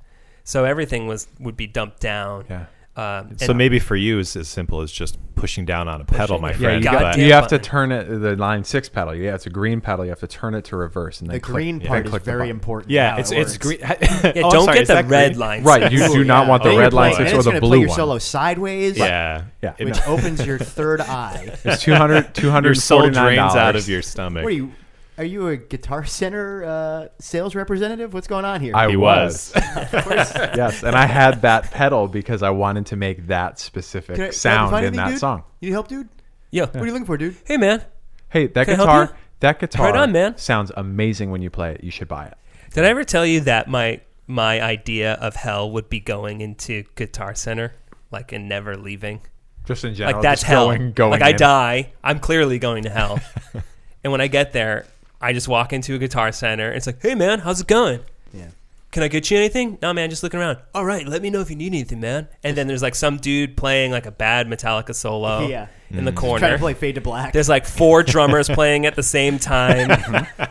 so 0.43 0.63
everything 0.65 1.07
was 1.07 1.27
would 1.39 1.57
be 1.57 1.67
dumped 1.67 1.99
down. 1.99 2.45
Yeah. 2.49 2.65
Um, 2.95 3.37
so 3.37 3.53
maybe 3.53 3.77
for 3.77 3.95
you, 3.95 4.17
it's 4.17 4.35
as 4.35 4.47
simple 4.47 4.81
as 4.81 4.91
just 4.91 5.19
pushing 5.35 5.65
down 5.65 5.87
on 5.87 6.01
a 6.01 6.03
pedal, 6.03 6.39
my 6.39 6.49
it. 6.49 6.59
Yeah, 6.59 6.77
you, 6.77 6.81
God 6.83 6.99
got, 6.99 7.17
you 7.19 7.31
have 7.33 7.47
to 7.49 7.59
turn 7.59 7.91
it 7.91 8.05
the 8.05 8.35
line 8.35 8.63
six 8.63 8.89
pedal. 8.89 9.13
Yeah, 9.13 9.35
it's 9.35 9.45
a 9.45 9.51
green 9.51 9.81
pedal. 9.81 10.03
You 10.03 10.09
have 10.09 10.19
to 10.21 10.27
turn 10.27 10.55
it 10.55 10.65
to 10.65 10.77
reverse 10.77 11.21
and 11.21 11.29
then 11.29 11.35
The 11.35 11.39
click- 11.41 11.53
green 11.53 11.77
then 11.77 11.87
part 11.89 12.07
is 12.07 12.11
very 12.23 12.37
button. 12.39 12.49
important. 12.49 12.89
yeah, 12.91 13.17
it's 13.19 13.31
it 13.31 13.37
it's 13.37 13.57
green. 13.59 13.77
yeah, 13.81 13.97
Oh, 14.37 14.49
don't 14.49 14.65
sorry, 14.65 14.79
get 14.79 14.87
the 14.87 15.03
red 15.07 15.33
green? 15.33 15.39
line. 15.39 15.63
Right, 15.63 15.91
you 15.91 15.99
do 16.07 16.23
not 16.23 16.45
yeah. 16.45 16.49
want 16.49 16.63
the 16.63 16.69
Oh, 16.71 16.77
red 16.79 16.91
line 16.91 17.13
six 17.13 17.33
or 17.33 17.35
it's 17.35 17.45
the 17.45 17.51
gonna 17.51 17.59
blue 17.61 17.69
play 17.69 17.79
your 17.81 17.87
one. 17.89 17.95
solo 17.95 18.17
sideways, 18.17 18.97
Yeah, 18.97 19.43
Yeah. 19.61 19.73
Which 19.79 20.01
opens 20.07 20.43
your 20.43 20.57
third 20.57 21.01
eye. 21.01 21.55
It's 21.65 21.83
200 21.83 22.35
your 22.65 22.73
soul 22.73 23.01
$249. 23.03 23.13
drains 23.13 23.53
out 23.55 23.75
of 23.75 23.87
your 23.87 24.01
stomach. 24.01 24.43
What 24.43 24.49
are 24.49 24.55
you? 24.55 24.71
Are 25.17 25.23
you 25.23 25.47
a 25.47 25.57
Guitar 25.57 26.05
Center 26.05 26.63
uh, 26.63 27.07
sales 27.19 27.55
representative? 27.55 28.13
What's 28.13 28.27
going 28.27 28.45
on 28.45 28.61
here? 28.61 28.75
I 28.75 28.89
He 28.89 28.95
was. 28.97 29.51
was. 29.55 29.63
yes, 29.93 30.83
and 30.83 30.95
I 30.95 31.07
had 31.07 31.41
that 31.41 31.71
pedal 31.71 32.07
because 32.07 32.43
I 32.43 32.51
wanted 32.51 32.85
to 32.87 32.95
make 32.97 33.25
that 33.27 33.57
specific 33.59 34.19
I- 34.19 34.29
sound 34.29 34.73
in 34.75 34.79
anything, 34.79 34.97
that 34.97 35.09
dude? 35.09 35.19
song. 35.19 35.43
You 35.59 35.69
need 35.69 35.73
help, 35.73 35.87
dude? 35.87 36.07
Yeah. 36.51 36.65
What 36.65 36.75
are 36.75 36.85
you 36.85 36.91
looking 36.93 37.05
for, 37.05 37.17
dude? 37.17 37.35
Hey 37.45 37.57
man, 37.57 37.83
Hey, 38.29 38.47
that 38.47 38.65
Can 38.67 38.77
guitar, 38.77 39.15
that 39.39 39.59
guitar 39.59 39.87
Right 39.91 39.95
on, 39.99 40.11
man. 40.11 40.37
sounds 40.37 40.71
amazing 40.77 41.31
when 41.31 41.41
you 41.41 41.49
play 41.49 41.71
it. 41.73 41.83
You 41.83 41.91
should 41.91 42.07
buy 42.07 42.27
it. 42.27 42.37
did 42.73 42.85
I 42.85 42.89
ever 42.89 43.03
tell 43.03 43.25
you 43.25 43.39
that 43.41 43.67
my 43.67 44.01
my 44.27 44.61
idea 44.61 45.13
of 45.13 45.35
hell 45.35 45.71
would 45.71 45.89
be 45.89 45.99
going 45.99 46.41
into 46.41 46.83
Guitar 46.95 47.33
Center, 47.33 47.73
like 48.11 48.31
and 48.33 48.47
never 48.47 48.75
leaving? 48.77 49.21
Just 49.65 49.83
in 49.83 49.95
general, 49.95 50.17
like 50.17 50.21
that's 50.21 50.41
just 50.41 50.49
hell. 50.49 50.67
Going, 50.67 50.91
going 50.91 51.11
like 51.11 51.21
I 51.21 51.31
die, 51.31 51.91
I'm 52.03 52.19
clearly 52.19 52.59
going 52.59 52.83
to 52.83 52.89
hell. 52.89 53.19
and 54.03 54.11
when 54.11 54.21
I 54.21 54.27
get 54.27 54.53
there, 54.53 54.85
I 55.21 55.33
just 55.33 55.47
walk 55.47 55.73
into 55.73 55.95
a 55.95 55.97
guitar 55.97 56.31
center. 56.31 56.71
It's 56.71 56.85
like, 56.87 57.01
hey 57.01 57.15
man, 57.15 57.39
how's 57.39 57.61
it 57.61 57.67
going? 57.67 58.01
Yeah. 58.33 58.49
can 58.91 59.03
I 59.03 59.07
get 59.07 59.29
you 59.31 59.37
anything? 59.37 59.77
No, 59.81 59.93
man, 59.93 60.09
just 60.09 60.23
looking 60.23 60.39
around. 60.39 60.59
All 60.75 60.85
right, 60.85 61.05
let 61.07 61.21
me 61.21 61.29
know 61.29 61.41
if 61.41 61.49
you 61.49 61.55
need 61.55 61.67
anything, 61.73 61.99
man. 61.99 62.27
And 62.43 62.55
then 62.57 62.67
there's 62.67 62.81
like 62.83 62.95
some 62.95 63.17
dude 63.17 63.57
playing 63.57 63.91
like 63.91 64.05
a 64.05 64.11
bad 64.11 64.47
Metallica 64.47 64.93
solo 64.95 65.47
Yeah. 65.47 65.67
in 65.89 66.05
the 66.05 66.11
corner. 66.11 66.39
Trying 66.39 66.53
to 66.53 66.59
play 66.59 66.73
Fade 66.73 66.95
to 66.95 67.01
Black. 67.01 67.33
There's 67.33 67.49
like 67.49 67.65
four 67.65 68.03
drummers 68.13 68.47
playing 68.49 68.85
at 68.85 68.95
the 68.95 69.03
same 69.03 69.39
time. 69.39 70.25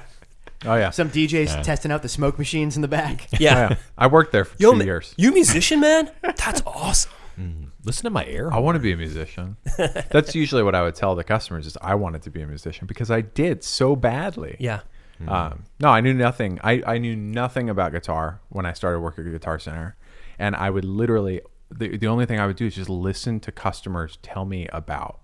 Oh 0.64 0.74
yeah. 0.74 0.90
Some 0.90 1.10
DJs 1.10 1.62
testing 1.62 1.92
out 1.92 2.02
the 2.02 2.08
smoke 2.08 2.38
machines 2.38 2.74
in 2.76 2.82
the 2.82 2.88
back. 2.88 3.28
Oh, 3.34 3.36
Yeah. 3.38 3.68
yeah. 3.70 3.76
I 3.96 4.06
worked 4.08 4.32
there 4.32 4.44
for 4.46 4.56
Yo, 4.58 4.72
two 4.72 4.78
ma- 4.78 4.84
years. 4.84 5.14
you 5.16 5.30
musician, 5.32 5.78
man? 5.80 6.10
That's 6.22 6.62
awesome. 6.66 7.12
Mm-hmm. 7.38 7.64
Listen 7.86 8.04
to 8.04 8.10
my 8.10 8.26
air. 8.26 8.52
I 8.52 8.58
want 8.58 8.74
to 8.74 8.80
be 8.80 8.92
a 8.92 8.96
musician. 8.96 9.56
That's 10.10 10.34
usually 10.34 10.62
what 10.64 10.74
I 10.74 10.82
would 10.82 10.96
tell 10.96 11.14
the 11.14 11.24
customers 11.24 11.66
is 11.66 11.78
I 11.80 11.94
wanted 11.94 12.22
to 12.22 12.30
be 12.30 12.42
a 12.42 12.46
musician 12.46 12.86
because 12.86 13.10
I 13.10 13.20
did 13.20 13.62
so 13.62 13.94
badly. 13.94 14.56
Yeah. 14.58 14.80
Um, 15.26 15.64
no, 15.80 15.88
I 15.88 16.00
knew 16.00 16.12
nothing. 16.12 16.60
I, 16.62 16.82
I 16.86 16.98
knew 16.98 17.16
nothing 17.16 17.70
about 17.70 17.92
guitar 17.92 18.40
when 18.50 18.66
I 18.66 18.72
started 18.72 19.00
working 19.00 19.24
at 19.24 19.32
Guitar 19.32 19.58
Center, 19.58 19.96
and 20.38 20.54
I 20.54 20.68
would 20.68 20.84
literally 20.84 21.40
the 21.70 21.96
the 21.96 22.06
only 22.06 22.26
thing 22.26 22.38
I 22.38 22.46
would 22.46 22.56
do 22.56 22.66
is 22.66 22.74
just 22.74 22.90
listen 22.90 23.40
to 23.40 23.52
customers 23.52 24.18
tell 24.20 24.44
me 24.44 24.68
about 24.72 25.20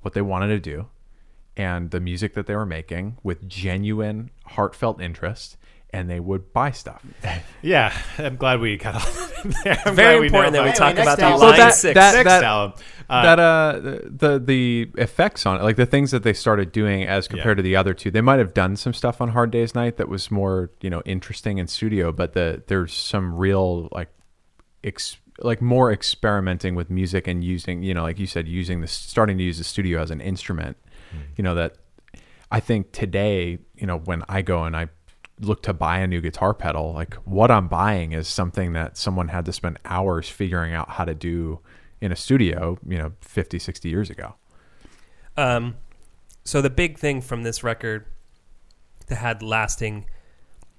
what 0.00 0.14
they 0.14 0.22
wanted 0.22 0.48
to 0.48 0.60
do 0.60 0.86
and 1.58 1.90
the 1.90 2.00
music 2.00 2.34
that 2.34 2.46
they 2.46 2.54
were 2.54 2.64
making 2.64 3.18
with 3.22 3.48
genuine, 3.48 4.30
heartfelt 4.46 5.00
interest, 5.00 5.57
and 5.90 6.08
they 6.10 6.20
would 6.20 6.52
buy 6.52 6.70
stuff. 6.70 7.02
Yeah, 7.60 7.92
I'm 8.18 8.36
glad 8.36 8.60
we 8.60 8.76
got 8.76 8.94
all 8.94 9.52
there. 9.64 9.82
I'm 9.84 9.96
Very 9.96 10.26
important 10.26 10.52
that 10.52 10.64
we 10.64 10.70
talk 10.70 10.90
Anyway, 10.96 11.02
about 11.02 11.18
next 11.18 11.18
the 11.18 11.24
album. 11.24 11.40
line 11.40 11.52
So 11.56 11.56
that- 11.58 11.74
six. 11.74 11.94
that- 11.94 12.14
Next 12.14 12.24
that- 12.28 12.44
album. 12.44 12.80
Uh, 13.10 13.22
that 13.22 13.40
uh 13.40 13.72
the 14.04 14.38
the 14.38 14.90
effects 14.98 15.46
on 15.46 15.58
it 15.58 15.62
like 15.64 15.76
the 15.76 15.86
things 15.86 16.10
that 16.10 16.22
they 16.24 16.34
started 16.34 16.72
doing 16.72 17.04
as 17.04 17.26
compared 17.26 17.56
to 17.56 17.62
the 17.62 17.74
other 17.74 17.94
two 17.94 18.10
they 18.10 18.20
might 18.20 18.38
have 18.38 18.52
done 18.52 18.76
some 18.76 18.92
stuff 18.92 19.22
on 19.22 19.30
hard 19.30 19.50
days 19.50 19.74
night 19.74 19.96
that 19.96 20.10
was 20.10 20.30
more 20.30 20.70
you 20.82 20.90
know 20.90 21.00
interesting 21.06 21.56
in 21.56 21.66
studio 21.66 22.12
but 22.12 22.34
the 22.34 22.62
there's 22.66 22.92
some 22.92 23.34
real 23.34 23.88
like 23.92 24.10
ex, 24.84 25.16
like 25.40 25.62
more 25.62 25.90
experimenting 25.90 26.74
with 26.74 26.90
music 26.90 27.26
and 27.26 27.42
using 27.42 27.82
you 27.82 27.94
know 27.94 28.02
like 28.02 28.18
you 28.18 28.26
said 28.26 28.46
using 28.46 28.82
the 28.82 28.86
starting 28.86 29.38
to 29.38 29.42
use 29.44 29.56
the 29.56 29.64
studio 29.64 30.02
as 30.02 30.10
an 30.10 30.20
instrument 30.20 30.76
you 31.34 31.42
know 31.42 31.54
that 31.54 31.76
i 32.52 32.60
think 32.60 32.92
today 32.92 33.56
you 33.74 33.86
know 33.86 33.96
when 33.96 34.22
i 34.28 34.42
go 34.42 34.64
and 34.64 34.76
i 34.76 34.86
look 35.40 35.62
to 35.62 35.72
buy 35.72 35.98
a 35.98 36.06
new 36.06 36.20
guitar 36.20 36.52
pedal 36.54 36.92
like 36.92 37.14
what 37.24 37.50
i'm 37.50 37.68
buying 37.68 38.12
is 38.12 38.28
something 38.28 38.72
that 38.72 38.96
someone 38.96 39.28
had 39.28 39.44
to 39.44 39.52
spend 39.52 39.78
hours 39.84 40.28
figuring 40.28 40.72
out 40.74 40.88
how 40.90 41.04
to 41.04 41.14
do 41.14 41.60
in 42.00 42.12
a 42.12 42.16
studio 42.16 42.78
you 42.86 42.98
know 42.98 43.12
50 43.20 43.58
60 43.58 43.88
years 43.88 44.10
ago 44.10 44.34
Um, 45.36 45.76
so 46.44 46.60
the 46.60 46.70
big 46.70 46.98
thing 46.98 47.20
from 47.20 47.42
this 47.44 47.62
record 47.62 48.06
that 49.06 49.16
had 49.16 49.42
lasting 49.42 50.06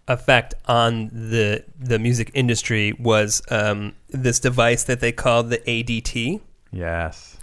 effect 0.07 0.55
on 0.65 1.07
the 1.09 1.63
the 1.77 1.99
music 1.99 2.31
industry 2.33 2.93
was 2.99 3.41
um, 3.51 3.93
this 4.09 4.39
device 4.39 4.83
that 4.85 4.99
they 4.99 5.11
called 5.11 5.49
the 5.49 5.59
ADT. 5.59 6.41
yes 6.71 7.37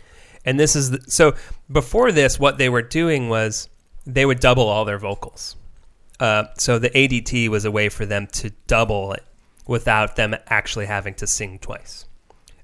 And 0.45 0.59
this 0.61 0.77
is 0.77 0.91
the, 0.91 1.01
so 1.09 1.35
before 1.71 2.13
this, 2.13 2.39
what 2.39 2.59
they 2.59 2.69
were 2.69 2.83
doing 2.83 3.29
was 3.29 3.69
they 4.05 4.25
would 4.27 4.41
double 4.41 4.69
all 4.69 4.85
their 4.85 4.99
vocals. 4.99 5.57
Uh, 6.19 6.45
so 6.59 6.79
the 6.79 6.91
ADT 6.91 7.49
was 7.49 7.65
a 7.65 7.71
way 7.71 7.89
for 7.89 8.07
them 8.07 8.27
to 8.29 8.51
double 8.67 9.13
it 9.13 9.25
without 9.67 10.17
them 10.17 10.35
actually 10.47 10.87
having 10.87 11.15
to 11.15 11.27
sing 11.27 11.59
twice. 11.59 12.07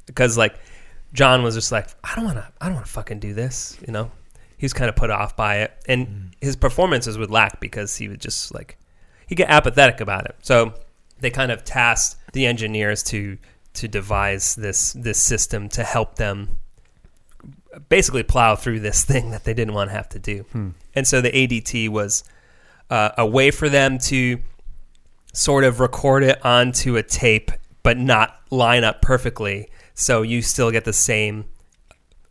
Because 0.07 0.39
like 0.39 0.55
John 1.13 1.43
was 1.43 1.55
just 1.55 1.73
like, 1.73 1.89
I 2.03 2.15
don't 2.17 2.25
want 2.25 2.39
to, 2.39 2.49
I 2.61 2.67
don't 2.67 2.75
want 2.75 2.87
to 2.87 2.93
fucking 2.93 3.19
do 3.19 3.35
this. 3.35 3.77
You 3.87 3.93
know, 3.93 4.11
he 4.57 4.65
was 4.65 4.73
kind 4.73 4.89
of 4.89 4.97
put 4.97 5.11
off 5.11 5.37
by 5.37 5.59
it, 5.59 5.73
and 5.87 6.35
his 6.41 6.57
performances 6.57 7.19
would 7.19 7.31
lack 7.31 7.61
because 7.61 7.97
he 7.97 8.09
would 8.09 8.21
just 8.21 8.55
like 8.55 8.79
he 9.27 9.35
get 9.35 9.51
apathetic 9.51 10.01
about 10.01 10.25
it. 10.27 10.37
So 10.43 10.75
they 11.21 11.31
kind 11.31 11.51
of 11.53 11.65
tasked 11.65 12.19
the 12.33 12.47
engineers 12.47 13.03
to 13.05 13.39
to 13.75 13.89
devise 13.89 14.55
this 14.55 14.93
this 14.93 15.21
system 15.21 15.69
to 15.71 15.83
help 15.83 16.17
them 16.17 16.59
basically 17.89 18.23
plow 18.23 18.55
through 18.55 18.81
this 18.81 19.05
thing 19.11 19.31
that 19.31 19.45
they 19.45 19.55
didn't 19.55 19.75
want 19.75 19.91
to 19.91 19.97
have 19.97 20.09
to 20.11 20.19
do. 20.19 20.45
And 20.95 21.07
so 21.07 21.21
the 21.21 21.31
ADT 21.31 21.89
was 21.89 22.25
uh, 22.93 23.11
a 23.17 23.27
way 23.27 23.51
for 23.51 23.71
them 23.71 23.97
to 23.97 24.39
sort 25.33 25.65
of 25.65 25.81
record 25.81 26.23
it 26.23 26.45
onto 26.45 26.97
a 26.97 27.03
tape, 27.03 27.51
but 27.83 27.97
not 27.97 28.39
line 28.51 28.85
up 28.85 29.01
perfectly. 29.01 29.71
So 29.95 30.21
you 30.21 30.43
still 30.43 30.71
get 30.71 30.85
the 30.85 30.93
same 30.93 31.47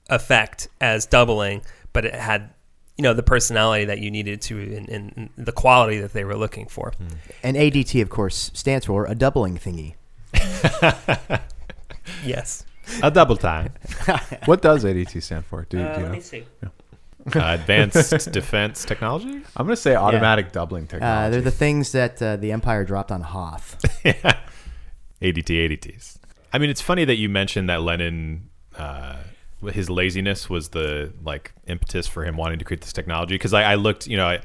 effect 0.08 0.68
as 0.80 1.08
doubling, 1.08 1.64
but 1.94 2.06
it 2.06 2.14
had, 2.14 2.54
you 2.96 3.02
know, 3.02 3.16
the 3.16 3.24
personality 3.24 3.86
that 3.86 4.00
you 4.00 4.12
needed 4.12 4.40
to 4.44 4.76
and, 4.76 4.88
and 4.90 5.30
the 5.36 5.52
quality 5.52 6.00
that 6.00 6.14
they 6.14 6.24
were 6.24 6.36
looking 6.38 6.68
for. 6.68 6.94
And 7.42 7.58
ADT, 7.58 8.00
of 8.00 8.12
course, 8.12 8.52
stands 8.54 8.86
for 8.86 9.06
a 9.06 9.16
doubling 9.16 9.58
thingy. 9.58 9.96
Yes. 12.24 12.66
a 13.02 13.10
double 13.10 13.38
time. 13.38 13.74
what 14.46 14.62
does 14.62 14.86
adt 14.86 15.24
stand 15.24 15.46
for 15.46 15.66
do, 15.70 15.80
Uh, 15.80 15.96
do 15.96 16.02
you 16.02 16.08
know 16.10 16.20
see. 16.20 16.44
Uh, 17.36 17.40
advanced 17.60 18.32
defense 18.32 18.84
technology. 18.86 19.42
i'm 19.56 19.66
going 19.66 19.70
to 19.70 19.76
say 19.76 19.96
automatic 19.96 20.52
doubling 20.52 20.86
Uh, 20.86 20.88
technology 20.88 21.32
they're 21.32 21.42
the 21.42 21.52
things 21.52 21.92
that 21.92 22.22
uh, 22.22 22.36
the 22.38 22.52
Empire 22.52 22.84
dropped 22.84 23.12
on 23.12 23.22
Hoth. 23.22 23.78
yeah. 24.06 24.38
ADT 25.22 25.46
ADTs. 25.50 26.18
I 26.54 26.58
mean, 26.58 26.70
it's 26.70 26.82
funny 26.82 27.06
that 27.06 27.16
you 27.16 27.30
mentioned 27.30 27.70
that 27.70 27.82
Lennon, 27.82 28.50
uh, 28.78 29.18
his 29.72 29.90
laziness 29.90 30.50
was 30.50 30.70
the 30.70 31.14
like 31.24 31.54
impetus 31.68 32.08
for 32.08 32.26
him 32.26 32.36
wanting 32.38 32.60
to 32.60 32.66
create 32.66 32.82
this 32.82 32.92
technology. 32.92 33.36
Because 33.36 33.54
I, 33.54 33.64
I 33.64 33.76
looked, 33.76 34.08
you 34.08 34.18
know, 34.18 34.28
I, 34.28 34.40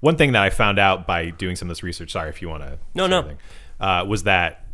one 0.00 0.16
thing 0.16 0.32
that 0.32 0.42
I 0.42 0.50
found 0.50 0.78
out 0.78 1.06
by 1.06 1.30
doing 1.30 1.56
some 1.56 1.68
of 1.68 1.70
this 1.70 1.82
research. 1.82 2.12
Sorry 2.12 2.28
if 2.30 2.40
you 2.40 2.48
want 2.48 2.62
to. 2.62 2.78
No, 2.94 3.06
no. 3.06 3.32
Uh, 3.80 4.04
was 4.08 4.22
that 4.22 4.66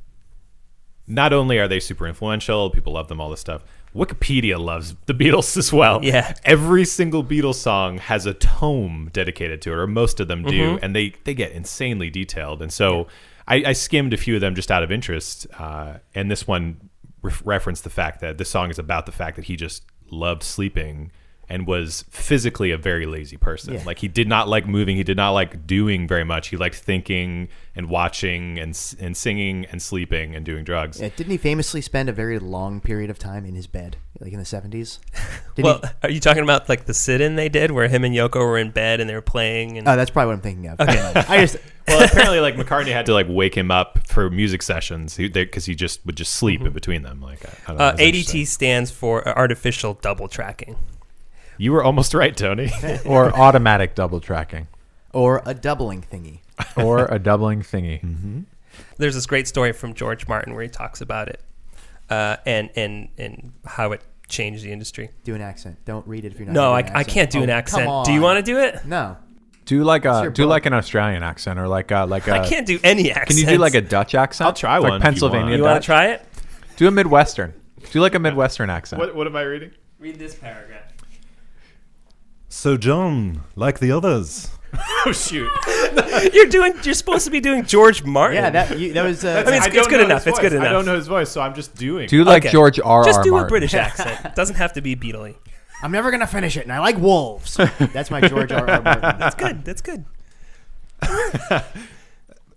not 1.06 1.32
only 1.32 1.58
are 1.58 1.66
they 1.66 1.80
super 1.80 2.06
influential, 2.06 2.68
people 2.70 2.92
love 2.92 3.08
them, 3.08 3.20
all 3.20 3.30
this 3.30 3.40
stuff. 3.40 3.62
Wikipedia 3.98 4.58
loves 4.58 4.94
the 5.06 5.14
Beatles 5.14 5.56
as 5.56 5.72
well. 5.72 6.04
Yeah. 6.04 6.34
Every 6.44 6.84
single 6.84 7.24
Beatles 7.24 7.56
song 7.56 7.98
has 7.98 8.24
a 8.26 8.34
tome 8.34 9.10
dedicated 9.12 9.60
to 9.62 9.72
it, 9.72 9.76
or 9.76 9.86
most 9.86 10.20
of 10.20 10.28
them 10.28 10.44
do, 10.44 10.52
Mm-hmm. 10.58 10.84
and 10.84 10.94
they 10.96 11.14
they 11.24 11.34
get 11.34 11.52
insanely 11.52 12.08
detailed. 12.10 12.62
And 12.62 12.72
so 12.72 13.08
I, 13.46 13.56
I 13.66 13.72
skimmed 13.72 14.12
a 14.14 14.16
few 14.16 14.34
of 14.36 14.40
them 14.40 14.54
just 14.54 14.70
out 14.70 14.82
of 14.82 14.92
interest, 14.92 15.46
uh, 15.58 15.94
and 16.14 16.30
this 16.30 16.46
one 16.46 16.90
re- 17.22 17.32
referenced 17.44 17.82
the 17.84 17.90
fact 17.90 18.20
that 18.20 18.38
this 18.38 18.48
song 18.50 18.70
is 18.70 18.78
about 18.78 19.06
the 19.06 19.12
fact 19.12 19.36
that 19.36 19.46
he 19.46 19.56
just 19.56 19.82
loved 20.10 20.42
sleeping 20.42 21.10
and 21.48 21.66
was 21.66 22.04
physically 22.10 22.70
a 22.70 22.76
very 22.76 23.06
lazy 23.06 23.36
person. 23.36 23.74
Yeah. 23.74 23.82
Like 23.84 23.98
he 23.98 24.08
did 24.08 24.28
not 24.28 24.48
like 24.48 24.66
moving, 24.66 24.96
he 24.96 25.04
did 25.04 25.16
not 25.16 25.30
like 25.30 25.66
doing 25.66 26.06
very 26.06 26.24
much. 26.24 26.48
He 26.48 26.56
liked 26.56 26.76
thinking 26.76 27.48
and 27.74 27.88
watching 27.88 28.58
and 28.58 28.78
and 29.00 29.16
singing 29.16 29.64
and 29.66 29.80
sleeping 29.80 30.34
and 30.34 30.44
doing 30.44 30.64
drugs. 30.64 31.00
Yeah, 31.00 31.08
didn't 31.14 31.30
he 31.30 31.36
famously 31.38 31.80
spend 31.80 32.08
a 32.08 32.12
very 32.12 32.38
long 32.38 32.80
period 32.80 33.08
of 33.08 33.18
time 33.18 33.44
in 33.46 33.54
his 33.54 33.66
bed, 33.66 33.96
like 34.20 34.32
in 34.32 34.38
the 34.38 34.44
70s? 34.44 34.98
Well, 35.58 35.80
he? 35.82 35.88
are 36.04 36.10
you 36.10 36.20
talking 36.20 36.44
about 36.44 36.68
like 36.68 36.84
the 36.84 36.94
sit-in 36.94 37.34
they 37.34 37.48
did, 37.48 37.72
where 37.72 37.88
him 37.88 38.04
and 38.04 38.14
Yoko 38.14 38.36
were 38.36 38.58
in 38.58 38.70
bed 38.70 39.00
and 39.00 39.10
they 39.10 39.14
were 39.14 39.20
playing? 39.20 39.76
And 39.76 39.88
Oh, 39.88 39.96
that's 39.96 40.08
probably 40.08 40.28
what 40.28 40.34
I'm 40.34 40.40
thinking 40.40 40.68
of. 40.68 40.80
Okay, 40.80 41.12
I 41.28 41.40
just 41.40 41.56
well, 41.88 42.04
apparently, 42.04 42.38
like 42.38 42.54
McCartney 42.54 42.92
had 42.92 43.06
to 43.06 43.12
like 43.12 43.26
wake 43.28 43.56
him 43.56 43.72
up 43.72 44.06
for 44.06 44.30
music 44.30 44.62
sessions 44.62 45.16
because 45.16 45.64
he 45.64 45.74
just 45.74 46.06
would 46.06 46.16
just 46.16 46.34
sleep 46.34 46.60
in 46.60 46.72
between 46.72 47.02
them. 47.02 47.20
Like 47.20 47.44
I, 47.44 47.48
I 47.48 47.66
don't 47.66 47.78
know, 47.78 47.84
uh. 47.84 47.96
ADT 47.96 48.46
stands 48.46 48.92
for 48.92 49.26
artificial 49.26 49.94
double 49.94 50.28
tracking. 50.28 50.76
You 51.58 51.72
were 51.72 51.82
almost 51.84 52.14
right, 52.14 52.36
Tony. 52.36 52.70
or 53.04 53.34
automatic 53.36 53.94
double 53.94 54.20
tracking 54.20 54.68
or 55.12 55.42
a 55.44 55.54
doubling 55.54 56.02
thingy. 56.02 56.40
or 56.76 57.06
a 57.06 57.18
doubling 57.18 57.62
thingy 57.62 58.44
There's 58.96 59.14
this 59.14 59.26
great 59.26 59.46
story 59.46 59.72
from 59.72 59.94
George 59.94 60.26
Martin 60.26 60.54
where 60.54 60.62
he 60.62 60.68
talks 60.68 61.00
about 61.00 61.28
it 61.28 61.40
uh, 62.10 62.36
and 62.46 62.70
and 62.76 63.08
and 63.18 63.52
how 63.64 63.92
it 63.92 64.02
changed 64.28 64.64
the 64.64 64.72
industry. 64.72 65.10
Do 65.24 65.34
an 65.34 65.40
accent. 65.40 65.78
Don't 65.84 66.06
read 66.06 66.24
it 66.24 66.32
if 66.32 66.38
you're 66.38 66.46
not. 66.46 66.52
No, 66.52 66.72
I, 66.72 66.82
doing 66.82 66.92
an 66.92 66.96
I 66.96 67.04
can't 67.04 67.30
do 67.30 67.38
Oh, 67.40 67.42
an 67.42 67.48
come 67.48 67.56
accent. 67.58 68.04
Do 68.06 68.12
you 68.12 68.20
want 68.20 68.38
to 68.38 68.42
do 68.42 68.58
it? 68.58 68.84
No. 68.84 69.16
do 69.64 69.84
like 69.84 70.04
a 70.04 70.30
do 70.32 70.42
book. 70.42 70.48
like 70.50 70.66
an 70.66 70.72
australian 70.72 71.22
accent 71.22 71.58
or 71.58 71.68
like 71.68 71.90
a 71.90 72.04
like 72.06 72.26
a 72.26 72.32
I 72.32 72.48
can't 72.48 72.66
do 72.66 72.78
any 72.82 73.10
accent. 73.10 73.28
can 73.28 73.38
you 73.38 73.46
do 73.56 73.58
like 73.60 73.74
a 73.74 73.82
dutch 73.82 74.14
accent 74.14 74.46
I'll 74.46 74.54
try 74.54 74.78
like 74.78 74.90
one 74.90 74.96
if 74.96 75.02
pennsylvania 75.02 75.44
want. 75.46 75.56
You 75.58 75.62
want 75.62 75.82
to 75.82 75.86
try 75.86 76.06
it? 76.12 76.24
do 76.76 76.88
a 76.88 76.90
midwestern 76.90 77.52
do 77.90 78.00
like 78.00 78.14
a 78.14 78.18
midwestern 78.18 78.70
accent 78.70 79.14
what 79.14 79.26
am 79.26 79.36
I 79.36 79.42
reading? 79.42 79.72
Read 79.98 80.18
this 80.18 80.34
paragraph. 80.34 80.87
So, 82.58 82.76
John, 82.76 83.42
like 83.54 83.78
the 83.78 83.92
others, 83.92 84.50
Oh 85.06 85.12
shoot! 85.12 85.48
You're 86.34 86.46
doing. 86.46 86.74
You're 86.82 86.94
supposed 86.94 87.24
to 87.26 87.30
be 87.30 87.38
doing 87.38 87.64
George 87.64 88.02
Martin. 88.02 88.34
Yeah, 88.42 88.50
that 88.50 88.76
you, 88.76 88.92
that 88.94 89.04
was. 89.04 89.24
Uh, 89.24 89.28
I 89.28 89.32
mean, 89.44 89.54
it's- 89.54 89.66
I 89.66 89.68
don't 89.68 89.88
good 89.88 90.00
enough, 90.00 90.26
it's 90.26 90.40
good 90.40 90.50
voice. 90.50 90.60
I 90.62 90.72
don't 90.72 90.84
know 90.84 90.96
his 90.96 91.06
voice, 91.06 91.30
so 91.30 91.40
I'm 91.40 91.54
just 91.54 91.76
doing. 91.76 92.08
do 92.08 92.24
like 92.24 92.42
Okay. 92.42 92.50
george 92.50 92.80
r 92.80 93.04
Martin. 93.04 93.08
Just 93.10 93.18
R. 93.20 93.24
do 93.24 93.36
a 93.36 93.46
British 93.46 93.74
accent. 93.74 94.24
It 94.24 94.34
doesn't 94.34 94.56
have 94.56 94.72
to 94.72 94.80
be 94.80 94.96
Beatley. 94.96 95.36
I'm 95.84 95.92
never 95.92 96.10
gonna 96.10 96.26
finish 96.26 96.56
it, 96.56 96.64
and 96.64 96.72
I 96.72 96.80
like 96.80 96.98
wolves. 96.98 97.56
That's 97.78 98.10
my 98.10 98.20
George 98.22 98.50
R. 98.50 98.68
R. 98.68 98.82
Martin. 98.82 99.18
That's 99.20 99.36
good. 99.36 99.64
That's 99.64 99.80
good. 99.80 100.04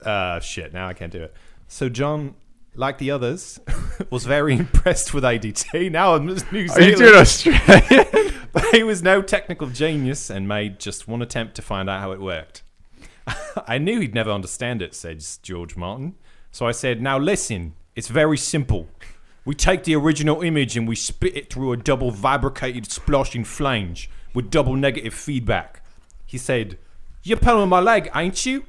uh, 0.04 0.40
shit. 0.40 0.74
Now 0.74 0.88
I 0.88 0.94
can't 0.96 1.12
do 1.12 1.22
it. 1.22 1.36
So 1.68 1.90
John, 1.90 2.34
like 2.74 2.98
the 2.98 3.12
others, 3.12 3.60
was 4.10 4.26
very 4.26 4.56
impressed 4.56 5.14
with 5.14 5.24
ADT. 5.24 5.92
Now 5.92 6.16
I'm 6.16 6.28
just 6.28 6.52
New 6.52 6.62
are 6.62 6.62
you 6.64 6.70
Zealand. 6.70 6.98
doing 6.98 7.16
australian 7.16 8.41
but 8.52 8.66
he 8.72 8.84
was 8.84 9.02
no 9.02 9.22
technical 9.22 9.68
genius 9.68 10.30
and 10.30 10.48
made 10.48 10.80
just 10.80 11.08
one 11.08 11.22
attempt 11.22 11.56
to 11.56 11.62
find 11.62 11.90
out 11.90 12.02
how 12.02 12.12
it 12.12 12.22
worked. 12.22 12.64
I 13.68 13.78
knew 13.78 14.00
he'd 14.00 14.16
never 14.16 14.32
understand 14.32 14.82
it, 14.82 14.94
says 14.96 15.40
George 15.42 15.76
Martin. 15.76 16.16
So 16.52 16.68
I 16.68 16.72
said, 16.72 17.02
now 17.02 17.18
listen, 17.18 17.74
it's 17.96 18.08
very 18.08 18.38
simple. 18.38 18.90
We 19.44 19.56
take 19.56 19.84
the 19.84 19.96
original 19.96 20.42
image 20.42 20.78
and 20.78 20.88
we 20.88 20.96
spit 20.96 21.36
it 21.36 21.52
through 21.52 21.72
a 21.72 21.78
double 21.78 22.12
vibrated 22.12 22.92
splashing 22.92 23.44
flange 23.44 24.10
with 24.34 24.52
double 24.52 24.76
negative 24.76 25.14
feedback. 25.14 25.84
He 26.26 26.38
said, 26.38 26.78
You're 27.24 27.38
pulling 27.38 27.70
my 27.70 27.80
leg, 27.80 28.10
ain't 28.16 28.46
you? 28.46 28.66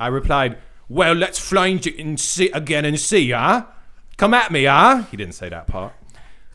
I 0.00 0.08
replied, 0.08 0.58
Well, 0.88 1.14
let's 1.14 1.38
flange 1.38 1.86
it 1.86 1.98
and 1.98 2.18
sit 2.18 2.50
again 2.52 2.84
and 2.84 2.98
see, 2.98 3.30
huh? 3.30 3.66
Come 4.16 4.34
at 4.34 4.50
me, 4.50 4.64
huh? 4.64 5.04
He 5.10 5.16
didn't 5.16 5.34
say 5.34 5.48
that 5.48 5.68
part. 5.68 5.92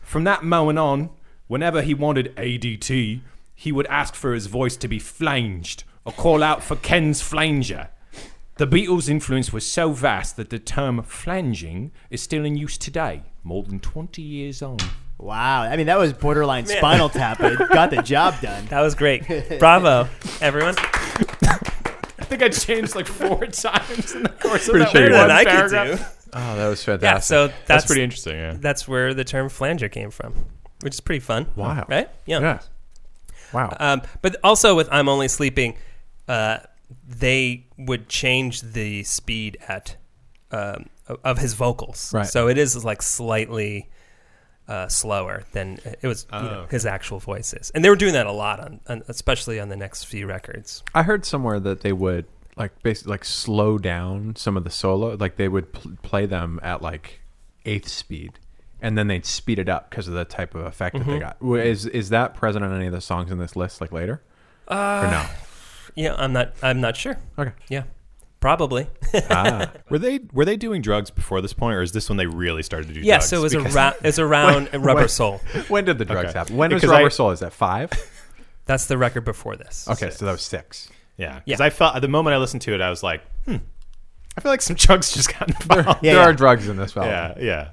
From 0.02 0.26
that 0.26 0.44
moment 0.44 0.78
on, 0.78 1.10
whenever 1.48 1.82
he 1.82 1.94
wanted 1.94 2.36
ADT, 2.36 3.22
he 3.56 3.72
would 3.72 3.88
ask 3.88 4.16
for 4.16 4.34
his 4.34 4.48
voice 4.48 4.76
to 4.78 4.88
be 4.88 5.00
flanged 5.00 5.84
or 6.06 6.12
call 6.14 6.44
out 6.44 6.64
for 6.64 6.76
Ken's 6.76 7.22
flanger. 7.22 7.90
The 8.58 8.68
Beatles' 8.68 9.10
influence 9.10 9.52
was 9.52 9.66
so 9.66 9.92
vast 9.92 10.36
that 10.38 10.50
the 10.50 10.60
term 10.60 11.02
flanging 11.04 11.92
is 12.10 12.22
still 12.22 12.46
in 12.46 12.56
use 12.56 12.78
today, 12.78 13.24
more 13.44 13.64
than 13.64 13.80
20 13.80 14.22
years 14.22 14.62
on. 14.62 14.78
Wow. 15.18 15.62
I 15.64 15.76
mean, 15.78 15.88
that 15.88 15.98
was 15.98 16.14
borderline 16.14 16.66
Spinal 16.68 17.10
Tap, 17.10 17.40
but 17.40 17.54
it 17.54 17.70
got 17.70 17.90
the 17.90 18.02
job 18.04 18.40
done. 18.42 18.66
That 18.68 18.82
was 18.82 18.94
great. 18.96 19.24
Bravo, 19.60 20.08
everyone. 20.42 20.76
I 20.78 22.26
think 22.26 22.44
I 22.44 22.50
changed 22.50 22.96
like 22.96 23.08
four 23.08 23.46
times 23.48 24.14
in 24.14 24.24
the 24.24 24.30
course 24.30 24.68
of 24.68 24.72
Pretty 24.74 24.86
that 24.86 24.92
sure 24.92 25.08
you 25.10 25.14
one 25.14 25.28
did. 25.28 25.32
I 25.32 25.44
could 25.44 25.52
paragraph. 25.52 26.00
do. 26.00 26.30
Oh, 26.34 26.56
that 26.56 26.68
was 26.68 26.84
fantastic. 26.84 27.14
Yeah, 27.16 27.20
so 27.20 27.48
That's, 27.48 27.68
that's 27.68 27.86
pretty 27.86 28.02
interesting, 28.04 28.36
yeah. 28.36 28.56
that's 28.60 28.88
where 28.88 29.14
the 29.14 29.24
term 29.24 29.50
flanger 29.50 29.88
came 29.88 30.10
from, 30.10 30.34
which 30.84 30.94
is 30.94 31.00
pretty 31.00 31.20
fun. 31.22 31.48
Wow. 31.56 31.86
Right? 31.90 32.10
Yeah. 32.26 32.40
Yeah. 32.40 32.60
Wow. 33.54 33.76
Um, 33.80 34.02
but 34.22 34.36
also 34.44 34.76
with 34.76 34.90
I'm 34.92 35.08
Only 35.10 35.28
Sleeping, 35.28 35.76
uh, 36.28 36.60
they 37.08 37.66
would 37.78 38.10
change 38.10 38.62
the 38.62 39.04
speed 39.04 39.58
at 39.68 39.96
um, 40.52 40.88
of 41.24 41.38
his 41.40 41.54
vocals. 41.54 42.14
Right. 42.14 42.26
So 42.26 42.48
it 42.48 42.58
is 42.58 42.84
like 42.86 43.02
slightly 43.02 43.90
uh, 44.68 44.88
slower 44.88 45.44
than 45.52 45.80
it 46.02 46.08
was 46.08 46.26
you 46.32 46.38
Oh, 46.38 46.42
know, 46.42 46.50
okay. 46.62 46.72
his 46.72 46.86
actual 46.86 47.20
voices. 47.20 47.72
And 47.76 47.84
they 47.84 47.90
were 47.90 47.96
doing 47.96 48.14
that 48.14 48.26
a 48.28 48.32
lot 48.32 48.60
on, 48.60 48.80
on 48.88 49.04
especially 49.08 49.60
on 49.60 49.70
the 49.70 49.76
next 49.76 50.06
few 50.06 50.26
records. 50.28 50.84
I 50.96 51.04
heard 51.04 51.26
somewhere 51.26 51.60
that 51.60 51.82
they 51.82 51.92
would 51.94 52.26
like 52.56 52.82
basically 52.84 53.12
like 53.12 53.26
slow 53.26 53.78
down 53.78 54.36
some 54.36 54.56
of 54.56 54.64
the 54.64 54.70
solo, 54.70 55.16
like 55.16 55.36
they 55.38 55.48
would 55.48 55.74
pl- 55.74 55.98
play 56.02 56.26
them 56.28 56.60
at 56.64 56.82
like 56.82 57.22
eighth 57.66 57.88
speed, 57.90 58.40
and 58.84 58.96
then 58.98 59.08
they'd 59.08 59.26
speed 59.26 59.58
it 59.58 59.68
up 59.70 59.90
because 59.90 60.08
of 60.08 60.14
the 60.14 60.26
type 60.26 60.54
of 60.54 60.66
effect 60.66 60.96
that 60.98 61.06
they 61.08 61.18
got. 61.18 61.38
Is 61.42 61.88
is 61.88 62.10
that 62.10 62.36
present 62.36 62.64
on 62.64 62.72
any 62.72 62.86
of 62.86 62.92
the 62.94 63.02
songs 63.02 63.32
in 63.32 63.40
this 63.40 63.56
list, 63.56 63.82
like 63.82 63.92
later? 63.92 64.22
or 64.68 64.76
no? 64.76 65.26
Yeah, 65.96 66.16
I'm 66.18 66.34
not 66.34 66.54
I'm 66.62 66.80
not 66.82 66.96
sure. 66.96 67.18
Okay. 67.40 67.52
Yeah. 67.70 67.84
Probably. 68.40 68.88
Ah, 69.30 69.72
Were 69.90 70.00
they 70.00 70.20
were 70.34 70.44
they 70.46 70.58
doing 70.58 70.82
drugs 70.82 71.10
before 71.10 71.40
this 71.42 71.54
point, 71.54 71.76
or 71.76 71.82
is 71.82 71.92
this 71.94 72.10
when 72.10 72.18
they 72.18 72.26
really 72.26 72.62
started 72.64 72.88
to 72.90 72.94
do 72.94 73.00
yeah, 73.00 73.16
drugs? 73.16 73.30
so 73.30 73.38
it 73.40 73.42
was, 73.44 73.56
Because- 73.56 73.76
around, 73.76 73.96
it's 74.04 74.20
around 74.20 74.70
Rubber 74.74 75.02
when- 75.02 75.08
Soul. 75.10 75.38
when 75.70 75.86
did 75.86 75.98
the 75.98 76.06
drugs 76.06 76.30
Okay. 76.30 76.38
happen? 76.40 76.58
When 76.58 76.74
was 76.74 76.84
Rubber 76.84 77.06
I- 77.06 77.10
Soul? 77.10 77.32
Is 77.32 77.40
that 77.40 77.54
five? 77.54 77.92
That's 78.66 78.86
the 78.88 78.98
record 78.98 79.24
before 79.24 79.56
this. 79.56 79.88
Okay, 79.88 80.10
so 80.10 80.26
that 80.26 80.32
was 80.32 80.42
six. 80.42 80.90
Yeah, 81.18 81.36
Yeah. 81.36 81.40
because 81.46 81.62
I 81.62 81.70
felt 81.70 81.96
at 81.96 82.02
the 82.02 82.08
moment 82.08 82.34
I 82.34 82.38
listened 82.38 82.62
to 82.64 82.74
it, 82.74 82.82
I 82.82 82.90
was 82.90 83.02
like, 83.04 83.22
hmm, 83.46 83.58
I 84.38 84.42
feel 84.42 84.52
like 84.52 84.62
some 84.62 84.76
drugs 84.78 85.14
just 85.14 85.38
got 85.38 85.48
involved. 85.50 86.00
Yeah, 86.02 86.14
there 86.14 86.24
yeah. 86.24 86.30
are 86.30 86.34
drugs 86.34 86.68
in 86.68 86.76
this 86.78 86.98
album. 86.98 87.12
yeah, 87.12 87.34
yeah. 87.40 87.70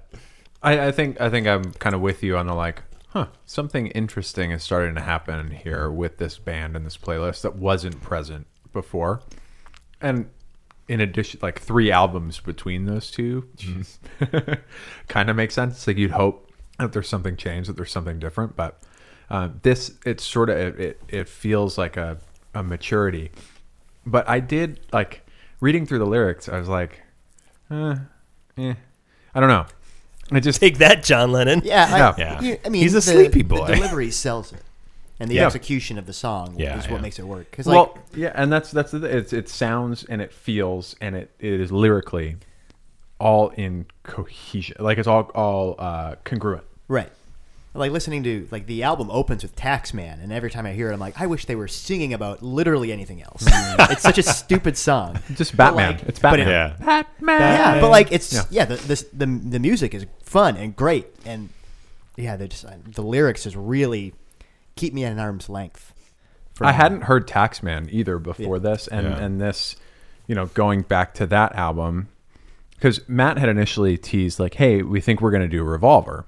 I, 0.62 0.88
I 0.88 0.92
think 0.92 1.20
I 1.20 1.30
think 1.30 1.46
I'm 1.46 1.72
kind 1.74 1.94
of 1.94 2.00
with 2.00 2.22
you 2.22 2.36
on 2.36 2.46
the 2.46 2.54
like, 2.54 2.82
huh? 3.08 3.26
Something 3.46 3.88
interesting 3.88 4.50
is 4.50 4.62
starting 4.62 4.94
to 4.94 5.00
happen 5.00 5.50
here 5.50 5.90
with 5.90 6.18
this 6.18 6.38
band 6.38 6.76
and 6.76 6.84
this 6.84 6.96
playlist 6.96 7.42
that 7.42 7.56
wasn't 7.56 8.00
present 8.02 8.46
before, 8.72 9.20
and 10.00 10.28
in 10.88 11.00
addition, 11.00 11.40
like 11.42 11.60
three 11.60 11.90
albums 11.90 12.40
between 12.40 12.84
those 12.86 13.10
two, 13.10 13.48
kind 15.08 15.30
of 15.30 15.36
makes 15.36 15.54
sense. 15.54 15.86
Like 15.86 15.96
you'd 15.96 16.10
hope 16.10 16.50
that 16.78 16.92
there's 16.92 17.08
something 17.08 17.36
changed, 17.36 17.68
that 17.68 17.76
there's 17.76 17.92
something 17.92 18.18
different, 18.18 18.56
but 18.56 18.82
uh, 19.30 19.48
this 19.62 19.94
it's 20.04 20.24
sort 20.24 20.50
of 20.50 20.58
it, 20.58 20.80
it, 20.80 21.02
it 21.08 21.28
feels 21.28 21.78
like 21.78 21.96
a, 21.96 22.18
a 22.54 22.62
maturity. 22.62 23.30
But 24.04 24.28
I 24.28 24.40
did 24.40 24.80
like 24.92 25.26
reading 25.60 25.86
through 25.86 26.00
the 26.00 26.06
lyrics. 26.06 26.48
I 26.48 26.58
was 26.58 26.68
like, 26.68 27.02
uh, 27.70 27.96
eh, 28.58 28.74
I 29.34 29.40
don't 29.40 29.48
know. 29.48 29.66
I 30.32 30.40
just 30.40 30.60
Take 30.60 30.78
that, 30.78 31.02
John 31.02 31.32
Lennon. 31.32 31.62
Yeah, 31.64 31.88
I, 31.90 31.98
Yeah. 31.98 32.14
Yeah. 32.18 32.40
you- 32.40 32.58
I 32.64 32.68
mean, 32.68 32.82
He's 32.82 32.92
a 32.92 32.96
the- 32.96 33.02
sleepy 33.02 33.42
boy. 33.42 33.66
The 33.66 33.74
delivery 33.76 34.10
sells 34.10 34.52
it, 34.52 34.62
and 35.18 35.30
the 35.30 35.34
Yeah. 35.36 35.46
execution 35.46 35.98
of 35.98 36.06
the 36.06 36.12
song 36.12 36.54
Yeah, 36.58 36.78
is 36.78 36.86
yeah. 36.86 36.92
what 36.92 37.02
makes 37.02 37.18
it 37.18 37.24
work. 37.26 37.50
Because 37.50 37.66
like, 37.66 37.74
well, 37.74 37.98
yeah, 38.14 38.32
and 38.34 38.52
that's 38.52 38.70
that's 38.70 38.92
the, 38.92 39.04
it's 39.04 39.32
it 39.32 39.48
sounds 39.48 40.04
and 40.04 40.20
it 40.22 40.32
feels 40.32 40.94
and 41.00 41.14
it, 41.16 41.30
it 41.40 41.60
is 41.60 41.70
lyrically 41.72 42.36
all 43.18 43.48
in 43.50 43.86
cohesion. 44.02 44.76
Like 44.78 44.98
it's 44.98 45.08
all 45.08 45.30
all 45.34 45.74
uh, 45.78 46.14
congruent. 46.24 46.64
right, 46.88 47.10
like 47.74 47.92
listening 47.92 48.22
to 48.24 48.48
like 48.50 48.66
the 48.66 48.82
album 48.82 49.10
opens 49.10 49.42
with 49.42 49.54
Taxman, 49.54 50.22
and 50.22 50.32
every 50.32 50.50
time 50.50 50.66
I 50.66 50.72
hear 50.72 50.90
it, 50.90 50.92
I'm 50.94 50.98
like, 51.00 51.20
I 51.20 51.26
wish 51.26 51.44
they 51.44 51.54
were 51.54 51.68
singing 51.68 52.12
about 52.12 52.42
literally 52.42 52.92
anything 52.92 53.22
else. 53.22 53.44
Mm. 53.44 53.90
it's 53.92 54.02
such 54.02 54.18
a 54.18 54.22
stupid 54.24 54.76
song. 54.76 55.18
Just 55.34 55.56
Batman. 55.56 55.92
like- 55.98 56.02
it's 56.02 56.18
Batman. 56.18 56.48
it- 56.48 56.50
Yeah. 56.50 56.76
Batman. 56.80 57.40
Yeah, 57.40 57.80
but 57.80 57.90
like 57.90 58.10
it's 58.12 58.32
Yeah. 58.32 58.42
yeah, 58.50 58.64
the, 58.64 58.76
the 58.76 59.06
the 59.12 59.26
the 59.50 59.58
music 59.60 59.94
is 59.94 60.06
fun 60.24 60.56
and 60.56 60.74
great, 60.74 61.06
and 61.24 61.48
yeah, 62.16 62.36
they 62.36 62.48
just 62.48 62.66
the 62.92 63.02
lyrics 63.02 63.44
just 63.44 63.56
really 63.56 64.14
keep 64.76 64.92
me 64.92 65.04
at 65.04 65.12
an 65.12 65.18
arm's 65.20 65.48
length. 65.48 65.94
from- 66.54 66.66
I 66.66 66.72
hadn't 66.72 67.02
heard 67.04 67.26
Taxman 67.28 67.88
either 67.90 68.18
before 68.18 68.56
Yeah. 68.56 68.62
this, 68.62 68.88
and 68.88 69.06
Yeah. 69.06 69.18
and 69.18 69.40
this, 69.40 69.76
you 70.26 70.34
know, 70.34 70.46
going 70.46 70.82
back 70.82 71.14
to 71.14 71.26
that 71.26 71.54
album, 71.54 72.08
because 72.74 73.08
Matt 73.08 73.38
had 73.38 73.48
initially 73.48 73.96
teased 73.96 74.40
like, 74.40 74.54
"Hey, 74.54 74.82
we 74.82 75.00
think 75.00 75.20
we're 75.20 75.30
going 75.30 75.42
to 75.42 75.48
do 75.48 75.62
Revolver," 75.62 76.26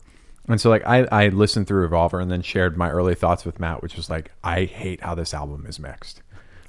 and 0.48 0.60
so 0.60 0.70
like 0.70 0.86
I 0.86 1.04
I 1.04 1.28
listened 1.28 1.66
through 1.66 1.82
Revolver 1.82 2.20
and 2.20 2.30
then 2.30 2.42
shared 2.42 2.76
my 2.76 2.90
early 2.90 3.14
thoughts 3.14 3.44
with 3.44 3.58
Matt, 3.60 3.82
which 3.82 3.96
was 3.96 4.10
like, 4.10 4.30
I 4.42 4.64
hate 4.64 5.00
how 5.02 5.14
this 5.14 5.34
album 5.34 5.66
is 5.66 5.78
mixed. 5.78 6.22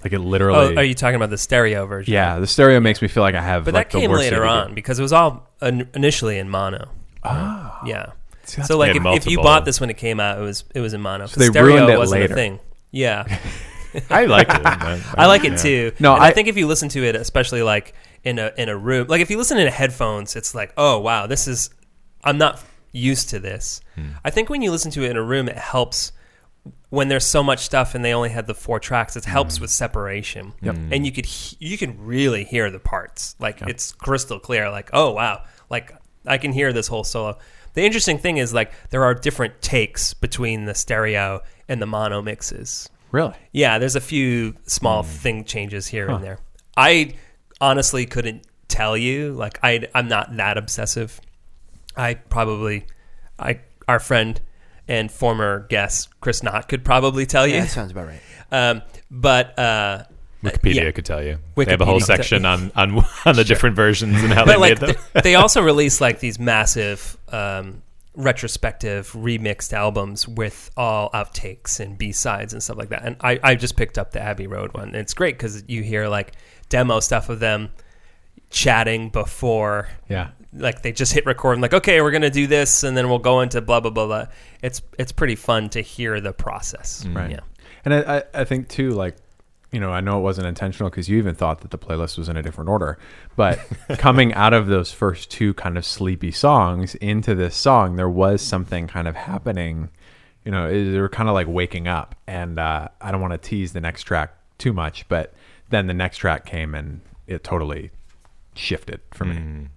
Like 0.03 0.11
it 0.13 0.19
literally. 0.19 0.75
Oh, 0.75 0.79
are 0.79 0.83
you 0.83 0.93
talking 0.95 1.15
about 1.15 1.29
the 1.29 1.37
stereo 1.37 1.85
version? 1.85 2.13
yeah, 2.13 2.37
the 2.39 2.47
stereo 2.47 2.79
makes 2.81 3.01
me 3.01 3.07
feel 3.07 3.23
like 3.23 3.35
I 3.35 3.41
have. 3.41 3.65
But 3.65 3.73
like, 3.73 3.89
that 3.89 3.95
the 3.95 4.01
came 4.01 4.11
worst 4.11 4.23
later 4.23 4.45
on 4.45 4.73
because 4.73 4.99
it 4.99 5.01
was 5.01 5.13
all 5.13 5.49
in- 5.61 5.87
initially 5.93 6.37
in 6.39 6.49
mono. 6.49 6.89
Ah. 7.23 7.81
Yeah. 7.85 8.11
See, 8.43 8.61
So 8.63 8.77
like 8.77 8.95
if, 8.97 9.05
if 9.05 9.25
you 9.27 9.37
bought 9.37 9.63
this 9.63 9.79
when 9.79 9.89
it 9.89 9.95
came 9.97 10.19
out, 10.19 10.37
it 10.37 10.41
was 10.41 10.65
it 10.75 10.81
was 10.81 10.93
in 10.93 10.99
mono. 11.01 11.25
So 11.27 11.35
'cause 11.35 11.45
they 11.47 11.49
stereo 11.51 11.75
ruined 11.75 11.89
it 11.93 11.97
wasn't 11.97 12.21
later. 12.21 12.33
a 12.33 12.35
thing. 12.35 12.59
Yeah. 12.91 13.39
I 14.09 14.25
like 14.25 14.49
it. 14.49 14.61
man. 14.63 15.01
I 15.17 15.27
like 15.27 15.45
it 15.45 15.51
Yeah. 15.53 15.57
too. 15.57 15.91
No, 15.99 16.15
And 16.15 16.23
I, 16.23 16.27
I- 16.27 16.31
think 16.31 16.47
if 16.49 16.57
you 16.57 16.67
listen 16.67 16.89
to 16.89 17.03
it, 17.05 17.15
especially 17.15 17.61
like 17.61 17.93
in 18.25 18.39
a 18.39 18.51
in 18.57 18.67
a 18.67 18.75
room, 18.77 19.07
like 19.07 19.21
if 19.21 19.29
you 19.29 19.37
listen 19.37 19.57
in 19.57 19.67
headphones, 19.67 20.35
it's 20.35 20.53
like, 20.53 20.73
oh 20.77 20.99
wow, 20.99 21.27
this 21.27 21.47
is. 21.47 21.69
I'm 22.25 22.37
not 22.37 22.61
used 22.93 23.29
to 23.29 23.39
this. 23.39 23.81
Hmm. 23.95 24.11
I 24.23 24.29
think 24.29 24.49
when 24.49 24.61
you 24.61 24.71
listen 24.71 24.91
to 24.91 25.03
it 25.03 25.11
in 25.11 25.17
a 25.17 25.23
room, 25.23 25.49
it 25.49 25.57
helps 25.57 26.13
when 26.89 27.09
there's 27.09 27.25
so 27.25 27.43
much 27.43 27.59
stuff 27.59 27.93
and 27.93 28.05
they 28.05 28.13
only 28.13 28.29
had 28.29 28.47
the 28.47 28.53
four 28.53 28.79
tracks. 28.79 29.17
It 29.17 29.25
helps 29.25 29.57
hmm. 29.57 29.63
with 29.63 29.71
separation, 29.71 30.53
Yep. 30.61 30.75
Hmm. 30.75 30.93
and 30.93 31.05
you 31.05 31.11
could 31.11 31.25
he- 31.25 31.57
you 31.59 31.77
can 31.77 31.99
really 32.05 32.45
hear 32.45 32.71
the 32.71 32.79
parts. 32.79 33.35
Like 33.39 33.61
it's 33.63 33.91
crystal 33.91 34.39
clear. 34.39 34.69
Like 34.69 34.89
oh 34.93 35.11
wow, 35.11 35.43
like 35.69 35.93
I 36.25 36.37
can 36.37 36.53
hear 36.53 36.71
this 36.71 36.87
whole 36.87 37.03
solo. 37.03 37.37
The 37.73 37.83
interesting 37.83 38.19
thing 38.19 38.37
is 38.37 38.53
like 38.53 38.71
there 38.91 39.03
are 39.03 39.13
different 39.15 39.61
takes 39.61 40.13
between 40.13 40.65
the 40.65 40.75
stereo 40.75 41.41
and 41.67 41.81
the 41.81 41.87
mono 41.87 42.21
mixes. 42.21 42.89
Really? 43.11 43.35
Yeah, 43.51 43.77
there's 43.77 43.95
a 43.95 44.01
few 44.01 44.55
small 44.65 45.03
thing 45.03 45.43
changes 45.43 45.87
here 45.87 46.09
and 46.09 46.23
there. 46.23 46.39
I 46.75 47.13
honestly 47.61 48.05
couldn't 48.05 48.45
tell 48.67 48.97
you. 48.97 49.33
Like 49.33 49.59
I, 49.63 49.87
I'm 49.93 50.07
not 50.07 50.35
that 50.37 50.57
obsessive. 50.57 51.21
I 51.95 52.15
probably, 52.15 52.85
I 53.39 53.59
our 53.87 53.99
friend 53.99 54.39
and 54.87 55.11
former 55.11 55.67
guest 55.69 56.09
Chris 56.19 56.43
Knott 56.43 56.67
could 56.67 56.83
probably 56.83 57.25
tell 57.25 57.47
you. 57.47 57.55
Yeah, 57.55 57.61
that 57.61 57.69
sounds 57.69 57.91
about 57.91 58.07
right. 58.07 58.21
Um, 58.51 58.81
but 59.09 59.57
uh, 59.57 60.03
Wikipedia 60.43 60.75
yeah. 60.75 60.91
could 60.91 61.05
tell 61.05 61.23
you. 61.23 61.39
they 61.55 61.65
have 61.71 61.81
a 61.81 61.85
whole 61.85 61.99
section 61.99 62.45
on 62.45 62.71
on 62.75 62.97
on 63.25 63.35
the 63.35 63.43
different 63.43 63.75
versions 63.75 64.21
and 64.21 64.33
how 64.33 64.45
but 64.45 64.53
they 64.53 64.57
like 64.57 64.81
made 64.81 64.95
them. 64.95 65.03
they 65.23 65.35
also 65.35 65.61
release 65.71 66.01
like 66.01 66.19
these 66.19 66.37
massive 66.37 67.17
um, 67.29 67.81
retrospective 68.15 69.11
remixed 69.13 69.73
albums 69.73 70.27
with 70.27 70.69
all 70.77 71.09
outtakes 71.11 71.79
and 71.79 71.97
b-sides 71.97 72.53
and 72.53 72.61
stuff 72.61 72.77
like 72.77 72.89
that 72.89 73.03
and 73.03 73.15
i, 73.21 73.39
I 73.41 73.55
just 73.55 73.75
picked 73.75 73.97
up 73.97 74.11
the 74.11 74.21
abbey 74.21 74.45
road 74.45 74.71
one 74.75 74.89
and 74.89 74.97
it's 74.97 75.15
great 75.15 75.35
because 75.35 75.63
you 75.67 75.81
hear 75.81 76.07
like 76.07 76.33
demo 76.69 76.99
stuff 76.99 77.29
of 77.29 77.39
them 77.39 77.71
chatting 78.51 79.09
before 79.09 79.87
Yeah. 80.09 80.29
Like 80.55 80.81
they 80.81 80.91
just 80.91 81.13
hit 81.13 81.25
record 81.25 81.53
and 81.53 81.61
like 81.61 81.73
okay 81.73 82.01
we're 82.01 82.11
gonna 82.11 82.29
do 82.29 82.45
this 82.47 82.83
and 82.83 82.95
then 82.95 83.09
we'll 83.09 83.19
go 83.19 83.41
into 83.41 83.59
blah 83.61 83.79
blah 83.79 83.89
blah 83.91 84.05
blah 84.05 84.25
it's 84.61 84.81
it's 84.99 85.11
pretty 85.11 85.35
fun 85.35 85.69
to 85.69 85.81
hear 85.81 86.21
the 86.21 86.31
process 86.33 87.05
Right. 87.11 87.31
yeah 87.31 87.39
And 87.85 87.93
I, 87.93 88.17
I, 88.17 88.23
I 88.33 88.43
think 88.45 88.69
too, 88.69 88.91
like, 88.91 89.15
you 89.71 89.79
know, 89.79 89.91
I 89.91 89.99
know 90.01 90.19
it 90.19 90.21
wasn't 90.21 90.45
intentional 90.47 90.89
because 90.91 91.09
you 91.09 91.17
even 91.17 91.33
thought 91.35 91.61
that 91.61 91.71
the 91.71 91.77
playlist 91.79 92.17
was 92.17 92.29
in 92.29 92.37
a 92.37 92.43
different 92.43 92.69
order. 92.69 92.97
But 93.35 93.59
coming 93.97 94.31
out 94.35 94.53
of 94.53 94.67
those 94.67 94.91
first 94.91 95.31
two 95.31 95.53
kind 95.55 95.77
of 95.77 95.83
sleepy 95.85 96.31
songs 96.31 96.93
into 96.95 97.33
this 97.35 97.55
song, 97.55 97.95
there 97.95 98.07
was 98.09 98.41
something 98.41 98.87
kind 98.87 99.07
of 99.07 99.15
happening. 99.15 99.89
You 100.45 100.51
know, 100.51 100.69
they 100.69 100.99
were 100.99 101.09
kind 101.09 101.27
of 101.27 101.33
like 101.33 101.47
waking 101.47 101.87
up. 101.87 102.13
And 102.27 102.59
uh, 102.59 102.89
I 103.01 103.11
don't 103.11 103.19
want 103.21 103.33
to 103.33 103.39
tease 103.49 103.73
the 103.73 103.81
next 103.81 104.03
track 104.03 104.35
too 104.59 104.71
much, 104.73 105.07
but 105.09 105.33
then 105.71 105.87
the 105.87 105.93
next 105.95 106.17
track 106.17 106.45
came 106.45 106.75
and 106.75 107.01
it 107.27 107.43
totally 107.43 107.89
shifted 108.55 109.01
for 109.11 109.25
me. 109.25 109.69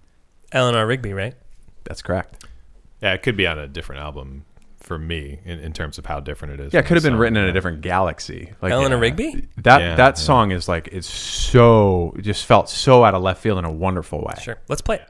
Eleanor 0.51 0.85
Rigby, 0.87 1.13
right? 1.13 1.35
That's 1.83 2.01
correct. 2.01 2.45
Yeah, 3.01 3.13
it 3.13 3.21
could 3.23 3.37
be 3.37 3.45
on 3.47 3.59
a 3.59 3.67
different 3.67 4.01
album 4.01 4.45
for 4.79 4.97
me 4.97 5.39
in, 5.43 5.59
in 5.59 5.73
terms 5.73 5.97
of 5.97 6.05
how 6.05 6.19
different 6.19 6.59
it 6.59 6.65
is. 6.67 6.73
Yeah, 6.73 6.79
it 6.79 6.85
could 6.85 6.95
have 6.95 7.03
been 7.03 7.13
song. 7.13 7.19
written 7.19 7.37
in 7.37 7.45
a 7.45 7.53
different 7.53 7.81
galaxy. 7.81 8.53
Like 8.61 8.71
Eleanor 8.71 8.95
yeah. 8.95 9.01
Rigby? 9.01 9.47
That 9.57 9.81
Yeah, 9.81 9.95
that 9.95 10.17
yeah. 10.17 10.23
song 10.23 10.51
is 10.51 10.67
like 10.67 10.87
it's 10.91 11.07
so 11.07 12.13
it 12.17 12.21
just 12.21 12.45
felt 12.45 12.69
so 12.69 13.03
out 13.03 13.13
of 13.13 13.21
left 13.21 13.41
field 13.41 13.59
in 13.59 13.65
a 13.65 13.71
wonderful 13.71 14.19
way. 14.21 14.35
Sure. 14.41 14.57
Let's 14.69 14.81
play 14.81 14.97
it. 14.97 15.09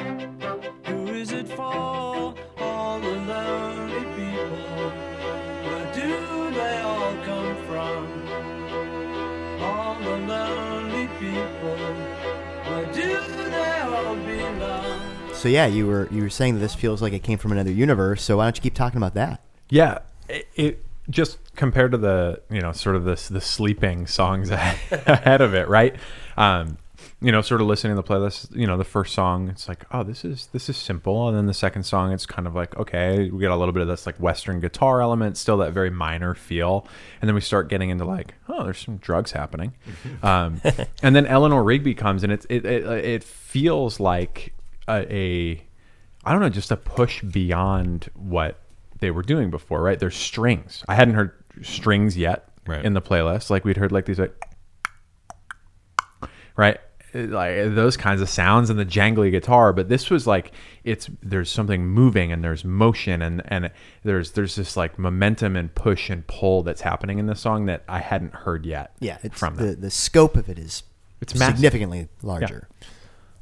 So 15.41 15.49
yeah, 15.49 15.65
you 15.65 15.87
were 15.87 16.07
you 16.11 16.21
were 16.21 16.29
saying 16.29 16.53
that 16.53 16.59
this 16.59 16.75
feels 16.75 17.01
like 17.01 17.13
it 17.13 17.23
came 17.23 17.39
from 17.39 17.51
another 17.51 17.71
universe. 17.71 18.21
So 18.21 18.37
why 18.37 18.45
don't 18.45 18.55
you 18.55 18.61
keep 18.61 18.75
talking 18.75 18.97
about 18.97 19.15
that? 19.15 19.41
Yeah, 19.71 19.97
it, 20.29 20.47
it 20.55 20.85
just 21.09 21.39
compared 21.55 21.93
to 21.93 21.97
the 21.97 22.43
you 22.51 22.61
know 22.61 22.73
sort 22.73 22.95
of 22.95 23.05
this 23.05 23.27
the 23.27 23.41
sleeping 23.41 24.05
songs 24.05 24.51
ahead 24.51 25.41
of 25.41 25.55
it, 25.55 25.67
right? 25.67 25.95
Um, 26.37 26.77
you 27.21 27.31
know, 27.31 27.41
sort 27.41 27.59
of 27.59 27.65
listening 27.65 27.95
to 27.95 28.01
the 28.03 28.07
playlist. 28.07 28.55
You 28.55 28.67
know, 28.67 28.77
the 28.77 28.83
first 28.83 29.15
song, 29.15 29.49
it's 29.49 29.67
like, 29.67 29.83
oh, 29.91 30.03
this 30.03 30.23
is 30.23 30.47
this 30.51 30.69
is 30.69 30.77
simple, 30.77 31.27
and 31.27 31.35
then 31.35 31.47
the 31.47 31.55
second 31.55 31.85
song, 31.85 32.11
it's 32.11 32.27
kind 32.27 32.45
of 32.47 32.53
like, 32.53 32.77
okay, 32.77 33.31
we 33.31 33.39
get 33.39 33.49
a 33.49 33.55
little 33.55 33.73
bit 33.73 33.81
of 33.81 33.87
this 33.87 34.05
like 34.05 34.17
Western 34.17 34.59
guitar 34.59 35.01
element, 35.01 35.37
still 35.37 35.57
that 35.57 35.73
very 35.73 35.89
minor 35.89 36.35
feel, 36.35 36.87
and 37.19 37.27
then 37.27 37.33
we 37.33 37.41
start 37.41 37.67
getting 37.67 37.89
into 37.89 38.05
like, 38.05 38.35
oh, 38.47 38.63
there's 38.63 38.77
some 38.77 38.97
drugs 38.97 39.31
happening, 39.31 39.73
um, 40.21 40.61
and 41.01 41.15
then 41.15 41.25
Eleanor 41.25 41.63
Rigby 41.63 41.95
comes, 41.95 42.23
and 42.23 42.31
it's 42.31 42.45
it 42.47 42.63
it, 42.63 42.85
it 42.85 43.23
feels 43.23 43.99
like 43.99 44.53
a, 44.91 45.13
a 45.15 45.63
I 46.25 46.31
don't 46.31 46.41
know, 46.41 46.49
just 46.49 46.71
a 46.71 46.77
push 46.77 47.21
beyond 47.23 48.09
what 48.15 48.59
they 48.99 49.09
were 49.11 49.23
doing 49.23 49.49
before, 49.49 49.81
right? 49.81 49.97
There's 49.99 50.15
strings. 50.15 50.83
I 50.87 50.95
hadn't 50.95 51.15
heard 51.15 51.31
strings 51.63 52.17
yet 52.17 52.47
Right. 52.67 52.85
in 52.85 52.93
the 52.93 53.01
playlist. 53.01 53.49
Like 53.49 53.65
we'd 53.65 53.77
heard 53.77 53.91
like 53.91 54.05
these 54.05 54.19
like 54.19 54.35
right? 56.55 56.77
Like 57.13 57.75
those 57.75 57.97
kinds 57.97 58.21
of 58.21 58.29
sounds 58.29 58.69
and 58.69 58.79
the 58.79 58.85
jangly 58.85 59.31
guitar, 59.31 59.73
but 59.73 59.89
this 59.89 60.09
was 60.09 60.25
like 60.25 60.53
it's 60.85 61.09
there's 61.21 61.49
something 61.49 61.85
moving 61.85 62.31
and 62.31 62.41
there's 62.41 62.63
motion 62.63 63.21
and 63.21 63.41
and 63.47 63.69
there's 64.03 64.31
there's 64.31 64.55
this 64.55 64.77
like 64.77 64.97
momentum 64.97 65.57
and 65.57 65.73
push 65.75 66.09
and 66.09 66.25
pull 66.27 66.63
that's 66.63 66.79
happening 66.81 67.19
in 67.19 67.25
this 67.25 67.41
song 67.41 67.65
that 67.65 67.83
I 67.89 67.99
hadn't 67.99 68.33
heard 68.33 68.65
yet. 68.65 68.91
Yeah, 69.01 69.17
it's 69.23 69.37
from 69.37 69.55
the 69.55 69.63
them. 69.65 69.81
the 69.81 69.91
scope 69.91 70.37
of 70.37 70.47
it 70.47 70.57
is 70.57 70.83
It's 71.19 71.35
massive. 71.35 71.57
significantly 71.57 72.07
larger. 72.21 72.69
Yeah, 72.81 72.87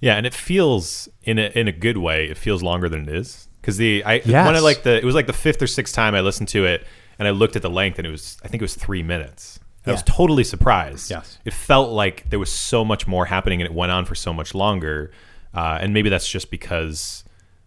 and 0.02 0.26
it 0.26 0.34
feels 0.34 1.10
in 1.24 1.38
a 1.40 1.52
in 1.56 1.68
a 1.68 1.72
good 1.72 1.98
way. 1.98 2.26
It 2.30 2.38
feels 2.38 2.64
longer 2.64 2.88
than 2.90 3.02
it 3.08 3.10
is 3.16 3.48
because 3.62 3.78
the 3.78 4.04
I 4.06 4.22
Yes. 4.26 4.46
one 4.46 4.56
of 4.56 4.64
like 4.64 4.84
the 4.84 4.98
it 4.98 5.04
was 5.04 5.16
like 5.16 5.28
the 5.28 5.34
fifth 5.34 5.62
or 5.62 5.68
sixth 5.68 5.94
time 5.94 6.16
I 6.16 6.22
listened 6.22 6.50
to 6.50 6.66
it, 6.66 6.86
and 7.18 7.28
I 7.28 7.32
looked 7.32 7.56
at 7.56 7.62
the 7.62 7.70
length, 7.70 8.00
and 8.00 8.08
it 8.08 8.12
was 8.12 8.38
I 8.44 8.48
think 8.48 8.62
it 8.62 8.66
was 8.66 8.76
three 8.76 9.04
minutes. 9.04 9.60
I 9.86 9.92
was 9.92 10.04
totally 10.04 10.44
surprised. 10.44 11.10
Yes. 11.10 11.40
it 11.46 11.54
felt 11.54 11.90
like 11.92 12.30
there 12.30 12.38
was 12.38 12.52
so 12.52 12.86
much 12.86 13.08
more 13.08 13.26
happening, 13.26 13.60
and 13.60 13.66
it 13.68 13.74
went 13.74 13.92
on 13.92 14.06
for 14.06 14.14
so 14.14 14.32
much 14.32 14.54
longer. 14.54 15.12
Uh, 15.52 15.80
and 15.82 15.96
maybe 15.96 16.10
that's 16.10 16.30
just 16.30 16.52
because 16.52 17.24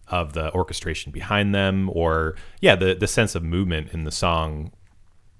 of 0.07 0.31
the 0.31 0.53
orchestration 0.53 1.11
behind 1.11 1.53
them, 1.53 1.89
or 1.91 2.35
yeah, 2.61 2.75
the 2.77 2.93
the 2.95 3.07
sense 3.07 3.35
of 3.35 3.43
movement 3.43 3.89
in 3.91 4.05
the 4.05 4.11
song, 4.11 4.71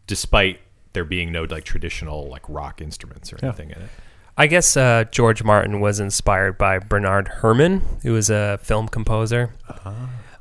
despite 0.08 0.60
there 0.92 1.06
being 1.06 1.32
no 1.32 1.44
like 1.44 1.64
traditional 1.64 2.28
like 2.30 2.44
rock 2.50 2.82
instruments 2.82 3.32
or 3.32 3.40
anything 3.42 3.70
in 3.72 3.82
it. 3.82 3.90
I 4.38 4.48
guess 4.48 4.76
uh, 4.76 5.04
George 5.12 5.44
Martin 5.44 5.80
was 5.80 6.00
inspired 6.00 6.58
by 6.58 6.80
Bernard 6.80 7.30
Herrmann, 7.42 7.82
who 8.02 8.14
was 8.14 8.30
a 8.32 8.58
film 8.64 8.88
composer. 8.88 9.54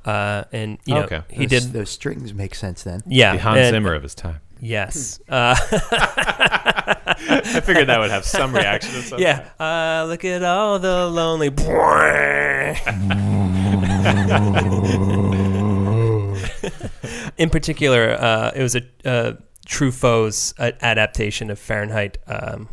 Uh, 0.05 0.45
and 0.51 0.79
you 0.87 0.95
know, 0.95 1.03
Okay. 1.03 1.21
he 1.31 1.47
Those- 1.47 1.65
did 1.65 1.73
those 1.75 1.91
strings 1.91 2.33
make 2.35 2.55
sense 2.55 2.83
then. 2.83 3.03
yeah, 3.07 3.35
The 3.35 3.39
Hans 3.43 3.59
and- 3.59 3.75
Zimmer 3.75 3.95
of 3.95 4.03
his 4.03 4.15
time. 4.15 4.41
Yes. 4.65 5.19
Uh, 5.29 5.57
I 5.75 7.61
figured 7.65 7.89
that 7.89 7.99
would 7.99 8.13
have 8.13 8.25
some 8.25 8.55
reaction. 8.55 8.95
Of 8.97 9.05
some 9.05 9.19
yeah. 9.21 9.49
Uh, 9.59 10.05
look 10.09 10.25
at 10.25 10.45
all 10.45 10.79
the 10.79 11.09
lonely. 11.09 11.49
In 17.39 17.51
particular, 17.51 18.11
uh, 18.13 18.53
it 18.55 18.63
was 18.63 18.77
a 18.77 18.83
uh, 19.05 19.33
Truffaut's 19.67 20.55
uh, 20.59 20.73
adaptation 20.81 21.51
of 21.51 21.59
Fahrenheit 21.59 22.19
um, 22.27 22.69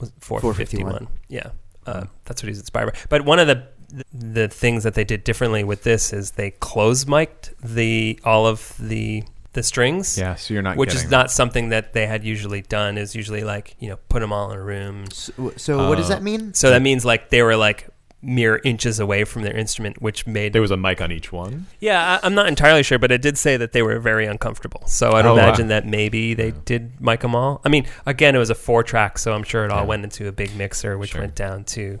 was 0.00 0.12
451. 0.20 0.82
451. 0.82 1.08
Yeah, 1.28 1.50
uh, 1.86 2.06
that's 2.24 2.42
what 2.42 2.48
he's 2.48 2.58
inspired 2.58 2.92
by. 2.92 2.98
But 3.08 3.24
one 3.24 3.38
of 3.38 3.46
the 3.46 3.66
the 4.12 4.46
things 4.48 4.84
that 4.84 4.94
they 4.94 5.02
did 5.02 5.24
differently 5.24 5.64
with 5.64 5.82
this 5.82 6.12
is 6.12 6.32
they 6.32 6.52
close 6.52 7.06
mic'd 7.08 7.50
the 7.62 8.18
all 8.24 8.46
of 8.46 8.74
the 8.78 9.24
the 9.52 9.62
strings. 9.64 10.16
Yeah, 10.16 10.36
so 10.36 10.54
you're 10.54 10.62
not 10.62 10.76
which 10.76 10.94
is 10.94 11.10
not 11.10 11.30
something 11.30 11.70
that 11.70 11.92
they 11.92 12.06
had 12.06 12.22
usually 12.24 12.62
done. 12.62 12.96
Is 12.98 13.16
usually 13.16 13.42
like 13.42 13.74
you 13.80 13.88
know 13.88 13.96
put 14.08 14.20
them 14.20 14.32
all 14.32 14.52
in 14.52 14.58
a 14.58 14.62
room. 14.62 15.06
So, 15.10 15.52
so 15.56 15.88
what 15.88 15.96
does 15.96 16.06
Uh, 16.10 16.14
that 16.14 16.22
mean? 16.22 16.54
So 16.54 16.70
that 16.70 16.82
means 16.82 17.04
like 17.04 17.30
they 17.30 17.42
were 17.42 17.56
like 17.56 17.88
mere 18.22 18.60
inches 18.64 19.00
away 19.00 19.24
from 19.24 19.42
their 19.42 19.56
instrument, 19.56 20.02
which 20.02 20.26
made 20.26 20.52
There 20.52 20.60
was 20.60 20.70
a 20.70 20.76
mic 20.76 21.00
on 21.00 21.10
each 21.10 21.32
one. 21.32 21.66
yeah. 21.80 22.18
I, 22.22 22.26
I'm 22.26 22.34
not 22.34 22.48
entirely 22.48 22.82
sure, 22.82 22.98
but 22.98 23.10
it 23.10 23.22
did 23.22 23.38
say 23.38 23.56
that 23.56 23.72
they 23.72 23.80
were 23.82 23.98
very 23.98 24.26
uncomfortable. 24.26 24.82
So 24.86 25.12
I'd 25.12 25.24
Oh, 25.24 25.34
wow. 25.34 25.42
imagine 25.44 25.68
that 25.68 25.86
maybe 25.86 26.34
they 26.34 26.50
did 26.50 27.00
mic 27.00 27.20
them 27.20 27.34
all. 27.34 27.62
I 27.64 27.70
mean, 27.70 27.86
again, 28.04 28.34
it 28.36 28.38
was 28.38 28.50
a 28.50 28.54
four 28.54 28.82
track, 28.82 29.16
so 29.18 29.32
I'm 29.32 29.42
sure 29.42 29.64
it 29.64 29.70
all 29.70 29.86
went 29.86 30.04
into 30.04 30.28
a 30.28 30.32
big 30.32 30.54
mixer, 30.54 30.98
which 30.98 31.12
Sure. 31.12 31.22
went 31.22 31.34
down 31.34 31.64
to 31.64 31.98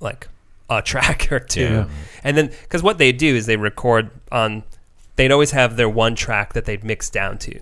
like 0.00 0.26
a 0.68 0.82
track 0.90 1.30
or 1.30 1.38
two. 1.38 1.60
Yeah. 1.60 1.88
And 2.24 2.36
then 2.36 2.46
because 2.62 2.82
what 2.82 2.98
they 2.98 3.12
do 3.12 3.36
is 3.36 3.46
they 3.46 3.56
record 3.56 4.10
on, 4.32 4.64
they'd 5.16 5.30
always 5.30 5.52
have 5.52 5.76
their 5.76 5.88
one 5.88 6.16
track 6.16 6.52
that 6.54 6.64
they'd 6.64 6.82
mix 6.82 7.10
down 7.10 7.38
to. 7.38 7.60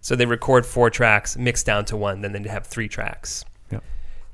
So 0.00 0.16
they 0.16 0.24
record 0.24 0.64
four 0.64 0.88
tracks, 0.88 1.36
mix 1.36 1.62
down 1.62 1.84
to 1.86 1.96
one, 1.96 2.22
then 2.22 2.32
they'd 2.32 2.46
have 2.46 2.66
three 2.66 2.88
tracks. 2.88 3.44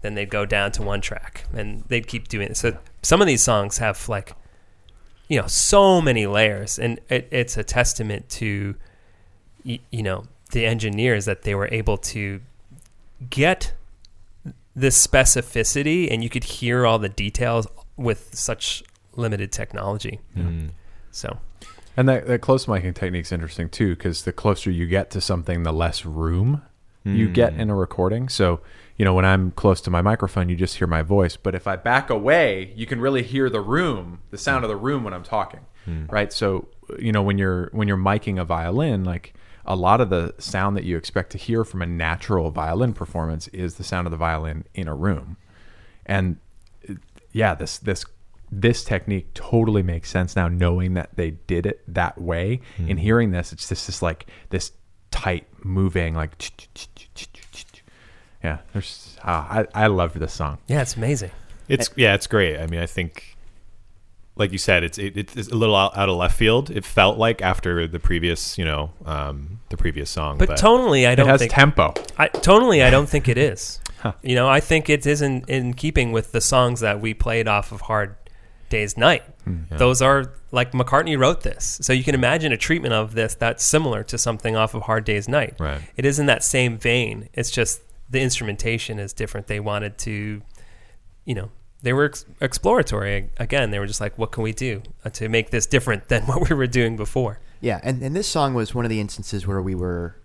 Yep. 0.07 0.12
Then 0.12 0.15
they'd 0.15 0.31
go 0.31 0.47
down 0.47 0.70
to 0.73 0.83
one 0.83 1.01
track, 1.01 1.45
and 1.53 1.83
they'd 1.89 2.07
keep 2.07 2.28
doing 2.28 2.51
it. 2.51 2.57
So 2.57 2.78
some 3.03 3.20
of 3.20 3.27
these 3.27 3.43
songs 3.43 3.78
have 3.78 4.09
like, 4.09 4.35
you 5.28 5.41
know, 5.41 5.47
so 5.49 6.01
many 6.01 6.27
layers, 6.27 6.78
and 6.78 7.01
it, 7.09 7.28
it's 7.31 7.57
a 7.57 7.65
testament 7.65 8.28
to, 8.28 8.74
y- 9.65 9.81
you 9.91 10.03
know, 10.03 10.24
the 10.53 10.65
engineers 10.65 11.24
that 11.24 11.43
they 11.43 11.55
were 11.55 11.69
able 11.73 11.97
to 11.99 12.41
get 13.28 13.73
this 14.77 15.07
specificity, 15.07 16.09
and 16.11 16.23
you 16.23 16.31
could 16.31 16.45
hear 16.45 16.87
all 16.87 16.99
the 16.99 17.09
details 17.09 17.66
with 17.97 18.35
such 18.35 18.85
limited 19.16 19.51
technology. 19.51 20.20
Mm. 20.37 20.70
So 21.11 21.39
And 21.97 22.09
that, 22.09 22.27
that 22.27 22.41
close 22.43 22.66
miking 22.66 22.95
technique's 22.95 23.33
interesting 23.33 23.69
too, 23.69 23.97
because 23.97 24.24
the 24.24 24.33
closer 24.33 24.70
you 24.70 24.87
get 24.87 25.11
to 25.11 25.20
something, 25.20 25.62
the 25.62 25.73
less 25.73 26.05
room 26.05 26.62
you 27.05 27.28
mm. 27.28 27.33
get 27.33 27.55
in 27.55 27.70
a 27.70 27.74
recording. 27.74 28.28
So, 28.28 28.61
you 28.97 29.05
know, 29.05 29.14
when 29.14 29.24
I'm 29.24 29.51
close 29.51 29.81
to 29.82 29.90
my 29.90 30.01
microphone, 30.01 30.48
you 30.48 30.56
just 30.56 30.77
hear 30.77 30.86
my 30.86 31.02
voice. 31.02 31.36
But 31.36 31.55
if 31.55 31.66
I 31.66 31.77
back 31.77 32.09
away, 32.09 32.73
you 32.77 32.86
can 32.86 33.01
really 33.01 33.23
hear 33.23 33.51
the 33.51 33.60
room, 33.60 34.20
the 34.31 34.39
sound 34.39 34.64
of 34.64 34.70
the 34.70 34.77
room 34.77 35.05
when 35.05 35.12
I'm 35.12 35.23
talking, 35.23 35.60
hmm. 35.85 36.06
right? 36.06 36.32
So, 36.32 36.68
you 36.98 37.12
know, 37.12 37.23
when 37.23 37.36
you're 37.36 37.68
when 37.73 37.89
you're 37.89 37.98
miking 37.98 38.40
a 38.40 38.44
violin, 38.44 39.05
like 39.05 39.35
a 39.66 39.77
lot 39.77 40.01
of 40.01 40.09
the 40.09 40.35
sound 40.39 40.77
that 40.77 40.85
you 40.85 40.97
expect 40.97 41.31
to 41.32 41.39
hear 41.39 41.64
from 41.64 41.82
a 41.82 41.86
natural 41.86 42.51
violin 42.51 42.94
performance 42.94 43.48
is 43.48 43.74
the 43.74 43.85
sound 43.85 44.06
of 44.06 44.12
the 44.12 44.16
violin 44.16 44.64
in 44.74 44.89
a 44.89 44.94
room, 44.94 45.36
and 46.06 46.39
yeah, 47.32 47.55
this 47.55 47.77
this 47.77 48.06
this 48.51 48.82
technique 48.82 49.35
totally 49.35 49.82
makes 49.82 50.09
sense 50.09 50.36
now, 50.36 50.48
knowing 50.48 50.94
that 50.94 51.16
they 51.16 51.32
did 51.32 51.66
it 51.66 51.82
that 51.86 52.18
way. 52.18 52.60
In 52.78 52.97
hmm. 52.97 52.97
hearing 52.97 53.31
this, 53.32 53.52
it's 53.52 53.68
just 53.68 53.86
this 53.86 54.01
like 54.01 54.27
this 54.48 54.73
tight 55.10 55.47
moving 55.62 56.14
like. 56.14 56.32
Yeah, 58.47 58.59
there's. 58.73 59.16
ah, 59.24 59.47
I 59.74 59.85
I 59.85 59.86
loved 59.89 60.16
this 60.16 60.32
song. 60.32 60.59
yeah, 60.68 60.82
it's 60.82 60.97
amazing. 60.97 61.32
It's 61.68 61.90
yeah, 61.97 62.14
it's 62.14 62.28
great. 62.28 62.59
I 62.59 62.66
mean, 62.68 62.81
I 62.81 62.86
think, 62.86 63.36
like 64.36 64.52
you 64.52 64.59
said, 64.59 64.85
it's 64.85 64.98
it, 64.98 65.16
it's 65.16 65.48
a 65.48 65.55
little 65.56 65.74
out, 65.74 65.97
out 65.97 66.09
of 66.09 66.16
left 66.16 66.36
field. 66.39 66.70
It 66.70 66.85
felt 66.85 67.18
like 67.18 67.43
after 67.43 67.89
the 67.89 67.98
previous, 67.98 68.56
you 68.56 68.64
know, 68.64 68.90
um, 69.05 69.59
the 69.70 69.77
previous 69.77 70.09
song. 70.10 70.39
But 70.39 70.51
tonally, 70.51 71.09
I 71.09 71.16
don't 71.16 71.27
has 71.27 71.40
think 71.40 71.52
tempo. 71.52 71.93
I, 72.16 72.28
tonally, 72.28 72.85
I 72.85 72.90
don't 72.90 73.09
think 73.09 73.28
it 73.28 73.39
is. 73.39 73.81
You 74.23 74.36
know, 74.36 74.48
I 74.48 74.60
think 74.60 74.89
it 74.89 75.05
is 75.05 75.20
in, 75.20 75.43
in 75.48 75.74
keeping 75.74 76.12
with 76.12 76.31
the 76.31 76.40
songs 76.40 76.78
that 76.78 77.01
we 77.01 77.12
played 77.12 77.48
off 77.48 77.73
of 77.73 77.81
Hard 77.81 78.14
Day's 78.68 78.97
Night. 78.97 79.24
Those 79.70 80.01
are 80.01 80.32
like 80.52 80.70
McCartney 80.73 81.18
wrote 81.18 81.40
this, 81.43 81.78
so 81.82 81.93
you 81.93 82.05
can 82.05 82.14
imagine 82.14 82.52
a 82.52 82.56
treatment 82.56 82.94
of 82.94 83.14
this 83.14 83.35
that's 83.35 83.64
similar 83.64 84.05
to 84.05 84.16
something 84.16 84.55
off 84.55 84.74
of 84.74 84.82
Hard 84.82 85.05
Day's 85.05 85.28
Night. 85.28 85.55
Right. 85.59 85.81
It 85.97 86.05
is 86.05 86.20
in 86.20 86.27
that 86.27 86.44
same 86.44 86.78
vein. 86.78 87.28
It's 87.32 87.51
just 87.51 87.81
the 88.09 88.20
instrumentation 88.20 88.99
is 88.99 89.12
different. 89.12 89.47
They 89.47 89.61
wanted 89.61 89.99
to, 89.99 90.43
you 91.24 91.35
know, 91.35 91.51
they 91.83 91.93
were 91.93 92.07
ex- 92.07 92.24
exploratory 92.41 93.31
again. 93.39 93.70
They 93.70 93.78
were 93.78 93.87
just 93.87 94.01
like, 94.01 94.16
what 94.19 94.33
can 94.33 94.43
we 94.43 94.53
do 94.53 94.83
uh, 95.05 95.11
to 95.11 95.28
make 95.28 95.51
this 95.51 95.66
different 95.66 96.09
than 96.09 96.23
what 96.27 96.49
we 96.49 96.55
were 96.55 96.66
doing 96.66 96.97
before? 96.97 97.41
Yeah, 97.61 97.81
and, 97.83 98.03
and 98.03 98.15
this 98.15 98.28
song 98.28 98.55
was 98.55 98.74
one 98.74 98.85
of 98.85 98.91
the 98.91 99.01
instances 99.01 99.47
where 99.47 99.62
we 99.62 99.74
were, 99.74 100.16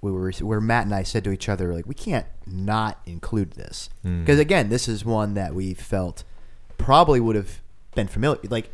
we 0.00 0.12
were 0.12 0.30
where 0.32 0.60
Matt 0.60 0.84
and 0.84 0.94
I 0.94 1.02
said 1.02 1.24
to 1.24 1.30
each 1.32 1.48
other 1.48 1.74
like, 1.74 1.86
we 1.86 1.94
can't 1.94 2.26
not 2.46 3.00
include 3.06 3.52
this 3.52 3.88
because 4.02 4.38
again, 4.38 4.68
this 4.68 4.88
is 4.88 5.04
one 5.04 5.34
that 5.34 5.54
we 5.54 5.74
felt 5.74 6.22
probably 6.78 7.18
would 7.18 7.34
have 7.34 7.60
been 7.94 8.06
familiar. 8.06 8.40
Like, 8.48 8.70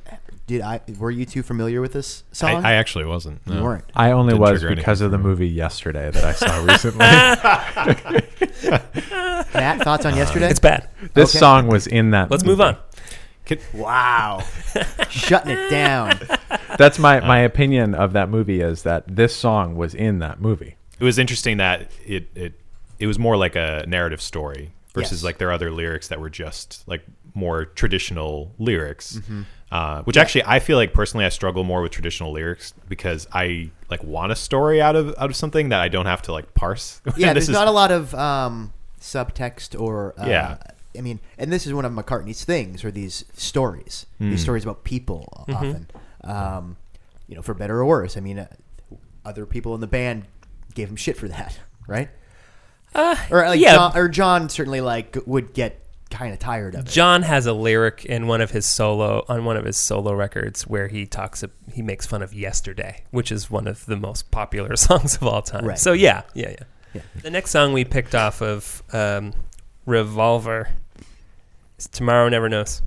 did 0.53 0.61
I 0.61 0.81
were 0.99 1.11
you 1.11 1.25
two 1.25 1.43
familiar 1.43 1.81
with 1.81 1.95
this 1.95 2.25
song? 2.33 2.63
I 2.65 2.73
actually 2.75 3.07
wasn't. 3.07 3.41
you 3.47 3.63
weren't. 3.63 3.85
I 3.95 4.11
only 4.13 4.33
Didn't 4.35 4.43
was 4.43 4.61
trigger 4.61 4.77
because 4.77 5.01
of 5.01 5.11
the 5.11 5.17
for 5.17 5.23
movie 5.25 5.49
yesterday 5.49 6.11
that 6.11 6.23
I 6.25 6.33
saw 6.33 6.63
recently. 6.65 6.99
Matt, 9.55 9.83
thoughts 9.83 10.05
on 10.05 10.13
uh, 10.13 10.17
yesterday? 10.17 10.51
It's 10.51 10.61
bad. 10.61 10.89
this 11.15 11.31
Okay. 11.31 11.39
song 11.39 11.69
was 11.69 11.87
in 11.87 12.11
that. 12.11 12.31
Let's 12.31 12.45
movie. 12.45 12.51
move 12.59 12.61
on. 12.61 12.77
wow, 13.73 14.43
shutting 15.09 15.57
it 15.57 15.71
down. 15.71 16.19
That's 16.79 16.99
my 16.99 17.21
my 17.21 17.39
opinion 17.39 17.95
of 17.95 18.13
that 18.13 18.29
movie 18.29 18.61
is 18.61 18.83
that 18.83 19.05
this 19.17 19.35
song 19.35 19.75
was 19.75 19.95
in 19.95 20.19
that 20.21 20.41
movie. 20.41 20.77
It 21.01 21.05
was 21.05 21.19
interesting 21.19 21.57
that 21.57 21.91
it 22.05 22.29
it 22.35 22.61
it 22.99 23.07
was 23.07 23.19
more 23.19 23.37
like 23.37 23.57
a 23.57 23.85
narrative 23.89 24.21
story 24.23 24.73
versus 24.95 25.21
Yes. 25.21 25.25
like 25.25 25.39
their 25.39 25.51
other 25.51 25.71
lyrics 25.71 26.09
that 26.09 26.21
were 26.21 26.31
just 26.31 26.87
like 26.87 27.03
more 27.35 27.65
traditional 27.65 28.53
lyrics. 28.59 29.17
Mm-hmm. 29.17 29.43
Uh, 29.73 30.03
which 30.03 30.19
actually 30.19 30.45
I 30.45 30.59
feel 30.59 30.77
like 30.77 30.93
personally 30.93 31.25
I 31.25 31.31
struggle 31.31 31.65
more 31.65 31.81
with 31.81 31.93
traditional 31.93 32.31
lyrics 32.31 32.75
because 32.91 33.27
I 33.33 33.71
like 33.89 34.05
want 34.05 34.31
a 34.31 34.37
story 34.37 34.83
out 34.83 34.97
of 34.97 35.09
out 35.19 35.31
of 35.31 35.37
something 35.37 35.71
that 35.71 35.81
I 35.81 35.89
don't 35.89 36.05
have 36.07 36.21
to 36.23 36.33
like 36.33 36.53
parse. 36.55 37.01
Yeah, 37.17 37.33
This 37.33 37.47
there's 37.47 37.49
is- 37.49 37.55
not 37.55 37.69
a 37.69 37.71
lot 37.71 37.91
of 37.91 38.15
um, 38.15 38.73
subtext 39.01 39.81
or 39.81 40.15
uh, 40.21 40.27
Yeah. 40.27 40.59
I 40.97 41.01
mean, 41.01 41.21
and 41.39 41.51
this 41.51 41.67
is 41.67 41.73
one 41.73 41.87
of 41.87 41.93
McCartney's 41.93 42.45
things, 42.45 42.85
or 42.85 42.91
these 42.91 43.25
stories, 43.33 44.05
Hmm. 44.19 44.29
these 44.31 44.43
stories 44.43 44.63
about 44.63 44.85
people, 44.85 45.47
Mm-hmm. 45.49 45.55
often, 45.55 45.87
um, 46.25 46.77
you 47.27 47.35
know, 47.35 47.41
for 47.41 47.55
better 47.55 47.79
or 47.81 47.87
worse. 47.87 48.19
I 48.19 48.21
mean, 48.21 48.41
uh, 48.41 48.47
other 49.25 49.47
people 49.47 49.75
in 49.75 49.81
the 49.81 49.87
band 49.87 50.25
gave 50.75 50.91
him 50.91 50.97
shit 50.97 51.17
for 51.17 51.29
that, 51.29 51.59
right? 51.87 52.11
Uh, 52.95 53.17
Or 53.31 53.41
like 53.49 53.59
yeah. 53.59 53.75
John, 53.75 53.97
or 53.97 54.09
John 54.11 54.49
certainly 54.51 54.83
like 54.83 55.17
would 55.25 55.55
get 55.55 55.82
kind 56.13 56.33
of 56.33 56.39
tired 56.39 56.75
of 56.75 56.87
it. 56.87 56.91
John 56.91 57.23
has 57.23 57.47
a 57.47 57.53
lyric 57.53 58.05
in 58.05 58.27
one 58.27 58.41
of 58.41 58.51
his 58.51 58.67
solo 58.67 59.25
on 59.29 59.45
one 59.45 59.57
of 59.57 59.65
his 59.65 59.77
solo 59.77 60.13
records 60.13 60.67
where 60.67 60.89
he 60.89 61.07
talks 61.07 61.43
he 61.73 61.83
makes 61.83 62.07
fun 62.07 62.23
of 62.23 62.33
yesterday, 62.33 63.03
which 63.11 63.33
is 63.33 63.51
one 63.51 63.67
of 63.67 63.87
the 63.87 63.97
most 63.97 64.31
popular 64.31 64.77
songs 64.77 65.17
of 65.17 65.25
all 65.25 65.43
time. 65.43 65.65
Right. 65.65 65.79
So 65.79 65.93
yeah, 65.93 66.23
yeah, 66.35 66.51
yeah, 66.51 66.57
Yeah. 66.95 67.03
The 67.23 67.31
next 67.31 67.51
song 67.51 67.73
we 67.73 67.85
picked 67.85 68.15
off 68.15 68.41
of 68.43 68.83
um, 68.93 69.33
Revolver 69.87 70.69
is 71.79 71.89
Tomorrow 71.89 72.29
Never 72.29 72.49
Knows. 72.49 72.83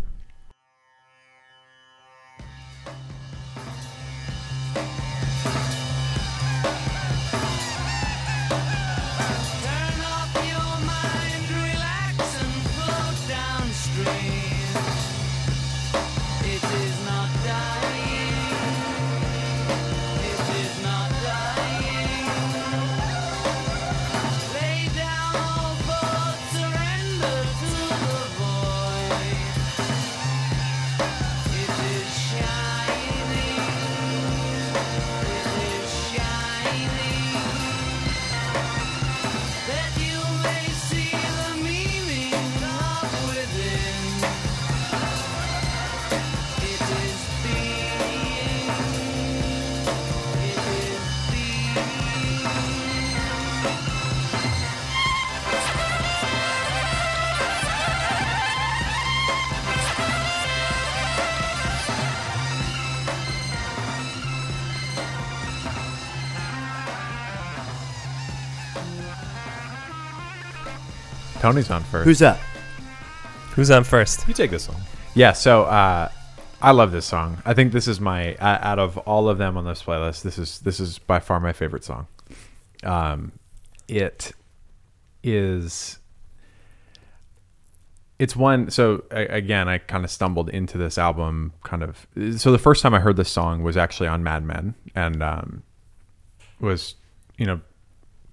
Tony's 71.46 71.70
on 71.70 71.84
first. 71.84 72.06
Who's 72.06 72.24
up? 72.24 72.40
Who's 73.54 73.70
on 73.70 73.84
first? 73.84 74.28
You 74.28 74.34
take 74.34 74.50
this 74.50 74.68
one. 74.68 74.82
Yeah, 75.14 75.32
so 75.32 75.66
uh, 75.66 76.10
I 76.60 76.72
love 76.72 76.92
this 76.92 77.06
song. 77.06 77.38
I 77.46 77.54
think 77.54 77.72
this 77.72 77.88
is 77.88 78.02
my 78.02 78.34
uh, 78.38 78.58
out 78.64 78.80
of 78.80 78.98
all 78.98 79.30
of 79.30 79.38
them 79.38 79.56
on 79.56 79.64
this 79.64 79.84
playlist. 79.84 80.24
This 80.24 80.40
is 80.40 80.58
this 80.62 80.80
is 80.80 80.98
by 80.98 81.20
far 81.20 81.40
my 81.40 81.54
favorite 81.54 81.84
song. 81.84 82.08
Um, 82.84 83.32
it 83.88 84.32
is. 85.24 86.00
It's 88.18 88.36
one. 88.36 88.72
So 88.72 89.04
a- 89.12 89.28
again, 89.28 89.70
I 89.70 89.78
kind 89.78 90.04
of 90.04 90.10
stumbled 90.10 90.50
into 90.50 90.80
this 90.80 90.98
album. 90.98 91.54
Kind 91.64 91.84
of. 91.84 92.08
So 92.40 92.52
the 92.52 92.58
first 92.58 92.82
time 92.82 92.96
I 92.96 93.00
heard 93.00 93.18
this 93.18 93.30
song 93.30 93.62
was 93.62 93.78
actually 93.78 94.08
on 94.08 94.24
Mad 94.24 94.44
Men, 94.44 94.74
and 94.96 95.22
um, 95.22 95.62
was 96.60 96.96
you 97.38 97.46
know 97.46 97.62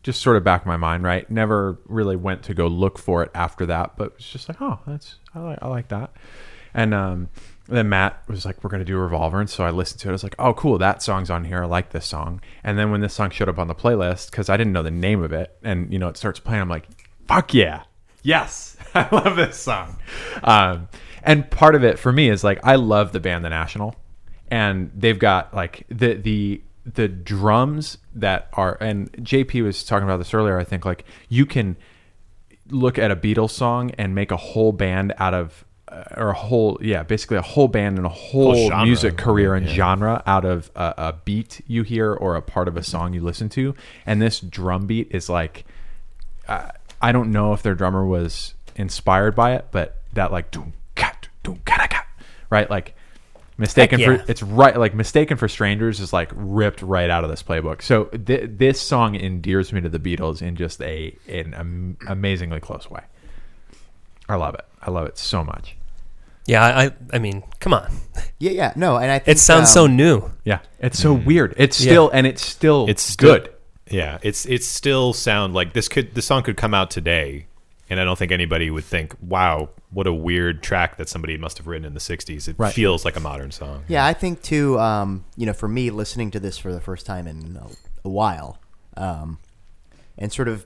just 0.02 0.20
sort 0.20 0.36
of 0.36 0.44
back 0.44 0.64
in 0.64 0.68
my 0.68 0.76
mind, 0.76 1.04
right? 1.04 1.30
Never 1.30 1.78
really 1.86 2.16
went 2.16 2.42
to 2.44 2.54
go 2.54 2.66
look 2.66 2.98
for 2.98 3.22
it 3.22 3.30
after 3.34 3.66
that, 3.66 3.96
but 3.96 4.14
it's 4.16 4.30
just 4.30 4.48
like, 4.48 4.60
oh, 4.60 4.80
that's 4.86 5.16
I 5.34 5.40
like 5.40 5.58
I 5.62 5.68
like 5.68 5.88
that. 5.88 6.12
And 6.74 6.94
um, 6.94 7.28
then 7.68 7.88
Matt 7.88 8.22
was 8.28 8.44
like, 8.44 8.64
we're 8.64 8.70
gonna 8.70 8.84
do 8.84 8.96
Revolver, 8.96 9.40
and 9.40 9.48
so 9.48 9.64
I 9.64 9.70
listened 9.70 10.00
to 10.00 10.08
it. 10.08 10.10
I 10.10 10.12
was 10.12 10.22
like, 10.22 10.34
oh, 10.38 10.54
cool, 10.54 10.78
that 10.78 11.02
song's 11.02 11.30
on 11.30 11.44
here. 11.44 11.62
I 11.62 11.66
like 11.66 11.90
this 11.90 12.06
song. 12.06 12.40
And 12.64 12.78
then 12.78 12.90
when 12.90 13.00
this 13.00 13.14
song 13.14 13.30
showed 13.30 13.48
up 13.48 13.58
on 13.58 13.68
the 13.68 13.74
playlist, 13.74 14.30
because 14.30 14.48
I 14.48 14.56
didn't 14.56 14.72
know 14.72 14.82
the 14.82 14.90
name 14.90 15.22
of 15.22 15.32
it, 15.32 15.56
and 15.62 15.92
you 15.92 15.98
know 15.98 16.08
it 16.08 16.16
starts 16.16 16.40
playing, 16.40 16.62
I'm 16.62 16.68
like, 16.68 16.88
fuck 17.28 17.54
yeah, 17.54 17.84
yes, 18.22 18.76
I 18.94 19.08
love 19.14 19.36
this 19.36 19.56
song. 19.56 19.98
Um, 20.42 20.88
and 21.22 21.48
part 21.50 21.74
of 21.76 21.84
it 21.84 21.98
for 21.98 22.10
me 22.10 22.28
is 22.28 22.42
like 22.42 22.58
I 22.64 22.74
love 22.74 23.12
the 23.12 23.20
band 23.20 23.44
The 23.44 23.50
National, 23.50 23.94
and 24.50 24.90
they've 24.94 25.18
got 25.18 25.54
like 25.54 25.86
the 25.88 26.14
the 26.14 26.62
the 26.84 27.08
drums 27.08 27.98
that 28.14 28.48
are 28.54 28.76
and 28.80 29.12
JP 29.12 29.64
was 29.64 29.84
talking 29.84 30.04
about 30.04 30.18
this 30.18 30.34
earlier. 30.34 30.58
I 30.58 30.64
think 30.64 30.84
like 30.84 31.04
you 31.28 31.46
can 31.46 31.76
look 32.70 32.98
at 32.98 33.10
a 33.10 33.16
Beatles 33.16 33.50
song 33.50 33.90
and 33.92 34.14
make 34.14 34.30
a 34.30 34.36
whole 34.36 34.72
band 34.72 35.14
out 35.18 35.34
of 35.34 35.64
uh, 35.88 36.04
or 36.16 36.30
a 36.30 36.34
whole 36.34 36.78
yeah 36.80 37.02
basically 37.02 37.36
a 37.36 37.42
whole 37.42 37.68
band 37.68 37.98
and 37.98 38.06
a 38.06 38.10
whole, 38.10 38.54
Whole 38.54 38.84
music 38.84 39.16
career 39.16 39.54
and 39.54 39.66
yeah. 39.66 39.74
genre 39.74 40.22
out 40.26 40.44
of 40.44 40.70
a, 40.74 40.94
a 40.96 41.14
beat 41.24 41.60
you 41.66 41.82
hear 41.82 42.12
or 42.12 42.34
a 42.34 42.42
part 42.42 42.66
of 42.66 42.76
a 42.76 42.82
song 42.82 43.12
you 43.12 43.20
listen 43.20 43.48
to 43.50 43.74
and 44.06 44.20
this 44.20 44.40
drum 44.40 44.86
beat 44.86 45.08
is 45.10 45.28
like 45.28 45.64
uh, 46.48 46.68
I 47.00 47.12
don't 47.12 47.30
know 47.30 47.52
if 47.52 47.62
their 47.62 47.74
drummer 47.74 48.04
was 48.04 48.54
inspired 48.74 49.34
by 49.34 49.54
it 49.54 49.66
but 49.70 49.98
that 50.14 50.32
like 50.32 50.50
doom, 50.50 50.72
cat, 50.94 51.28
doom, 51.42 51.60
ka, 51.64 51.86
ka, 51.88 52.06
right 52.48 52.70
like 52.70 52.94
mistaken 53.58 54.00
yeah. 54.00 54.16
for 54.18 54.24
it's 54.30 54.42
right 54.42 54.76
like 54.78 54.94
mistaken 54.94 55.36
for 55.36 55.46
strangers 55.48 56.00
is 56.00 56.12
like 56.12 56.30
ripped 56.34 56.80
right 56.82 57.10
out 57.10 57.22
of 57.22 57.30
this 57.30 57.42
playbook 57.42 57.82
so 57.82 58.04
th- 58.04 58.48
this 58.54 58.80
song 58.80 59.14
endears 59.14 59.72
me 59.72 59.80
to 59.80 59.88
the 59.88 59.98
beatles 59.98 60.40
in 60.42 60.56
just 60.56 60.80
a 60.82 61.16
an 61.28 61.52
am- 61.54 61.96
amazingly 62.08 62.58
close 62.60 62.90
way 62.90 63.02
i 64.28 64.34
love 64.36 64.54
it 64.54 64.64
i 64.80 64.90
love 64.90 65.06
it 65.06 65.18
so 65.18 65.44
much 65.44 65.76
Yeah, 66.46 66.64
I, 66.64 66.84
I, 66.86 66.90
I 67.12 67.18
mean, 67.20 67.44
come 67.60 67.72
on. 67.72 67.86
Yeah, 68.40 68.50
yeah, 68.50 68.72
no, 68.74 68.96
and 68.96 69.12
I 69.12 69.20
think 69.20 69.36
It 69.36 69.38
sounds 69.38 69.70
so 69.72 69.84
um, 69.84 69.96
new. 69.96 70.30
yeah 70.44 70.58
it's 70.80 70.98
so 70.98 71.16
Mm. 71.16 71.24
weird 71.26 71.54
it's 71.56 71.80
Yeah. 71.80 71.92
still 71.92 72.10
and 72.10 72.26
it's 72.26 72.42
still 72.44 72.86
It's 72.88 73.02
still- 73.02 73.34
good 73.34 73.52
Yeah, 73.90 74.18
it's 74.22 74.46
it's 74.46 74.66
still 74.66 75.12
sound 75.12 75.54
like 75.54 75.72
this 75.72 75.88
could 75.88 76.14
the 76.14 76.22
song 76.22 76.42
could 76.42 76.56
come 76.56 76.72
out 76.74 76.90
today, 76.90 77.46
and 77.92 78.00
I 78.00 78.04
don't 78.04 78.18
think 78.18 78.32
anybody 78.32 78.70
would 78.70 78.84
think, 78.84 79.14
"Wow, 79.20 79.68
what 79.90 80.06
a 80.06 80.12
weird 80.12 80.62
track 80.62 80.96
that 80.96 81.08
somebody 81.10 81.36
must 81.36 81.58
have 81.58 81.66
written 81.66 81.84
in 81.84 81.92
the 81.92 82.00
'60s." 82.00 82.48
It 82.48 82.56
Right. 82.58 82.72
feels 82.72 83.04
like 83.04 83.16
a 83.16 83.20
modern 83.20 83.50
song. 83.52 83.84
Yeah, 83.86 84.06
I 84.06 84.14
think 84.14 84.40
too. 84.42 84.78
Um, 84.80 85.24
you 85.36 85.44
know, 85.44 85.52
for 85.52 85.68
me, 85.68 85.90
listening 85.90 86.30
to 86.30 86.40
this 86.40 86.56
for 86.56 86.72
the 86.72 86.80
first 86.80 87.04
time 87.04 87.26
in 87.26 87.58
a, 87.60 87.66
a 88.06 88.08
while, 88.08 88.58
um, 88.96 89.38
and 90.16 90.32
sort 90.32 90.48
of, 90.48 90.64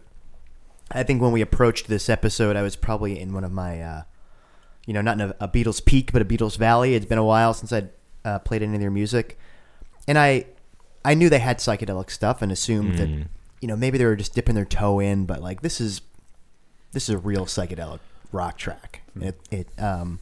I 0.92 1.02
think 1.02 1.20
when 1.20 1.32
we 1.32 1.40
approached 1.40 1.88
this 1.88 2.08
episode, 2.08 2.54
I 2.54 2.62
was 2.62 2.76
probably 2.76 3.18
in 3.18 3.32
one 3.32 3.42
of 3.44 3.50
my, 3.50 3.80
uh, 3.82 4.02
you 4.86 4.94
know, 4.94 5.00
not 5.00 5.20
in 5.20 5.30
a, 5.30 5.34
a 5.40 5.48
Beatles 5.48 5.84
peak, 5.84 6.12
but 6.12 6.22
a 6.22 6.24
Beatles 6.24 6.56
valley. 6.56 6.94
It's 6.94 7.06
been 7.06 7.18
a 7.18 7.24
while 7.24 7.52
since 7.54 7.72
I'd 7.72 7.90
uh, 8.24 8.38
played 8.38 8.62
any 8.62 8.74
of 8.74 8.80
their 8.80 8.90
music, 8.90 9.36
and 10.06 10.16
I 10.16 10.46
I 11.04 11.14
knew 11.14 11.28
they 11.28 11.38
had 11.40 11.58
psychedelic 11.58 12.10
stuff 12.10 12.40
and 12.42 12.50
assumed 12.52 12.98
that 12.98 13.08
you 13.60 13.66
know 13.68 13.76
maybe 13.76 13.98
they 13.98 14.04
were 14.04 14.16
just 14.16 14.34
dipping 14.34 14.54
their 14.54 14.64
toe 14.64 15.00
in, 15.00 15.26
but 15.26 15.40
like 15.42 15.62
this 15.62 15.80
is 15.80 16.02
this 16.96 17.10
is 17.10 17.14
a 17.14 17.18
real 17.18 17.44
psychedelic 17.44 17.98
rock 18.32 18.56
track. 18.56 19.02
It 19.20 19.38
it 19.50 19.68
um, 19.78 20.18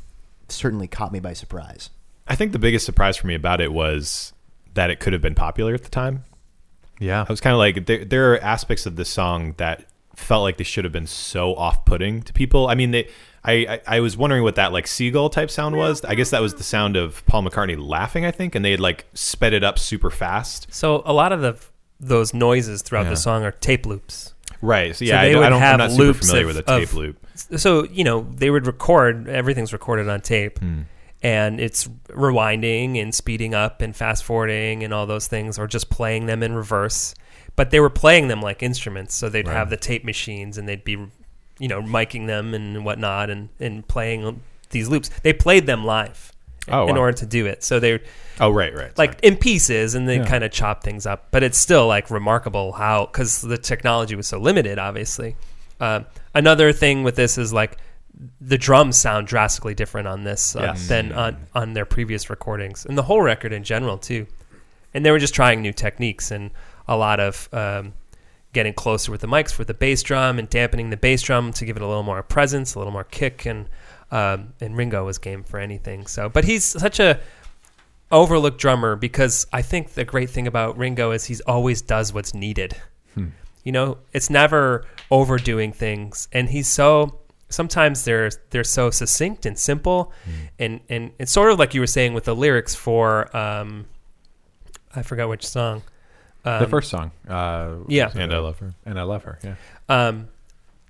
certainly 0.48 0.88
caught 0.88 1.12
me 1.12 1.20
by 1.20 1.32
surprise. 1.32 1.90
I 2.26 2.34
think 2.34 2.50
the 2.50 2.58
biggest 2.58 2.84
surprise 2.84 3.16
for 3.16 3.28
me 3.28 3.36
about 3.36 3.60
it 3.60 3.72
was 3.72 4.32
that 4.74 4.90
it 4.90 4.98
could 4.98 5.12
have 5.12 5.22
been 5.22 5.36
popular 5.36 5.72
at 5.72 5.84
the 5.84 5.88
time. 5.88 6.24
Yeah. 6.98 7.24
I 7.28 7.32
was 7.32 7.40
kind 7.40 7.52
of 7.54 7.58
like, 7.58 7.86
there, 7.86 8.04
there 8.04 8.32
are 8.32 8.38
aspects 8.40 8.86
of 8.86 8.96
this 8.96 9.08
song 9.08 9.54
that 9.58 9.84
felt 10.16 10.42
like 10.42 10.56
they 10.56 10.64
should 10.64 10.82
have 10.84 10.92
been 10.92 11.06
so 11.06 11.54
off-putting 11.54 12.22
to 12.22 12.32
people. 12.32 12.66
I 12.66 12.74
mean, 12.74 12.90
they, 12.90 13.08
I, 13.44 13.52
I, 13.52 13.80
I 13.96 14.00
was 14.00 14.16
wondering 14.16 14.42
what 14.42 14.56
that 14.56 14.72
like 14.72 14.88
seagull 14.88 15.30
type 15.30 15.50
sound 15.50 15.76
was. 15.76 16.04
I 16.04 16.16
guess 16.16 16.30
that 16.30 16.42
was 16.42 16.54
the 16.54 16.64
sound 16.64 16.96
of 16.96 17.24
Paul 17.26 17.44
McCartney 17.44 17.76
laughing. 17.78 18.24
I 18.24 18.32
think, 18.32 18.56
and 18.56 18.64
they 18.64 18.72
had 18.72 18.80
like 18.80 19.06
sped 19.14 19.52
it 19.52 19.62
up 19.62 19.78
super 19.78 20.10
fast. 20.10 20.66
So 20.74 21.02
a 21.06 21.12
lot 21.12 21.30
of 21.30 21.40
the 21.40 21.56
those 22.00 22.34
noises 22.34 22.82
throughout 22.82 23.04
Yeah. 23.04 23.10
the 23.10 23.16
song 23.16 23.44
are 23.44 23.52
tape 23.52 23.86
loops. 23.86 24.33
Right. 24.64 24.94
So 24.94 25.04
So 25.04 25.04
yeah, 25.04 25.20
I, 25.20 25.24
they 25.26 25.32
don't- 25.32 25.40
would 25.40 25.46
I 25.46 25.50
don't. 25.50 25.60
have 25.60 25.80
I'm 25.80 25.88
not 25.88 25.90
super 25.92 26.18
familiar 26.18 26.42
of- 26.42 26.46
with 26.48 26.56
a 26.58 26.62
tape 26.62 26.88
of- 26.88 26.94
loop. 26.94 27.26
So 27.56 27.84
you 27.84 28.04
know 28.04 28.26
they 28.34 28.50
would 28.50 28.66
record 28.66 29.28
everything's 29.28 29.72
recorded 29.72 30.08
on 30.08 30.20
tape, 30.20 30.58
Hmm. 30.60 30.82
and 31.22 31.60
it's 31.60 31.88
rewinding 32.08 33.00
and 33.00 33.14
speeding 33.14 33.54
up 33.54 33.80
and 33.82 33.94
fast 33.94 34.24
forwarding 34.24 34.82
and 34.84 34.94
all 34.94 35.06
those 35.06 35.26
things, 35.26 35.58
or 35.58 35.66
just 35.66 35.90
playing 35.90 36.26
them 36.26 36.42
in 36.42 36.54
reverse. 36.54 37.14
But 37.56 37.70
they 37.70 37.80
were 37.80 37.90
playing 37.90 38.28
them 38.28 38.40
like 38.40 38.62
instruments, 38.62 39.14
so 39.14 39.28
they'd 39.28 39.46
have 39.48 39.70
the 39.70 39.76
tape 39.76 40.04
machines 40.04 40.58
and 40.58 40.68
they'd 40.68 40.82
be, 40.84 40.92
you 41.58 41.68
know, 41.68 41.80
miking 41.82 42.26
them 42.26 42.52
and 42.54 42.84
whatnot 42.84 43.30
and 43.30 43.48
and 43.60 43.86
playing 43.86 44.40
these 44.70 44.88
loops. 44.88 45.10
They 45.22 45.32
played 45.32 45.66
them 45.66 45.84
live 45.84 46.32
Oh, 46.68 46.86
in 46.88 46.94
wow. 46.94 47.00
order 47.02 47.16
to 47.18 47.26
do 47.26 47.44
it. 47.46 47.62
So 47.62 47.78
they 47.78 48.00
Oh, 48.40 48.50
right, 48.50 48.74
right. 48.74 48.96
like 48.96 49.20
in 49.22 49.36
pieces 49.36 49.94
and 49.94 50.08
they 50.08 50.16
Yeah. 50.16 50.24
kind 50.26 50.42
of 50.44 50.50
chop 50.50 50.82
things 50.82 51.04
up 51.06 51.28
but 51.30 51.42
it's 51.42 51.58
still 51.58 51.86
like 51.86 52.10
remarkable 52.10 52.72
how 52.72 53.06
because 53.06 53.42
the 53.42 53.58
technology 53.58 54.14
was 54.16 54.26
so 54.26 54.38
limited 54.38 54.78
obviously 54.78 55.36
uh, 55.80 56.00
another 56.34 56.72
thing 56.72 57.02
with 57.04 57.16
this 57.16 57.36
is 57.38 57.52
like 57.52 57.76
the 58.40 58.56
drums 58.58 58.96
sound 58.96 59.26
drastically 59.26 59.74
different 59.74 60.08
on 60.08 60.24
this 60.24 60.56
uh, 60.56 60.60
Yes. 60.62 60.88
than 60.88 61.12
on, 61.12 61.36
on 61.54 61.74
their 61.74 61.84
previous 61.84 62.30
recordings 62.30 62.86
and 62.86 62.96
the 62.98 63.02
whole 63.02 63.20
record 63.22 63.52
in 63.52 63.62
general 63.62 63.98
too 63.98 64.26
and 64.94 65.04
they 65.04 65.10
were 65.10 65.18
just 65.18 65.34
trying 65.34 65.60
new 65.62 65.72
techniques 65.72 66.30
and 66.30 66.50
a 66.88 66.96
lot 66.96 67.20
of 67.20 67.48
um, 67.52 67.92
getting 68.52 68.72
closer 68.72 69.12
with 69.12 69.20
the 69.20 69.26
mics 69.28 69.52
for 69.52 69.64
the 69.64 69.74
bass 69.74 70.02
drum 70.02 70.38
and 70.38 70.48
dampening 70.48 70.90
the 70.90 70.96
bass 70.96 71.22
drum 71.22 71.52
to 71.52 71.64
give 71.64 71.76
it 71.76 71.82
a 71.82 71.86
little 71.86 72.02
more 72.04 72.22
presence 72.22 72.74
a 72.74 72.78
little 72.78 72.92
more 72.92 73.04
kick 73.04 73.44
and 73.46 73.68
um, 74.14 74.52
and 74.60 74.76
Ringo 74.76 75.04
was 75.04 75.18
game 75.18 75.42
for 75.44 75.58
anything 75.58 76.06
so 76.06 76.28
but 76.28 76.44
he's 76.44 76.64
such 76.64 77.00
a 77.00 77.20
overlooked 78.10 78.58
drummer 78.58 78.96
because 78.96 79.46
I 79.52 79.62
think 79.62 79.94
the 79.94 80.04
great 80.04 80.30
thing 80.30 80.46
about 80.46 80.78
Ringo 80.78 81.10
is 81.10 81.24
he's 81.24 81.40
always 81.42 81.82
does 81.82 82.12
what's 82.12 82.32
needed. 82.32 82.76
You 83.64 83.72
know, 83.72 83.96
it's 84.12 84.28
never 84.28 84.84
overdoing 85.10 85.72
things, 85.72 86.28
and 86.32 86.50
he's 86.50 86.68
so. 86.68 87.20
Sometimes 87.48 88.04
they're 88.04 88.30
they're 88.50 88.62
so 88.62 88.90
succinct 88.90 89.46
and 89.46 89.58
simple, 89.58 90.12
and 90.58 90.80
and 90.90 91.12
it's 91.18 91.32
sort 91.32 91.50
of 91.50 91.58
like 91.58 91.72
you 91.72 91.80
were 91.80 91.86
saying 91.86 92.12
with 92.12 92.24
the 92.24 92.36
lyrics 92.36 92.74
for 92.74 93.34
um, 93.34 93.86
I 94.94 95.00
forgot 95.00 95.30
which 95.30 95.46
song. 95.46 95.82
Um, 96.44 96.60
the 96.60 96.68
first 96.68 96.90
song. 96.90 97.10
Uh, 97.26 97.76
yeah. 97.88 98.10
and 98.14 98.34
I 98.34 98.38
love 98.38 98.58
her. 98.58 98.74
And 98.84 99.00
I 99.00 99.02
love 99.04 99.24
her. 99.24 99.38
Yeah. 99.42 99.54
um, 99.88 100.28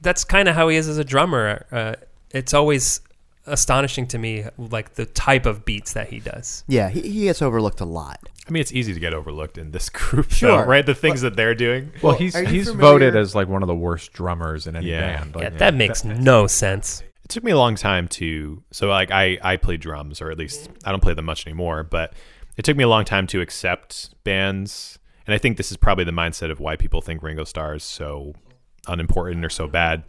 that's 0.03 0.25
kind 0.25 0.49
of 0.49 0.57
how 0.57 0.69
he 0.69 0.77
is 0.77 0.89
as 0.89 0.99
a 0.99 1.05
drummer. 1.05 1.67
Uh, 1.71 1.95
it's 2.33 2.53
always 2.53 3.01
astonishing 3.47 4.07
to 4.09 4.19
me, 4.19 4.45
like 4.57 4.95
the 4.95 5.07
type 5.07 5.47
of 5.47 5.65
beats 5.65 5.93
that 5.93 6.09
he 6.09 6.21
does. 6.21 6.65
Yeah, 6.67 6.89
he, 6.89 7.01
he 7.03 7.23
gets 7.25 7.43
overlooked 7.43 7.81
a 7.81 7.85
lot. 7.85 8.21
I 8.47 8.51
mean, 8.51 8.61
it's 8.61 8.73
easy 8.73 8.93
to 8.95 9.01
get 9.01 9.15
overlooked 9.15 9.59
in 9.59 9.71
this 9.71 9.89
group, 9.91 10.31
Sure. 10.31 10.63
though, 10.63 10.65
right? 10.69 10.85
The 10.85 10.95
things 10.95 11.21
that 11.23 11.37
they're 11.37 11.55
doing. 11.55 11.93
Well, 12.03 12.15
he's 12.15 12.37
he's 12.37 12.69
familiar- 12.69 12.75
voted 12.93 13.17
as 13.17 13.35
like 13.35 13.49
one 13.49 13.63
of 13.63 13.67
the 13.69 13.75
worst 13.75 14.13
drummers 14.13 14.67
in 14.67 14.77
any 14.77 14.91
Yeah. 14.91 15.17
band. 15.19 15.35
Yeah, 15.37 15.43
Like, 15.45 15.59
that 15.59 15.75
makes 15.75 16.05
no 16.05 16.47
sense. 16.47 17.03
It 17.25 17.29
took 17.31 17.43
me 17.45 17.53
a 17.53 17.57
long 17.59 17.75
time 17.75 18.07
to 18.09 18.63
so 18.71 18.89
like 18.89 19.11
I 19.11 19.39
I 19.43 19.57
play 19.57 19.77
drums 19.79 20.21
or 20.21 20.31
at 20.31 20.37
least 20.39 20.69
I 20.85 20.91
don't 20.91 21.01
play 21.03 21.15
them 21.15 21.25
much 21.25 21.47
anymore, 21.47 21.83
but 21.83 22.13
it 22.57 22.65
took 22.65 22.77
me 22.77 22.85
a 22.85 22.89
long 22.89 23.05
time 23.07 23.27
to 23.29 23.41
accept 23.41 24.15
bands, 24.25 24.99
and 25.27 25.35
I 25.35 25.39
think 25.39 25.57
this 25.57 25.71
is 25.71 25.77
probably 25.79 26.05
the 26.05 26.13
mindset 26.13 26.51
of 26.51 26.61
why 26.61 26.77
people 26.77 27.01
think 27.01 27.23
Ringo 27.23 27.45
Starr 27.45 27.75
is 27.77 27.83
so 27.83 28.35
unimportant 28.87 29.45
or 29.45 29.49
so 29.49 29.67
bad. 29.67 30.05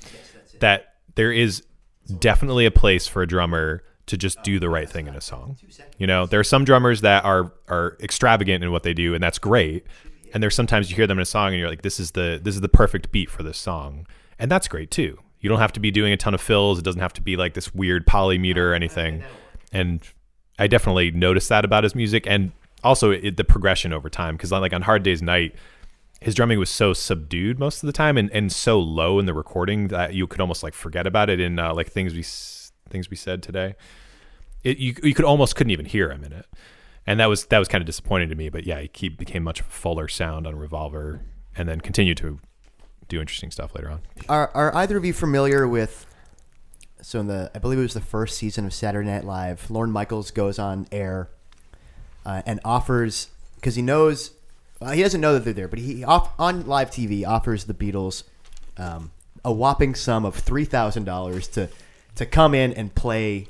That 0.60 0.94
there 1.16 1.32
is 1.32 1.64
definitely 2.06 2.66
a 2.66 2.72
place 2.72 3.08
for 3.08 3.22
a 3.22 3.28
drummer 3.28 3.84
to 4.08 4.18
just 4.18 4.42
do 4.44 4.60
the 4.60 4.70
right 4.70 4.90
thing 4.90 5.08
in 5.08 5.16
a 5.16 5.22
song. 5.22 5.58
You 5.98 6.08
know, 6.08 6.26
there 6.26 6.40
are 6.40 6.44
some 6.44 6.64
drummers 6.66 7.02
that 7.02 7.26
are 7.26 7.52
are 7.68 7.98
extravagant 8.02 8.64
in 8.64 8.72
what 8.72 8.84
they 8.84 8.94
do, 8.94 9.14
and 9.14 9.24
that's 9.24 9.40
great. 9.40 9.86
And 10.34 10.44
there's 10.44 10.56
sometimes 10.56 10.90
you 10.90 10.96
hear 10.96 11.08
them 11.08 11.18
in 11.18 11.24
a 11.24 11.26
song 11.26 11.50
and 11.50 11.60
you're 11.60 11.70
like, 11.70 11.82
this 11.82 12.00
is 12.00 12.12
the 12.12 12.40
this 12.42 12.56
is 12.56 12.62
the 12.62 12.70
perfect 12.70 13.12
beat 13.12 13.30
for 13.30 13.44
this 13.44 13.58
song, 13.58 14.06
and 14.38 14.52
that's 14.52 14.68
great 14.68 14.92
too. 14.92 15.18
You 15.40 15.50
don't 15.50 15.60
have 15.60 15.74
to 15.74 15.80
be 15.80 15.92
doing 15.92 16.12
a 16.12 16.18
ton 16.18 16.34
of 16.34 16.42
fills. 16.42 16.80
It 16.80 16.84
doesn't 16.84 17.02
have 17.02 17.14
to 17.14 17.22
be 17.22 17.36
like 17.36 17.54
this 17.54 17.74
weird 17.74 18.08
polymeter 18.08 18.58
or 18.58 18.74
anything. 18.74 19.24
And 19.72 20.02
I 20.58 20.68
definitely 20.68 21.12
noticed 21.12 21.50
that 21.50 21.66
about 21.66 21.84
his 21.84 21.96
music, 21.96 22.26
and 22.28 22.52
also 22.84 23.12
it, 23.12 23.38
the 23.38 23.44
progression 23.44 23.94
over 23.94 24.10
time. 24.10 24.36
Because 24.36 24.52
like 24.52 24.74
on 24.74 24.82
Hard 24.82 25.04
Day's 25.04 25.22
Night, 25.22 25.56
his 26.22 26.36
drumming 26.36 26.60
was 26.60 26.70
so 26.70 26.94
subdued 26.94 27.60
most 27.60 27.84
of 27.84 27.88
the 27.88 27.94
time, 27.94 28.18
and, 28.18 28.32
and 28.32 28.52
so 28.52 28.80
low 28.80 29.20
in 29.20 29.26
the 29.26 29.34
recording 29.34 29.90
that 29.90 30.14
you 30.14 30.28
could 30.28 30.42
almost 30.42 30.64
like 30.64 30.74
forget 30.74 31.06
about 31.06 31.30
it 31.30 31.40
in 31.40 31.60
uh, 31.60 31.74
like 31.74 31.92
things 31.92 32.14
we 32.14 32.24
things 32.90 33.10
we 33.10 33.18
said 33.18 33.44
today. 33.44 33.76
It, 34.64 34.78
you 34.78 34.96
you 35.04 35.14
could 35.14 35.26
almost 35.26 35.56
couldn't 35.56 35.72
even 35.72 35.86
hear 35.86 36.10
him 36.10 36.24
in 36.24 36.34
it, 36.34 36.46
and 37.06 37.20
that 37.20 37.28
was 37.28 37.46
that 37.46 37.60
was 37.60 37.68
kind 37.68 37.82
of 37.82 37.86
disappointing 37.86 38.30
to 38.30 38.36
me. 38.36 38.50
But 38.50 38.66
yeah, 38.66 38.86
he 38.94 39.10
became 39.10 39.44
much 39.44 39.62
fuller 39.62 40.08
sound 40.08 40.48
on 40.48 40.56
Revolver, 40.56 41.22
and 41.56 41.70
then 41.70 41.82
continued 41.82 42.18
to 42.18 42.40
do 43.08 43.20
interesting 43.20 43.52
stuff 43.52 43.76
later 43.76 43.90
on. 43.90 44.02
Are 44.30 44.50
are 44.54 44.76
either 44.76 44.98
of 44.98 45.06
you 45.06 45.14
familiar 45.14 45.68
with? 45.68 46.08
So 47.02 47.20
in 47.20 47.28
the 47.28 47.52
I 47.54 47.60
believe 47.60 47.78
it 47.78 47.84
was 47.84 47.94
the 47.94 48.02
first 48.02 48.38
season 48.38 48.66
of 48.66 48.74
Saturday 48.74 49.08
Night 49.08 49.26
Live, 49.26 49.70
Lorne 49.70 49.92
Michaels 49.92 50.32
goes 50.32 50.58
on 50.58 50.88
air 50.92 51.30
uh, 52.26 52.42
and 52.46 52.60
offers 52.66 53.30
because 53.56 53.76
he 53.76 53.82
knows 53.82 54.32
well, 54.80 54.92
he 54.92 55.02
doesn't 55.02 55.22
know 55.22 55.34
that 55.34 55.46
they're 55.46 55.54
there, 55.54 55.68
but 55.68 55.80
he 55.80 56.04
off, 56.04 56.32
on 56.38 56.66
live 56.68 56.92
TV 56.92 57.26
offers 57.26 57.66
the 57.66 57.74
Beatles 57.74 58.24
um, 58.78 59.12
a 59.44 59.52
whopping 59.52 59.96
sum 59.96 60.26
of 60.26 60.36
three 60.36 60.66
thousand 60.66 61.06
dollars 61.06 61.48
to 61.50 61.70
to 62.16 62.26
come 62.26 62.54
in 62.54 62.74
and 62.74 62.94
play 62.94 63.48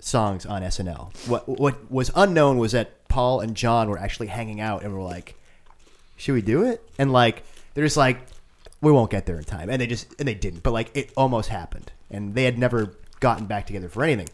songs 0.00 0.46
on 0.46 0.62
SNL. 0.62 1.14
What 1.28 1.48
what 1.48 1.90
was 1.90 2.10
unknown 2.14 2.58
was 2.58 2.72
that 2.72 3.08
Paul 3.08 3.40
and 3.40 3.56
John 3.56 3.88
were 3.88 3.98
actually 3.98 4.26
hanging 4.28 4.60
out 4.60 4.82
and 4.82 4.92
were 4.92 5.02
like, 5.02 5.36
should 6.16 6.34
we 6.34 6.42
do 6.42 6.64
it? 6.64 6.82
And 6.98 7.12
like 7.12 7.44
they're 7.74 7.84
just 7.84 7.96
like, 7.96 8.18
we 8.80 8.92
won't 8.92 9.10
get 9.10 9.26
there 9.26 9.36
in 9.36 9.44
time, 9.44 9.70
and 9.70 9.80
they 9.80 9.86
just 9.86 10.12
and 10.18 10.26
they 10.26 10.34
didn't. 10.34 10.62
But 10.62 10.72
like 10.72 10.90
it 10.94 11.12
almost 11.16 11.48
happened, 11.48 11.92
and 12.10 12.34
they 12.34 12.44
had 12.44 12.58
never 12.58 12.94
gotten 13.20 13.46
back 13.46 13.66
together 13.66 13.88
for 13.88 14.02
anything. 14.02 14.28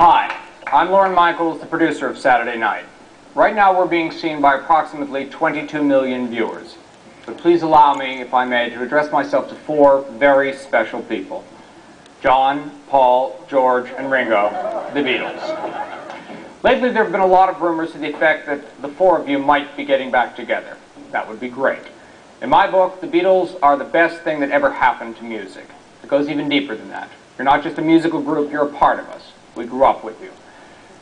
Hi, 0.00 0.37
I'm 0.70 0.90
Lorne 0.90 1.14
Michaels, 1.14 1.60
the 1.60 1.66
producer 1.66 2.08
of 2.08 2.18
Saturday 2.18 2.58
Night. 2.58 2.84
Right 3.34 3.54
now 3.54 3.78
we're 3.78 3.86
being 3.86 4.12
seen 4.12 4.42
by 4.42 4.56
approximately 4.56 5.24
22 5.24 5.82
million 5.82 6.28
viewers. 6.28 6.76
But 7.24 7.38
please 7.38 7.62
allow 7.62 7.94
me, 7.94 8.20
if 8.20 8.34
I 8.34 8.44
may, 8.44 8.68
to 8.68 8.82
address 8.82 9.10
myself 9.10 9.48
to 9.48 9.54
four 9.54 10.02
very 10.18 10.52
special 10.52 11.00
people. 11.00 11.42
John, 12.22 12.70
Paul, 12.88 13.42
George, 13.48 13.88
and 13.96 14.10
Ringo, 14.10 14.50
the 14.92 15.00
Beatles. 15.00 16.62
Lately 16.62 16.90
there 16.90 17.02
have 17.02 17.12
been 17.12 17.22
a 17.22 17.26
lot 17.26 17.48
of 17.48 17.62
rumors 17.62 17.92
to 17.92 17.98
the 17.98 18.12
effect 18.12 18.44
that 18.44 18.82
the 18.82 18.88
four 18.88 19.18
of 19.18 19.26
you 19.26 19.38
might 19.38 19.74
be 19.74 19.86
getting 19.86 20.10
back 20.10 20.36
together. 20.36 20.76
That 21.12 21.26
would 21.26 21.40
be 21.40 21.48
great. 21.48 21.84
In 22.42 22.50
my 22.50 22.70
book, 22.70 23.00
the 23.00 23.08
Beatles 23.08 23.58
are 23.62 23.78
the 23.78 23.84
best 23.84 24.20
thing 24.20 24.40
that 24.40 24.50
ever 24.50 24.70
happened 24.70 25.16
to 25.16 25.24
music. 25.24 25.66
It 26.02 26.10
goes 26.10 26.28
even 26.28 26.46
deeper 26.50 26.76
than 26.76 26.90
that. 26.90 27.08
You're 27.38 27.46
not 27.46 27.62
just 27.62 27.78
a 27.78 27.82
musical 27.82 28.20
group, 28.20 28.52
you're 28.52 28.66
a 28.66 28.72
part 28.74 28.98
of 28.98 29.08
us. 29.08 29.32
We 29.56 29.64
grew 29.64 29.84
up 29.84 30.04
with 30.04 30.20
you. 30.20 30.30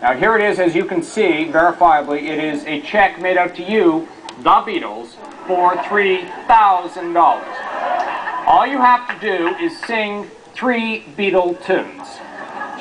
Now, 0.00 0.14
here 0.14 0.36
it 0.36 0.42
is, 0.42 0.58
as 0.58 0.74
you 0.74 0.84
can 0.84 1.02
see, 1.02 1.48
verifiably, 1.50 2.22
it 2.22 2.38
is 2.38 2.64
a 2.64 2.80
check 2.80 3.20
made 3.20 3.36
out 3.36 3.54
to 3.56 3.62
you, 3.62 4.08
the 4.38 4.44
Beatles, 4.44 5.08
for 5.46 5.74
$3,000. 5.74 8.46
All 8.46 8.66
you 8.66 8.78
have 8.78 9.20
to 9.20 9.26
do 9.26 9.48
is 9.56 9.78
sing 9.80 10.30
three 10.54 11.04
Beatle 11.16 11.62
tunes. 11.66 12.06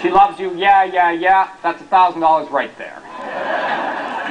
She 0.02 0.10
loves 0.12 0.40
you, 0.40 0.54
yeah, 0.56 0.84
yeah, 0.84 1.12
yeah. 1.12 1.50
That's 1.64 1.82
a 1.82 1.86
$1,000 1.86 2.52
right 2.52 2.78
there. 2.78 3.02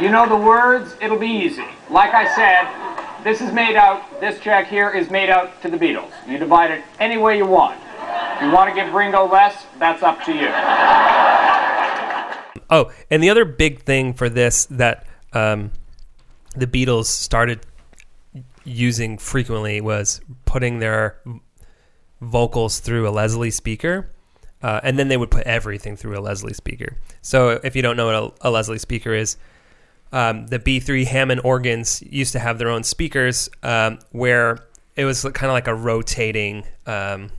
You 0.00 0.10
know 0.10 0.28
the 0.28 0.36
words, 0.36 0.94
it'll 1.00 1.18
be 1.18 1.26
easy. 1.26 1.64
Like 1.88 2.12
I 2.12 2.34
said, 2.34 3.24
this 3.24 3.40
is 3.40 3.52
made 3.52 3.76
out, 3.76 4.20
this 4.20 4.38
check 4.40 4.68
here 4.68 4.90
is 4.90 5.10
made 5.10 5.30
out 5.30 5.60
to 5.62 5.70
the 5.70 5.78
Beatles. 5.78 6.12
You 6.28 6.38
divide 6.38 6.70
it 6.70 6.84
any 7.00 7.16
way 7.16 7.38
you 7.38 7.46
want. 7.46 7.80
If 8.36 8.42
you 8.42 8.50
want 8.50 8.68
to 8.68 8.74
give 8.74 8.92
Ringo 8.92 9.26
less, 9.26 9.64
that's 9.78 10.02
up 10.02 10.22
to 10.24 10.32
you. 10.32 10.48
Oh, 12.68 12.92
and 13.10 13.22
the 13.22 13.30
other 13.30 13.44
big 13.44 13.82
thing 13.82 14.12
for 14.12 14.28
this 14.28 14.66
that 14.66 15.06
um, 15.32 15.70
the 16.54 16.66
Beatles 16.66 17.06
started 17.06 17.60
using 18.64 19.16
frequently 19.16 19.80
was 19.80 20.20
putting 20.44 20.80
their 20.80 21.20
vocals 22.20 22.80
through 22.80 23.08
a 23.08 23.10
Leslie 23.10 23.50
speaker. 23.50 24.10
Uh, 24.62 24.80
and 24.82 24.98
then 24.98 25.08
they 25.08 25.16
would 25.16 25.30
put 25.30 25.46
everything 25.46 25.96
through 25.96 26.18
a 26.18 26.20
Leslie 26.20 26.54
speaker. 26.54 26.96
So 27.22 27.60
if 27.62 27.76
you 27.76 27.82
don't 27.82 27.96
know 27.96 28.06
what 28.06 28.34
a, 28.42 28.48
a 28.48 28.50
Leslie 28.50 28.78
speaker 28.78 29.12
is, 29.12 29.36
um, 30.12 30.46
the 30.46 30.58
B3 30.58 31.04
Hammond 31.06 31.40
organs 31.44 32.02
used 32.02 32.32
to 32.32 32.38
have 32.38 32.58
their 32.58 32.70
own 32.70 32.82
speakers 32.82 33.48
um, 33.62 33.98
where 34.12 34.58
it 34.96 35.04
was 35.04 35.22
kind 35.22 35.44
of 35.46 35.52
like 35.52 35.66
a 35.68 35.74
rotating, 35.74 36.64
um, 36.86 37.30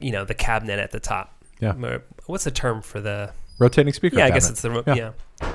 you 0.00 0.10
know, 0.10 0.24
the 0.24 0.34
cabinet 0.34 0.78
at 0.80 0.90
the 0.90 1.00
top. 1.00 1.32
Yeah. 1.60 1.98
What's 2.26 2.44
the 2.44 2.50
term 2.50 2.82
for 2.82 3.00
the 3.00 3.32
Rotating 3.58 3.92
speaker. 3.92 4.16
yeah, 4.18 4.24
I 4.26 4.30
guess 4.30 4.50
it's 4.50 4.62
the 4.62 4.70
ro- 4.70 4.82
Yeah. 4.86 4.94
yeah. 5.40 5.52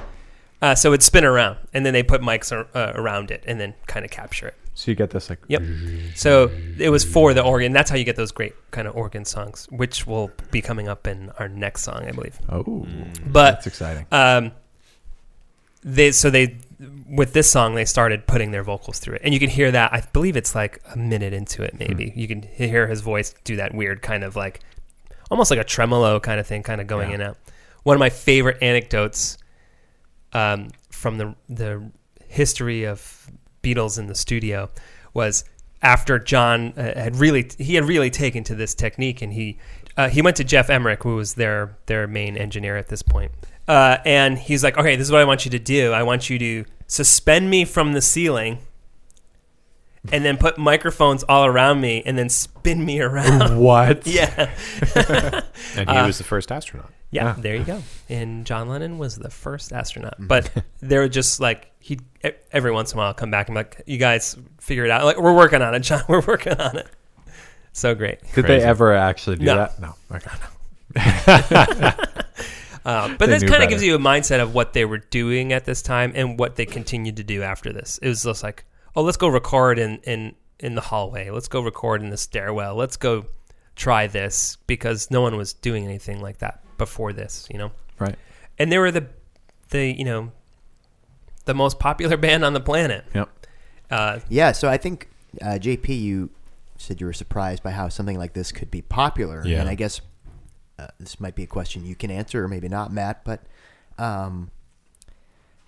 Uh, 0.62 0.74
so 0.76 0.90
it'd 0.90 1.04
spin 1.04 1.26
around, 1.26 1.58
and 1.74 1.86
then 1.86 1.94
they 1.94 2.02
put 2.04 2.22
mics 2.22 2.52
ar- 2.56 2.68
uh, 2.74 2.94
around 2.96 3.30
it, 3.30 3.44
and 3.46 3.60
then 3.60 3.74
kind 3.86 4.06
of 4.06 4.12
capture 4.12 4.48
it. 4.48 4.56
So 4.78 4.92
you 4.92 4.96
get 4.96 5.10
this 5.10 5.28
like. 5.32 5.40
Yep. 5.48 5.64
So 6.14 6.52
it 6.78 6.90
was 6.92 7.04
for 7.04 7.34
the 7.34 7.42
organ. 7.42 7.74
That's 7.74 7.90
how 7.90 7.96
you 7.98 8.04
get 8.04 8.16
those 8.16 8.32
great 8.32 8.54
kind 8.70 8.88
of 8.88 8.96
organ 8.96 9.26
songs, 9.26 9.68
which 9.72 10.06
will 10.06 10.30
be 10.52 10.62
coming 10.62 10.88
up 10.88 11.08
in 11.08 11.32
our 11.40 11.50
next 11.50 11.82
song, 11.82 12.06
I 12.08 12.12
believe. 12.12 12.38
Oh, 12.48 12.86
But 13.26 13.54
that's 13.54 13.66
exciting. 13.66 14.06
um, 14.12 14.52
they 15.84 16.12
so 16.12 16.30
they 16.30 16.58
with 17.10 17.34
this 17.34 17.50
song 17.50 17.74
they 17.74 17.86
started 17.86 18.28
putting 18.28 18.52
their 18.52 18.62
vocals 18.62 19.00
through 19.00 19.16
it, 19.16 19.22
and 19.24 19.34
you 19.34 19.40
can 19.40 19.50
hear 19.50 19.72
that. 19.72 19.94
I 19.94 20.04
believe 20.14 20.38
it's 20.38 20.54
like 20.54 20.80
a 20.94 20.98
minute 20.98 21.34
into 21.34 21.64
it, 21.64 21.74
maybe 21.80 22.14
you 22.16 22.28
can 22.28 22.44
hear 22.44 22.86
his 22.88 23.02
voice 23.02 23.34
do 23.44 23.56
that 23.56 23.74
weird 23.74 24.04
kind 24.04 24.24
of 24.24 24.36
like 24.36 24.60
almost 25.32 25.50
like 25.50 25.60
a 25.60 25.64
tremolo 25.64 26.20
kind 26.20 26.40
of 26.40 26.46
thing, 26.46 26.62
kind 26.62 26.82
of 26.82 26.86
going 26.86 27.10
Yeah. 27.10 27.16
in 27.16 27.22
and 27.22 27.30
out. 27.32 27.38
One 27.82 27.96
of 27.96 28.00
my 28.00 28.10
favorite 28.12 28.58
anecdotes 28.62 29.40
um, 30.34 30.70
from 30.92 31.18
the 31.18 31.36
the 31.50 31.90
history 32.28 32.84
of 32.84 33.28
Beatles 33.64 33.98
in 34.00 34.08
the 34.08 34.16
studio 34.16 34.70
was 35.14 35.44
after 35.82 36.18
John 36.20 36.74
uh, 36.78 36.82
had 37.00 37.16
really 37.16 37.50
he 37.58 37.76
had 37.76 37.86
really 37.86 38.10
taken 38.10 38.44
to 38.46 38.56
this 38.56 38.74
technique, 38.74 39.22
and 39.22 39.34
he 39.34 39.58
uh, 39.96 40.10
he 40.10 40.22
went 40.22 40.38
to 40.38 40.44
Geoff 40.44 40.70
Emerick, 40.70 41.04
who 41.04 41.16
was 41.16 41.36
their 41.36 41.78
their 41.88 42.08
main 42.08 42.38
engineer 42.38 42.78
at 42.78 42.88
this 42.88 43.02
point, 43.02 43.32
uh, 43.68 43.98
and 44.06 44.38
he's 44.38 44.64
like, 44.64 44.78
"Okay, 44.78 44.96
this 44.96 45.08
is 45.08 45.12
what 45.12 45.22
I 45.22 45.26
want 45.26 45.46
you 45.46 45.52
to 45.52 45.60
do. 45.60 45.92
I 45.92 46.04
want 46.04 46.30
you 46.30 46.38
to 46.40 46.66
suspend 46.88 47.50
me 47.50 47.66
from 47.66 47.94
the 47.94 48.02
ceiling." 48.02 48.60
And 50.10 50.24
then 50.24 50.38
put 50.38 50.58
microphones 50.58 51.24
all 51.24 51.46
around 51.46 51.82
me, 51.82 52.02
and 52.06 52.18
then 52.18 52.30
spin 52.30 52.86
me 52.86 53.02
around. 53.02 53.60
what? 53.60 54.08
yeah, 54.18 54.50
And 55.76 55.90
he 55.90 55.98
Uh, 55.98 56.08
was 56.08 56.18
the 56.18 56.24
first 56.24 56.50
astronaut. 56.50 56.90
Yeah, 57.12 57.26
Yeah. 57.26 57.36
there 57.38 57.56
you 57.56 57.64
go. 57.64 57.82
And 58.10 58.46
John 58.46 58.68
Lennon 58.70 58.98
was 58.98 59.16
the 59.18 59.30
first 59.30 59.72
astronaut. 59.74 60.16
But 60.20 60.52
they 60.82 60.98
were 60.98 61.08
just 61.10 61.40
like 61.40 61.72
he 61.80 62.00
every 62.52 62.72
once 62.72 62.92
in 62.92 62.98
a 62.98 63.02
while 63.02 63.14
come 63.14 63.32
back 63.32 63.48
and 63.48 63.56
be 63.56 63.60
like, 63.60 63.82
"You 63.86 63.98
guys 63.98 64.36
figure 64.60 64.86
it 64.86 64.92
out. 64.92 65.06
Like 65.06 65.18
we're 65.20 65.36
working 65.36 65.62
on 65.62 65.74
it, 65.76 65.80
John. 65.82 66.02
We're 66.10 66.22
working 66.22 66.54
on 66.60 66.78
it." 66.78 66.88
So 67.74 67.94
great. 67.96 68.20
Did 68.22 68.32
Crazy. 68.46 68.48
they 68.48 68.62
ever 68.64 68.94
actually 68.94 69.36
do 69.38 69.46
No. 69.46 69.56
that? 69.56 69.80
No. 69.80 69.96
Okay. 70.12 70.32
Uh, 72.86 73.10
but 73.18 73.26
They 73.28 73.38
this 73.40 73.44
kind 73.44 73.62
of 73.64 73.68
gives 73.70 73.84
you 73.84 73.96
a 73.96 74.00
mindset 74.00 74.40
of 74.42 74.54
what 74.54 74.72
they 74.72 74.86
were 74.86 75.00
doing 75.00 75.52
at 75.52 75.66
this 75.66 75.82
time 75.82 76.14
and 76.16 76.40
what 76.40 76.56
they 76.56 76.66
continued 76.66 77.18
to 77.18 77.24
do 77.24 77.44
after 77.44 77.74
this. 77.74 77.98
It 78.02 78.08
was 78.08 78.24
just 78.24 78.44
like, 78.44 78.64
oh, 78.96 79.02
let's 79.02 79.18
go 79.18 79.28
record 79.28 79.78
in 79.78 79.98
in 80.04 80.36
in 80.62 80.76
the 80.76 80.80
hallway. 80.82 81.30
Let's 81.30 81.50
go 81.50 81.60
record 81.62 82.02
in 82.02 82.12
the 82.12 82.18
stairwell. 82.18 82.76
Let's 82.76 82.96
go 82.96 83.26
try 83.76 84.08
this 84.08 84.58
because 84.68 85.12
no 85.12 85.20
one 85.20 85.36
was 85.36 85.52
doing 85.52 85.84
anything 85.84 86.22
like 86.22 86.38
that 86.38 86.64
before 86.78 87.14
this. 87.14 87.48
You 87.52 87.58
know. 87.58 87.72
Right. 88.00 88.16
and 88.60 88.72
they 88.72 88.78
were 88.78 88.92
the 88.92 89.08
the 89.70 89.92
you 89.98 90.06
know 90.06 90.32
the 91.46 91.54
most 91.54 91.80
popular 91.80 92.18
band 92.26 92.44
on 92.46 92.54
the 92.54 92.60
planet. 92.62 93.06
Yep. 93.16 93.30
Uh, 93.90 94.20
Yeah, 94.30 94.52
so 94.52 94.68
I 94.70 94.78
think 94.78 95.10
uh, 95.42 95.58
JP, 95.60 95.88
you 96.02 96.30
said 96.78 97.00
you 97.00 97.08
were 97.08 97.14
surprised 97.14 97.64
by 97.64 97.72
how 97.72 97.88
something 97.90 98.18
like 98.18 98.34
this 98.34 98.52
could 98.52 98.70
be 98.70 98.82
popular, 98.82 99.42
Yeah. 99.46 99.62
and 99.62 99.70
I 99.70 99.76
guess 99.76 100.02
uh, 100.78 100.88
this 101.00 101.20
might 101.20 101.36
be 101.36 101.44
a 101.44 101.48
question 101.48 101.86
you 101.86 101.96
can 101.96 102.12
answer, 102.12 102.44
or 102.44 102.48
maybe 102.48 102.68
not, 102.70 102.92
Matt. 102.94 103.24
But 103.24 103.42
um, 103.98 104.52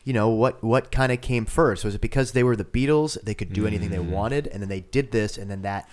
you 0.03 0.13
know 0.13 0.29
what? 0.29 0.63
What 0.63 0.91
kind 0.91 1.11
of 1.11 1.21
came 1.21 1.45
first? 1.45 1.83
Was 1.85 1.95
it 1.95 2.01
because 2.01 2.31
they 2.33 2.43
were 2.43 2.55
the 2.55 2.65
Beatles? 2.65 3.19
They 3.23 3.33
could 3.33 3.53
do 3.53 3.65
anything 3.65 3.89
they 3.89 3.99
wanted, 3.99 4.47
and 4.47 4.61
then 4.61 4.69
they 4.69 4.81
did 4.81 5.11
this, 5.11 5.37
and 5.37 5.49
then 5.49 5.61
that 5.63 5.87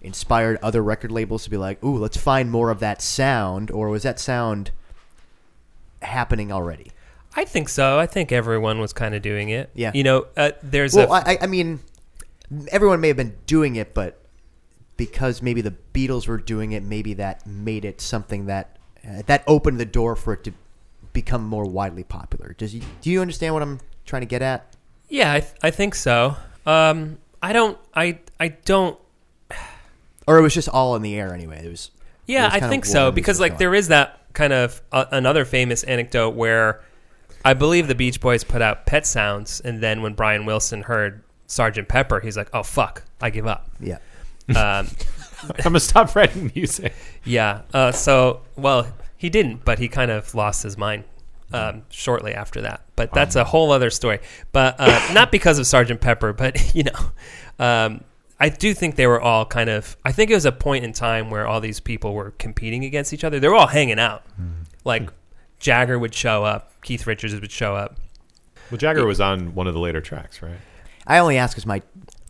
inspired 0.00 0.58
other 0.62 0.82
record 0.82 1.10
labels 1.10 1.44
to 1.44 1.50
be 1.50 1.56
like, 1.56 1.82
"Ooh, 1.84 1.96
let's 1.96 2.16
find 2.16 2.50
more 2.50 2.70
of 2.70 2.80
that 2.80 3.02
sound," 3.02 3.70
or 3.70 3.88
was 3.88 4.02
that 4.04 4.18
sound 4.20 4.70
happening 6.02 6.52
already? 6.52 6.90
I 7.34 7.44
think 7.44 7.68
so. 7.68 7.98
I 7.98 8.06
think 8.06 8.32
everyone 8.32 8.80
was 8.80 8.92
kind 8.92 9.14
of 9.14 9.22
doing 9.22 9.50
it. 9.50 9.70
Yeah. 9.74 9.90
You 9.94 10.04
know, 10.04 10.26
uh, 10.36 10.52
there's 10.62 10.94
Well, 10.94 11.12
a 11.12 11.16
I, 11.26 11.38
I 11.42 11.46
mean, 11.46 11.80
everyone 12.68 13.00
may 13.00 13.08
have 13.08 13.16
been 13.16 13.36
doing 13.46 13.76
it, 13.76 13.92
but 13.92 14.20
because 14.96 15.42
maybe 15.42 15.60
the 15.60 15.74
Beatles 15.92 16.26
were 16.26 16.38
doing 16.38 16.72
it, 16.72 16.82
maybe 16.82 17.12
that 17.14 17.46
made 17.46 17.84
it 17.84 18.00
something 18.00 18.46
that 18.46 18.78
uh, 19.06 19.22
that 19.26 19.44
opened 19.46 19.78
the 19.78 19.84
door 19.84 20.16
for 20.16 20.32
it 20.32 20.44
to 20.44 20.52
become 21.12 21.44
more 21.44 21.64
widely 21.64 22.04
popular. 22.04 22.54
Does 22.56 22.74
you, 22.74 22.82
do 23.02 23.10
you 23.10 23.20
understand 23.20 23.52
what 23.52 23.62
I'm 23.62 23.80
trying 24.06 24.22
to 24.22 24.26
get 24.26 24.40
at? 24.42 24.74
yeah. 25.08 25.32
I, 25.34 25.40
th- 25.40 25.52
I 25.62 25.70
think 25.70 25.94
so. 25.94 26.36
Um, 26.64 27.18
I 27.42 27.52
don't. 27.52 27.78
I 27.94 28.18
I 28.40 28.48
don't. 28.48 28.98
Or 30.26 30.38
it 30.38 30.42
was 30.42 30.54
just 30.54 30.68
all 30.68 30.96
in 30.96 31.02
the 31.02 31.14
air 31.18 31.32
anyway. 31.32 31.64
It 31.64 31.70
was. 31.70 31.90
it 32.26 32.32
Yeah, 32.32 32.44
was 32.52 32.62
I 32.62 32.68
think 32.68 32.84
so 32.84 33.10
because 33.12 33.40
like 33.40 33.58
there 33.58 33.74
is 33.74 33.88
that 33.88 34.20
kind 34.32 34.52
of 34.52 34.82
uh, 34.92 35.06
another 35.12 35.44
famous 35.44 35.82
anecdote 35.84 36.30
where 36.34 36.82
I 37.44 37.54
believe 37.54 37.88
the 37.88 37.94
Beach 37.94 38.20
Boys 38.20 38.42
put 38.44 38.60
out 38.60 38.86
Pet 38.86 39.06
Sounds, 39.06 39.60
and 39.60 39.80
then 39.80 40.02
when 40.02 40.14
Brian 40.14 40.46
Wilson 40.46 40.82
heard 40.82 41.22
Sergeant 41.46 41.88
Pepper, 41.88 42.20
he's 42.20 42.36
like, 42.36 42.48
"Oh 42.52 42.62
fuck, 42.64 43.02
I 43.20 43.30
give 43.30 43.46
up." 43.46 43.70
Yeah. 43.80 43.98
Um, 44.48 44.88
I'm 45.42 45.62
gonna 45.62 45.80
stop 45.80 46.14
writing 46.16 46.50
music. 46.54 46.92
Yeah. 47.24 47.62
Uh, 47.72 47.92
so, 47.92 48.40
well, 48.56 48.88
he 49.16 49.30
didn't, 49.30 49.64
but 49.64 49.78
he 49.78 49.88
kind 49.88 50.10
of 50.10 50.34
lost 50.34 50.62
his 50.62 50.76
mind 50.76 51.04
um, 51.52 51.82
shortly 51.88 52.34
after 52.34 52.62
that. 52.62 52.82
But 52.96 53.12
that's 53.12 53.36
a 53.36 53.44
whole 53.44 53.70
other 53.70 53.90
story. 53.90 54.18
But 54.52 54.76
uh, 54.78 55.12
not 55.12 55.30
because 55.30 55.58
of 55.58 55.66
Sergeant 55.66 56.00
Pepper, 56.00 56.32
but 56.32 56.74
you 56.74 56.84
know, 56.84 57.64
um, 57.64 58.04
I 58.38 58.50
do 58.50 58.74
think 58.74 58.96
they 58.96 59.06
were 59.06 59.20
all 59.20 59.46
kind 59.46 59.70
of. 59.70 59.96
I 60.04 60.12
think 60.12 60.30
it 60.30 60.34
was 60.34 60.44
a 60.44 60.52
point 60.52 60.84
in 60.84 60.92
time 60.92 61.30
where 61.30 61.46
all 61.46 61.60
these 61.60 61.80
people 61.80 62.14
were 62.14 62.32
competing 62.32 62.84
against 62.84 63.12
each 63.12 63.24
other. 63.24 63.40
They 63.40 63.48
were 63.48 63.54
all 63.54 63.66
hanging 63.66 63.98
out. 63.98 64.24
Hmm. 64.36 64.62
Like 64.84 65.10
Jagger 65.58 65.98
would 65.98 66.14
show 66.14 66.44
up, 66.44 66.72
Keith 66.82 67.06
Richards 67.06 67.34
would 67.34 67.50
show 67.50 67.74
up. 67.74 67.98
Well, 68.70 68.78
Jagger 68.78 69.06
was 69.06 69.20
on 69.20 69.54
one 69.54 69.66
of 69.66 69.74
the 69.74 69.80
later 69.80 70.00
tracks, 70.00 70.42
right? 70.42 70.58
I 71.06 71.18
only 71.18 71.38
ask 71.38 71.54
because 71.54 71.66
my 71.66 71.82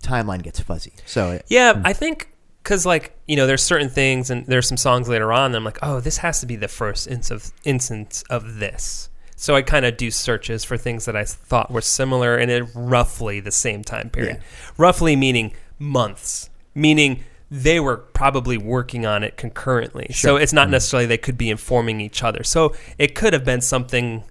timeline 0.02 0.42
gets 0.42 0.60
fuzzy. 0.60 0.92
So 1.06 1.32
it, 1.32 1.44
Yeah, 1.48 1.74
hmm. 1.74 1.86
I 1.86 1.92
think 1.92 2.30
because 2.62 2.86
like 2.86 3.16
you 3.26 3.36
know, 3.36 3.46
there's 3.46 3.62
certain 3.62 3.88
things, 3.88 4.30
and 4.30 4.46
there's 4.46 4.68
some 4.68 4.76
songs 4.76 5.08
later 5.08 5.32
on. 5.32 5.52
That 5.52 5.58
I'm 5.58 5.64
like, 5.64 5.78
oh, 5.82 6.00
this 6.00 6.18
has 6.18 6.40
to 6.40 6.46
be 6.46 6.56
the 6.56 6.68
first 6.68 7.08
instance 7.08 7.46
of, 7.46 7.52
instance 7.64 8.22
of 8.30 8.56
this. 8.58 9.10
So 9.38 9.54
I 9.54 9.60
kind 9.60 9.84
of 9.84 9.98
do 9.98 10.10
searches 10.10 10.64
for 10.64 10.78
things 10.78 11.04
that 11.04 11.14
I 11.14 11.24
thought 11.24 11.70
were 11.70 11.82
similar 11.82 12.38
in 12.38 12.48
a 12.48 12.62
roughly 12.74 13.40
the 13.40 13.52
same 13.52 13.84
time 13.84 14.08
period. 14.08 14.38
Yeah. 14.38 14.72
Roughly 14.78 15.14
meaning 15.14 15.52
months, 15.78 16.50
meaning 16.74 17.24
they 17.50 17.78
were 17.78 17.96
probably 17.96 18.58
working 18.58 19.06
on 19.06 19.22
it 19.22 19.36
concurrently. 19.36 20.08
So 20.12 20.36
it's 20.36 20.52
not 20.52 20.68
mm. 20.68 20.72
necessarily 20.72 21.06
they 21.06 21.18
could 21.18 21.38
be 21.38 21.50
informing 21.50 22.00
each 22.00 22.22
other. 22.22 22.42
So 22.42 22.74
it 22.98 23.14
could 23.14 23.32
have 23.32 23.44
been 23.44 23.60
something 23.60 24.24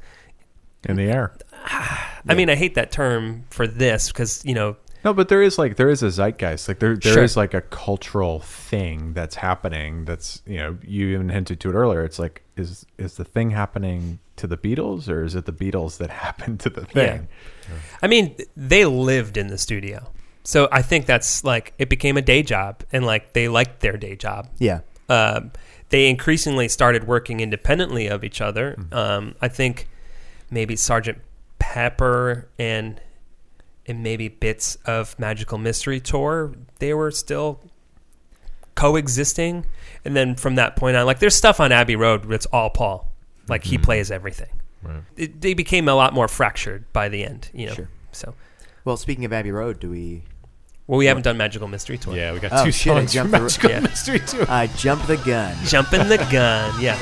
In 0.87 0.97
the 0.97 1.03
air. 1.03 1.33
I 2.27 2.33
mean, 2.35 2.49
I 2.49 2.55
hate 2.55 2.75
that 2.75 2.91
term 2.91 3.45
for 3.49 3.67
this 3.67 4.07
because 4.07 4.43
you 4.43 4.53
know 4.53 4.75
No, 5.03 5.13
but 5.13 5.29
there 5.29 5.41
is 5.41 5.57
like 5.57 5.77
there 5.77 5.89
is 5.89 6.03
a 6.03 6.07
zeitgeist. 6.07 6.67
Like 6.67 6.79
there 6.79 6.97
there 6.97 7.23
is 7.23 7.33
Sure. 7.33 7.43
like 7.43 7.53
a 7.53 7.61
cultural 7.61 8.39
thing 8.41 9.13
that's 9.13 9.35
happening. 9.35 10.05
That's 10.05 10.41
you 10.45 10.57
know 10.57 10.77
you 10.85 11.07
even 11.09 11.29
hinted 11.29 11.59
to 11.61 11.69
it 11.69 11.73
earlier. 11.73 12.03
It's 12.03 12.19
like 12.19 12.43
is 12.57 12.85
is 12.97 13.15
the 13.15 13.25
thing 13.25 13.51
happening 13.51 14.19
to 14.37 14.47
the 14.47 14.57
Beatles 14.57 15.07
or 15.07 15.23
is 15.23 15.35
it 15.35 15.45
the 15.45 15.53
Beatles 15.53 15.97
that 15.99 16.09
happened 16.25 16.59
to 16.61 16.69
the 16.69 16.85
thing? 16.85 17.29
I 18.01 18.07
mean, 18.07 18.35
they 18.57 18.85
lived 18.85 19.37
in 19.37 19.47
the 19.47 19.57
studio. 19.57 20.11
So 20.45 20.69
I 20.71 20.81
think 20.81 21.05
that's 21.07 21.43
like 21.43 21.73
it 21.77 21.89
became 21.89 22.15
a 22.17 22.21
day 22.21 22.43
job 22.43 22.83
and 22.93 23.05
like 23.05 23.33
they 23.33 23.47
liked 23.49 23.81
their 23.81 23.97
day 23.97 24.15
job. 24.15 24.47
yeah. 24.59 24.79
Um, 25.09 25.51
they 25.89 26.09
increasingly 26.09 26.67
started 26.67 27.05
working 27.05 27.39
independently 27.41 28.07
of 28.07 28.23
each 28.23 28.41
other. 28.41 28.75
Um, 28.91 29.35
I 29.39 29.47
think 29.47 29.87
maybe 30.49 30.75
Sergeant 30.75 31.19
Pepper 31.59 32.47
and 32.57 32.99
and 33.85 34.01
maybe 34.01 34.27
bits 34.29 34.77
of 34.85 35.17
Magical 35.19 35.59
Mystery 35.59 35.99
Tour, 35.99 36.55
they 36.79 36.91
were 36.95 37.11
still 37.11 37.61
coexisting. 38.73 39.65
And 40.03 40.15
then 40.15 40.35
from 40.35 40.55
that 40.55 40.75
point 40.75 40.97
on, 40.97 41.05
like 41.05 41.19
there's 41.19 41.35
stuff 41.35 41.59
on 41.59 41.71
Abbey 41.71 41.95
Road 41.95 42.23
that's 42.27 42.45
all 42.47 42.69
Paul. 42.69 43.11
Like 43.47 43.63
he 43.63 43.77
plays 43.77 44.09
everything. 44.11 44.49
It, 45.15 45.41
they 45.41 45.53
became 45.53 45.87
a 45.87 45.95
lot 45.95 46.13
more 46.13 46.27
fractured 46.27 46.91
by 46.93 47.09
the 47.09 47.23
end, 47.23 47.49
you 47.53 47.67
know. 47.67 47.73
Sure. 47.73 47.89
So, 48.11 48.33
Well, 48.85 48.97
speaking 48.97 49.25
of 49.25 49.33
Abbey 49.33 49.51
Road, 49.51 49.79
do 49.79 49.89
we? 49.89 50.23
Well, 50.87 50.97
we 50.99 51.05
haven't 51.07 51.23
done 51.23 51.37
Magical 51.37 51.67
Mystery 51.67 51.97
Tour. 51.97 52.15
Yeah, 52.15 52.33
we 52.33 52.39
got 52.39 52.51
Oh, 52.53 52.65
two 52.65 52.71
shit, 52.71 52.93
I 52.93 52.99
songs 52.99 53.13
jumped 53.13 53.31
from 53.31 53.39
the- 53.39 53.43
Magical 53.45 53.69
yeah. 53.71 53.79
Mystery 53.79 54.19
Tour. 54.19 54.45
I 54.49 54.67
jumped 54.67 55.07
the 55.07 55.17
gun. 55.17 55.55
Jumping 55.65 56.07
the 56.07 56.17
gun. 56.31 56.81
Yeah. 56.81 56.97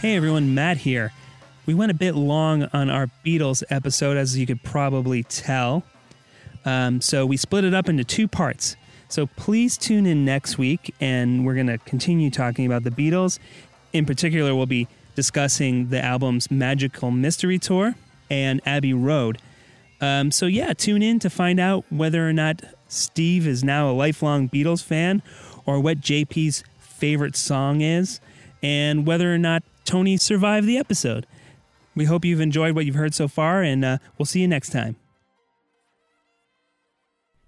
Hey 0.00 0.16
everyone, 0.16 0.54
Matt 0.54 0.78
here. 0.78 1.12
We 1.66 1.72
went 1.72 1.90
a 1.90 1.94
bit 1.94 2.14
long 2.14 2.64
on 2.74 2.90
our 2.90 3.08
Beatles 3.24 3.62
episode, 3.70 4.16
as 4.18 4.36
you 4.36 4.46
could 4.46 4.62
probably 4.62 5.22
tell. 5.22 5.82
Um, 6.64 7.00
so 7.00 7.26
we 7.26 7.36
split 7.36 7.64
it 7.64 7.74
up 7.74 7.88
into 7.88 8.04
two 8.04 8.28
parts. 8.28 8.76
So 9.08 9.26
please 9.26 9.76
tune 9.76 10.06
in 10.06 10.24
next 10.24 10.58
week, 10.58 10.94
and 11.00 11.44
we're 11.44 11.54
going 11.54 11.66
to 11.66 11.78
continue 11.78 12.30
talking 12.30 12.66
about 12.66 12.84
the 12.84 12.90
Beatles. 12.90 13.38
In 13.92 14.06
particular, 14.06 14.54
we'll 14.54 14.66
be 14.66 14.88
discussing 15.14 15.90
the 15.90 16.04
album's 16.04 16.50
Magical 16.50 17.10
Mystery 17.10 17.58
Tour 17.58 17.94
and 18.30 18.60
Abbey 18.66 18.92
Road. 18.92 19.38
Um, 20.00 20.30
so 20.30 20.46
yeah, 20.46 20.72
tune 20.72 21.02
in 21.02 21.18
to 21.20 21.30
find 21.30 21.60
out 21.60 21.84
whether 21.90 22.28
or 22.28 22.32
not 22.32 22.62
Steve 22.88 23.46
is 23.46 23.62
now 23.62 23.90
a 23.90 23.92
lifelong 23.92 24.48
Beatles 24.48 24.82
fan, 24.82 25.22
or 25.66 25.80
what 25.80 26.00
JP's 26.00 26.64
favorite 26.78 27.36
song 27.36 27.80
is, 27.80 28.20
and 28.62 29.06
whether 29.06 29.32
or 29.32 29.38
not 29.38 29.62
Tony 29.84 30.16
survived 30.16 30.66
the 30.66 30.76
episode. 30.76 31.26
We 31.94 32.06
hope 32.06 32.24
you've 32.24 32.40
enjoyed 32.40 32.74
what 32.74 32.86
you've 32.86 32.96
heard 32.96 33.14
so 33.14 33.28
far, 33.28 33.62
and 33.62 33.84
uh, 33.84 33.98
we'll 34.18 34.26
see 34.26 34.40
you 34.40 34.48
next 34.48 34.70
time. 34.70 34.96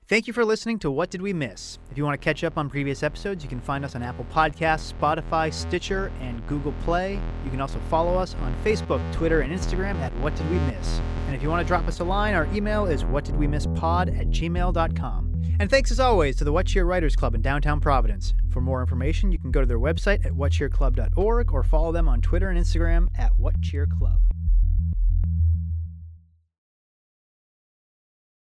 Thank 0.08 0.28
you 0.28 0.32
for 0.32 0.44
listening 0.44 0.78
to 0.80 0.90
What 0.92 1.10
Did 1.10 1.20
We 1.20 1.32
Miss? 1.32 1.80
If 1.90 1.98
you 1.98 2.04
want 2.04 2.14
to 2.14 2.24
catch 2.24 2.44
up 2.44 2.56
on 2.56 2.70
previous 2.70 3.02
episodes, 3.02 3.42
you 3.42 3.48
can 3.48 3.60
find 3.60 3.84
us 3.84 3.96
on 3.96 4.04
Apple 4.04 4.24
Podcasts, 4.32 4.94
Spotify, 4.94 5.52
Stitcher, 5.52 6.12
and 6.20 6.46
Google 6.46 6.72
Play. 6.84 7.18
You 7.44 7.50
can 7.50 7.60
also 7.60 7.80
follow 7.90 8.14
us 8.14 8.36
on 8.36 8.54
Facebook, 8.64 9.02
Twitter, 9.12 9.40
and 9.40 9.52
Instagram 9.52 9.96
at 9.96 10.16
What 10.18 10.36
Did 10.36 10.48
We 10.48 10.60
Miss? 10.60 11.00
And 11.26 11.34
if 11.34 11.42
you 11.42 11.48
want 11.48 11.60
to 11.60 11.66
drop 11.66 11.88
us 11.88 11.98
a 11.98 12.04
line, 12.04 12.34
our 12.34 12.46
email 12.54 12.86
is 12.86 13.02
whatdidwemisspod 13.02 14.16
at 14.16 14.28
gmail.com. 14.28 15.42
And 15.58 15.68
thanks 15.68 15.90
as 15.90 15.98
always 15.98 16.36
to 16.36 16.44
the 16.44 16.52
What 16.52 16.66
Cheer 16.66 16.84
Writers 16.84 17.16
Club 17.16 17.34
in 17.34 17.42
downtown 17.42 17.80
Providence. 17.80 18.32
For 18.50 18.60
more 18.60 18.80
information, 18.82 19.32
you 19.32 19.40
can 19.40 19.50
go 19.50 19.60
to 19.60 19.66
their 19.66 19.80
website 19.80 20.24
at 20.24 20.30
whatcheerclub.org 20.30 21.52
or 21.52 21.64
follow 21.64 21.90
them 21.90 22.08
on 22.08 22.20
Twitter 22.20 22.48
and 22.48 22.60
Instagram 22.60 23.08
at 23.18 23.36
What 23.40 23.60
Cheer 23.60 23.88
Club. 23.88 24.20